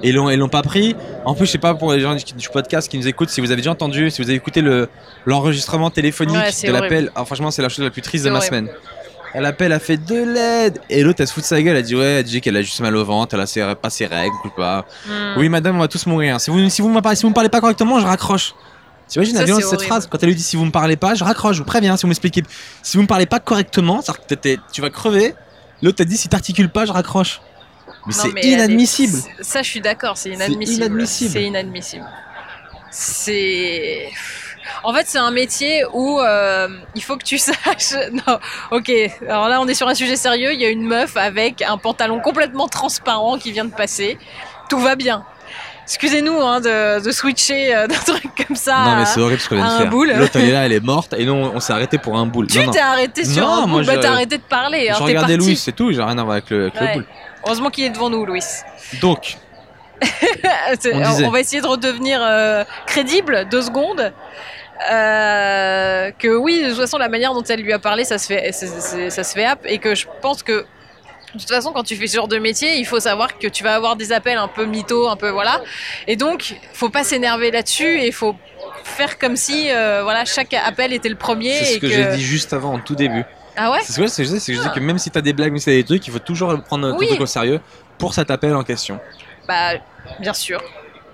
Et 0.02 0.10
ils 0.10 0.14
l'ont, 0.14 0.28
ils 0.28 0.38
l'ont 0.38 0.48
pas 0.50 0.60
pris. 0.62 0.94
En 1.24 1.34
plus, 1.34 1.46
je 1.46 1.52
sais 1.52 1.58
pas 1.58 1.74
pour 1.74 1.90
les 1.92 2.00
gens 2.00 2.14
du 2.14 2.22
du 2.22 2.48
podcast 2.50 2.86
qui 2.90 2.98
nous 2.98 3.08
écoutent, 3.08 3.30
si 3.30 3.40
vous 3.40 3.50
avez 3.50 3.56
déjà 3.62 3.70
entendu, 3.70 4.10
si 4.10 4.20
vous 4.20 4.28
avez 4.28 4.36
écouté 4.36 4.60
le, 4.60 4.88
l'enregistrement 5.24 5.90
téléphonique 5.90 6.36
Ouais, 6.36 6.66
de 6.68 6.72
l'appel, 6.72 7.10
ah, 7.14 7.24
franchement, 7.24 7.50
c'est 7.50 7.62
la 7.62 7.70
chose 7.70 7.82
la 7.84 7.90
plus 7.90 8.02
triste 8.02 8.24
de 8.26 8.30
ma 8.30 8.36
horrible. 8.38 8.48
semaine. 8.56 8.68
Elle 9.34 9.44
appelle, 9.44 9.72
elle 9.72 9.80
fait 9.80 9.96
de 9.98 10.14
l'aide. 10.14 10.80
Et 10.88 11.02
l'autre, 11.02 11.20
elle 11.20 11.26
se 11.28 11.32
fout 11.32 11.42
de 11.42 11.46
sa 11.46 11.60
gueule. 11.60 11.76
Elle 11.76 11.82
dit, 11.82 11.94
ouais, 11.94 12.20
elle 12.20 12.24
dit 12.24 12.40
qu'elle 12.40 12.56
a 12.56 12.62
juste 12.62 12.80
mal 12.80 12.96
au 12.96 13.04
ventre, 13.04 13.34
elle 13.34 13.62
a 13.62 13.74
pas 13.74 13.90
ses 13.90 14.06
règles, 14.06 14.34
ou 14.44 14.48
pas. 14.48 14.86
Hmm. 15.06 15.38
Oui, 15.38 15.48
madame, 15.48 15.76
on 15.76 15.80
va 15.80 15.88
tous 15.88 16.06
mourir. 16.06 16.40
Si 16.40 16.50
vous, 16.50 16.68
si 16.70 16.80
vous 16.82 16.88
me 16.88 17.00
parlez, 17.00 17.16
si 17.16 17.22
vous 17.22 17.30
me 17.30 17.34
parlez 17.34 17.50
pas 17.50 17.60
correctement, 17.60 18.00
je 18.00 18.06
raccroche. 18.06 18.54
Tu 19.08 19.18
imagines 19.18 19.36
la 19.36 19.44
violence 19.44 19.64
de 19.64 19.68
cette 19.68 19.82
phrase? 19.82 20.08
Quand 20.10 20.20
elle 20.22 20.30
lui 20.30 20.34
dit 20.34 20.42
si 20.42 20.56
vous 20.56 20.64
me 20.64 20.70
parlez 20.72 20.96
pas, 20.96 21.14
je 21.14 21.22
raccroche, 21.22 21.56
je 21.56 21.60
vous 21.60 21.66
préviens, 21.66 21.96
si 21.96 22.02
vous 22.02 22.08
m'expliquez. 22.08 22.42
Si 22.82 22.96
vous 22.96 23.02
me 23.04 23.08
parlez 23.08 23.26
pas 23.26 23.38
correctement, 23.38 24.02
que 24.02 24.56
tu 24.72 24.80
vas 24.80 24.90
crever. 24.90 25.34
L'autre 25.82 25.98
t'a 25.98 26.04
dit 26.04 26.16
si 26.16 26.28
t'articules 26.28 26.70
pas, 26.70 26.86
je 26.86 26.92
raccroche. 26.92 27.40
Mais 28.06 28.12
c'est 28.12 28.28
est- 28.28 28.52
inadmissible. 28.52 29.18
Ça, 29.42 29.62
je 29.62 29.68
suis 29.68 29.80
d'accord, 29.80 30.16
c'est 30.16 30.30
inadmissible. 30.30 30.84
inadmissible. 30.84 31.30
C'est 31.30 31.42
inadmissible. 31.44 32.06
C'est. 32.90 34.08
En 34.84 34.92
fait, 34.94 35.04
c'est 35.06 35.18
un 35.18 35.30
métier 35.30 35.84
où 35.92 36.20
euh, 36.20 36.68
il 36.94 37.02
faut 37.02 37.16
que 37.16 37.24
tu 37.24 37.38
saches. 37.38 37.94
Non, 38.12 38.38
ok. 38.70 38.90
Alors 39.28 39.48
là, 39.48 39.60
on 39.60 39.68
est 39.68 39.74
sur 39.74 39.88
un 39.88 39.94
sujet 39.94 40.16
sérieux. 40.16 40.52
Il 40.52 40.60
y 40.60 40.64
a 40.66 40.70
une 40.70 40.86
meuf 40.86 41.16
avec 41.16 41.62
un 41.62 41.78
pantalon 41.78 42.20
complètement 42.20 42.68
transparent 42.68 43.38
qui 43.38 43.52
vient 43.52 43.64
de 43.64 43.72
passer. 43.74 44.18
Tout 44.68 44.78
va 44.78 44.96
bien. 44.96 45.24
Excusez-nous 45.84 46.40
hein, 46.40 46.60
de, 46.60 47.00
de 47.00 47.12
switcher 47.12 47.72
euh, 47.72 47.86
d'un 47.86 47.94
truc 47.94 48.24
comme 48.44 48.56
ça. 48.56 48.76
non, 48.84 48.96
mais 48.96 49.04
c'est 49.04 49.20
horrible 49.20 49.40
ce 49.40 49.48
qu'on 49.48 49.54
vient 49.54 49.72
de 49.72 49.82
faire. 49.82 49.90
boule. 49.90 50.12
L'autre, 50.16 50.32
elle 50.34 50.48
est 50.48 50.52
là, 50.52 50.66
elle 50.66 50.72
est 50.72 50.80
morte, 50.84 51.14
et 51.16 51.24
nous, 51.24 51.32
on, 51.32 51.54
on 51.54 51.60
s'est 51.60 51.72
arrêté 51.72 51.96
pour 51.98 52.16
un 52.18 52.26
boule. 52.26 52.48
Tu 52.48 52.58
non, 52.58 52.64
non. 52.66 52.70
t'es 52.72 52.80
arrêté 52.80 53.24
sur 53.24 53.46
Non, 53.46 53.52
un 53.62 53.66
moi, 53.68 53.82
boule. 53.82 53.86
Bah, 53.86 53.98
t'as 54.02 54.10
arrêté 54.10 54.36
de 54.38 54.42
parler. 54.42 54.88
hein, 54.90 54.94
Je 54.94 54.98
t'es 54.98 55.04
regardais. 55.04 55.36
Louis, 55.36 55.54
c'est 55.56 55.70
tout, 55.70 55.92
j'ai 55.92 56.02
rien 56.02 56.18
à 56.18 56.22
voir 56.24 56.32
avec 56.38 56.50
le, 56.50 56.72
avec 56.74 56.80
le 56.80 56.92
boule. 56.94 57.06
Heureusement 57.44 57.70
qu'il 57.70 57.84
est 57.84 57.90
devant 57.90 58.10
nous, 58.10 58.26
Louis. 58.26 58.42
Donc, 59.00 59.36
On 60.92 61.24
on 61.24 61.30
va 61.30 61.40
essayer 61.40 61.62
de 61.62 61.66
redevenir 61.66 62.20
euh, 62.22 62.64
crédible 62.86 63.46
deux 63.48 63.62
secondes. 63.62 64.12
Euh, 64.90 66.10
que 66.18 66.28
oui, 66.28 66.62
de 66.62 66.68
toute 66.70 66.78
façon, 66.80 66.98
la 66.98 67.08
manière 67.08 67.32
dont 67.34 67.42
elle 67.42 67.60
lui 67.60 67.72
a 67.72 67.78
parlé, 67.78 68.04
ça 68.04 68.18
se 68.18 68.26
fait, 68.26 68.52
ça 68.52 69.24
se 69.24 69.32
fait 69.32 69.44
app, 69.44 69.60
et 69.64 69.78
que 69.78 69.94
je 69.94 70.06
pense 70.20 70.42
que 70.42 70.66
de 71.34 71.40
toute 71.40 71.48
façon, 71.50 71.72
quand 71.72 71.82
tu 71.82 71.96
fais 71.96 72.06
ce 72.06 72.16
genre 72.16 72.28
de 72.28 72.38
métier, 72.38 72.78
il 72.78 72.86
faut 72.86 73.00
savoir 73.00 73.38
que 73.38 73.46
tu 73.46 73.62
vas 73.64 73.74
avoir 73.74 73.96
des 73.96 74.12
appels 74.12 74.38
un 74.38 74.48
peu 74.48 74.64
mythos, 74.64 75.08
un 75.08 75.16
peu 75.16 75.30
voilà, 75.30 75.60
et 76.06 76.16
donc 76.16 76.56
faut 76.72 76.88
pas 76.90 77.04
s'énerver 77.04 77.50
là-dessus, 77.50 78.00
et 78.00 78.12
faut 78.12 78.36
faire 78.84 79.18
comme 79.18 79.36
si 79.36 79.70
euh, 79.70 80.02
voilà 80.02 80.24
chaque 80.24 80.54
appel 80.54 80.92
était 80.92 81.08
le 81.08 81.16
premier. 81.16 81.52
c'est 81.52 81.64
ce 81.64 81.76
et 81.76 81.80
que, 81.80 81.88
j'ai 81.88 82.06
dit 82.06 82.22
juste 82.22 82.52
avant, 82.52 82.74
en 82.74 82.78
tout 82.78 82.94
début. 82.94 83.24
Ah 83.56 83.70
ouais? 83.72 83.78
C'est 83.82 83.92
ce 83.92 83.96
que 83.98 84.24
je 84.24 84.28
dis, 84.28 84.40
c'est 84.40 84.52
que 84.52 84.58
je 84.58 84.62
dis 84.62 84.74
que 84.74 84.80
même 84.80 84.98
si 84.98 85.10
t'as 85.10 85.22
des 85.22 85.32
blagues, 85.32 85.50
même 85.52 85.58
si 85.58 85.64
t'as 85.66 85.72
des 85.72 85.84
trucs, 85.84 86.06
il 86.06 86.12
faut 86.12 86.18
toujours 86.18 86.62
prendre 86.62 86.90
ton 86.92 86.98
Oui. 86.98 87.06
truc 87.06 87.20
au 87.20 87.26
sérieux 87.26 87.60
pour 87.98 88.12
cet 88.12 88.30
appel 88.30 88.54
en 88.54 88.62
question. 88.62 89.00
Bah 89.48 89.72
bien 90.20 90.34
sûr. 90.34 90.62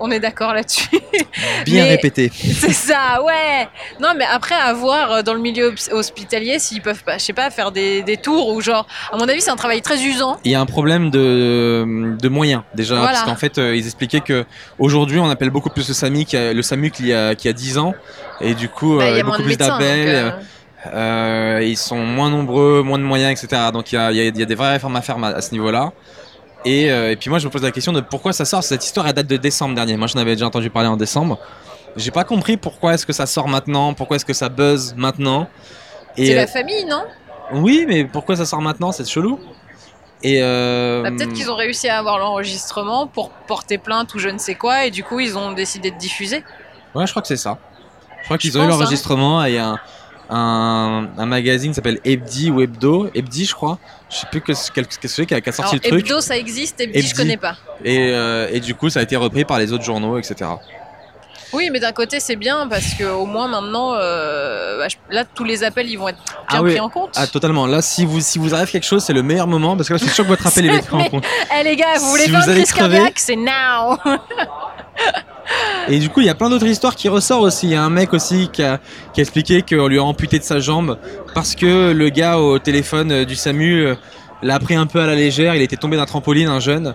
On 0.05 0.11
est 0.11 0.19
d'accord 0.21 0.53
là-dessus. 0.53 0.89
Bien 1.65 1.85
Mais- 1.85 1.91
répété. 1.91 2.31
C'est 2.35 2.73
ça, 2.73 3.23
ouais. 3.25 3.69
Non, 4.01 4.09
mais 4.17 4.25
après, 4.25 4.57
à 4.57 4.73
voir 4.73 5.13
euh, 5.13 5.23
dans 5.23 5.33
le 5.33 5.41
milieu 5.41 5.69
hos- 5.73 5.93
hospitalier 5.95 6.59
s'ils 6.59 6.83
peuvent 6.83 7.05
pas, 7.05 7.19
je 7.19 7.25
sais 7.25 7.33
pas, 7.33 7.51
faire 7.51 7.71
des, 7.71 8.03
des 8.03 8.17
tours 8.17 8.49
ou 8.49 8.61
genre. 8.61 8.87
À 9.13 9.17
mon 9.17 9.29
avis, 9.29 9.41
c'est 9.41 9.51
un 9.51 9.57
travail 9.57 9.81
très 9.81 10.03
usant. 10.03 10.39
Il 10.45 10.51
y 10.51 10.55
a 10.57 10.61
un 10.61 10.67
problème 10.67 11.11
de, 11.11 12.17
de 12.21 12.29
moyens 12.29 12.63
déjà 12.75 12.97
Voilà. 12.97 13.13
parce 13.13 13.23
qu'en 13.25 13.37
fait 13.37 13.59
euh, 13.59 13.77
ils 13.77 13.85
expliquaient 13.87 14.21
que 14.21 14.45
aujourd'hui 14.79 15.19
on 15.21 15.31
appelle 15.31 15.51
beaucoup 15.51 15.71
plus 15.71 15.87
le 15.89 15.95
SAMU 15.95 16.25
qu'il 16.25 17.07
y 17.07 17.09
y 17.11 17.15
a, 17.15 17.35
qu'il 17.37 17.49
y 17.49 17.51
a 17.51 17.53
10 17.53 17.79
ans 17.79 17.95
et 18.41 18.55
du 18.55 18.69
coup 18.69 18.99
Bah, 18.99 19.11
Il 19.11 19.17
y 19.17 19.21
a 19.21 19.25
beaucoup 19.25 19.43
plus 19.43 19.57
d'appels, 19.57 20.35
euh, 20.93 21.61
ils 21.63 21.77
sont 21.77 21.99
moins 22.05 22.31
nombreux, 22.31 22.83
moins 22.83 22.99
de 22.99 23.05
moyens 23.05 23.31
etc. 23.43 23.63
Donc 23.73 23.93
il 23.93 23.95
y 23.95 23.99
a, 23.99 24.11
il 24.11 24.17
y 24.17 24.21
a- 24.21 24.25
il 24.25 24.37
y 24.39 24.43
a 24.43 24.47
des 24.47 24.55
vraies 24.55 24.73
réformes 24.73 24.97
à 24.97 25.03
faire 25.03 25.17
à, 25.23 25.29
à 25.29 25.41
ce 25.41 25.53
niveau-là. 25.53 25.93
Et, 26.65 26.91
euh, 26.91 27.11
et 27.11 27.17
puis 27.17 27.29
moi 27.31 27.39
je 27.39 27.47
me 27.47 27.51
pose 27.51 27.63
la 27.63 27.71
question 27.73 27.93
de 27.93 28.01
pourquoi 28.01 28.33
ça 28.33 28.45
sort. 28.45 28.63
Cette 28.63 28.85
histoire 28.85 29.07
elle 29.07 29.15
date 29.15 29.27
de 29.27 29.37
décembre 29.37 29.75
dernier. 29.75 29.97
Moi 29.97 30.07
j'en 30.07 30.21
avais 30.21 30.35
déjà 30.35 30.47
entendu 30.47 30.71
parler 30.71 30.89
en 30.89 30.97
décembre. 30.97 31.39
J'ai 31.97 32.11
pas 32.11 32.25
compris 32.25 32.57
pourquoi 32.57 32.95
est-ce 32.95 33.05
que 33.05 33.13
ça 33.13 33.27
sort 33.27 33.49
maintenant, 33.49 33.95
pourquoi 33.95 34.17
est-ce 34.17 34.25
que 34.25 34.33
ça 34.33 34.49
buzz 34.49 34.95
maintenant. 34.97 35.49
C'est 36.17 36.35
la 36.35 36.43
euh, 36.43 36.47
famille, 36.47 36.85
non? 36.87 37.05
Oui, 37.53 37.85
mais 37.87 38.05
pourquoi 38.05 38.37
ça 38.37 38.47
sort 38.47 38.63
maintenant? 38.63 38.93
C'est 38.93 39.07
chelou. 39.09 39.39
Et 40.23 40.43
euh, 40.43 41.03
Bah, 41.03 41.11
Peut-être 41.11 41.33
qu'ils 41.33 41.51
ont 41.51 41.57
réussi 41.57 41.89
à 41.89 41.99
avoir 41.99 42.19
l'enregistrement 42.19 43.07
pour 43.07 43.31
porter 43.31 43.77
plainte 43.79 44.15
ou 44.15 44.19
je 44.19 44.29
ne 44.29 44.39
sais 44.39 44.55
quoi, 44.55 44.87
et 44.87 44.91
du 44.91 45.05
coup, 45.05 45.21
ils 45.21 45.37
ont 45.37 45.53
décidé 45.53 45.91
de 45.91 45.99
diffuser. 45.99 46.45
Ouais, 46.95 47.07
je 47.07 47.11
crois 47.13 47.23
que 47.23 47.29
c'est 47.29 47.37
ça. 47.37 47.59
Je 48.21 48.25
crois 48.27 48.39
qu'ils 48.39 48.53
Je 48.53 48.59
ont 48.59 48.63
eu 48.63 48.65
hein. 48.67 48.69
l'enregistrement 48.69 49.45
et 49.45 49.59
un, 49.59 49.79
un, 50.35 51.09
un 51.19 51.27
magazine 51.27 51.71
qui 51.73 51.75
s'appelle 51.77 52.01
Hebdi 52.05 52.51
ou 52.51 52.61
Hebdo, 52.61 53.09
Hebdi 53.15 53.45
je 53.45 53.55
crois. 53.55 53.79
Je 54.11 54.17
sais 54.17 54.27
plus 54.31 54.41
que, 54.41 54.53
quel, 54.75 54.87
que 54.87 55.09
c'est 55.09 55.27
qui 55.27 55.35
a, 55.35 55.41
qui 55.41 55.49
a 55.49 55.53
sorti 55.53 55.75
Alors, 55.77 55.85
le 55.85 55.91
truc. 55.91 56.07
Hebdo, 56.07 56.21
ça 56.21 56.37
existe, 56.37 56.81
Hebdi, 56.81 56.99
Hebdi. 56.99 57.09
je 57.09 57.15
connais 57.15 57.37
pas. 57.37 57.57
Et, 57.85 58.11
euh, 58.13 58.49
et 58.53 58.61
du 58.61 58.75
coup, 58.75 58.91
ça 58.91 59.01
a 59.01 59.03
été 59.03 59.17
repris 59.17 59.45
par 59.45 59.59
les 59.59 59.73
autres 59.73 59.85
journaux, 59.85 60.19
etc. 60.19 60.51
Oui, 61.55 61.69
mais 61.71 61.81
d'un 61.81 61.93
côté, 61.93 62.19
c'est 62.19 62.37
bien 62.37 62.67
parce 62.67 62.95
que 62.95 63.05
au 63.05 63.27
moins 63.27 63.47
maintenant, 63.47 63.93
euh, 63.95 64.79
bah, 64.79 64.89
je- 64.89 65.15
là, 65.15 65.25
tous 65.27 65.45
les 65.45 65.65
appels, 65.65 65.87
ils 65.87 65.97
vont 65.99 66.09
être 66.09 66.17
bien 66.25 66.35
Ah 66.49 66.63
oui. 66.63 66.71
pris 66.71 66.81
en 66.81 66.89
compte. 66.89 67.11
Ah, 67.15 67.27
totalement. 67.27 67.67
Là, 67.67 67.83
si 67.83 68.07
vous, 68.07 68.21
si 68.21 68.39
vous 68.39 68.55
arrive 68.55 68.71
quelque 68.71 68.87
chose, 68.87 69.05
c'est 69.05 69.13
le 69.13 69.23
meilleur 69.23 69.47
moment 69.47 69.77
parce 69.77 69.87
que 69.89 69.93
là, 69.93 69.99
je 69.99 70.05
suis 70.05 70.15
sûr 70.15 70.25
que 70.25 70.31
votre 70.31 70.47
appel 70.49 70.71
être 70.71 70.87
pris 70.87 70.97
en 70.97 71.09
compte. 71.11 71.25
Eh 71.61 71.63
les 71.63 71.77
gars, 71.77 71.99
vous 71.99 72.09
voulez 72.09 72.25
Si 72.25 72.31
faire 72.31 72.49
une 72.49 72.55
crise 72.55 72.73
cardiaque 72.73 73.19
C'est 73.19 73.37
now 73.37 73.99
Et 75.89 75.99
du 75.99 76.09
coup, 76.09 76.21
il 76.21 76.27
y 76.27 76.31
a 76.31 76.35
plein 76.35 76.49
d'autres 76.49 76.67
histoires 76.67 76.95
qui 76.95 77.09
ressortent 77.09 77.43
aussi. 77.43 77.67
Il 77.67 77.73
y 77.73 77.75
a 77.75 77.83
un 77.83 77.91
mec 77.91 78.13
aussi 78.15 78.49
qui 78.53 78.63
a, 78.63 78.79
qui 79.13 79.21
a 79.21 79.23
expliqué 79.23 79.63
qu'on 79.63 79.89
lui 79.89 79.99
a 79.99 80.05
amputé 80.05 80.39
de 80.39 80.45
sa 80.45 80.61
jambe 80.61 80.99
parce 81.35 81.55
que 81.57 81.93
le 81.93 82.09
gars 82.09 82.39
au 82.39 82.59
téléphone 82.59 83.11
euh, 83.13 83.25
du 83.25 83.35
SAMU 83.35 83.81
euh, 83.87 83.95
l'a 84.43 84.59
pris 84.61 84.75
un 84.77 84.87
peu 84.87 85.01
à 85.01 85.07
la 85.07 85.15
légère. 85.17 85.55
Il 85.57 85.63
était 85.63 85.77
tombé 85.77 85.97
d'un 85.97 86.07
trampoline, 86.07 86.49
un 86.49 86.61
jeune. 86.61 86.95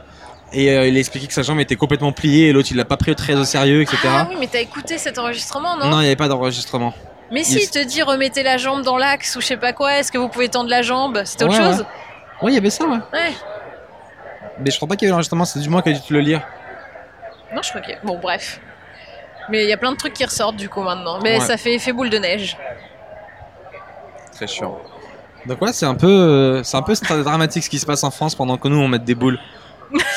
Et 0.54 0.72
euh, 0.72 0.88
il 0.88 0.96
a 0.96 1.00
expliqué 1.00 1.28
que 1.28 1.34
sa 1.34 1.42
jambe 1.42 1.60
était 1.60 1.76
complètement 1.76 2.14
pliée 2.14 2.48
et 2.48 2.54
l'autre 2.54 2.70
il 2.72 2.78
l'a 2.78 2.86
pas 2.86 2.96
pris 2.96 3.14
très 3.16 3.36
au 3.36 3.44
sérieux, 3.44 3.82
etc. 3.82 3.98
Ah 4.06 4.28
oui, 4.30 4.38
mais 4.40 4.48
t'as 4.48 4.62
écouté 4.62 4.98
cet 4.98 5.18
enregistrement, 5.20 5.76
non, 5.76 5.90
non, 5.90 5.98
il 6.00 6.04
n'y 6.04 6.08
avait 6.08 6.16
pas 6.16 6.30
d'enregistrement. 6.30 6.94
Mais 7.34 7.44
si, 7.44 7.56
il- 7.58 7.64
il 7.64 7.70
te 7.70 7.84
dit 7.84 8.02
remettez 8.02 8.44
la 8.44 8.58
jambe 8.58 8.82
dans 8.84 8.96
l'axe 8.98 9.36
ou 9.36 9.42
je 9.42 9.48
sais 9.48 9.58
pas 9.58 9.74
quoi, 9.74 9.98
est-ce 10.00 10.10
que 10.14 10.18
vous 10.18 10.30
pouvez 10.30 10.48
tendre 10.48 10.70
la 10.70 10.82
jambe? 10.82 11.22
C'était 11.26 11.44
autre 11.44 11.60
Ouais, 11.60 11.66
chose? 11.76 11.86
Oui, 12.42 12.54
il 12.54 12.56
y 12.56 12.58
avait 12.58 12.70
ça, 12.70 12.86
ouais. 12.86 12.96
Ouais. 13.12 13.34
Mais 14.64 14.72
je 14.72 14.78
crois 14.78 14.88
pas 14.88 14.96
qu'il 14.96 15.06
y 15.06 15.08
avait 15.08 15.12
l'enregistrement, 15.12 15.44
c'est 15.44 15.60
du 15.60 15.68
moins 15.68 15.82
qu'il 15.82 15.92
a 15.92 15.96
dû 15.96 16.02
te 16.02 16.14
le 16.14 16.22
lire. 16.22 16.42
Non, 17.54 17.62
je 17.62 17.70
crois 17.70 17.82
que. 17.82 17.92
Bon, 18.04 18.18
bref. 18.20 18.60
Mais 19.50 19.64
il 19.64 19.70
y 19.70 19.74
a 19.74 19.78
plein 19.78 19.92
de 19.92 19.98
trucs 19.98 20.14
qui 20.14 20.26
ressortent 20.26 20.58
du 20.58 20.68
coup 20.70 20.82
maintenant. 20.82 21.20
Mais 21.24 21.40
Ouais. 21.40 21.46
ça 21.46 21.58
fait 21.58 21.74
effet 21.74 21.94
boule 21.94 22.10
de 22.10 22.18
neige. 22.18 22.58
Très 24.34 24.48
chiant. 24.48 24.78
Donc 25.46 25.60
voilà, 25.60 25.74
c'est 25.74 25.86
un 25.86 25.96
peu, 25.96 26.08
euh, 26.08 26.64
c'est 26.64 26.76
un 26.78 26.82
peu 26.82 26.94
dramatique 27.24 27.64
ce 27.64 27.70
qui 27.70 27.80
se 27.80 27.86
passe 27.86 28.04
en 28.04 28.12
France 28.12 28.36
pendant 28.36 28.58
que 28.58 28.68
nous 28.68 28.78
on 28.78 28.88
met 28.90 29.00
des 29.00 29.16
boules. 29.16 29.40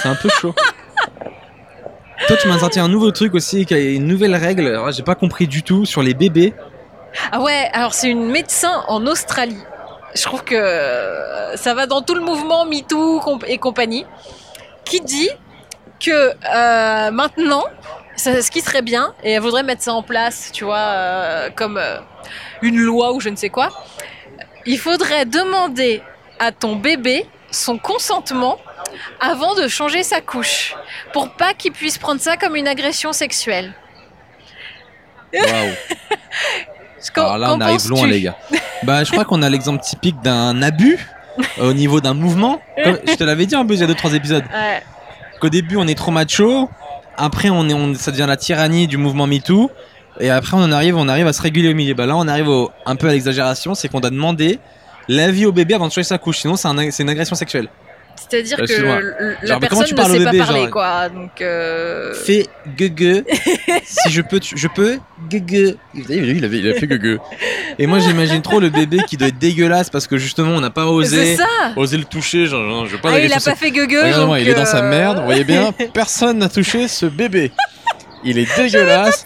C'est 0.03 0.09
un 0.09 0.17
peu 0.17 0.29
chaud. 0.29 0.55
Toi, 2.27 2.37
tu 2.37 2.49
m'as 2.49 2.59
sorti 2.59 2.81
un 2.81 2.89
nouveau 2.89 3.13
truc 3.13 3.35
aussi, 3.35 3.65
qui 3.65 3.75
a 3.75 3.79
une 3.79 4.07
nouvelle 4.07 4.35
règle. 4.35 4.67
Alors, 4.67 4.91
J'ai 4.91 5.03
pas 5.03 5.15
compris 5.15 5.47
du 5.47 5.63
tout 5.63 5.87
sur 5.87 6.03
les 6.03 6.15
bébés. 6.15 6.53
Ah 7.33 7.41
ouais, 7.41 7.71
alors 7.73 7.95
c'est 7.95 8.09
une 8.11 8.29
médecin 8.31 8.85
en 8.89 9.07
Australie 9.07 9.59
je 10.15 10.23
trouve 10.23 10.43
que 10.43 10.55
euh, 10.57 11.57
ça 11.57 11.75
va 11.75 11.87
dans 11.87 12.03
tout 12.03 12.15
le 12.15 12.21
mouvement 12.21 12.65
MeToo 12.65 13.21
et 13.47 13.59
compagnie, 13.59 14.05
qui 14.85 15.01
dit 15.01 15.31
que 16.01 16.11
euh, 16.11 17.11
maintenant, 17.11 17.65
ce 18.17 18.51
qui 18.51 18.61
serait 18.61 18.83
bien, 18.83 19.15
et 19.23 19.33
elle 19.33 19.41
voudrait 19.43 19.63
mettre 19.63 19.83
ça 19.83 19.93
en 19.93 20.03
place, 20.03 20.51
tu 20.53 20.65
vois, 20.65 20.77
euh, 20.79 21.51
comme 21.55 21.77
euh, 21.79 21.99
une 22.63 22.79
loi 22.79 23.13
ou 23.13 23.21
je 23.21 23.29
ne 23.29 23.37
sais 23.37 23.51
quoi, 23.51 23.69
il 24.67 24.79
faudrait 24.79 25.25
demander 25.27 26.03
à 26.39 26.53
ton 26.53 26.77
bébé 26.77 27.27
son 27.51 27.79
consentement 27.79 28.59
avant 29.21 29.55
de 29.55 29.69
changer 29.69 30.03
sa 30.03 30.21
couche, 30.21 30.75
pour 31.13 31.31
pas 31.31 31.55
qu'il 31.55 31.73
puisse 31.73 31.99
prendre 31.99 32.21
ça 32.21 32.37
comme 32.37 32.57
une 32.57 32.69
agression 32.69 33.13
sexuelle. 33.13 33.73
Qu'en- 37.15 37.23
Alors 37.23 37.39
là, 37.39 37.55
on 37.55 37.61
arrive 37.61 37.89
loin, 37.89 38.07
les 38.07 38.21
gars. 38.21 38.37
Bah, 38.83 39.05
je 39.05 39.11
crois 39.13 39.25
qu'on 39.25 39.43
a 39.43 39.49
l'exemple 39.49 39.83
typique 39.83 40.21
d'un 40.23 40.61
abus 40.63 40.99
euh, 41.59 41.71
au 41.71 41.73
niveau 41.73 42.01
d'un 42.01 42.15
mouvement. 42.15 42.61
Comme 42.83 42.99
je 43.07 43.15
te 43.15 43.25
l'avais 43.25 43.47
dit 43.47 43.55
un 43.55 43.65
peu 43.65 43.75
il 43.75 43.81
y 43.81 43.83
a 43.83 43.87
2-3 43.87 44.15
épisodes. 44.15 44.45
Ouais. 44.53 44.83
Qu'au 45.41 45.49
début, 45.49 45.77
on 45.77 45.87
est 45.87 45.95
trop 45.95 46.11
macho. 46.11 46.69
Après, 47.17 47.51
on 47.51 47.69
est, 47.69 47.95
ça 47.97 48.11
devient 48.11 48.27
la 48.29 48.37
tyrannie 48.37 48.87
du 48.87 48.97
mouvement 48.97 49.27
MeToo. 49.27 49.71
Et 50.21 50.31
après, 50.31 50.57
on 50.57 50.71
arrive, 50.71 50.97
on 50.97 51.09
arrive 51.09 51.27
à 51.27 51.33
se 51.33 51.41
réguler 51.41 51.71
au 51.71 51.75
milieu. 51.75 51.95
Bah 51.95 52.07
là, 52.07 52.17
on 52.17 52.29
arrive 52.29 52.51
un 52.87 52.97
peu 52.97 53.09
à 53.09 53.13
l'exagération, 53.13 53.75
c'est 53.75 53.89
qu'on 53.89 54.01
doit 54.01 54.11
demander 54.11 54.59
l'avis 55.09 55.47
au 55.47 55.53
bébé 55.53 55.75
avant 55.75 55.89
de 55.89 55.93
changer 55.93 56.05
sa 56.05 56.19
couche. 56.19 56.41
Sinon, 56.41 56.57
c'est 56.57 57.03
une 57.03 57.09
agression 57.09 57.37
sexuelle. 57.37 57.69
C'est-à-dire 58.29 58.57
que 58.59 58.63
Excuse-moi. 58.63 59.01
le- 59.01 59.37
la 59.43 59.47
Genre, 59.49 59.61
personne 59.61 59.85
tu 59.87 59.95
ne 59.95 60.03
sait 60.03 60.09
pas 60.09 60.13
bébé, 60.31 60.39
parler, 60.39 60.61
genre 60.63 60.71
quoi. 60.71 61.09
Donc, 61.09 61.41
euh, 61.41 62.13
Fais 62.15 62.47
gueugue. 62.77 63.25
si 63.85 64.11
je 64.11 64.21
peux, 64.21 64.39
tu- 64.41 64.57
je 64.59 64.69
peux 64.69 64.99
gueugue. 65.29 65.77
Il, 65.95 66.45
avait, 66.45 66.59
il 66.59 66.71
a 66.71 66.75
fait 66.75 66.87
gueugue. 66.87 67.19
Et 67.79 67.87
moi, 67.87 67.99
j'imagine 67.99 68.43
trop 68.43 68.61
le 68.61 68.69
bébé 68.69 68.99
qui 69.09 69.17
doit 69.17 69.29
être 69.29 69.39
dégueulasse 69.39 69.91
parce 69.91 70.07
que 70.07 70.17
justement, 70.19 70.51
on 70.53 70.61
n'a 70.61 70.71
pas 70.71 70.83
c'est 70.83 70.89
osé, 70.89 71.37
ça. 71.37 71.45
osé 71.77 71.97
le 71.97 72.05
toucher. 72.05 72.47
Genre, 72.47 72.87
je 72.87 72.93
veux 72.97 73.01
pas 73.01 73.13
Ah, 73.15 73.19
il 73.21 73.33
a 73.33 73.41
pas 73.41 73.55
fait 73.55 73.71
gueugue. 73.71 73.91
Regardez-moi, 73.97 74.37
donc, 74.39 74.47
il 74.47 74.49
est 74.49 74.55
dans 74.55 74.65
sa 74.67 74.85
euh, 74.85 74.91
merde, 74.91 75.19
vous 75.19 75.25
voyez 75.25 75.45
bien, 75.45 75.73
personne 75.95 76.39
n'a 76.39 76.49
touché 76.49 76.89
ce 76.89 77.07
bébé. 77.07 77.53
Il 78.23 78.39
est 78.39 78.47
dégueulasse, 78.57 79.25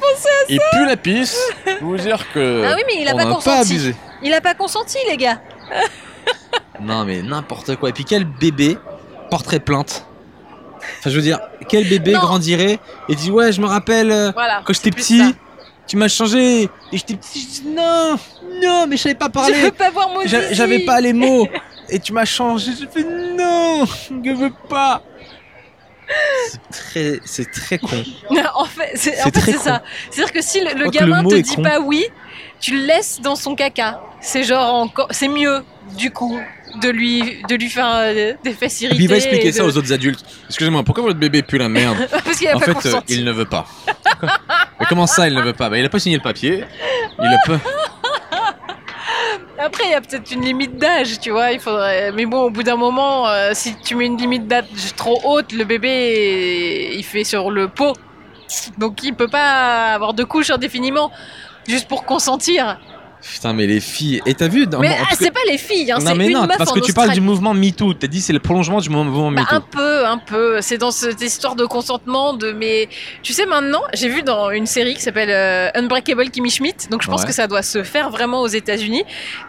il 0.48 0.60
pue 0.72 0.86
la 0.86 0.96
pisse. 0.96 1.36
Je 1.66 1.84
vous 1.84 1.96
dire 1.96 2.24
que. 2.32 2.64
Ah 2.64 2.74
oui, 2.76 2.82
mais 2.86 3.02
il 3.02 3.08
a 3.08 3.14
on 3.14 3.18
pas 3.18 3.24
consenti. 3.26 3.72
abusé. 3.72 3.94
Il 4.22 4.32
a 4.32 4.40
pas 4.40 4.54
consenti, 4.54 4.98
les 5.10 5.16
gars. 5.16 5.40
Non, 6.80 7.04
mais 7.04 7.22
n'importe 7.22 7.76
quoi. 7.76 7.90
Et 7.90 7.92
puis 7.92 8.04
quel 8.04 8.24
bébé 8.24 8.78
porterait 9.30 9.60
plainte 9.60 10.06
Enfin, 10.98 11.10
je 11.10 11.16
veux 11.16 11.22
dire, 11.22 11.40
quel 11.68 11.88
bébé 11.88 12.12
Non. 12.12 12.20
grandirait 12.20 12.78
et 13.08 13.14
dit 13.14 13.30
Ouais, 13.30 13.52
je 13.52 13.60
me 13.60 13.66
rappelle 13.66 14.10
euh, 14.10 14.30
Voilà. 14.32 14.62
quand 14.66 14.72
j'étais 14.74 14.90
petit, 14.90 15.18
ça. 15.18 15.32
tu 15.86 15.96
m'as 15.96 16.08
changé. 16.08 16.64
Et 16.64 16.68
j'étais 16.92 17.14
petit, 17.14 17.40
je 17.40 17.62
dis 17.62 17.68
Non, 17.74 18.16
non, 18.62 18.86
mais 18.86 18.96
je 18.96 19.02
savais 19.02 19.14
pas 19.14 19.26
Je 19.26 19.30
parler. 19.32 19.62
veux 19.62 19.70
pas 19.70 19.90
voir 19.90 20.08
mon. 20.10 20.20
J'avais 20.26 20.80
pas 20.80 21.00
les 21.00 21.12
mots. 21.12 21.48
Et 21.88 21.98
tu 21.98 22.12
m'as 22.12 22.24
changé. 22.24 22.72
Je 22.78 22.86
fais 22.86 23.04
Non, 23.04 23.84
je 23.86 24.30
veux 24.32 24.52
pas. 24.68 25.02
C'est 26.50 26.60
très, 26.70 27.20
c'est 27.24 27.50
très 27.50 27.78
con. 27.78 27.88
en 28.54 28.64
fait, 28.66 28.90
c'est 28.94 29.22
en 29.22 29.30
fait, 29.30 29.52
ça. 29.52 29.82
C'est-à-dire 30.10 30.32
que 30.34 30.42
si 30.42 30.60
le, 30.60 30.90
gamin 30.90 31.22
le 31.22 31.28
te 31.30 31.34
dit 31.36 31.56
con. 31.56 31.62
pas 31.62 31.80
oui, 31.80 32.04
tu 32.60 32.76
le 32.78 32.84
laisses 32.86 33.20
dans 33.22 33.36
son 33.36 33.54
caca. 33.54 34.00
C'est 34.26 34.42
genre 34.42 34.74
encore, 34.74 35.08
c'est 35.10 35.28
mieux 35.28 35.62
du 35.98 36.10
coup 36.10 36.40
de 36.80 36.88
lui 36.88 37.42
de 37.46 37.54
lui 37.56 37.68
faire 37.68 37.90
euh, 37.94 38.32
des 38.42 38.54
fesses 38.54 38.80
irritées. 38.80 39.02
il 39.02 39.08
va 39.08 39.16
expliquer 39.16 39.52
ça 39.52 39.64
aux 39.66 39.76
autres 39.76 39.92
adultes. 39.92 40.24
Excusez-moi, 40.46 40.82
pourquoi 40.82 41.04
votre 41.04 41.18
bébé 41.18 41.42
pue 41.42 41.58
la 41.58 41.68
merde 41.68 41.98
Parce 42.10 42.38
qu'il 42.38 42.48
a 42.48 42.56
En 42.56 42.58
pas 42.58 42.64
fait, 42.64 42.70
euh, 42.70 42.74
consenti. 42.74 43.16
il 43.18 43.24
ne 43.24 43.32
veut 43.32 43.44
pas. 43.44 43.66
Mais 44.80 44.86
comment 44.88 45.06
ça, 45.06 45.28
il 45.28 45.34
ne 45.34 45.42
veut 45.42 45.52
pas? 45.52 45.68
Bah, 45.68 45.78
il 45.78 45.84
a 45.84 45.90
pas 45.90 45.98
signé 45.98 46.16
le 46.16 46.22
papier. 46.22 46.64
Il 47.22 47.26
a 47.26 47.38
pas. 47.46 47.60
Après, 49.58 49.84
il 49.84 49.90
y 49.90 49.94
a 49.94 50.00
peut-être 50.00 50.30
une 50.32 50.42
limite 50.42 50.78
d'âge, 50.78 51.20
tu 51.20 51.30
vois. 51.30 51.52
Il 51.52 51.60
faudrait. 51.60 52.10
Mais 52.12 52.24
bon, 52.24 52.44
au 52.44 52.50
bout 52.50 52.62
d'un 52.62 52.76
moment, 52.76 53.28
euh, 53.28 53.50
si 53.52 53.76
tu 53.76 53.94
mets 53.94 54.06
une 54.06 54.16
limite 54.16 54.48
d'âge 54.48 54.64
trop 54.96 55.20
haute, 55.24 55.52
le 55.52 55.64
bébé, 55.64 56.94
il 56.96 57.04
fait 57.04 57.24
sur 57.24 57.50
le 57.50 57.68
pot. 57.68 57.92
Donc, 58.78 59.02
il 59.02 59.14
peut 59.14 59.28
pas 59.28 59.92
avoir 59.94 60.14
de 60.14 60.24
couches 60.24 60.50
indéfiniment, 60.50 61.10
juste 61.68 61.88
pour 61.88 62.04
consentir. 62.04 62.78
Putain, 63.32 63.52
mais 63.54 63.66
les 63.66 63.80
filles. 63.80 64.20
Et 64.26 64.34
t'as 64.34 64.48
vu 64.48 64.66
dans- 64.66 64.80
mais 64.80 64.96
ah, 65.00 65.14
c'est 65.18 65.30
pas 65.30 65.40
les 65.48 65.56
filles, 65.56 65.90
hein, 65.90 65.98
c'est 65.98 66.12
une 66.14 66.30
non, 66.32 66.46
meuf 66.46 66.58
parce 66.58 66.70
en 66.70 66.74
que 66.74 66.80
tu 66.80 66.92
parles 66.92 67.12
du 67.12 67.20
mouvement 67.22 67.54
MeToo. 67.54 67.94
T'as 67.94 68.06
dit 68.06 68.20
c'est 68.20 68.32
le 68.34 68.38
prolongement 68.38 68.80
du 68.80 68.90
mouvement 68.90 69.30
Bah, 69.32 69.40
MeToo. 69.42 69.54
un 69.56 69.60
peu, 69.60 70.06
un 70.06 70.18
peu. 70.18 70.60
C'est 70.60 70.76
dans 70.78 70.90
cette 70.90 71.20
histoire 71.22 71.56
de 71.56 71.64
consentement. 71.64 72.34
De 72.34 72.52
mais 72.52 72.88
tu 73.22 73.32
sais 73.32 73.46
maintenant, 73.46 73.80
j'ai 73.94 74.08
vu 74.08 74.22
dans 74.22 74.50
une 74.50 74.66
série 74.66 74.94
qui 74.94 75.00
s'appelle 75.00 75.30
euh, 75.30 75.70
Unbreakable 75.74 76.30
Kimmy 76.30 76.50
Schmidt. 76.50 76.88
Donc 76.90 77.02
je 77.02 77.08
pense 77.08 77.22
Ouais. 77.22 77.26
que 77.28 77.32
ça 77.32 77.46
doit 77.46 77.62
se 77.62 77.82
faire 77.82 78.10
vraiment 78.10 78.42
aux 78.42 78.46
États-Unis. 78.48 79.04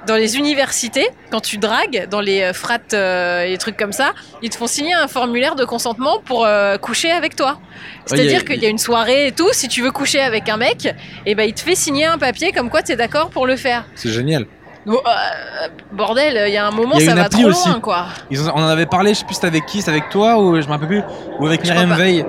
Dans 0.08 0.16
les 0.16 0.38
universités, 0.38 1.08
quand 1.32 1.42
tu 1.42 1.58
dragues, 1.58 2.08
dans 2.10 2.22
les 2.22 2.42
euh, 2.44 2.54
frates 2.54 2.94
euh, 2.94 3.44
et 3.44 3.50
des 3.52 3.58
trucs 3.58 3.76
comme 3.78 3.92
ça, 3.92 4.14
ils 4.42 4.50
te 4.50 4.56
font 4.56 4.68
signer 4.68 4.94
un 4.94 5.08
formulaire 5.10 5.56
de 5.56 5.66
consentement 5.66 6.20
pour 6.24 6.46
euh, 6.46 6.78
coucher 6.78 7.12
avec 7.12 7.36
toi. 7.36 7.52
Ouais, 7.52 8.18
C'est-à-dire 8.18 8.46
qu'il 8.46 8.62
y 8.64 8.66
a 8.66 8.70
une 8.70 8.78
soirée 8.78 9.28
et 9.28 9.32
tout. 9.34 9.50
Si 9.52 9.68
tu 9.68 9.82
veux 9.82 9.92
coucher 9.92 10.22
avec 10.22 10.48
un 10.48 10.58
mec, 10.58 10.88
et 11.26 11.36
ben 11.36 11.44
il 11.44 11.54
te 11.54 11.60
fait 11.60 11.76
signer 11.76 12.06
un 12.06 12.18
papier 12.18 12.52
comme 12.54 12.70
quoi 12.70 12.82
tu 12.82 12.94
es 12.94 12.96
d'accord 12.96 13.30
pour 13.32 13.46
le 13.46 13.56
faire. 13.58 13.65
C'est 13.96 14.10
génial. 14.10 14.46
Donc, 14.86 14.98
euh, 14.98 15.68
bordel, 15.92 16.44
il 16.48 16.54
y 16.54 16.58
a 16.58 16.68
un 16.68 16.72
moment 16.72 16.94
Il 17.00 17.06
y 17.06 17.08
a 17.08 17.10
ça 17.10 17.16
va 17.24 17.28
trop 17.30 17.46
aussi. 17.46 17.68
loin 17.70 17.80
quoi. 17.80 18.06
Ils 18.30 18.40
ont- 18.48 18.52
on 18.54 18.62
en 18.62 18.68
avait 18.68 18.86
parlé, 18.86 19.16
je 19.16 19.20
sais 19.20 19.26
plus 19.26 19.34
si 19.34 19.42
c'était 19.42 19.48
avec 19.48 19.66
qui, 19.66 19.80
c'était 19.80 19.90
avec 19.92 20.10
toi 20.10 20.40
ou 20.40 20.62
je 20.62 20.68
me 20.68 20.72
rappelle 20.72 20.88
plus, 20.88 21.02
ou 21.40 21.48
avec 21.48 21.64
Myriam. 21.64 21.92
Veil. 21.94 22.24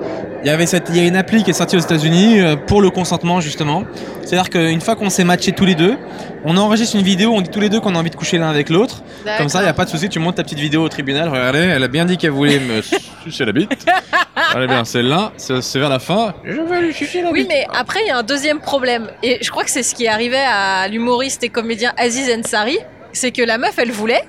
Il 0.47 0.51
y 0.51 0.53
avait 0.53 0.65
cette, 0.65 0.87
il 0.87 0.95
y 0.95 1.01
a 1.01 1.03
une 1.03 1.17
appli 1.17 1.43
qui 1.43 1.49
est 1.49 1.53
sortie 1.53 1.75
aux 1.75 1.81
États-Unis 1.81 2.39
euh, 2.39 2.55
pour 2.55 2.81
le 2.81 2.89
consentement 2.89 3.41
justement. 3.41 3.83
C'est-à-dire 4.23 4.49
qu'une 4.49 4.79
fois 4.79 4.95
qu'on 4.95 5.09
s'est 5.09 5.25
matchés 5.25 5.51
tous 5.51 5.65
les 5.65 5.75
deux, 5.75 5.97
on 6.45 6.55
enregistre 6.55 6.95
une 6.95 7.01
vidéo, 7.01 7.33
on 7.33 7.41
dit 7.41 7.49
tous 7.49 7.59
les 7.59 7.67
deux 7.67 7.81
qu'on 7.81 7.95
a 7.95 7.99
envie 7.99 8.11
de 8.11 8.15
coucher 8.15 8.37
l'un 8.37 8.49
avec 8.49 8.69
l'autre. 8.69 9.03
Comme 9.37 9.49
ça, 9.49 9.61
il 9.61 9.65
y 9.65 9.67
a 9.67 9.73
pas 9.73 9.83
de 9.83 9.89
souci, 9.89 10.07
tu 10.07 10.19
montes 10.19 10.35
ta 10.35 10.43
petite 10.43 10.59
vidéo 10.59 10.83
au 10.83 10.87
tribunal. 10.87 11.27
Regardez, 11.27 11.59
elle 11.59 11.83
a 11.83 11.89
bien 11.89 12.05
dit 12.05 12.15
qu'elle 12.15 12.31
voulait 12.31 12.59
me 12.61 12.81
sucer 13.25 13.43
la 13.43 13.51
bite. 13.51 13.85
Allez 14.55 14.67
bien, 14.67 14.85
celle-là, 14.85 15.33
c'est 15.35 15.61
c'est 15.61 15.79
vers 15.79 15.89
la 15.89 15.99
fin. 15.99 16.33
Je 16.45 16.61
vais 16.61 16.79
lui 16.79 16.93
sucer 16.93 17.21
la 17.23 17.29
Oui, 17.29 17.41
bite. 17.41 17.49
mais 17.49 17.67
après, 17.77 17.99
il 18.05 18.07
y 18.07 18.11
a 18.11 18.17
un 18.17 18.23
deuxième 18.23 18.61
problème. 18.61 19.09
Et 19.23 19.39
je 19.41 19.51
crois 19.51 19.65
que 19.65 19.69
c'est 19.69 19.83
ce 19.83 19.93
qui 19.93 20.07
arrivait 20.07 20.45
à 20.47 20.87
l'humoriste 20.87 21.43
et 21.43 21.49
comédien 21.49 21.91
Aziz 21.97 22.31
Ansari. 22.33 22.77
C'est 23.11 23.31
que 23.31 23.41
la 23.41 23.57
meuf, 23.57 23.77
elle 23.79 23.91
voulait. 23.91 24.23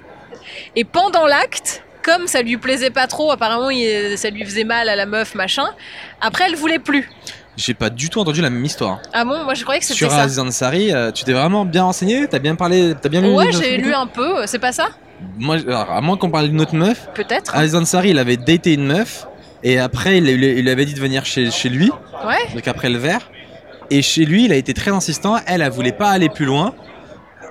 Et 0.75 0.83
pendant 0.83 1.29
l'acte, 1.29 1.85
comme 2.03 2.27
ça 2.27 2.43
lui 2.43 2.57
plaisait 2.57 2.91
pas 2.91 3.07
trop, 3.07 3.31
apparemment, 3.31 3.71
il- 3.71 4.17
ça 4.17 4.31
lui 4.31 4.45
faisait 4.45 4.65
mal 4.65 4.89
à 4.89 4.97
la 4.97 5.07
meuf, 5.07 5.35
machin. 5.35 5.65
Après, 6.21 6.45
elle 6.47 6.57
voulait 6.57 6.79
plus. 6.79 7.09
J'ai 7.57 7.75
pas 7.75 7.91
du 7.91 8.09
tout 8.09 8.21
entendu 8.21 8.41
la 8.41 8.51
même 8.51 8.65
histoire. 8.65 9.01
Ah 9.13 9.25
bon? 9.25 9.43
Moi, 9.45 9.55
je 9.55 9.63
croyais 9.63 9.81
que 9.81 9.87
c'était 9.87 9.99
Sur 9.99 10.11
ça. 10.13 10.23
Aziz 10.23 10.39
Ansari, 10.39 10.93
euh, 10.95 11.11
tu 11.11 11.25
t'es 11.25 11.33
vraiment 11.33 11.65
bien 11.65 11.83
renseigné? 11.83 12.29
T'as 12.29 12.39
bien 12.39 12.55
parlé 12.55 12.95
T'as 13.01 13.09
bien 13.09 13.21
lu 13.21 13.33
Ouais, 13.35 13.51
j'ai 13.53 13.77
lu 13.79 13.93
un 13.93 14.07
peu. 14.07 14.47
C'est 14.47 14.61
pas 14.61 14.71
ça? 14.73 14.91
Moi, 15.39 15.57
alors, 15.67 15.91
à 15.91 16.01
moins 16.01 16.17
qu'on 16.17 16.31
parle 16.31 16.49
d'une 16.49 16.61
autre 16.61 16.77
meuf, 16.77 17.09
Peut-être. 17.15 17.57
Aziz 17.57 17.75
Ansari, 17.75 18.11
il 18.11 18.19
avait 18.21 18.37
daté 18.37 18.75
une 18.75 18.87
meuf. 18.87 19.27
Et 19.65 19.81
après, 19.81 20.19
il 20.19 20.25
lui 20.37 20.71
avait 20.71 20.85
dit 20.85 20.95
de 20.95 21.01
venir 21.01 21.27
chez, 21.27 21.51
chez 21.51 21.69
lui. 21.69 21.91
Ouais. 22.25 22.37
donc 22.55 22.69
après 22.69 22.91
le 22.91 22.99
verre. 22.99 23.29
Et 23.91 24.03
chez 24.03 24.25
lui, 24.25 24.45
il 24.45 24.53
a 24.53 24.57
été 24.57 24.73
très 24.73 24.93
insistant. 24.93 25.37
Elle, 25.47 25.61
elle 25.63 25.71
voulait 25.73 25.91
pas 25.91 26.11
aller 26.11 26.29
plus 26.29 26.45
loin. 26.45 26.75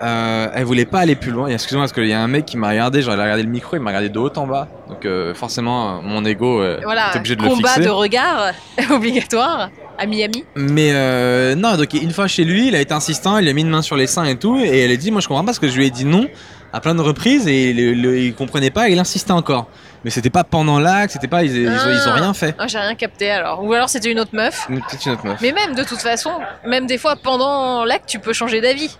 Euh, 0.03 0.47
elle 0.53 0.63
voulait 0.65 0.85
pas 0.85 0.99
aller 0.99 1.15
plus 1.15 1.31
loin. 1.31 1.47
Et 1.47 1.53
Excuse-moi, 1.53 1.83
parce 1.83 1.93
qu'il 1.93 2.05
y 2.07 2.13
a 2.13 2.19
un 2.21 2.27
mec 2.27 2.45
qui 2.45 2.57
m'a 2.57 2.69
regardé. 2.69 3.01
Genre, 3.01 3.13
il 3.15 3.19
a 3.19 3.23
regardé 3.23 3.43
le 3.43 3.49
micro, 3.49 3.75
il 3.75 3.79
m'a 3.81 3.89
regardé 3.89 4.09
de 4.09 4.19
haut 4.19 4.31
en 4.37 4.45
bas. 4.45 4.67
Donc, 4.89 5.05
euh, 5.05 5.33
forcément, 5.33 5.97
euh, 5.97 6.01
mon 6.03 6.23
ego 6.25 6.61
euh, 6.61 6.79
Voilà. 6.83 7.11
est 7.13 7.17
obligé 7.17 7.35
de 7.35 7.41
le 7.43 7.49
Combat 7.49 7.69
fixer. 7.69 7.85
de 7.85 7.89
regard 7.89 8.51
obligatoire 8.91 9.69
à 9.97 10.05
Miami. 10.05 10.43
Mais 10.55 10.91
euh, 10.93 11.55
non, 11.55 11.75
donc 11.77 11.93
une 11.93 12.11
fois 12.11 12.27
chez 12.27 12.43
lui, 12.43 12.67
il 12.67 12.75
a 12.75 12.81
été 12.81 12.93
insistant. 12.93 13.37
Il 13.39 13.47
a 13.49 13.53
mis 13.53 13.61
une 13.61 13.69
main 13.69 13.81
sur 13.81 13.95
les 13.97 14.07
seins 14.07 14.25
et 14.25 14.35
tout. 14.37 14.59
Et 14.59 14.81
elle 14.81 14.91
a 14.91 14.95
dit 14.97 15.09
Moi, 15.11 15.21
je 15.21 15.27
comprends 15.27 15.41
pas 15.43 15.47
parce 15.47 15.59
que 15.59 15.67
je 15.67 15.77
lui 15.77 15.87
ai 15.87 15.89
dit 15.91 16.05
non 16.05 16.27
à 16.73 16.79
plein 16.81 16.93
de 16.93 17.01
reprises. 17.01 17.47
Et 17.47 17.73
le- 17.73 17.93
le- 17.93 18.19
il 18.19 18.35
comprenait 18.35 18.69
pas. 18.71 18.89
Et 18.89 18.91
il 18.91 18.99
insistait 18.99 19.31
encore. 19.31 19.67
Mais 20.05 20.11
c'était 20.11 20.29
pas 20.29 20.43
pendant 20.43 20.79
l'acte. 20.79 21.13
C'était 21.13 21.27
pas. 21.27 21.43
Ils, 21.43 21.55
ils 21.57 21.67
ont, 21.69 21.71
ils 21.91 22.07
ont 22.07 22.13
rien 22.13 22.33
fait. 22.35 22.55
Ah, 22.59 22.67
j'ai 22.67 22.77
rien 22.77 22.93
capté 22.93 23.31
alors. 23.31 23.63
Ou 23.63 23.73
alors 23.73 23.89
c'était 23.89 24.11
une 24.11 24.19
autre 24.19 24.31
meuf. 24.35 24.67
Peut-être 24.67 25.05
une 25.07 25.13
autre 25.13 25.25
meuf. 25.25 25.39
Mais 25.41 25.51
même 25.51 25.73
de 25.73 25.83
toute 25.83 26.01
façon, 26.01 26.31
même 26.67 26.85
des 26.85 26.99
fois 26.99 27.15
pendant 27.15 27.83
l'acte, 27.83 28.07
tu 28.07 28.19
peux 28.19 28.33
changer 28.33 28.61
d'avis. 28.61 28.95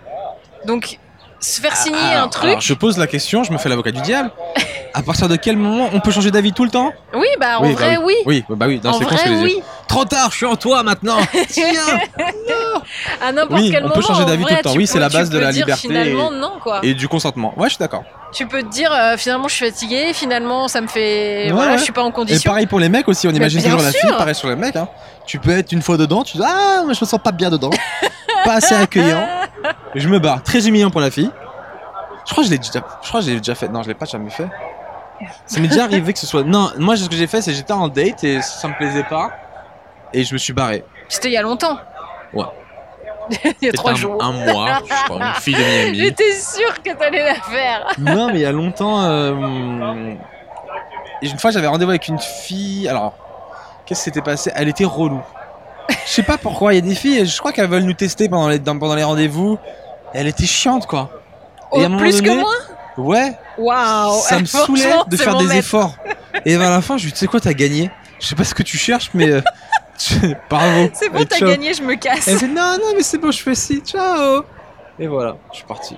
Donc 0.66 0.98
se 1.40 1.60
faire 1.60 1.76
signer 1.76 1.98
Alors- 2.00 2.24
un 2.24 2.28
truc. 2.28 2.48
alors, 2.50 2.60
je 2.60 2.74
pose 2.74 2.98
la 2.98 3.06
question, 3.06 3.44
je 3.44 3.52
me 3.52 3.58
fais 3.58 3.68
l'avocat 3.68 3.92
du 3.92 4.00
diable. 4.00 4.30
À 4.92 5.02
partir 5.02 5.28
de 5.28 5.36
quel 5.36 5.56
moment 5.56 5.88
on 5.92 6.00
peut 6.00 6.10
changer 6.10 6.32
d'avis 6.32 6.52
tout 6.52 6.64
le 6.64 6.70
temps? 6.70 6.92
Oui, 7.14 7.28
bah 7.38 7.58
en 7.60 7.62
Oui, 7.62 7.74
bah 7.74 7.84
vrai, 7.84 7.96
oui. 8.02 8.14
Oui, 8.26 8.44
bah 8.48 8.66
oui, 8.66 8.80
non, 8.82 8.90
en 8.90 8.98
con 8.98 9.04
vrai, 9.04 9.16
oui. 9.42 9.62
Trop 9.86 10.04
tard, 10.04 10.30
je 10.32 10.36
suis 10.38 10.46
en 10.46 10.56
toi 10.56 10.82
maintenant. 10.82 11.18
Tiens. 11.48 11.70
À 13.22 13.30
n'importe 13.30 13.60
Oui, 13.60 13.70
quel 13.70 13.80
on 13.84 13.88
moment. 13.88 13.94
peut 13.94 14.02
changer 14.02 14.24
d'avis 14.24 14.42
tout 14.42 14.48
vrai, 14.48 14.56
le 14.56 14.62
temps. 14.62 14.74
Oui, 14.74 14.86
c'est 14.88 14.98
la 14.98 15.08
base 15.08 15.30
de 15.30 15.38
la 15.38 15.52
dire 15.52 15.64
liberté 15.66 15.86
Finalement, 15.88 16.30
non, 16.32 16.52
quoi. 16.60 16.80
Et 16.82 16.94
du 16.94 17.06
consentement. 17.06 17.52
Ouais, 17.56 17.68
je 17.68 17.74
suis 17.74 17.78
d'accord. 17.78 18.02
Tu 18.32 18.46
peux 18.48 18.62
te 18.62 18.68
dire, 18.68 18.92
euh, 18.92 19.16
finalement, 19.16 19.46
je 19.48 19.54
suis 19.54 19.66
fatiguée, 19.66 20.12
finalement, 20.14 20.66
ça 20.68 20.80
me 20.80 20.88
fait. 20.88 21.44
Ouais, 21.46 21.52
voilà, 21.52 21.72
ouais. 21.72 21.78
je 21.78 21.84
suis 21.84 21.92
pas 21.92 22.02
en 22.02 22.08
Et 22.08 22.12
condition. 22.12 22.50
pareil 22.50 22.66
pour 22.66 22.80
les 22.80 22.88
mecs 22.88 23.06
aussi, 23.08 23.28
on 23.28 23.30
imagine 23.32 23.62
toujours 23.62 23.80
la 23.80 23.92
fille, 23.92 24.10
pareil 24.18 24.34
sur 24.34 24.48
les 24.48 24.56
mecs. 24.56 24.74
Hein. 24.76 24.88
Tu 25.24 25.38
peux 25.38 25.50
être 25.56 25.70
une 25.72 25.82
fois 25.82 25.96
dedans, 25.96 26.24
tu 26.24 26.36
dis 26.36 26.42
Ah, 26.44 26.82
mais 26.86 26.94
je 26.94 27.00
me 27.00 27.06
sens 27.06 27.20
pas 27.22 27.32
bien 27.32 27.48
dedans. 27.50 27.70
pas 28.48 28.54
assez 28.56 28.74
accueillant. 28.74 29.26
Je 29.94 30.08
me 30.08 30.18
barre. 30.18 30.42
Très 30.42 30.66
humiliant 30.66 30.90
pour 30.90 31.00
la 31.00 31.10
fille. 31.10 31.30
Je 32.26 32.32
crois 32.32 32.42
que 32.42 32.48
je 32.48 32.52
l'ai 32.52 32.58
déjà, 32.58 32.80
je 33.02 33.08
crois 33.08 33.20
que 33.20 33.26
je 33.26 33.32
déjà 33.32 33.54
fait. 33.54 33.68
Non, 33.68 33.82
je 33.82 33.88
l'ai 33.88 33.94
pas 33.94 34.06
jamais 34.06 34.30
fait. 34.30 34.48
Ça 35.46 35.60
m'est 35.60 35.68
déjà 35.68 35.84
arrivé 35.84 36.12
que 36.12 36.18
ce 36.18 36.26
soit. 36.26 36.44
Non, 36.44 36.70
moi, 36.78 36.96
ce 36.96 37.08
que 37.08 37.14
j'ai 37.14 37.26
fait, 37.26 37.42
c'est 37.42 37.52
j'étais 37.52 37.72
en 37.72 37.88
date 37.88 38.22
et 38.24 38.40
ça 38.40 38.68
me 38.68 38.74
plaisait 38.74 39.04
pas. 39.04 39.30
Et 40.12 40.24
je 40.24 40.32
me 40.32 40.38
suis 40.38 40.52
barré. 40.52 40.84
C'était 41.08 41.28
il 41.28 41.32
y 41.32 41.36
a 41.36 41.42
longtemps. 41.42 41.78
Il 43.60 43.66
y 43.66 43.68
a 43.68 43.72
trois 43.72 43.90
un, 43.90 43.94
jours. 43.94 44.24
un 44.24 44.32
mois, 44.32 44.78
je 44.86 45.08
pas, 45.08 45.26
une 45.26 45.34
fille 45.34 45.54
de 45.54 45.60
Miami. 45.60 45.98
J'étais 45.98 46.32
sûre 46.32 46.82
que 46.82 46.94
t'allais 46.94 47.22
la 47.22 47.34
faire. 47.34 47.86
Non, 47.98 48.28
mais 48.28 48.36
il 48.36 48.40
y 48.40 48.46
a 48.46 48.52
longtemps. 48.52 49.02
euh, 49.02 50.14
et 51.20 51.28
Une 51.28 51.38
fois, 51.38 51.50
j'avais 51.50 51.66
rendez-vous 51.66 51.90
avec 51.90 52.08
une 52.08 52.18
fille. 52.18 52.88
Alors, 52.88 53.12
qu'est-ce 53.84 54.00
qui 54.00 54.04
s'était 54.04 54.22
passé? 54.22 54.50
Elle 54.54 54.68
était 54.68 54.86
relou. 54.86 55.20
Je 55.90 56.10
sais 56.10 56.22
pas 56.22 56.38
pourquoi. 56.38 56.72
Il 56.72 56.76
y 56.76 56.78
a 56.78 56.82
des 56.82 56.94
filles, 56.94 57.26
je 57.26 57.38
crois 57.38 57.52
qu'elles 57.52 57.68
veulent 57.68 57.82
nous 57.84 57.92
tester 57.94 58.28
pendant 58.28 58.48
les, 58.48 58.58
dans- 58.58 58.78
pendant 58.78 58.94
les 58.94 59.04
rendez-vous. 59.04 59.58
Et 60.14 60.18
elle 60.18 60.26
était 60.26 60.46
chiante, 60.46 60.86
quoi. 60.86 61.10
Et 61.74 61.82
à 61.82 61.86
Oh, 61.86 61.88
moment 61.88 61.98
plus 61.98 62.22
que 62.22 62.30
moi 62.30 62.52
Ouais, 62.96 63.32
Waouh 63.58 64.20
ça 64.22 64.40
me 64.40 64.44
saoulait 64.46 64.90
de 65.06 65.16
faire 65.16 65.36
des 65.36 65.44
maître. 65.44 65.56
efforts. 65.58 65.94
Et 66.44 66.56
vers 66.56 66.70
la 66.70 66.80
fin, 66.80 66.96
je 66.96 67.04
lui 67.04 67.10
dis, 67.12 67.14
tu 67.14 67.20
sais 67.20 67.26
quoi, 67.26 67.40
t'as 67.40 67.52
gagné. 67.52 67.90
Je 68.20 68.26
sais 68.26 68.34
pas 68.34 68.44
ce 68.44 68.54
que 68.54 68.62
tu 68.62 68.76
cherches, 68.76 69.10
mais. 69.14 69.30
euh, 69.30 69.40
Bravo. 70.50 70.88
C'est 70.92 71.08
bon, 71.08 71.18
Et 71.20 71.26
t'as 71.26 71.40
gagné, 71.40 71.74
je 71.74 71.82
me 71.82 71.94
casse. 71.94 72.28
Elle 72.28 72.38
fait 72.38 72.46
non, 72.48 72.76
non, 72.78 72.92
mais 72.96 73.02
c'est 73.02 73.18
bon, 73.18 73.30
je 73.30 73.42
fais 73.42 73.54
ci, 73.54 73.80
ciao. 73.84 74.42
Et 74.98 75.06
voilà, 75.06 75.36
je 75.52 75.56
suis 75.58 75.66
parti. 75.66 75.96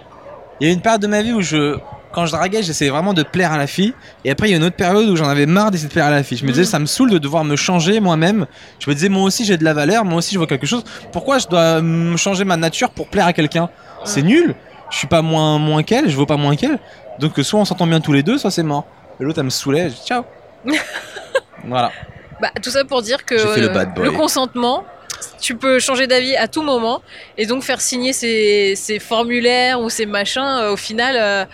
Il 0.60 0.66
y 0.66 0.70
a 0.70 0.72
eu 0.72 0.76
une 0.76 0.82
période 0.82 1.00
de 1.00 1.06
ma 1.06 1.22
vie 1.22 1.32
où 1.32 1.40
je, 1.40 1.78
quand 2.12 2.26
je 2.26 2.32
draguais, 2.32 2.62
j'essayais 2.62 2.90
vraiment 2.90 3.14
de 3.14 3.22
plaire 3.22 3.52
à 3.52 3.58
la 3.58 3.66
fille. 3.66 3.94
Et 4.24 4.30
après, 4.30 4.48
il 4.48 4.50
y 4.50 4.54
a 4.54 4.56
une 4.56 4.64
autre 4.64 4.76
période 4.76 5.08
où 5.08 5.16
j'en 5.16 5.28
avais 5.28 5.46
marre 5.46 5.70
d'essayer 5.70 5.88
de 5.88 5.92
plaire 5.92 6.06
à 6.06 6.10
la 6.10 6.22
fille. 6.22 6.38
Je 6.38 6.44
me 6.44 6.50
disais, 6.50 6.62
Mm. 6.62 6.66
ça 6.66 6.78
me 6.80 6.86
saoule 6.86 7.10
de 7.10 7.18
devoir 7.18 7.44
me 7.44 7.56
changer 7.56 8.00
moi-même. 8.00 8.46
Je 8.78 8.90
me 8.90 8.94
disais, 8.94 9.08
moi 9.08 9.22
aussi 9.24 9.44
j'ai 9.44 9.56
de 9.56 9.64
la 9.64 9.74
valeur, 9.74 10.04
moi 10.04 10.18
aussi 10.18 10.32
je 10.34 10.38
vois 10.38 10.46
quelque 10.46 10.66
chose. 10.66 10.84
Pourquoi 11.12 11.38
je 11.38 11.46
dois 11.46 11.80
me 11.80 12.16
changer 12.16 12.44
ma 12.44 12.56
nature 12.56 12.90
pour 12.90 13.08
plaire 13.08 13.26
à 13.26 13.32
quelqu'un? 13.32 13.68
C'est 14.04 14.22
nul. 14.22 14.54
Je 14.90 14.96
suis 14.98 15.06
pas 15.06 15.22
moins, 15.22 15.58
moins 15.58 15.82
qu'elle, 15.84 16.08
je 16.10 16.16
vaux 16.16 16.26
pas 16.26 16.36
moins 16.36 16.56
qu'elle. 16.56 16.78
Donc 17.20 17.38
euh, 17.38 17.42
soit 17.44 17.60
on 17.60 17.64
s'entend 17.64 17.86
bien 17.86 18.00
tous 18.00 18.12
les 18.12 18.22
deux, 18.24 18.38
soit 18.38 18.50
c'est 18.50 18.62
mort. 18.64 18.86
Et 19.20 19.24
l'autre, 19.24 19.38
elle 19.38 19.44
me 19.44 19.50
saoulait, 19.50 19.90
je 19.90 19.94
dis 19.94 20.02
ciao. 20.06 20.24
voilà. 21.64 21.92
Bah, 22.40 22.48
tout 22.62 22.70
ça 22.70 22.84
pour 22.84 23.02
dire 23.02 23.24
que 23.24 23.34
le 23.34 24.10
consentement, 24.12 24.84
tu 25.40 25.56
peux 25.56 25.78
changer 25.78 26.06
d'avis 26.06 26.36
à 26.36 26.48
tout 26.48 26.62
moment 26.62 27.02
et 27.38 27.46
donc 27.46 27.62
faire 27.62 27.80
signer 27.80 28.12
ces, 28.12 28.74
ces 28.76 28.98
formulaires 28.98 29.80
ou 29.80 29.88
ces 29.90 30.06
machins, 30.06 30.40
euh, 30.42 30.72
au 30.72 30.76
final, 30.76 31.16
euh, 31.18 31.44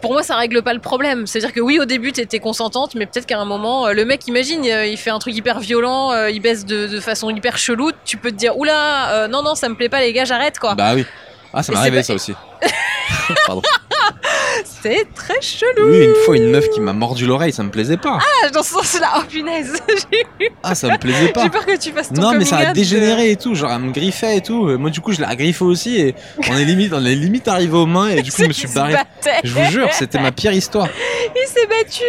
pour 0.00 0.12
moi, 0.12 0.22
ça 0.22 0.36
règle 0.36 0.62
pas 0.62 0.72
le 0.74 0.80
problème. 0.80 1.26
C'est-à-dire 1.26 1.52
que 1.52 1.60
oui, 1.60 1.78
au 1.78 1.84
début, 1.84 2.12
t'étais 2.12 2.38
consentante, 2.38 2.94
mais 2.94 3.06
peut-être 3.06 3.26
qu'à 3.26 3.38
un 3.38 3.44
moment, 3.44 3.86
euh, 3.86 3.92
le 3.92 4.04
mec, 4.04 4.26
imagine, 4.26 4.64
il 4.64 4.96
fait 4.96 5.10
un 5.10 5.18
truc 5.18 5.34
hyper 5.34 5.60
violent, 5.60 6.12
il 6.26 6.40
baisse 6.40 6.64
de, 6.66 6.86
de 6.86 7.00
façon 7.00 7.30
hyper 7.30 7.58
chelou, 7.58 7.90
tu 8.04 8.16
peux 8.16 8.30
te 8.30 8.36
dire, 8.36 8.56
oula, 8.58 9.12
euh, 9.12 9.28
non, 9.28 9.42
non, 9.42 9.54
ça 9.54 9.68
me 9.68 9.74
plaît 9.74 9.88
pas, 9.88 10.00
les 10.00 10.12
gars, 10.12 10.24
j'arrête, 10.24 10.58
quoi. 10.58 10.74
Bah 10.74 10.92
oui. 10.94 11.04
Ah, 11.52 11.62
ça 11.62 11.72
m'est 11.72 11.78
arrivé 11.78 11.96
pas- 11.98 12.02
ça 12.04 12.14
aussi. 12.14 12.34
Pardon. 13.46 13.62
C'est 14.82 15.06
très 15.14 15.40
chelou. 15.40 15.88
Oui, 15.90 16.04
une 16.04 16.14
fois, 16.24 16.36
une 16.36 16.50
meuf 16.50 16.68
qui 16.70 16.80
m'a 16.80 16.92
mordu 16.92 17.26
l'oreille, 17.26 17.52
ça 17.52 17.62
me 17.62 17.70
plaisait 17.70 17.96
pas. 17.96 18.18
Ah, 18.20 18.50
dans 18.50 18.62
ce 18.62 18.74
sens-là, 18.74 19.08
oh 19.18 19.22
punaise, 19.28 19.74
Ah, 20.62 20.74
ça 20.74 20.88
me 20.88 20.98
plaisait 20.98 21.28
pas. 21.28 21.44
j'ai 21.44 21.50
peur 21.50 21.66
que 21.66 21.76
tu 21.76 21.92
fasses 21.92 22.12
ton 22.12 22.20
Non, 22.20 22.32
mais 22.34 22.44
ça 22.44 22.58
a 22.58 22.70
out, 22.70 22.74
dégénéré 22.74 23.30
et 23.30 23.36
tout. 23.36 23.54
Genre, 23.54 23.70
elle 23.72 23.80
me 23.80 23.92
griffait 23.92 24.36
et 24.38 24.40
tout. 24.40 24.66
Euh, 24.68 24.76
Moi, 24.78 24.90
du 24.90 25.00
coup, 25.00 25.12
je 25.12 25.20
l'ai 25.20 25.36
griffé 25.36 25.64
aussi. 25.64 25.96
Et 25.98 26.14
on 26.50 26.56
est 26.56 26.64
limite, 26.64 26.92
on 26.94 27.04
est 27.04 27.14
limite 27.14 27.48
arrivé 27.48 27.74
aux 27.76 27.86
mains. 27.86 28.08
Et 28.08 28.22
du 28.22 28.30
coup, 28.32 28.42
je 28.42 28.48
me 28.48 28.52
suis 28.52 28.68
barré. 28.68 28.96
Je 29.44 29.52
vous 29.54 29.64
jure, 29.70 29.88
c'était 29.92 30.20
ma 30.20 30.32
pire 30.32 30.52
histoire. 30.52 30.88
Il 31.36 31.48
s'est 31.48 31.66
battu. 31.66 32.04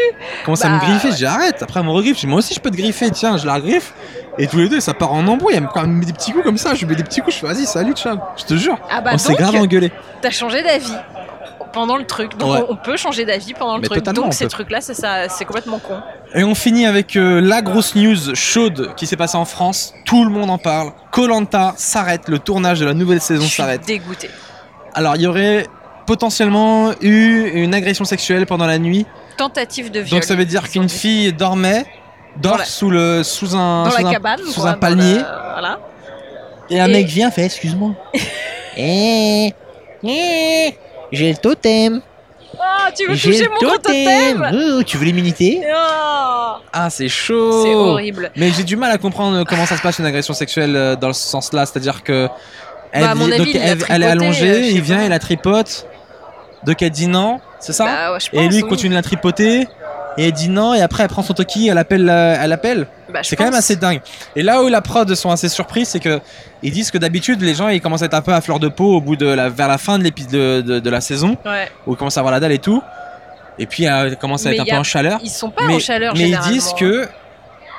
Comment 0.46 0.56
ça 0.56 0.70
Bah, 0.70 0.76
me 0.76 0.80
griffait 0.90 1.10
ouais. 1.10 1.16
J'ai 1.18 1.26
arrête. 1.26 1.62
Après, 1.62 1.80
elle 1.80 1.86
me 1.86 1.92
regriffe. 1.92 2.24
Moi 2.24 2.40
aussi, 2.40 2.54
je 2.54 2.60
peux 2.60 2.72
te 2.72 2.78
griffer. 2.78 3.10
Tiens, 3.12 3.38
je 3.38 3.46
la 3.46 3.60
griffe. 3.60 3.94
Et 4.38 4.48
tous 4.48 4.58
les 4.58 4.70
deux, 4.70 4.80
ça 4.80 4.94
part 4.94 5.14
en 5.14 5.28
embrouille. 5.28 5.56
Elle 5.56 5.64
me 5.88 6.00
met 6.00 6.06
des 6.06 6.14
petits 6.14 6.32
coups 6.32 6.44
comme 6.44 6.58
ça. 6.58 6.74
Je 6.74 6.80
lui 6.82 6.88
mets 6.88 6.96
des 6.96 7.04
petits 7.04 7.22
coups. 7.22 7.36
Je 7.36 7.40
fais, 7.42 7.48
vas-y, 7.48 7.66
salut, 7.66 7.94
ciao. 7.94 8.18
Je 8.38 8.44
te 8.46 8.56
jure. 8.56 8.78
Ah 8.90 9.02
bah 9.02 9.12
on 9.14 9.18
s'est 9.18 9.34
grave 9.36 9.56
engueulé. 9.56 9.92
t'as 10.22 10.30
changé 10.32 10.64
d'avis 10.64 10.94
pendant 11.74 11.98
le 11.98 12.06
truc. 12.06 12.38
Donc 12.38 12.52
Ouais. 12.54 12.64
on, 12.70 12.74
on 12.74 12.76
peut 12.76 12.98
changer 12.98 13.26
d'avis 13.26 13.54
pendant 13.54 13.76
le 13.76 13.82
Mais 13.82 13.88
truc. 13.88 14.04
Donc 14.06 14.34
ces 14.34 14.48
trucs-là, 14.48 14.82
c'est 14.82 14.94
ça, 14.94 15.30
c'est 15.30 15.46
complètement 15.46 15.80
con. 15.80 16.00
Et 16.34 16.44
on 16.44 16.56
finit 16.56 16.86
avec 16.86 17.16
euh, 17.16 17.42
la 17.42 17.62
grosse 17.62 17.96
news 17.96 18.36
chaude 18.36 18.94
qui 18.96 19.06
s'est 19.08 19.18
passée 19.18 19.38
en 19.38 19.46
France. 19.46 19.94
Tout 20.06 20.24
le 20.24 20.30
monde 20.30 20.50
en 20.50 20.58
parle. 20.58 20.92
Colanta 21.12 21.74
s'arrête. 21.78 22.28
Le 22.28 22.40
tournage 22.40 22.80
de 22.80 22.86
la 22.86 22.94
nouvelle 22.94 23.22
saison 23.22 23.46
s'arrête. 23.48 23.86
dégoûtée. 23.86 24.30
Alors, 24.94 25.16
il 25.16 25.22
y 25.24 25.28
aurait 25.28 25.66
potentiellement 26.08 26.92
eu 27.02 27.50
une 27.54 27.74
agression 27.74 28.06
sexuelle 28.06 28.46
pendant 28.46 28.66
la 28.66 28.78
nuit. 28.80 29.06
Tentative 29.38 29.92
de 29.92 30.02
viol. 30.02 30.20
Donc 30.20 30.24
ça 30.24 30.36
veut 30.36 30.46
dire 30.46 30.70
qu'une 30.70 30.90
fille 30.90 31.32
dormait, 31.34 31.86
dort 32.38 32.58
la- 32.58 32.66
sous 32.66 32.90
le 32.90 33.24
sous 33.24 33.56
un 33.56 33.90
sous 33.90 34.06
un, 34.06 34.12
cabane, 34.12 34.40
sous 34.46 34.60
quoi, 34.62 34.70
un 34.72 34.74
dans 34.74 34.80
palmier 34.80 35.16
le- 35.16 35.22
Voilà. 35.54 35.80
et 36.70 36.80
un 36.80 36.88
Et- 36.88 36.92
mec 36.92 37.08
vient 37.08 37.32
fait 37.32 37.46
excuse-moi. 37.46 37.92
Eh, 38.78 39.54
eh, 40.04 40.76
j'ai 41.12 41.30
le 41.32 41.38
totem. 41.38 42.02
Ah, 42.60 42.90
tu 42.96 43.08
veux 43.08 43.16
J'ai 43.16 43.32
toucher 43.32 43.44
le 43.46 43.50
mon 43.52 43.58
gros 43.58 43.78
totem 43.78 44.52
Oh, 44.78 44.84
tu 44.84 44.98
veux 44.98 45.06
l'immunité 45.06 45.62
Ah, 45.74 46.60
Ah, 46.74 46.90
c'est 46.90 47.08
chaud. 47.08 47.64
C'est 47.64 47.74
horrible. 47.74 48.32
Mais 48.36 48.52
j'ai 48.52 48.64
du 48.64 48.76
mal 48.76 48.92
à 48.92 48.98
comprendre 48.98 49.44
comment 49.48 49.66
ça 49.66 49.78
se 49.78 49.82
passe 49.82 50.00
une 50.00 50.06
agression 50.06 50.34
sexuelle 50.34 50.76
euh, 50.76 50.96
dans 50.96 51.14
ce 51.14 51.22
sens-là, 51.28 51.66
c'est-à-dire 51.66 52.04
que 52.04 52.28
elle, 52.92 53.04
Bah, 53.04 53.12
à 53.12 53.16
mon 53.16 53.26
dit- 53.28 53.34
avis, 53.34 53.38
donc, 53.46 53.54
il 53.54 53.60
l'a 53.60 53.66
elle, 53.68 53.86
elle 53.90 54.04
est 54.04 54.06
euh, 54.06 54.12
allongée, 54.12 54.54
sais 54.64 54.72
il 54.74 54.82
vient, 54.82 55.02
il 55.04 55.10
la 55.10 55.20
tripote. 55.20 55.88
Donc 56.66 56.82
elle 56.82 56.90
dit 56.92 57.08
non, 57.08 57.40
c'est 57.60 57.74
ça 57.74 57.86
Bah, 57.86 58.12
ouais, 58.14 58.20
Et 58.34 58.48
lui 58.50 58.58
il 58.58 58.64
oui. 58.64 58.70
continue 58.70 58.90
de 58.90 58.96
la 58.96 59.02
tripoter. 59.02 59.68
Et 60.18 60.26
elle 60.26 60.32
dit 60.34 60.50
non, 60.50 60.74
et 60.74 60.82
après 60.82 61.04
elle 61.04 61.10
prend 61.10 61.22
son 61.24 61.34
toki, 61.34 61.70
elle 61.70 61.78
appelle, 61.78 62.10
euh, 62.10 62.36
elle 62.40 62.52
appelle. 62.52 62.88
Bah, 63.14 63.20
C'est 63.24 63.36
quand 63.38 63.46
même 63.46 63.54
assez 63.54 63.78
dingue. 63.78 64.02
Et 64.36 64.44
là 64.44 64.62
où 64.62 64.68
la 64.68 64.82
prod 64.82 65.14
sont 65.16 65.32
assez 65.32 65.48
surpris, 65.48 65.86
c'est 65.86 66.00
que 66.02 66.20
ils 66.64 66.72
disent 66.72 66.92
que 66.92 66.98
d'habitude 66.98 67.42
les 67.42 67.56
gens 67.56 67.70
ils 67.70 67.80
commencent 67.82 68.02
à 68.02 68.06
être 68.06 68.14
un 68.14 68.22
peu 68.22 68.34
à 68.34 68.42
fleur 68.42 68.60
de 68.60 68.68
peau 68.68 68.96
au 68.98 69.02
bout 69.02 69.16
de 69.16 69.26
la, 69.26 69.48
vers 69.50 69.68
la 69.70 69.78
fin 69.78 69.98
de 69.98 70.04
l'épisode 70.04 70.32
de, 70.32 70.62
de, 70.74 70.80
de 70.80 70.90
la 70.90 71.00
saison, 71.02 71.38
Ouais. 71.46 71.70
où 71.88 71.94
ils 71.94 71.98
commencent 71.98 72.18
à 72.18 72.20
avoir 72.22 72.34
la 72.34 72.40
dalle 72.42 72.52
et 72.52 72.60
tout. 72.60 72.82
Et 73.58 73.66
puis 73.68 73.88
euh, 73.88 74.10
ils 74.10 74.18
commencent 74.18 74.46
à 74.46 74.50
Mais 74.50 74.56
être 74.58 74.62
un 74.64 74.66
peu 74.66 74.80
en 74.80 74.84
chaleur. 74.84 75.20
Ils 75.24 75.30
sont 75.30 75.50
pas 75.50 75.64
mais 75.66 75.76
en 75.76 75.80
chaleur 75.80 76.14
mais 76.16 76.30
ils 76.30 76.40
disent 76.40 76.74
que 76.78 77.08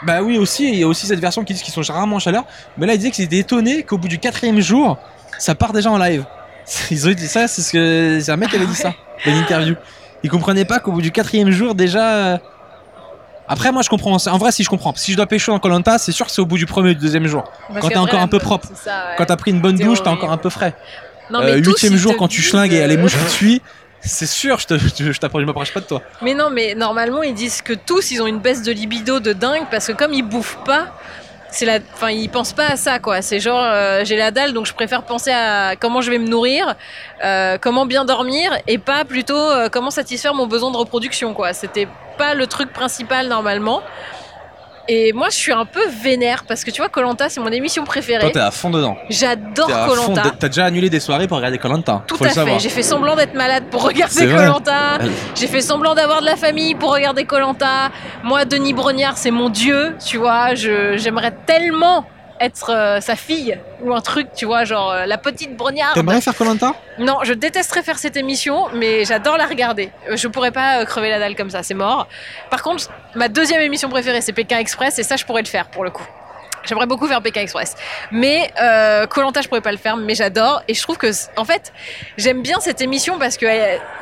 bah 0.04 0.20
oui 0.22 0.36
aussi, 0.38 0.68
il 0.68 0.78
y 0.78 0.82
a 0.82 0.88
aussi 0.88 1.06
cette 1.06 1.20
version 1.20 1.44
qui 1.44 1.52
disent 1.52 1.62
qu'ils 1.62 1.74
sont 1.74 1.92
rarement 1.92 2.16
en 2.16 2.20
chaleur. 2.20 2.44
Mais 2.78 2.86
là 2.86 2.94
ils 2.94 2.98
disaient 2.98 3.10
qu'ils 3.10 3.24
étaient 3.26 3.38
étonnés 3.38 3.82
qu'au 3.82 3.98
bout 3.98 4.08
du 4.08 4.18
quatrième 4.18 4.60
jour, 4.60 4.96
ça 5.38 5.54
part 5.54 5.72
déjà 5.72 5.90
en 5.90 5.98
live. 5.98 6.24
Ils 6.90 7.08
ont 7.08 7.12
dit 7.12 7.26
ça, 7.26 7.48
c'est 7.48 7.60
ce 7.60 7.72
que 7.72 8.18
c'est 8.22 8.30
un 8.30 8.36
mec 8.36 8.48
qui 8.48 8.56
avait 8.56 8.66
dit 8.66 8.74
ça 8.74 8.94
dans 9.26 9.32
une 9.32 9.38
interview. 9.38 9.74
Ils 10.22 10.30
comprenaient 10.30 10.64
pas 10.64 10.78
qu'au 10.80 10.92
bout 10.92 11.02
du 11.02 11.10
quatrième 11.12 11.50
jour 11.50 11.74
déjà. 11.74 12.14
euh, 12.34 12.38
Après 13.48 13.72
moi 13.72 13.82
je 13.82 13.88
comprends. 13.88 14.16
En 14.26 14.38
vrai 14.38 14.52
si 14.52 14.62
je 14.62 14.68
comprends. 14.68 14.92
Si 14.96 15.12
je 15.12 15.16
dois 15.16 15.26
pécho 15.26 15.52
en 15.52 15.58
Colanta, 15.58 15.98
c'est 15.98 16.12
sûr 16.12 16.26
que 16.26 16.32
c'est 16.32 16.40
au 16.40 16.46
bout 16.46 16.58
du 16.58 16.66
premier 16.66 16.90
ou 16.90 16.94
du 16.94 17.00
deuxième 17.00 17.26
jour. 17.26 17.44
Parce 17.68 17.80
quand 17.80 17.88
t'es 17.88 17.96
encore 17.96 18.20
un 18.20 18.28
peu 18.28 18.38
propre. 18.38 18.68
ça, 18.74 18.90
ouais. 18.90 19.14
Quand 19.18 19.26
t'as 19.26 19.36
pris 19.36 19.50
une 19.50 19.60
bonne 19.60 19.76
C'est 19.76 19.84
douche, 19.84 20.02
t'es 20.02 20.08
encore 20.08 20.32
un 20.32 20.36
peu 20.38 20.50
frais. 20.50 20.74
Non, 21.30 21.40
Euh, 21.40 21.44
mais 21.56 21.58
Huitième 21.58 21.96
jour 21.96 22.16
quand 22.16 22.28
tu 22.28 22.42
schlingues 22.42 22.72
et 22.72 22.78
y 22.78 22.82
a 22.82 22.86
les 22.86 22.96
euh, 22.96 23.00
mouches 23.00 23.16
qui 23.18 23.24
te 23.24 23.30
suivent, 23.30 23.60
c'est 24.00 24.26
sûr, 24.26 24.58
je 24.58 24.66
te, 24.66 24.78
je, 24.78 25.12
je 25.12 25.44
m'approche 25.44 25.72
pas 25.72 25.80
de 25.80 25.86
toi. 25.86 26.02
Mais 26.22 26.34
non, 26.34 26.50
mais 26.50 26.74
normalement, 26.74 27.22
ils 27.22 27.34
disent 27.34 27.62
que 27.62 27.72
tous, 27.72 28.10
ils 28.10 28.20
ont 28.20 28.26
une 28.26 28.40
baisse 28.40 28.62
de 28.62 28.72
libido 28.72 29.20
de 29.20 29.32
dingue 29.32 29.66
parce 29.70 29.86
que 29.86 29.92
comme 29.92 30.12
ils 30.12 30.22
bouffent 30.24 30.58
pas, 30.64 30.92
c'est 31.52 31.66
la, 31.66 31.78
enfin, 31.92 32.10
ils 32.10 32.30
pensent 32.30 32.54
pas 32.54 32.66
à 32.66 32.76
ça, 32.76 32.98
quoi. 32.98 33.20
C'est 33.20 33.38
genre, 33.38 33.62
euh, 33.62 34.04
j'ai 34.04 34.16
la 34.16 34.30
dalle, 34.30 34.54
donc 34.54 34.66
je 34.66 34.72
préfère 34.72 35.02
penser 35.02 35.30
à 35.30 35.76
comment 35.76 36.00
je 36.00 36.10
vais 36.10 36.18
me 36.18 36.26
nourrir, 36.26 36.74
euh, 37.22 37.58
comment 37.60 37.84
bien 37.84 38.04
dormir, 38.04 38.50
et 38.66 38.78
pas 38.78 39.04
plutôt 39.04 39.36
euh, 39.36 39.68
comment 39.68 39.90
satisfaire 39.90 40.34
mon 40.34 40.46
besoin 40.46 40.70
de 40.70 40.76
reproduction, 40.78 41.34
quoi. 41.34 41.52
C'était 41.52 41.86
pas 42.16 42.34
le 42.34 42.46
truc 42.46 42.72
principal 42.72 43.28
normalement. 43.28 43.82
Et 44.88 45.12
moi, 45.12 45.28
je 45.30 45.36
suis 45.36 45.52
un 45.52 45.64
peu 45.64 45.80
vénère 46.02 46.44
parce 46.46 46.64
que 46.64 46.70
tu 46.70 46.80
vois, 46.80 46.88
Colanta, 46.88 47.28
c'est 47.28 47.40
mon 47.40 47.48
émission 47.52 47.84
Toi 47.84 47.92
préférée. 47.92 48.32
t'es 48.32 48.40
à 48.40 48.50
fond 48.50 48.70
dedans. 48.70 48.96
J'adore 49.08 49.68
Colanta. 49.86 50.32
T'as 50.38 50.48
déjà 50.48 50.64
annulé 50.64 50.90
des 50.90 51.00
soirées 51.00 51.28
pour 51.28 51.36
regarder 51.36 51.58
Colanta. 51.58 52.02
Tout 52.06 52.16
Faut 52.16 52.24
à 52.24 52.28
le 52.28 52.34
fait. 52.34 52.58
J'ai 52.58 52.68
fait 52.68 52.82
semblant 52.82 53.14
d'être 53.14 53.34
malade 53.34 53.64
pour 53.70 53.84
regarder. 53.84 54.26
Colanta. 54.26 54.98
J'ai 55.36 55.46
fait 55.46 55.60
semblant 55.60 55.94
d'avoir 55.94 56.20
de 56.20 56.26
la 56.26 56.36
famille 56.36 56.74
pour 56.74 56.92
regarder 56.92 57.24
Colanta. 57.24 57.90
Moi, 58.24 58.44
Denis 58.44 58.72
Brognard, 58.74 59.16
c'est 59.16 59.30
mon 59.30 59.50
dieu, 59.50 59.96
tu 60.04 60.16
vois. 60.16 60.54
J'aimerais 60.54 61.32
tellement 61.46 62.04
être 62.42 62.70
euh, 62.70 63.00
sa 63.00 63.16
fille 63.16 63.58
ou 63.82 63.94
un 63.94 64.00
truc, 64.00 64.28
tu 64.34 64.46
vois, 64.46 64.64
genre 64.64 64.90
euh, 64.90 65.06
la 65.06 65.18
petite 65.18 65.56
Brognard. 65.56 65.94
T'aimerais 65.94 66.20
faire 66.20 66.36
Colanta 66.36 66.74
Non, 66.98 67.18
je 67.22 67.32
détesterais 67.32 67.82
faire 67.82 67.98
cette 67.98 68.16
émission, 68.16 68.68
mais 68.74 69.04
j'adore 69.04 69.36
la 69.36 69.46
regarder. 69.46 69.90
Je 70.10 70.28
pourrais 70.28 70.50
pas 70.50 70.80
euh, 70.80 70.84
crever 70.84 71.10
la 71.10 71.18
dalle 71.18 71.36
comme 71.36 71.50
ça, 71.50 71.62
c'est 71.62 71.74
mort. 71.74 72.08
Par 72.50 72.62
contre, 72.62 72.90
ma 73.14 73.28
deuxième 73.28 73.60
émission 73.60 73.88
préférée, 73.88 74.20
c'est 74.20 74.32
Pékin 74.32 74.58
Express, 74.58 74.98
et 74.98 75.02
ça, 75.02 75.16
je 75.16 75.24
pourrais 75.24 75.42
le 75.42 75.48
faire 75.48 75.68
pour 75.68 75.84
le 75.84 75.90
coup. 75.90 76.06
J'aimerais 76.64 76.86
beaucoup 76.86 77.08
faire 77.08 77.22
Pékin 77.22 77.40
Express. 77.40 77.74
Mais 78.12 78.52
Colanta, 79.10 79.40
je 79.40 79.48
pourrais 79.48 79.60
pas 79.62 79.72
le 79.72 79.78
faire, 79.78 79.96
mais 79.96 80.14
j'adore. 80.14 80.62
Et 80.68 80.74
je 80.74 80.82
trouve 80.82 80.96
que, 80.96 81.10
en 81.36 81.44
fait, 81.44 81.72
j'aime 82.16 82.40
bien 82.42 82.60
cette 82.60 82.80
émission 82.80 83.18
parce 83.18 83.36
que 83.36 83.46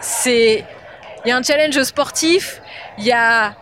c'est. 0.03 0.65
Il 1.25 1.29
y 1.29 1.33
a 1.33 1.37
un 1.39 1.43
challenge 1.43 1.83
sportif, 1.83 2.61
il 2.99 3.05
y 3.05 3.13
a. 3.13 3.55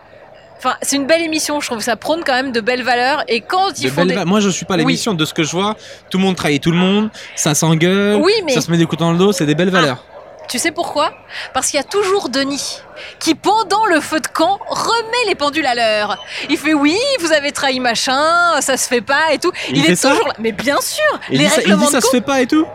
Enfin, 0.59 0.75
c'est 0.81 0.97
une 0.97 1.07
belle 1.07 1.21
émission, 1.21 1.59
je 1.61 1.67
trouve. 1.67 1.79
Ça 1.79 1.95
prône 1.95 2.21
quand 2.25 2.33
même 2.33 2.51
de 2.51 2.59
belles 2.61 2.83
valeurs. 2.83 3.23
Et 3.27 3.41
quand 3.41 3.79
ils 3.79 3.85
De 3.85 3.89
font 3.89 4.05
des. 4.05 4.15
Moi 4.25 4.41
je 4.41 4.49
suis 4.49 4.65
pas 4.65 4.75
Oui. 4.75 4.81
l'émission 4.81 5.13
de 5.13 5.23
ce 5.25 5.33
que 5.33 5.43
je 5.43 5.51
vois. 5.51 5.75
Tout 6.09 6.17
le 6.17 6.23
monde 6.25 6.35
trahit 6.35 6.61
tout 6.61 6.71
le 6.71 6.77
monde, 6.77 7.09
ça 7.35 7.55
s'engueule, 7.55 8.19
Oui, 8.21 8.33
mais- 8.45 8.53
ça 8.53 8.61
se 8.61 8.69
met 8.69 8.77
des 8.77 8.85
coups 8.85 8.99
dans 8.99 9.11
le 9.13 9.17
dos, 9.17 9.31
c'est 9.31 9.45
des 9.45 9.55
belles 9.55 9.69
valeurs. 9.69 10.03
Tu 10.49 10.57
sais 10.57 10.71
pourquoi? 10.71 11.13
Parce 11.53 11.67
qu'il 11.67 11.77
y 11.77 11.79
a 11.79 11.85
toujours 11.85 12.29
Denis 12.29 12.79
qui, 13.19 13.33
pendant 13.35 13.85
le 13.85 14.01
feu 14.01 14.19
de 14.19 14.27
camp, 14.27 14.59
remet 14.67 15.27
les 15.27 15.35
pendules 15.35 15.65
à 15.65 15.75
l'heure. 15.75 16.17
Il 16.49 16.57
fait 16.57 16.73
oui, 16.73 16.97
vous 17.21 17.31
avez 17.31 17.51
trahi 17.51 17.79
machin, 17.79 18.59
ça 18.59 18.75
se 18.75 18.87
fait 18.87 18.99
pas 19.01 19.31
et 19.31 19.37
tout. 19.37 19.51
Il 19.69 19.83
fait 19.85 19.91
est 19.93 19.95
ça 19.95 20.09
toujours 20.09 20.27
là. 20.27 20.33
Mais 20.39 20.51
bien 20.51 20.77
sûr, 20.81 21.03
Il 21.29 21.37
les 21.37 21.45
dit, 21.45 21.49
ça, 21.49 21.55
il 21.61 21.65
règlements 21.65 21.85
dit 21.85 21.91
ça 21.91 21.99
de 21.99 22.03
se 22.05 22.09
fait 22.09 22.21
pas 22.21 22.41
et 22.41 22.47
tout 22.47 22.65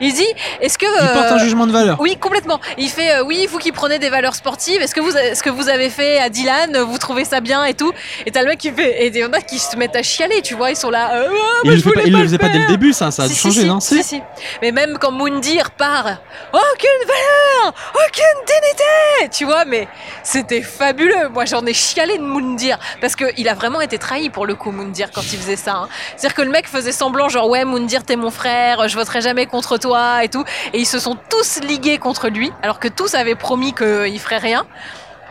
Il 0.00 0.14
dit, 0.14 0.26
est-ce 0.60 0.78
que 0.78 0.86
Il 0.86 1.08
porte 1.12 1.32
un 1.32 1.34
euh, 1.34 1.38
jugement 1.38 1.66
de 1.66 1.72
valeur. 1.72 2.00
oui, 2.00 2.16
complètement. 2.16 2.60
Il 2.78 2.88
fait 2.88 3.16
euh, 3.16 3.24
oui, 3.24 3.46
vous 3.50 3.58
qui 3.58 3.72
prenez 3.72 3.98
des 3.98 4.08
valeurs 4.10 4.36
sportives, 4.36 4.80
est-ce 4.80 4.94
que 4.94 5.00
vous 5.00 5.10
ce 5.10 5.42
que 5.42 5.50
vous 5.50 5.68
avez 5.68 5.90
fait 5.90 6.18
à 6.20 6.28
Dylan, 6.30 6.78
vous 6.82 6.98
trouvez 6.98 7.24
ça 7.24 7.40
bien 7.40 7.64
et 7.64 7.74
tout? 7.74 7.92
Et 8.26 8.30
t'as 8.30 8.42
le 8.42 8.48
mec 8.48 8.58
qui 8.60 8.70
fait 8.70 9.02
et 9.04 9.08
il 9.08 9.16
y 9.16 9.24
en 9.24 9.32
a 9.32 9.40
qui 9.40 9.58
se 9.58 9.76
mettent 9.76 9.96
à 9.96 10.02
chialer, 10.04 10.40
tu 10.40 10.54
vois, 10.54 10.70
ils 10.70 10.76
sont 10.76 10.90
là. 10.90 11.10
euh, 11.14 11.28
Ah, 11.28 11.60
Il 11.64 11.70
mais 11.70 11.76
le 11.76 11.82
je 11.82 11.88
pas- 11.90 12.02
il 12.06 12.12
le 12.12 12.22
faisait 12.22 12.38
pas 12.38 12.48
dès 12.48 12.60
le 12.60 12.68
début, 12.68 12.92
ça, 12.92 13.10
ça 13.10 13.24
a 13.24 13.28
Si, 13.28 13.34
changé, 13.34 13.62
si, 13.62 13.66
non? 13.66 13.80
si, 13.80 14.02
si. 14.04 14.22
Mais 14.62 14.70
même 14.72 14.96
quand 14.98 15.10
Moundir 15.10 15.72
part, 15.72 16.06
aucune 16.52 17.07
valeur, 17.08 17.74
aucune 17.94 18.44
dignité, 18.46 19.30
tu 19.36 19.44
vois, 19.44 19.64
mais 19.64 19.88
c'était 20.22 20.62
fabuleux. 20.62 21.28
Moi, 21.30 21.44
j'en 21.44 21.64
ai 21.66 21.72
chialé 21.74 22.18
de 22.18 22.22
Moundir 22.22 22.78
parce 23.00 23.16
que 23.16 23.24
il 23.36 23.48
a 23.48 23.54
vraiment 23.54 23.80
été 23.80 23.98
trahi 23.98 24.30
pour 24.30 24.46
le 24.46 24.54
coup, 24.54 24.70
Moundir, 24.70 25.10
quand 25.12 25.22
il 25.32 25.38
faisait 25.38 25.56
ça. 25.56 25.72
hein. 25.74 25.88
C'est-à-dire 26.16 26.34
que 26.36 26.42
le 26.42 26.50
mec 26.50 26.68
faisait 26.68 26.92
semblant, 26.92 27.28
genre 27.28 27.48
ouais, 27.48 27.64
Moundir, 27.64 28.04
t'es 28.04 28.16
mon 28.16 28.30
frère, 28.30 28.88
je 28.88 28.96
voterai 28.96 29.20
jamais 29.20 29.46
contre 29.46 29.78
toi 29.78 30.22
et 30.24 30.28
tout, 30.28 30.44
et 30.72 30.78
ils 30.78 30.86
se 30.86 30.98
sont 30.98 31.16
tous 31.30 31.60
ligués 31.62 31.98
contre 31.98 32.28
lui, 32.28 32.52
alors 32.62 32.78
que 32.78 32.88
tous 32.88 33.14
avaient 33.14 33.34
promis 33.34 33.72
qu'il 33.74 34.18
ferait 34.20 34.38
rien. 34.38 34.66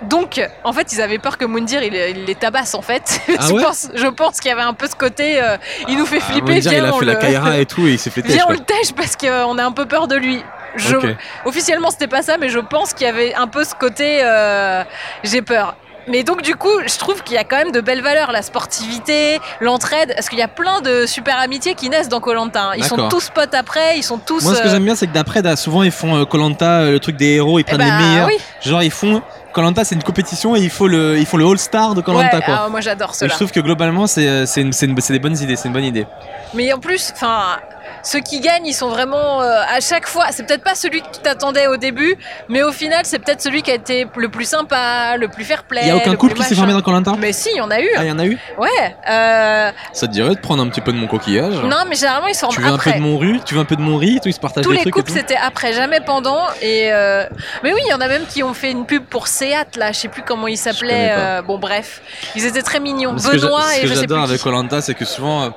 Donc, 0.04 0.40
en 0.64 0.74
fait, 0.74 0.94
ils 0.94 1.02
avaient 1.02 1.18
peur 1.18 1.40
que 1.40 1.46
Moundir 1.46 1.82
il, 1.82 1.96
il 1.96 2.26
les 2.26 2.36
tabasse 2.36 2.76
en 2.76 2.84
fait. 2.84 3.20
Ah 3.40 3.46
je, 3.48 3.54
ouais 3.54 3.64
pense, 3.64 3.88
je 3.96 4.06
pense 4.08 4.40
qu'il 4.40 4.50
y 4.50 4.52
avait 4.54 4.62
un 4.62 4.74
peu 4.74 4.88
ce 4.88 4.96
côté, 4.96 5.42
euh, 5.42 5.58
il 5.88 5.98
nous 5.98 6.06
fait 6.06 6.20
Ah, 6.22 6.32
flipper. 6.32 6.54
Moundir, 6.54 6.74
il 6.74 6.86
a 6.86 6.94
on 6.94 7.00
fait 7.00 7.06
la 7.06 7.16
Kaira 7.16 7.58
et 7.58 7.66
tout 7.66 7.88
et 7.88 7.92
il 7.94 8.00
s'est 8.00 8.12
fait 8.12 8.22
têche. 8.22 8.34
Viens, 8.34 8.46
on 8.48 8.52
le 8.52 8.60
tèche 8.60 8.94
parce 8.96 9.16
qu'on 9.16 9.58
a 9.58 9.64
un 9.64 9.72
peu 9.72 9.86
peur 9.88 10.08
de 10.08 10.16
lui. 10.16 10.44
Je, 10.76 10.96
Ok. 10.96 11.06
Officiellement, 11.46 11.92
c'était 11.92 12.08
pas 12.08 12.22
ça, 12.22 12.38
mais 12.38 12.50
je 12.50 12.60
pense 12.60 12.94
qu'il 12.94 13.06
y 13.06 13.10
avait 13.10 13.34
un 13.36 13.48
peu 13.48 13.64
ce 13.64 13.76
côté 13.76 14.20
euh, 14.24 14.84
j'ai 15.24 15.42
peur. 15.42 15.76
Mais 16.10 16.24
donc, 16.24 16.42
du 16.42 16.56
coup, 16.56 16.72
je 16.86 16.98
trouve 16.98 17.22
qu'il 17.22 17.36
y 17.36 17.38
a 17.38 17.44
quand 17.44 17.58
même 17.58 17.74
de 17.74 17.82
belles 17.82 18.02
valeurs, 18.02 18.32
la 18.32 18.42
sportivité, 18.42 19.40
l'entraide, 19.60 20.14
parce 20.16 20.30
qu'il 20.30 20.40
y 20.40 20.42
a 20.42 20.48
plein 20.48 20.80
de 20.80 21.06
super 21.06 21.38
amitiés 21.38 21.76
qui 21.76 21.90
naissent 21.90 22.08
dans 22.08 22.22
Colanta. 22.22 22.72
Ils 22.78 22.86
sont 22.86 23.10
tous 23.10 23.30
potes 23.30 23.54
après, 23.54 23.98
ils 23.98 24.04
sont 24.04 24.18
tous. 24.18 24.44
Moi, 24.46 24.56
ce 24.56 24.62
que 24.62 24.68
euh, 24.68 24.72
j'aime 24.72 24.86
bien, 24.86 24.96
c'est 24.96 25.08
que 25.08 25.14
d'après, 25.14 25.44
souvent, 25.58 25.84
ils 25.84 25.92
font 25.92 26.24
Colanta, 26.26 26.90
le 26.90 27.00
truc 27.02 27.18
des 27.18 27.34
héros, 27.36 27.60
ils 27.60 27.64
eh 27.64 27.64
prennent 27.66 27.80
bah, 27.80 27.86
les 28.00 28.06
meilleurs. 28.06 28.28
Oui, 28.28 28.38
Genre, 28.62 28.84
ils 28.84 28.92
font. 28.92 29.22
Colanta, 29.58 29.84
c'est 29.84 29.96
une 29.96 30.04
compétition 30.04 30.56
et 30.56 30.60
il 30.60 30.70
faut 30.70 30.88
le, 30.88 31.18
il 31.18 31.26
faut 31.26 31.38
le 31.38 31.46
All-Star 31.46 31.96
de 31.96 32.02
Colanta, 32.02 32.38
ouais, 32.38 32.44
quoi. 32.44 32.66
ah, 32.66 32.70
moi 32.70 32.80
j'adore 32.80 33.10
Et 33.10 33.14
je 33.14 33.18
cela. 33.18 33.34
trouve 33.34 33.52
que 33.52 33.60
globalement, 33.60 34.06
euh, 34.20 34.46
c'est 34.46 34.64
des 34.64 35.20
bonnes 35.20 35.38
idées, 35.40 35.56
c'est 35.56 35.68
une 35.68 35.74
bonne 35.74 35.84
idée. 35.84 36.06
Mais 36.54 36.72
en 36.74 36.78
plus, 36.78 37.12
enfin, 37.16 37.58
ceux 38.04 38.20
qui 38.20 38.40
gagnent, 38.40 38.66
ils 38.66 38.74
sont 38.74 38.90
vraiment 38.90 39.42
euh, 39.42 39.62
à 39.70 39.80
chaque 39.80 40.08
fois. 40.08 40.26
C'est 40.32 40.44
peut-être 40.46 40.64
pas 40.64 40.76
celui 40.76 41.02
que 41.02 41.08
tu 41.12 41.20
t'attendais 41.22 41.68
au 41.68 41.78
début, 41.78 42.16
mais 42.50 42.64
au 42.64 42.72
final, 42.72 43.02
c'est 43.04 43.20
peut-être 43.20 43.42
celui 43.42 43.62
qui 43.62 43.72
a 43.72 43.76
été 43.76 44.08
le 44.16 44.30
plus 44.30 44.46
sympa, 44.46 45.18
le 45.18 45.28
plus 45.28 45.44
fair-play. 45.44 45.82
Il 45.84 45.88
y 45.88 45.92
a 45.92 45.98
aucun 45.98 46.12
le 46.12 46.18
couple 46.18 46.34
qui 46.36 46.44
s'est 46.44 46.56
formé 46.56 46.74
dans 46.74 46.82
Colanta 46.82 47.14
Mais 47.18 47.34
si, 47.34 47.50
il 47.54 47.58
y 47.58 47.62
en 47.62 47.70
a 47.72 47.80
eu. 47.82 47.90
Ah, 47.98 48.04
il 48.04 48.08
y 48.08 48.12
en 48.12 48.20
a 48.20 48.26
eu 48.26 48.38
Ouais. 48.58 48.96
euh, 49.10 49.72
Ça 49.94 50.08
te 50.08 50.12
dirait 50.12 50.36
de 50.36 50.40
prendre 50.40 50.64
un 50.64 50.68
petit 50.70 50.82
peu 50.82 50.92
de 50.92 50.98
mon 50.98 51.08
coquillage 51.08 51.56
non, 51.64 51.78
mais 51.90 51.96
généralement, 51.96 52.28
ils 52.28 52.36
se 52.36 52.40
forment 52.42 52.54
Tu 52.56 52.62
veux 52.62 52.72
un 52.72 52.78
peu 52.78 52.92
de 52.92 53.00
mon 53.00 53.18
riz 53.18 53.42
Tu 53.46 53.54
veux 53.56 53.60
un 53.62 53.66
peu 53.66 53.76
de 53.76 53.82
mon 53.82 53.98
riz 53.98 54.18
et 54.18 54.20
tout, 54.20 54.30
ils 54.30 54.34
se 54.34 54.40
partagent 54.40 54.64
Tous 54.64 54.72
les 54.72 54.80
trucs 54.82 54.94
couples, 54.94 55.12
c'était 55.12 55.36
après, 55.38 55.74
jamais 55.74 56.00
pendant. 56.02 56.44
Et 56.62 56.90
euh, 56.94 57.26
Mais 57.64 57.74
oui, 57.74 57.80
il 57.86 57.90
y 57.90 57.94
en 57.94 58.02
a 58.02 58.08
même 58.08 58.26
qui 58.26 58.44
ont 58.44 58.54
fait 58.54 58.72
une 58.72 58.86
pub 58.86 59.04
pour 59.04 59.28
Seat, 59.28 59.76
là. 59.76 59.92
Je 59.92 59.98
sais 60.00 60.08
plus 60.08 60.22
comment 60.24 60.48
il 60.48 60.58
s'appelait. 60.58 60.88
connais 60.88 61.10
pas. 61.10 61.20
euh, 61.20 61.42
Bon, 61.42 61.58
bref. 61.58 62.02
Ils 62.36 62.46
étaient 62.46 62.62
très 62.62 62.80
mignons. 62.80 63.14
Mais 63.14 63.20
ce 63.20 63.28
que 63.30 63.38
j'a- 63.38 63.48
Benoît 63.48 63.62
ce 63.64 63.78
et 63.78 63.82
que 63.82 63.88
je 63.88 63.94
sais 63.94 64.00
j'adore 64.02 64.24
avec. 64.24 64.42
Colanta, 64.42 64.82
c'est 64.82 64.94
que 64.94 65.06
souvent, 65.06 65.44
euh, 65.44 65.50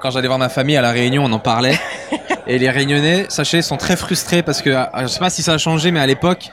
quand 0.00 0.10
j'allais 0.10 0.26
voir 0.28 0.38
ma 0.38 0.48
famille 0.48 0.76
à 0.76 0.82
la 0.82 0.90
Réunion, 0.90 1.24
on 1.24 1.32
en 1.32 1.38
parlait. 1.38 1.78
et 2.46 2.58
les 2.58 2.70
Réunionnais, 2.70 3.26
sachez, 3.28 3.62
sont 3.62 3.76
très 3.76 3.96
frustrés 3.96 4.42
parce 4.42 4.62
que, 4.62 4.70
ah, 4.70 4.90
je 5.02 5.06
sais 5.08 5.18
pas 5.18 5.30
si 5.30 5.42
ça 5.42 5.54
a 5.54 5.58
changé, 5.58 5.90
mais 5.90 6.00
à 6.00 6.06
l'époque, 6.06 6.50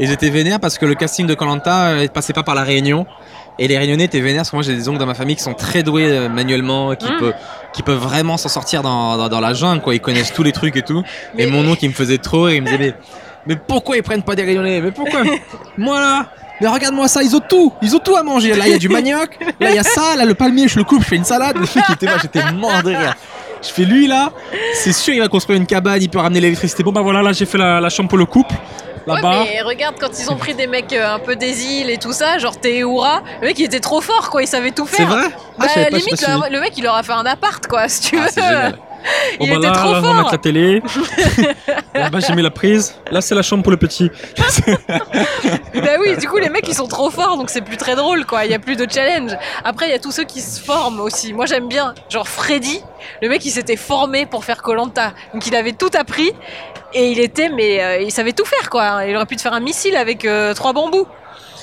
ils 0.00 0.10
étaient 0.10 0.30
vénères 0.30 0.60
parce 0.60 0.78
que 0.78 0.86
le 0.86 0.94
casting 0.94 1.26
de 1.26 1.34
Colanta 1.34 1.94
ne 2.02 2.06
passait 2.08 2.32
pas 2.32 2.42
par 2.42 2.54
la 2.54 2.62
Réunion. 2.64 3.06
Et 3.60 3.66
les 3.66 3.76
Réunionnais 3.76 4.04
étaient 4.04 4.20
vénères 4.20 4.40
parce 4.40 4.50
que 4.50 4.56
moi 4.56 4.62
j'ai 4.62 4.74
des 4.76 4.88
oncles 4.88 4.98
dans 5.00 5.06
ma 5.06 5.14
famille 5.14 5.34
qui 5.34 5.42
sont 5.42 5.54
très 5.54 5.82
doués 5.82 6.06
euh, 6.08 6.28
manuellement, 6.28 6.94
qui, 6.94 7.10
Mm. 7.10 7.18
peuvent, 7.18 7.34
qui 7.72 7.82
peuvent 7.82 7.98
vraiment 7.98 8.36
s'en 8.36 8.48
sortir 8.48 8.82
dans, 8.82 9.16
dans, 9.16 9.28
dans 9.28 9.40
la 9.40 9.52
jungle, 9.52 9.80
quoi. 9.82 9.94
Ils 9.94 10.00
connaissent 10.00 10.32
tous 10.32 10.44
les 10.44 10.52
trucs 10.52 10.76
et 10.76 10.82
tout. 10.82 11.02
Mais- 11.34 11.42
Et 11.44 11.46
mon 11.46 11.68
oncle, 11.68 11.84
il 11.84 11.88
me 11.88 11.94
faisait 11.94 12.18
trop 12.18 12.44
rire, 12.44 12.54
il 12.56 12.62
me 12.62 12.66
disait, 12.66 12.78
mais, 12.78 12.94
mais 13.46 13.56
pourquoi 13.56 13.96
ils 13.96 14.02
prennent 14.04 14.22
pas 14.22 14.36
des 14.36 14.44
Réunionnais? 14.44 14.80
Mais 14.80 14.92
pourquoi? 14.92 15.22
Moi 15.76 15.98
là 15.98 16.26
mais 16.60 16.68
regarde-moi 16.68 17.08
ça, 17.08 17.22
ils 17.22 17.34
ont 17.36 17.40
tout, 17.40 17.72
ils 17.82 17.94
ont 17.94 17.98
tout 18.00 18.16
à 18.16 18.22
manger. 18.22 18.54
Là, 18.54 18.66
il 18.66 18.72
y 18.72 18.74
a 18.74 18.78
du 18.78 18.88
manioc, 18.88 19.38
là, 19.60 19.70
il 19.70 19.76
y 19.76 19.78
a 19.78 19.82
ça, 19.82 20.16
là, 20.16 20.24
le 20.24 20.34
palmier, 20.34 20.68
je 20.68 20.78
le 20.78 20.84
coupe, 20.84 21.02
je 21.02 21.08
fais 21.08 21.16
une 21.16 21.24
salade. 21.24 21.56
Le 21.56 21.64
il 21.64 21.94
était 21.94 22.06
moi, 22.06 22.16
j'étais 22.20 22.52
mort 22.52 22.82
de 22.82 22.88
rire. 22.90 23.14
Je 23.62 23.68
fais 23.70 23.84
lui 23.84 24.06
là, 24.06 24.30
c'est 24.74 24.92
sûr, 24.92 25.14
il 25.14 25.20
va 25.20 25.28
construire 25.28 25.58
une 25.58 25.66
cabane, 25.66 26.00
il 26.00 26.08
peut 26.08 26.18
ramener 26.20 26.40
l'électricité. 26.40 26.82
Bon, 26.84 26.92
bah 26.92 27.00
voilà, 27.02 27.22
là, 27.22 27.32
j'ai 27.32 27.44
fait 27.46 27.58
la, 27.58 27.80
la 27.80 27.88
chambre 27.88 28.08
pour 28.08 28.18
le 28.18 28.24
couple. 28.26 28.54
Ouais, 29.06 29.20
mais 29.22 29.62
regarde 29.62 29.94
quand 29.98 30.10
ils 30.20 30.30
ont 30.30 30.36
pris 30.36 30.54
des 30.54 30.66
mecs 30.66 30.92
euh, 30.92 31.14
un 31.14 31.18
peu 31.18 31.34
des 31.34 31.64
îles 31.64 31.88
et 31.88 31.96
tout 31.96 32.12
ça, 32.12 32.36
genre 32.36 32.58
Théoura, 32.60 33.22
le 33.40 33.46
mec 33.46 33.58
il 33.58 33.64
était 33.64 33.80
trop 33.80 34.02
fort 34.02 34.28
quoi, 34.28 34.42
il 34.42 34.46
savait 34.46 34.70
tout 34.70 34.86
C'est 34.86 34.98
faire. 34.98 35.06
vrai? 35.08 35.28
Ah, 35.58 35.64
Bah, 35.64 35.66
limite, 35.90 36.26
le 36.50 36.60
mec 36.60 36.72
il 36.76 36.84
leur 36.84 36.94
a 36.94 37.02
fait 37.02 37.12
un 37.14 37.24
appart 37.24 37.66
quoi, 37.66 37.88
si 37.88 38.02
tu 38.02 38.18
Ah, 38.18 38.26
veux. 38.68 38.74
Il 39.40 39.50
bah 39.50 39.56
était 39.56 39.66
là, 39.66 39.72
trop 39.72 39.92
là, 39.92 39.98
on 39.98 40.00
va 40.00 40.02
fort. 40.02 40.14
mettre 40.14 40.32
la 40.32 40.38
télé. 40.38 40.82
Là-bas, 41.94 42.20
j'ai 42.20 42.34
mis 42.34 42.42
la 42.42 42.50
prise. 42.50 42.94
Là, 43.10 43.20
c'est 43.20 43.34
la 43.34 43.42
chambre 43.42 43.62
pour 43.62 43.72
le 43.72 43.78
petit. 43.78 44.10
bah 45.74 45.96
oui, 46.00 46.16
du 46.16 46.28
coup 46.28 46.36
les 46.38 46.48
mecs 46.48 46.66
ils 46.68 46.74
sont 46.74 46.86
trop 46.86 47.10
forts 47.10 47.36
donc 47.36 47.50
c'est 47.50 47.60
plus 47.60 47.76
très 47.76 47.96
drôle 47.96 48.24
quoi, 48.24 48.44
il 48.44 48.50
y 48.50 48.54
a 48.54 48.58
plus 48.58 48.76
de 48.76 48.86
challenge. 48.90 49.32
Après 49.64 49.86
il 49.88 49.90
y 49.90 49.94
a 49.94 49.98
tous 49.98 50.12
ceux 50.12 50.24
qui 50.24 50.40
se 50.40 50.60
forment 50.60 51.00
aussi. 51.00 51.32
Moi 51.32 51.46
j'aime 51.46 51.68
bien, 51.68 51.94
genre 52.08 52.28
Freddy, 52.28 52.82
le 53.22 53.28
mec 53.28 53.44
il 53.44 53.50
s'était 53.50 53.76
formé 53.76 54.26
pour 54.26 54.44
faire 54.44 54.62
Colanta, 54.62 55.12
donc 55.32 55.46
il 55.46 55.54
avait 55.54 55.72
tout 55.72 55.90
appris 55.94 56.32
et 56.94 57.10
il 57.10 57.20
était 57.20 57.48
mais 57.48 57.82
euh, 57.82 58.02
il 58.02 58.10
savait 58.10 58.32
tout 58.32 58.44
faire 58.44 58.70
quoi. 58.70 59.04
Il 59.06 59.14
aurait 59.16 59.26
pu 59.26 59.36
te 59.36 59.42
faire 59.42 59.52
un 59.54 59.60
missile 59.60 59.96
avec 59.96 60.24
euh, 60.24 60.54
trois 60.54 60.72
bambous. 60.72 61.06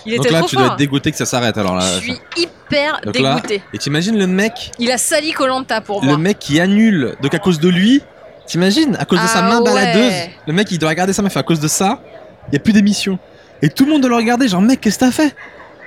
Il 0.05 0.17
Donc 0.17 0.29
là, 0.29 0.39
trop 0.39 0.47
tu 0.47 0.55
dois 0.55 0.65
fort. 0.65 0.73
être 0.73 0.77
dégoûté 0.79 1.11
que 1.11 1.17
ça 1.17 1.25
s'arrête 1.25 1.57
alors 1.57 1.75
là. 1.75 1.85
Je 1.95 1.99
suis 2.01 2.19
hyper 2.37 2.99
Donc 3.03 3.17
là, 3.19 3.35
dégoûtée. 3.35 3.63
et 3.73 3.77
t'imagines 3.77 4.17
le 4.17 4.27
mec, 4.27 4.71
Il 4.79 4.91
a 4.91 4.97
sali 4.97 5.31
Colanta 5.31 5.81
pour 5.81 6.03
moi. 6.03 6.13
le 6.13 6.19
mec 6.19 6.39
qui 6.39 6.59
annule, 6.59 7.15
donc 7.21 7.33
à 7.33 7.39
cause 7.39 7.59
de 7.59 7.69
lui, 7.69 8.01
t'imagines, 8.45 8.95
à 8.99 9.05
cause 9.05 9.21
de 9.21 9.27
sa 9.27 9.39
Ah 9.39 9.49
main 9.49 9.59
ouais. 9.61 9.63
baladeuse, 9.73 10.13
le 10.47 10.53
mec 10.53 10.71
il 10.71 10.77
doit 10.79 10.89
regarder 10.89 11.13
sa 11.13 11.21
meuf 11.21 11.35
à 11.37 11.43
cause 11.43 11.59
de 11.59 11.67
ça, 11.67 12.01
il 12.49 12.53
y 12.53 12.57
a 12.57 12.59
plus 12.59 12.73
d'émission. 12.73 13.17
Et 13.61 13.69
tout 13.69 13.85
le 13.85 13.91
monde 13.91 14.01
doit 14.01 14.09
le 14.09 14.15
regarder, 14.17 14.47
genre 14.47 14.61
mec, 14.61 14.81
qu'est-ce 14.81 14.99
que 14.99 15.05
t'as 15.05 15.11
fait? 15.11 15.35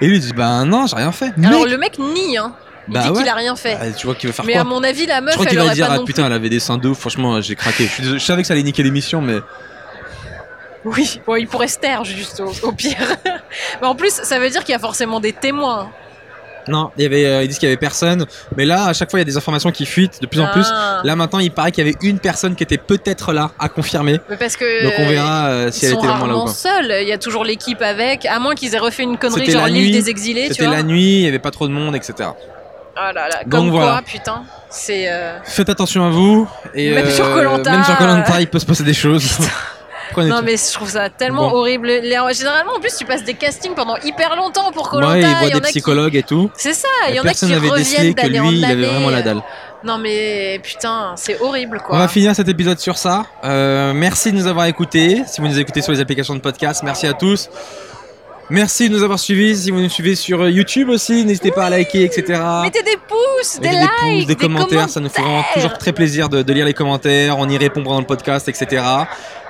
Et 0.00 0.06
lui 0.08 0.16
il 0.16 0.20
dit 0.20 0.32
bah 0.32 0.64
non, 0.64 0.86
j'ai 0.86 0.96
rien 0.96 1.12
fait. 1.12 1.32
Alors 1.44 1.62
Mec, 1.62 1.70
le 1.70 1.76
mec 1.78 1.98
nie, 1.98 2.36
hein. 2.38 2.52
Il 2.88 2.94
Bah 2.94 3.02
dit 3.02 3.08
ouais. 3.10 3.18
qu'il 3.18 3.28
a 3.28 3.34
rien 3.34 3.54
fait. 3.54 3.74
bah, 3.78 3.90
tu 3.96 4.06
vois 4.06 4.14
qu'il 4.14 4.28
veut 4.28 4.32
faire 4.32 4.44
mais 4.46 4.52
quoi? 4.54 4.62
à 4.62 4.64
mon 4.64 4.82
avis, 4.82 5.04
la 5.06 5.20
meuf, 5.20 5.34
Je 5.34 5.34
crois 5.34 5.44
elle 5.44 5.50
qu'il 5.50 5.58
va 5.58 5.64
aurait 5.66 5.74
dire 5.74 5.86
pas 5.88 5.92
ah 5.94 5.96
non 5.98 6.04
putain, 6.06 6.24
elle 6.26 6.32
avait 6.32 6.48
des 6.48 6.58
seins 6.60 6.78
de 6.78 6.88
ouf, 6.88 6.98
franchement, 6.98 7.40
j'ai 7.42 7.54
craqué. 7.54 7.84
Je, 7.84 7.88
suis 7.90 8.02
désolé, 8.02 8.18
je 8.18 8.24
savais 8.24 8.42
que 8.42 8.48
ça 8.48 8.54
allait 8.54 8.62
niquer 8.62 8.82
l'émission, 8.82 9.20
mais. 9.20 9.38
Oui, 10.84 11.20
bon, 11.26 11.36
il 11.36 11.46
pourrait 11.48 11.68
se 11.68 11.78
taire 11.78 12.04
juste 12.04 12.40
au, 12.40 12.52
au 12.66 12.72
pire. 12.72 12.96
mais 13.80 13.86
en 13.86 13.94
plus, 13.94 14.12
ça 14.12 14.38
veut 14.38 14.48
dire 14.50 14.62
qu'il 14.64 14.72
y 14.72 14.76
a 14.76 14.78
forcément 14.78 15.18
des 15.20 15.32
témoins. 15.32 15.90
non, 16.68 16.90
il 16.96 17.02
y 17.02 17.06
avait, 17.06 17.24
euh, 17.26 17.42
ils 17.42 17.48
disent 17.48 17.58
qu'il 17.58 17.68
y 17.68 17.72
avait 17.72 17.76
personne. 17.78 18.26
Mais 18.56 18.64
là, 18.64 18.84
à 18.86 18.92
chaque 18.92 19.10
fois, 19.10 19.18
il 19.18 19.22
y 19.22 19.26
a 19.26 19.30
des 19.30 19.36
informations 19.36 19.70
qui 19.72 19.86
fuitent 19.86 20.20
de 20.22 20.26
plus 20.26 20.40
en 20.40 20.46
plus. 20.48 20.66
Ah. 20.70 21.00
Là 21.02 21.16
maintenant, 21.16 21.38
il 21.40 21.50
paraît 21.50 21.72
qu'il 21.72 21.84
y 21.84 21.88
avait 21.88 21.98
une 22.02 22.18
personne 22.20 22.54
qui 22.54 22.62
était 22.62 22.78
peut-être 22.78 23.32
là 23.32 23.50
à 23.58 23.68
confirmer. 23.68 24.20
Mais 24.30 24.36
parce 24.36 24.56
que. 24.56 24.84
Donc 24.84 24.92
on 24.98 25.08
verra 25.08 25.46
euh, 25.46 25.64
Ils 25.68 25.72
si 25.72 25.86
elle 25.86 25.92
sont 25.92 25.98
était 25.98 26.06
vraiment 26.08 26.26
là 26.26 26.36
ou 26.36 26.44
pas. 26.44 26.52
seuls. 26.52 26.94
Il 27.02 27.08
y 27.08 27.12
a 27.12 27.18
toujours 27.18 27.44
l'équipe 27.44 27.82
avec, 27.82 28.24
à 28.26 28.38
moins 28.38 28.54
qu'ils 28.54 28.74
aient 28.74 28.78
refait 28.78 29.02
une 29.02 29.18
connerie 29.18 29.50
genre 29.50 29.62
la 29.62 29.68
l'île 29.68 29.92
des 29.92 30.08
exilés, 30.10 30.48
C'était 30.50 30.66
la 30.66 30.82
nuit, 30.82 31.16
il 31.16 31.22
y 31.22 31.26
avait 31.28 31.38
pas 31.38 31.50
trop 31.50 31.66
de 31.66 31.72
monde, 31.72 31.96
etc. 31.96 32.28
Ah 33.00 33.12
là 33.12 33.28
là, 33.28 33.42
Donc 33.44 33.50
comme 33.52 33.70
voilà. 33.70 33.92
quoi, 33.92 34.02
putain, 34.02 34.42
c'est. 34.70 35.08
euh, 35.08 35.38
Faites 35.44 35.68
attention 35.68 36.04
à 36.06 36.10
vous. 36.10 36.48
Et 36.74 36.90
Même 36.92 37.06
euh, 37.06 37.10
sur 37.10 37.24
Koh-Lanta. 37.32 37.70
Même 37.70 37.84
sur 37.84 37.94
Koh-Lanta, 37.96 38.40
il 38.40 38.48
peut 38.48 38.58
se 38.58 38.66
passer 38.66 38.82
des 38.82 38.92
choses. 39.04 39.38
Prenez 40.10 40.30
Non 40.30 40.38
tout. 40.38 40.44
mais 40.44 40.56
je 40.56 40.72
trouve 40.72 40.88
ça 40.90 41.08
tellement 41.10 41.50
Bon. 41.50 41.56
horrible. 41.58 41.86
Les- 41.88 42.18
Généralement 42.32 42.74
en 42.76 42.80
plus 42.80 42.96
tu 42.96 43.04
passes 43.04 43.24
des 43.24 43.34
castings 43.34 43.74
pendant 43.74 43.96
hyper 44.04 44.34
longtemps 44.36 44.70
pour 44.72 44.88
Colanta. 44.90 45.12
Ouais, 45.14 45.20
il 45.22 45.50
voit 45.50 45.60
des 45.60 45.68
psychologues 45.68 46.16
et 46.16 46.22
tout. 46.22 46.50
C'est 46.54 46.74
ça, 46.74 46.88
il 47.08 47.14
y 47.16 47.20
en 47.20 47.24
a 47.24 47.32
qui 47.34 47.44
reviennent 47.54 48.14
que 48.14 48.22
en 48.40 48.50
lui, 48.50 48.58
il 48.58 48.64
avait 48.64 48.86
vraiment 48.86 49.10
la 49.10 49.22
dalle. 49.22 49.42
Non 49.84 49.96
mais 49.98 50.60
putain, 50.62 51.12
c'est 51.16 51.40
horrible 51.40 51.80
quoi. 51.86 51.94
On 51.96 51.98
va 51.98 52.08
finir 52.08 52.34
cet 52.34 52.48
épisode 52.48 52.78
sur 52.80 52.98
ça. 52.98 53.26
Euh, 53.44 53.92
merci 53.94 54.32
de 54.32 54.36
nous 54.36 54.46
avoir 54.48 54.66
écoutés. 54.66 55.22
Si 55.26 55.40
vous 55.40 55.46
nous 55.46 55.58
écoutez 55.58 55.82
sur 55.82 55.92
les 55.92 56.00
applications 56.00 56.34
de 56.34 56.40
podcast, 56.40 56.82
merci 56.84 57.06
à 57.06 57.12
tous. 57.12 57.48
Merci 58.50 58.88
de 58.88 58.94
nous 58.96 59.02
avoir 59.02 59.18
suivis. 59.18 59.56
Si 59.58 59.70
vous 59.70 59.80
nous 59.80 59.90
suivez 59.90 60.14
sur 60.14 60.40
euh, 60.40 60.50
YouTube 60.50 60.88
aussi, 60.88 61.22
n'hésitez 61.24 61.50
pas 61.50 61.66
à 61.66 61.70
liker, 61.70 62.04
etc. 62.04 62.40
Mettez 62.62 62.82
des 62.82 62.96
pouces, 63.06 63.60
des 63.60 63.68
Mettez 63.68 63.80
likes, 63.80 63.90
pouces, 64.00 64.26
des, 64.26 64.36
commentaires, 64.36 64.88
ça 64.88 65.00
nous 65.00 65.10
fait 65.10 65.20
vraiment 65.20 65.44
toujours 65.52 65.74
très 65.76 65.92
plaisir 65.92 66.30
de, 66.30 66.40
de 66.42 66.52
lire 66.54 66.64
les 66.64 66.72
commentaires, 66.72 67.38
on 67.38 67.46
y 67.48 67.58
répond 67.58 67.82
pendant 67.82 68.00
le 68.00 68.06
podcast, 68.06 68.48
etc. 68.48 68.82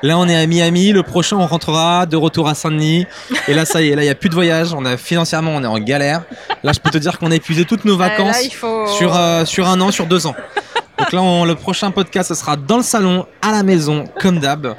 Là, 0.03 0.19
on 0.19 0.27
est 0.29 0.35
à 0.35 0.45
Miami, 0.47 0.91
le 0.91 1.05
prochain, 1.05 1.37
on 1.37 1.47
rentrera 1.47 2.07
de 2.07 2.17
retour 2.17 2.49
à 2.49 2.55
Saint-Denis. 2.55 3.07
Et 3.47 3.55
là, 3.55 3.65
ça 3.65 3.83
y 3.83 3.91
est, 3.91 3.95
là, 3.95 4.03
il 4.03 4.07
n'y 4.07 4.11
a 4.11 4.17
plus 4.17 4.31
de 4.31 4.35
voyage, 4.35 4.75
on 4.75 4.85
a, 4.85 4.97
financièrement, 4.97 5.53
on 5.55 5.63
est 5.63 5.67
en 5.69 5.79
galère. 5.79 6.23
Là, 6.65 6.73
je 6.73 6.81
peux 6.81 6.91
te 6.91 6.99
dire 6.99 7.21
qu'on 7.21 7.31
a 7.31 7.37
épuisé 7.37 7.65
toutes 7.65 7.85
nos 7.85 7.95
Ah, 8.03 8.09
vacances 8.09 8.43
là, 8.43 8.51
faut... 8.53 8.87
sur, 8.89 9.17
euh, 9.17 9.45
sur 9.45 9.69
un 9.69 9.81
an, 9.81 9.93
sur 9.93 10.07
deux 10.07 10.27
ans. 10.27 10.35
Donc 10.99 11.13
là, 11.13 11.23
on- 11.23 11.45
le 11.45 11.55
prochain 11.55 11.93
podcast, 11.93 12.31
ce 12.31 12.35
sera 12.35 12.57
dans 12.57 12.79
le 12.79 12.83
salon, 12.83 13.27
à 13.43 13.53
la 13.53 13.63
maison, 13.63 14.05
comme 14.21 14.41
d'hab. 14.41 14.75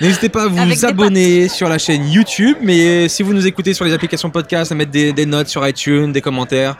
N'hésitez 0.00 0.28
pas 0.28 0.44
à 0.44 0.48
vous 0.48 0.84
abonner 0.84 1.48
sur 1.48 1.68
la 1.68 1.78
chaîne 1.78 2.06
YouTube, 2.08 2.58
mais 2.60 3.08
si 3.08 3.22
vous 3.22 3.32
nous 3.32 3.46
écoutez 3.46 3.72
sur 3.72 3.84
les 3.84 3.94
applications 3.94 4.30
podcast, 4.30 4.70
à 4.70 4.74
mettre 4.74 4.90
des, 4.90 5.12
des 5.12 5.26
notes 5.26 5.48
sur 5.48 5.66
iTunes, 5.66 6.12
des 6.12 6.20
commentaires. 6.20 6.76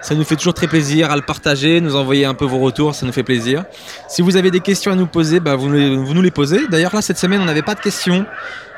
Ça 0.00 0.14
nous 0.14 0.24
fait 0.24 0.36
toujours 0.36 0.52
très 0.52 0.66
plaisir 0.66 1.10
à 1.10 1.16
le 1.16 1.22
partager, 1.22 1.80
nous 1.80 1.96
envoyer 1.96 2.26
un 2.26 2.34
peu 2.34 2.44
vos 2.44 2.58
retours, 2.58 2.94
ça 2.94 3.06
nous 3.06 3.12
fait 3.12 3.22
plaisir. 3.22 3.64
Si 4.06 4.20
vous 4.20 4.36
avez 4.36 4.50
des 4.50 4.60
questions 4.60 4.92
à 4.92 4.96
nous 4.96 5.06
poser, 5.06 5.40
bah, 5.40 5.56
vous, 5.56 5.68
nous, 5.68 6.04
vous 6.04 6.12
nous 6.12 6.20
les 6.20 6.30
posez. 6.30 6.66
D'ailleurs, 6.68 6.94
là, 6.94 7.00
cette 7.00 7.16
semaine, 7.16 7.40
on 7.40 7.46
n'avait 7.46 7.62
pas 7.62 7.74
de 7.74 7.80
questions, 7.80 8.26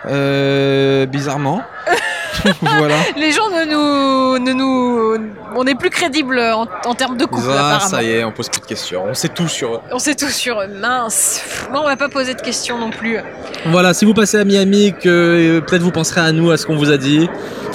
euh, 0.06 1.04
bizarrement. 1.06 1.62
voilà. 2.60 2.94
Les 3.16 3.32
gens 3.32 3.48
ne 3.50 3.64
nous, 3.64 4.38
ne 4.44 4.52
nous, 4.52 5.16
on 5.54 5.64
n'est 5.64 5.74
plus 5.74 5.90
crédible 5.90 6.38
en, 6.38 6.66
en 6.84 6.94
termes 6.94 7.16
de 7.16 7.24
couple 7.24 7.48
Ah, 7.50 7.78
ça 7.80 8.02
y 8.02 8.10
est, 8.12 8.24
on 8.24 8.32
pose 8.32 8.48
plus 8.48 8.60
de 8.60 8.66
questions. 8.66 9.04
On 9.08 9.14
sait 9.14 9.28
tout 9.28 9.48
sur 9.48 9.74
eux. 9.74 9.80
On 9.92 9.98
sait 9.98 10.14
tout 10.14 10.28
sur 10.28 10.60
eux. 10.60 10.66
mince. 10.68 11.42
Moi, 11.70 11.80
on 11.82 11.86
va 11.86 11.96
pas 11.96 12.08
poser 12.08 12.34
de 12.34 12.40
questions 12.40 12.78
non 12.78 12.90
plus. 12.90 13.18
Voilà, 13.66 13.94
si 13.94 14.04
vous 14.04 14.14
passez 14.14 14.38
à 14.38 14.44
Miami, 14.44 14.94
que 15.00 15.08
euh, 15.08 15.60
peut-être 15.60 15.82
vous 15.82 15.90
penserez 15.92 16.20
à 16.20 16.32
nous, 16.32 16.50
à 16.50 16.56
ce 16.56 16.66
qu'on 16.66 16.76
vous 16.76 16.90
a 16.90 16.96
dit. 16.96 17.28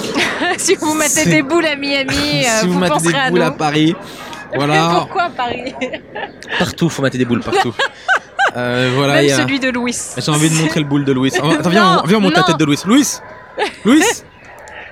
si 0.58 0.74
vous 0.76 0.94
mettez 0.94 1.24
des 1.26 1.42
boules 1.42 1.66
à 1.66 1.76
Miami, 1.76 2.10
euh, 2.44 2.60
si 2.60 2.66
vous, 2.66 2.74
vous, 2.74 2.78
mettez 2.78 2.92
penserez 2.92 3.12
des 3.12 3.18
à 3.18 3.30
boules 3.30 3.40
nous. 3.40 3.46
à 3.46 3.50
Paris. 3.50 3.94
Voilà, 4.54 4.90
Pourquoi 4.98 5.30
Paris 5.34 5.74
partout, 6.58 6.90
faut 6.90 7.00
mettre 7.02 7.16
des 7.16 7.24
boules 7.24 7.40
partout. 7.40 7.72
Euh, 8.54 8.90
voilà, 8.94 9.14
Même 9.14 9.24
y 9.26 9.32
a- 9.32 9.36
celui 9.38 9.58
de 9.60 9.70
Louis. 9.70 9.96
J'ai 10.18 10.30
envie 10.30 10.50
de 10.50 10.54
montrer 10.56 10.80
le 10.80 10.86
boule 10.86 11.06
de 11.06 11.12
Louis. 11.12 11.32
Attends, 11.34 11.70
viens, 11.70 11.94
Non, 11.96 12.00
on, 12.04 12.06
viens, 12.06 12.18
on 12.18 12.20
monte 12.20 12.36
la 12.36 12.42
tête 12.42 12.58
de 12.58 12.64
Louis. 12.66 12.78
Louis 12.84 13.06
Louis 13.86 14.02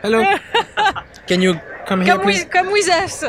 Hello 0.02 0.22
Can 1.26 1.42
you 1.42 1.54
come 1.86 2.02
here, 2.02 2.14
Comme, 2.14 2.22
please? 2.22 2.40
With, 2.44 2.50
comme 2.52 2.72
with 2.72 2.88
us. 2.88 3.24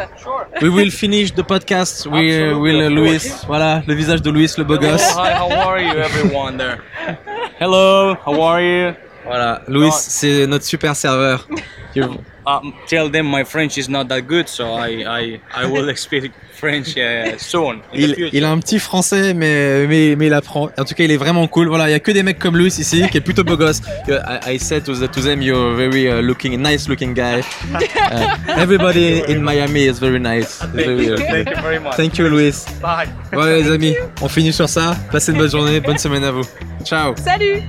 We 0.62 0.70
will 0.70 0.90
finish 0.90 1.32
the 1.32 1.44
podcast. 1.44 2.08
We 2.12 2.52
uh, 2.52 2.58
will 2.58 2.82
uh, 2.82 2.90
Louis. 2.90 3.20
course. 3.30 3.46
Voilà, 3.46 3.84
le 3.86 3.94
visage 3.94 4.22
de 4.22 4.32
Louis, 4.32 4.52
le 4.58 4.64
beau 4.64 4.78
gosse. 4.78 5.12
Hi, 5.16 5.34
how 5.34 5.52
are 5.52 5.80
you, 5.80 5.94
everyone 6.00 6.58
there? 6.58 6.82
Hello, 7.60 8.16
how 8.26 8.42
are 8.42 8.62
you? 8.62 8.96
Voilà, 9.26 9.62
Louis, 9.68 9.90
Non. 9.90 9.92
c'est 9.92 10.48
notre 10.48 10.66
super 10.66 10.96
serveur. 10.96 11.48
You- 11.96 12.18
Um, 12.44 12.74
tell 12.88 13.08
them 13.08 13.28
my 13.28 13.44
French 13.44 13.78
is 13.78 13.88
not 13.88 14.08
that 14.08 14.22
good, 14.28 14.50
so 14.50 14.74
I 14.74 15.06
I, 15.06 15.40
I 15.54 15.66
will 15.68 15.96
speak 15.96 16.32
French 16.62 16.96
uh, 16.96 17.34
soon. 17.40 17.80
Il, 17.92 18.30
il 18.32 18.46
a 18.46 18.52
un 18.52 18.60
petit 18.60 18.78
français, 18.78 19.34
mais, 19.34 19.88
mais, 19.88 20.16
mais 20.16 20.28
il 20.28 20.34
apprend. 20.34 20.70
En 20.78 20.84
tout 20.84 20.94
cas, 20.94 21.04
il 21.04 21.12
est 21.12 21.18
vraiment 21.18 21.48
cool. 21.48 21.68
Voilà, 21.68 21.90
il 21.90 21.92
y 21.92 21.96
a 21.96 22.00
que 22.00 22.12
des 22.12 22.22
mecs 22.22 22.38
comme 22.38 22.56
Louis 22.56 22.68
ici, 22.68 23.04
qui 23.10 23.18
est 23.18 23.22
plutôt 23.22 23.44
beau 23.44 23.58
gosse. 23.58 23.82
I, 24.08 24.54
I 24.54 24.60
said 24.60 24.84
to, 24.84 24.94
the, 24.94 25.10
to 25.10 25.22
them, 25.22 25.42
you're 25.42 25.74
a 25.74 25.76
very 25.76 26.08
uh, 26.08 26.22
looking, 26.22 26.62
nice 26.62 26.88
looking 26.88 27.16
guy. 27.16 27.42
Uh, 27.74 28.38
everybody 28.58 29.24
in 29.28 29.42
Miami 29.42 29.86
is 29.86 30.00
very 30.00 30.20
nice. 30.20 30.60
Thank 30.60 30.76
Very, 30.76 31.06
you, 31.08 31.14
uh, 31.14 31.18
thank 31.18 31.50
you 31.50 31.62
very 31.64 31.80
much. 31.80 31.96
Thank 31.96 32.18
you, 32.20 32.28
Louis. 32.30 32.66
Bye. 32.80 33.10
Voilà, 33.34 33.58
les 33.58 33.72
amis, 33.72 33.96
on 34.22 34.28
finit 34.28 34.54
sur 34.54 34.70
ça. 34.70 34.96
Passez 35.12 35.32
une 35.32 35.40
bonne 35.40 35.50
journée, 35.50 35.80
bonne 35.80 35.98
semaine 35.98 36.24
à 36.24 36.32
vous. 36.32 36.46
Ciao. 36.86 37.16
Salut 37.18 37.64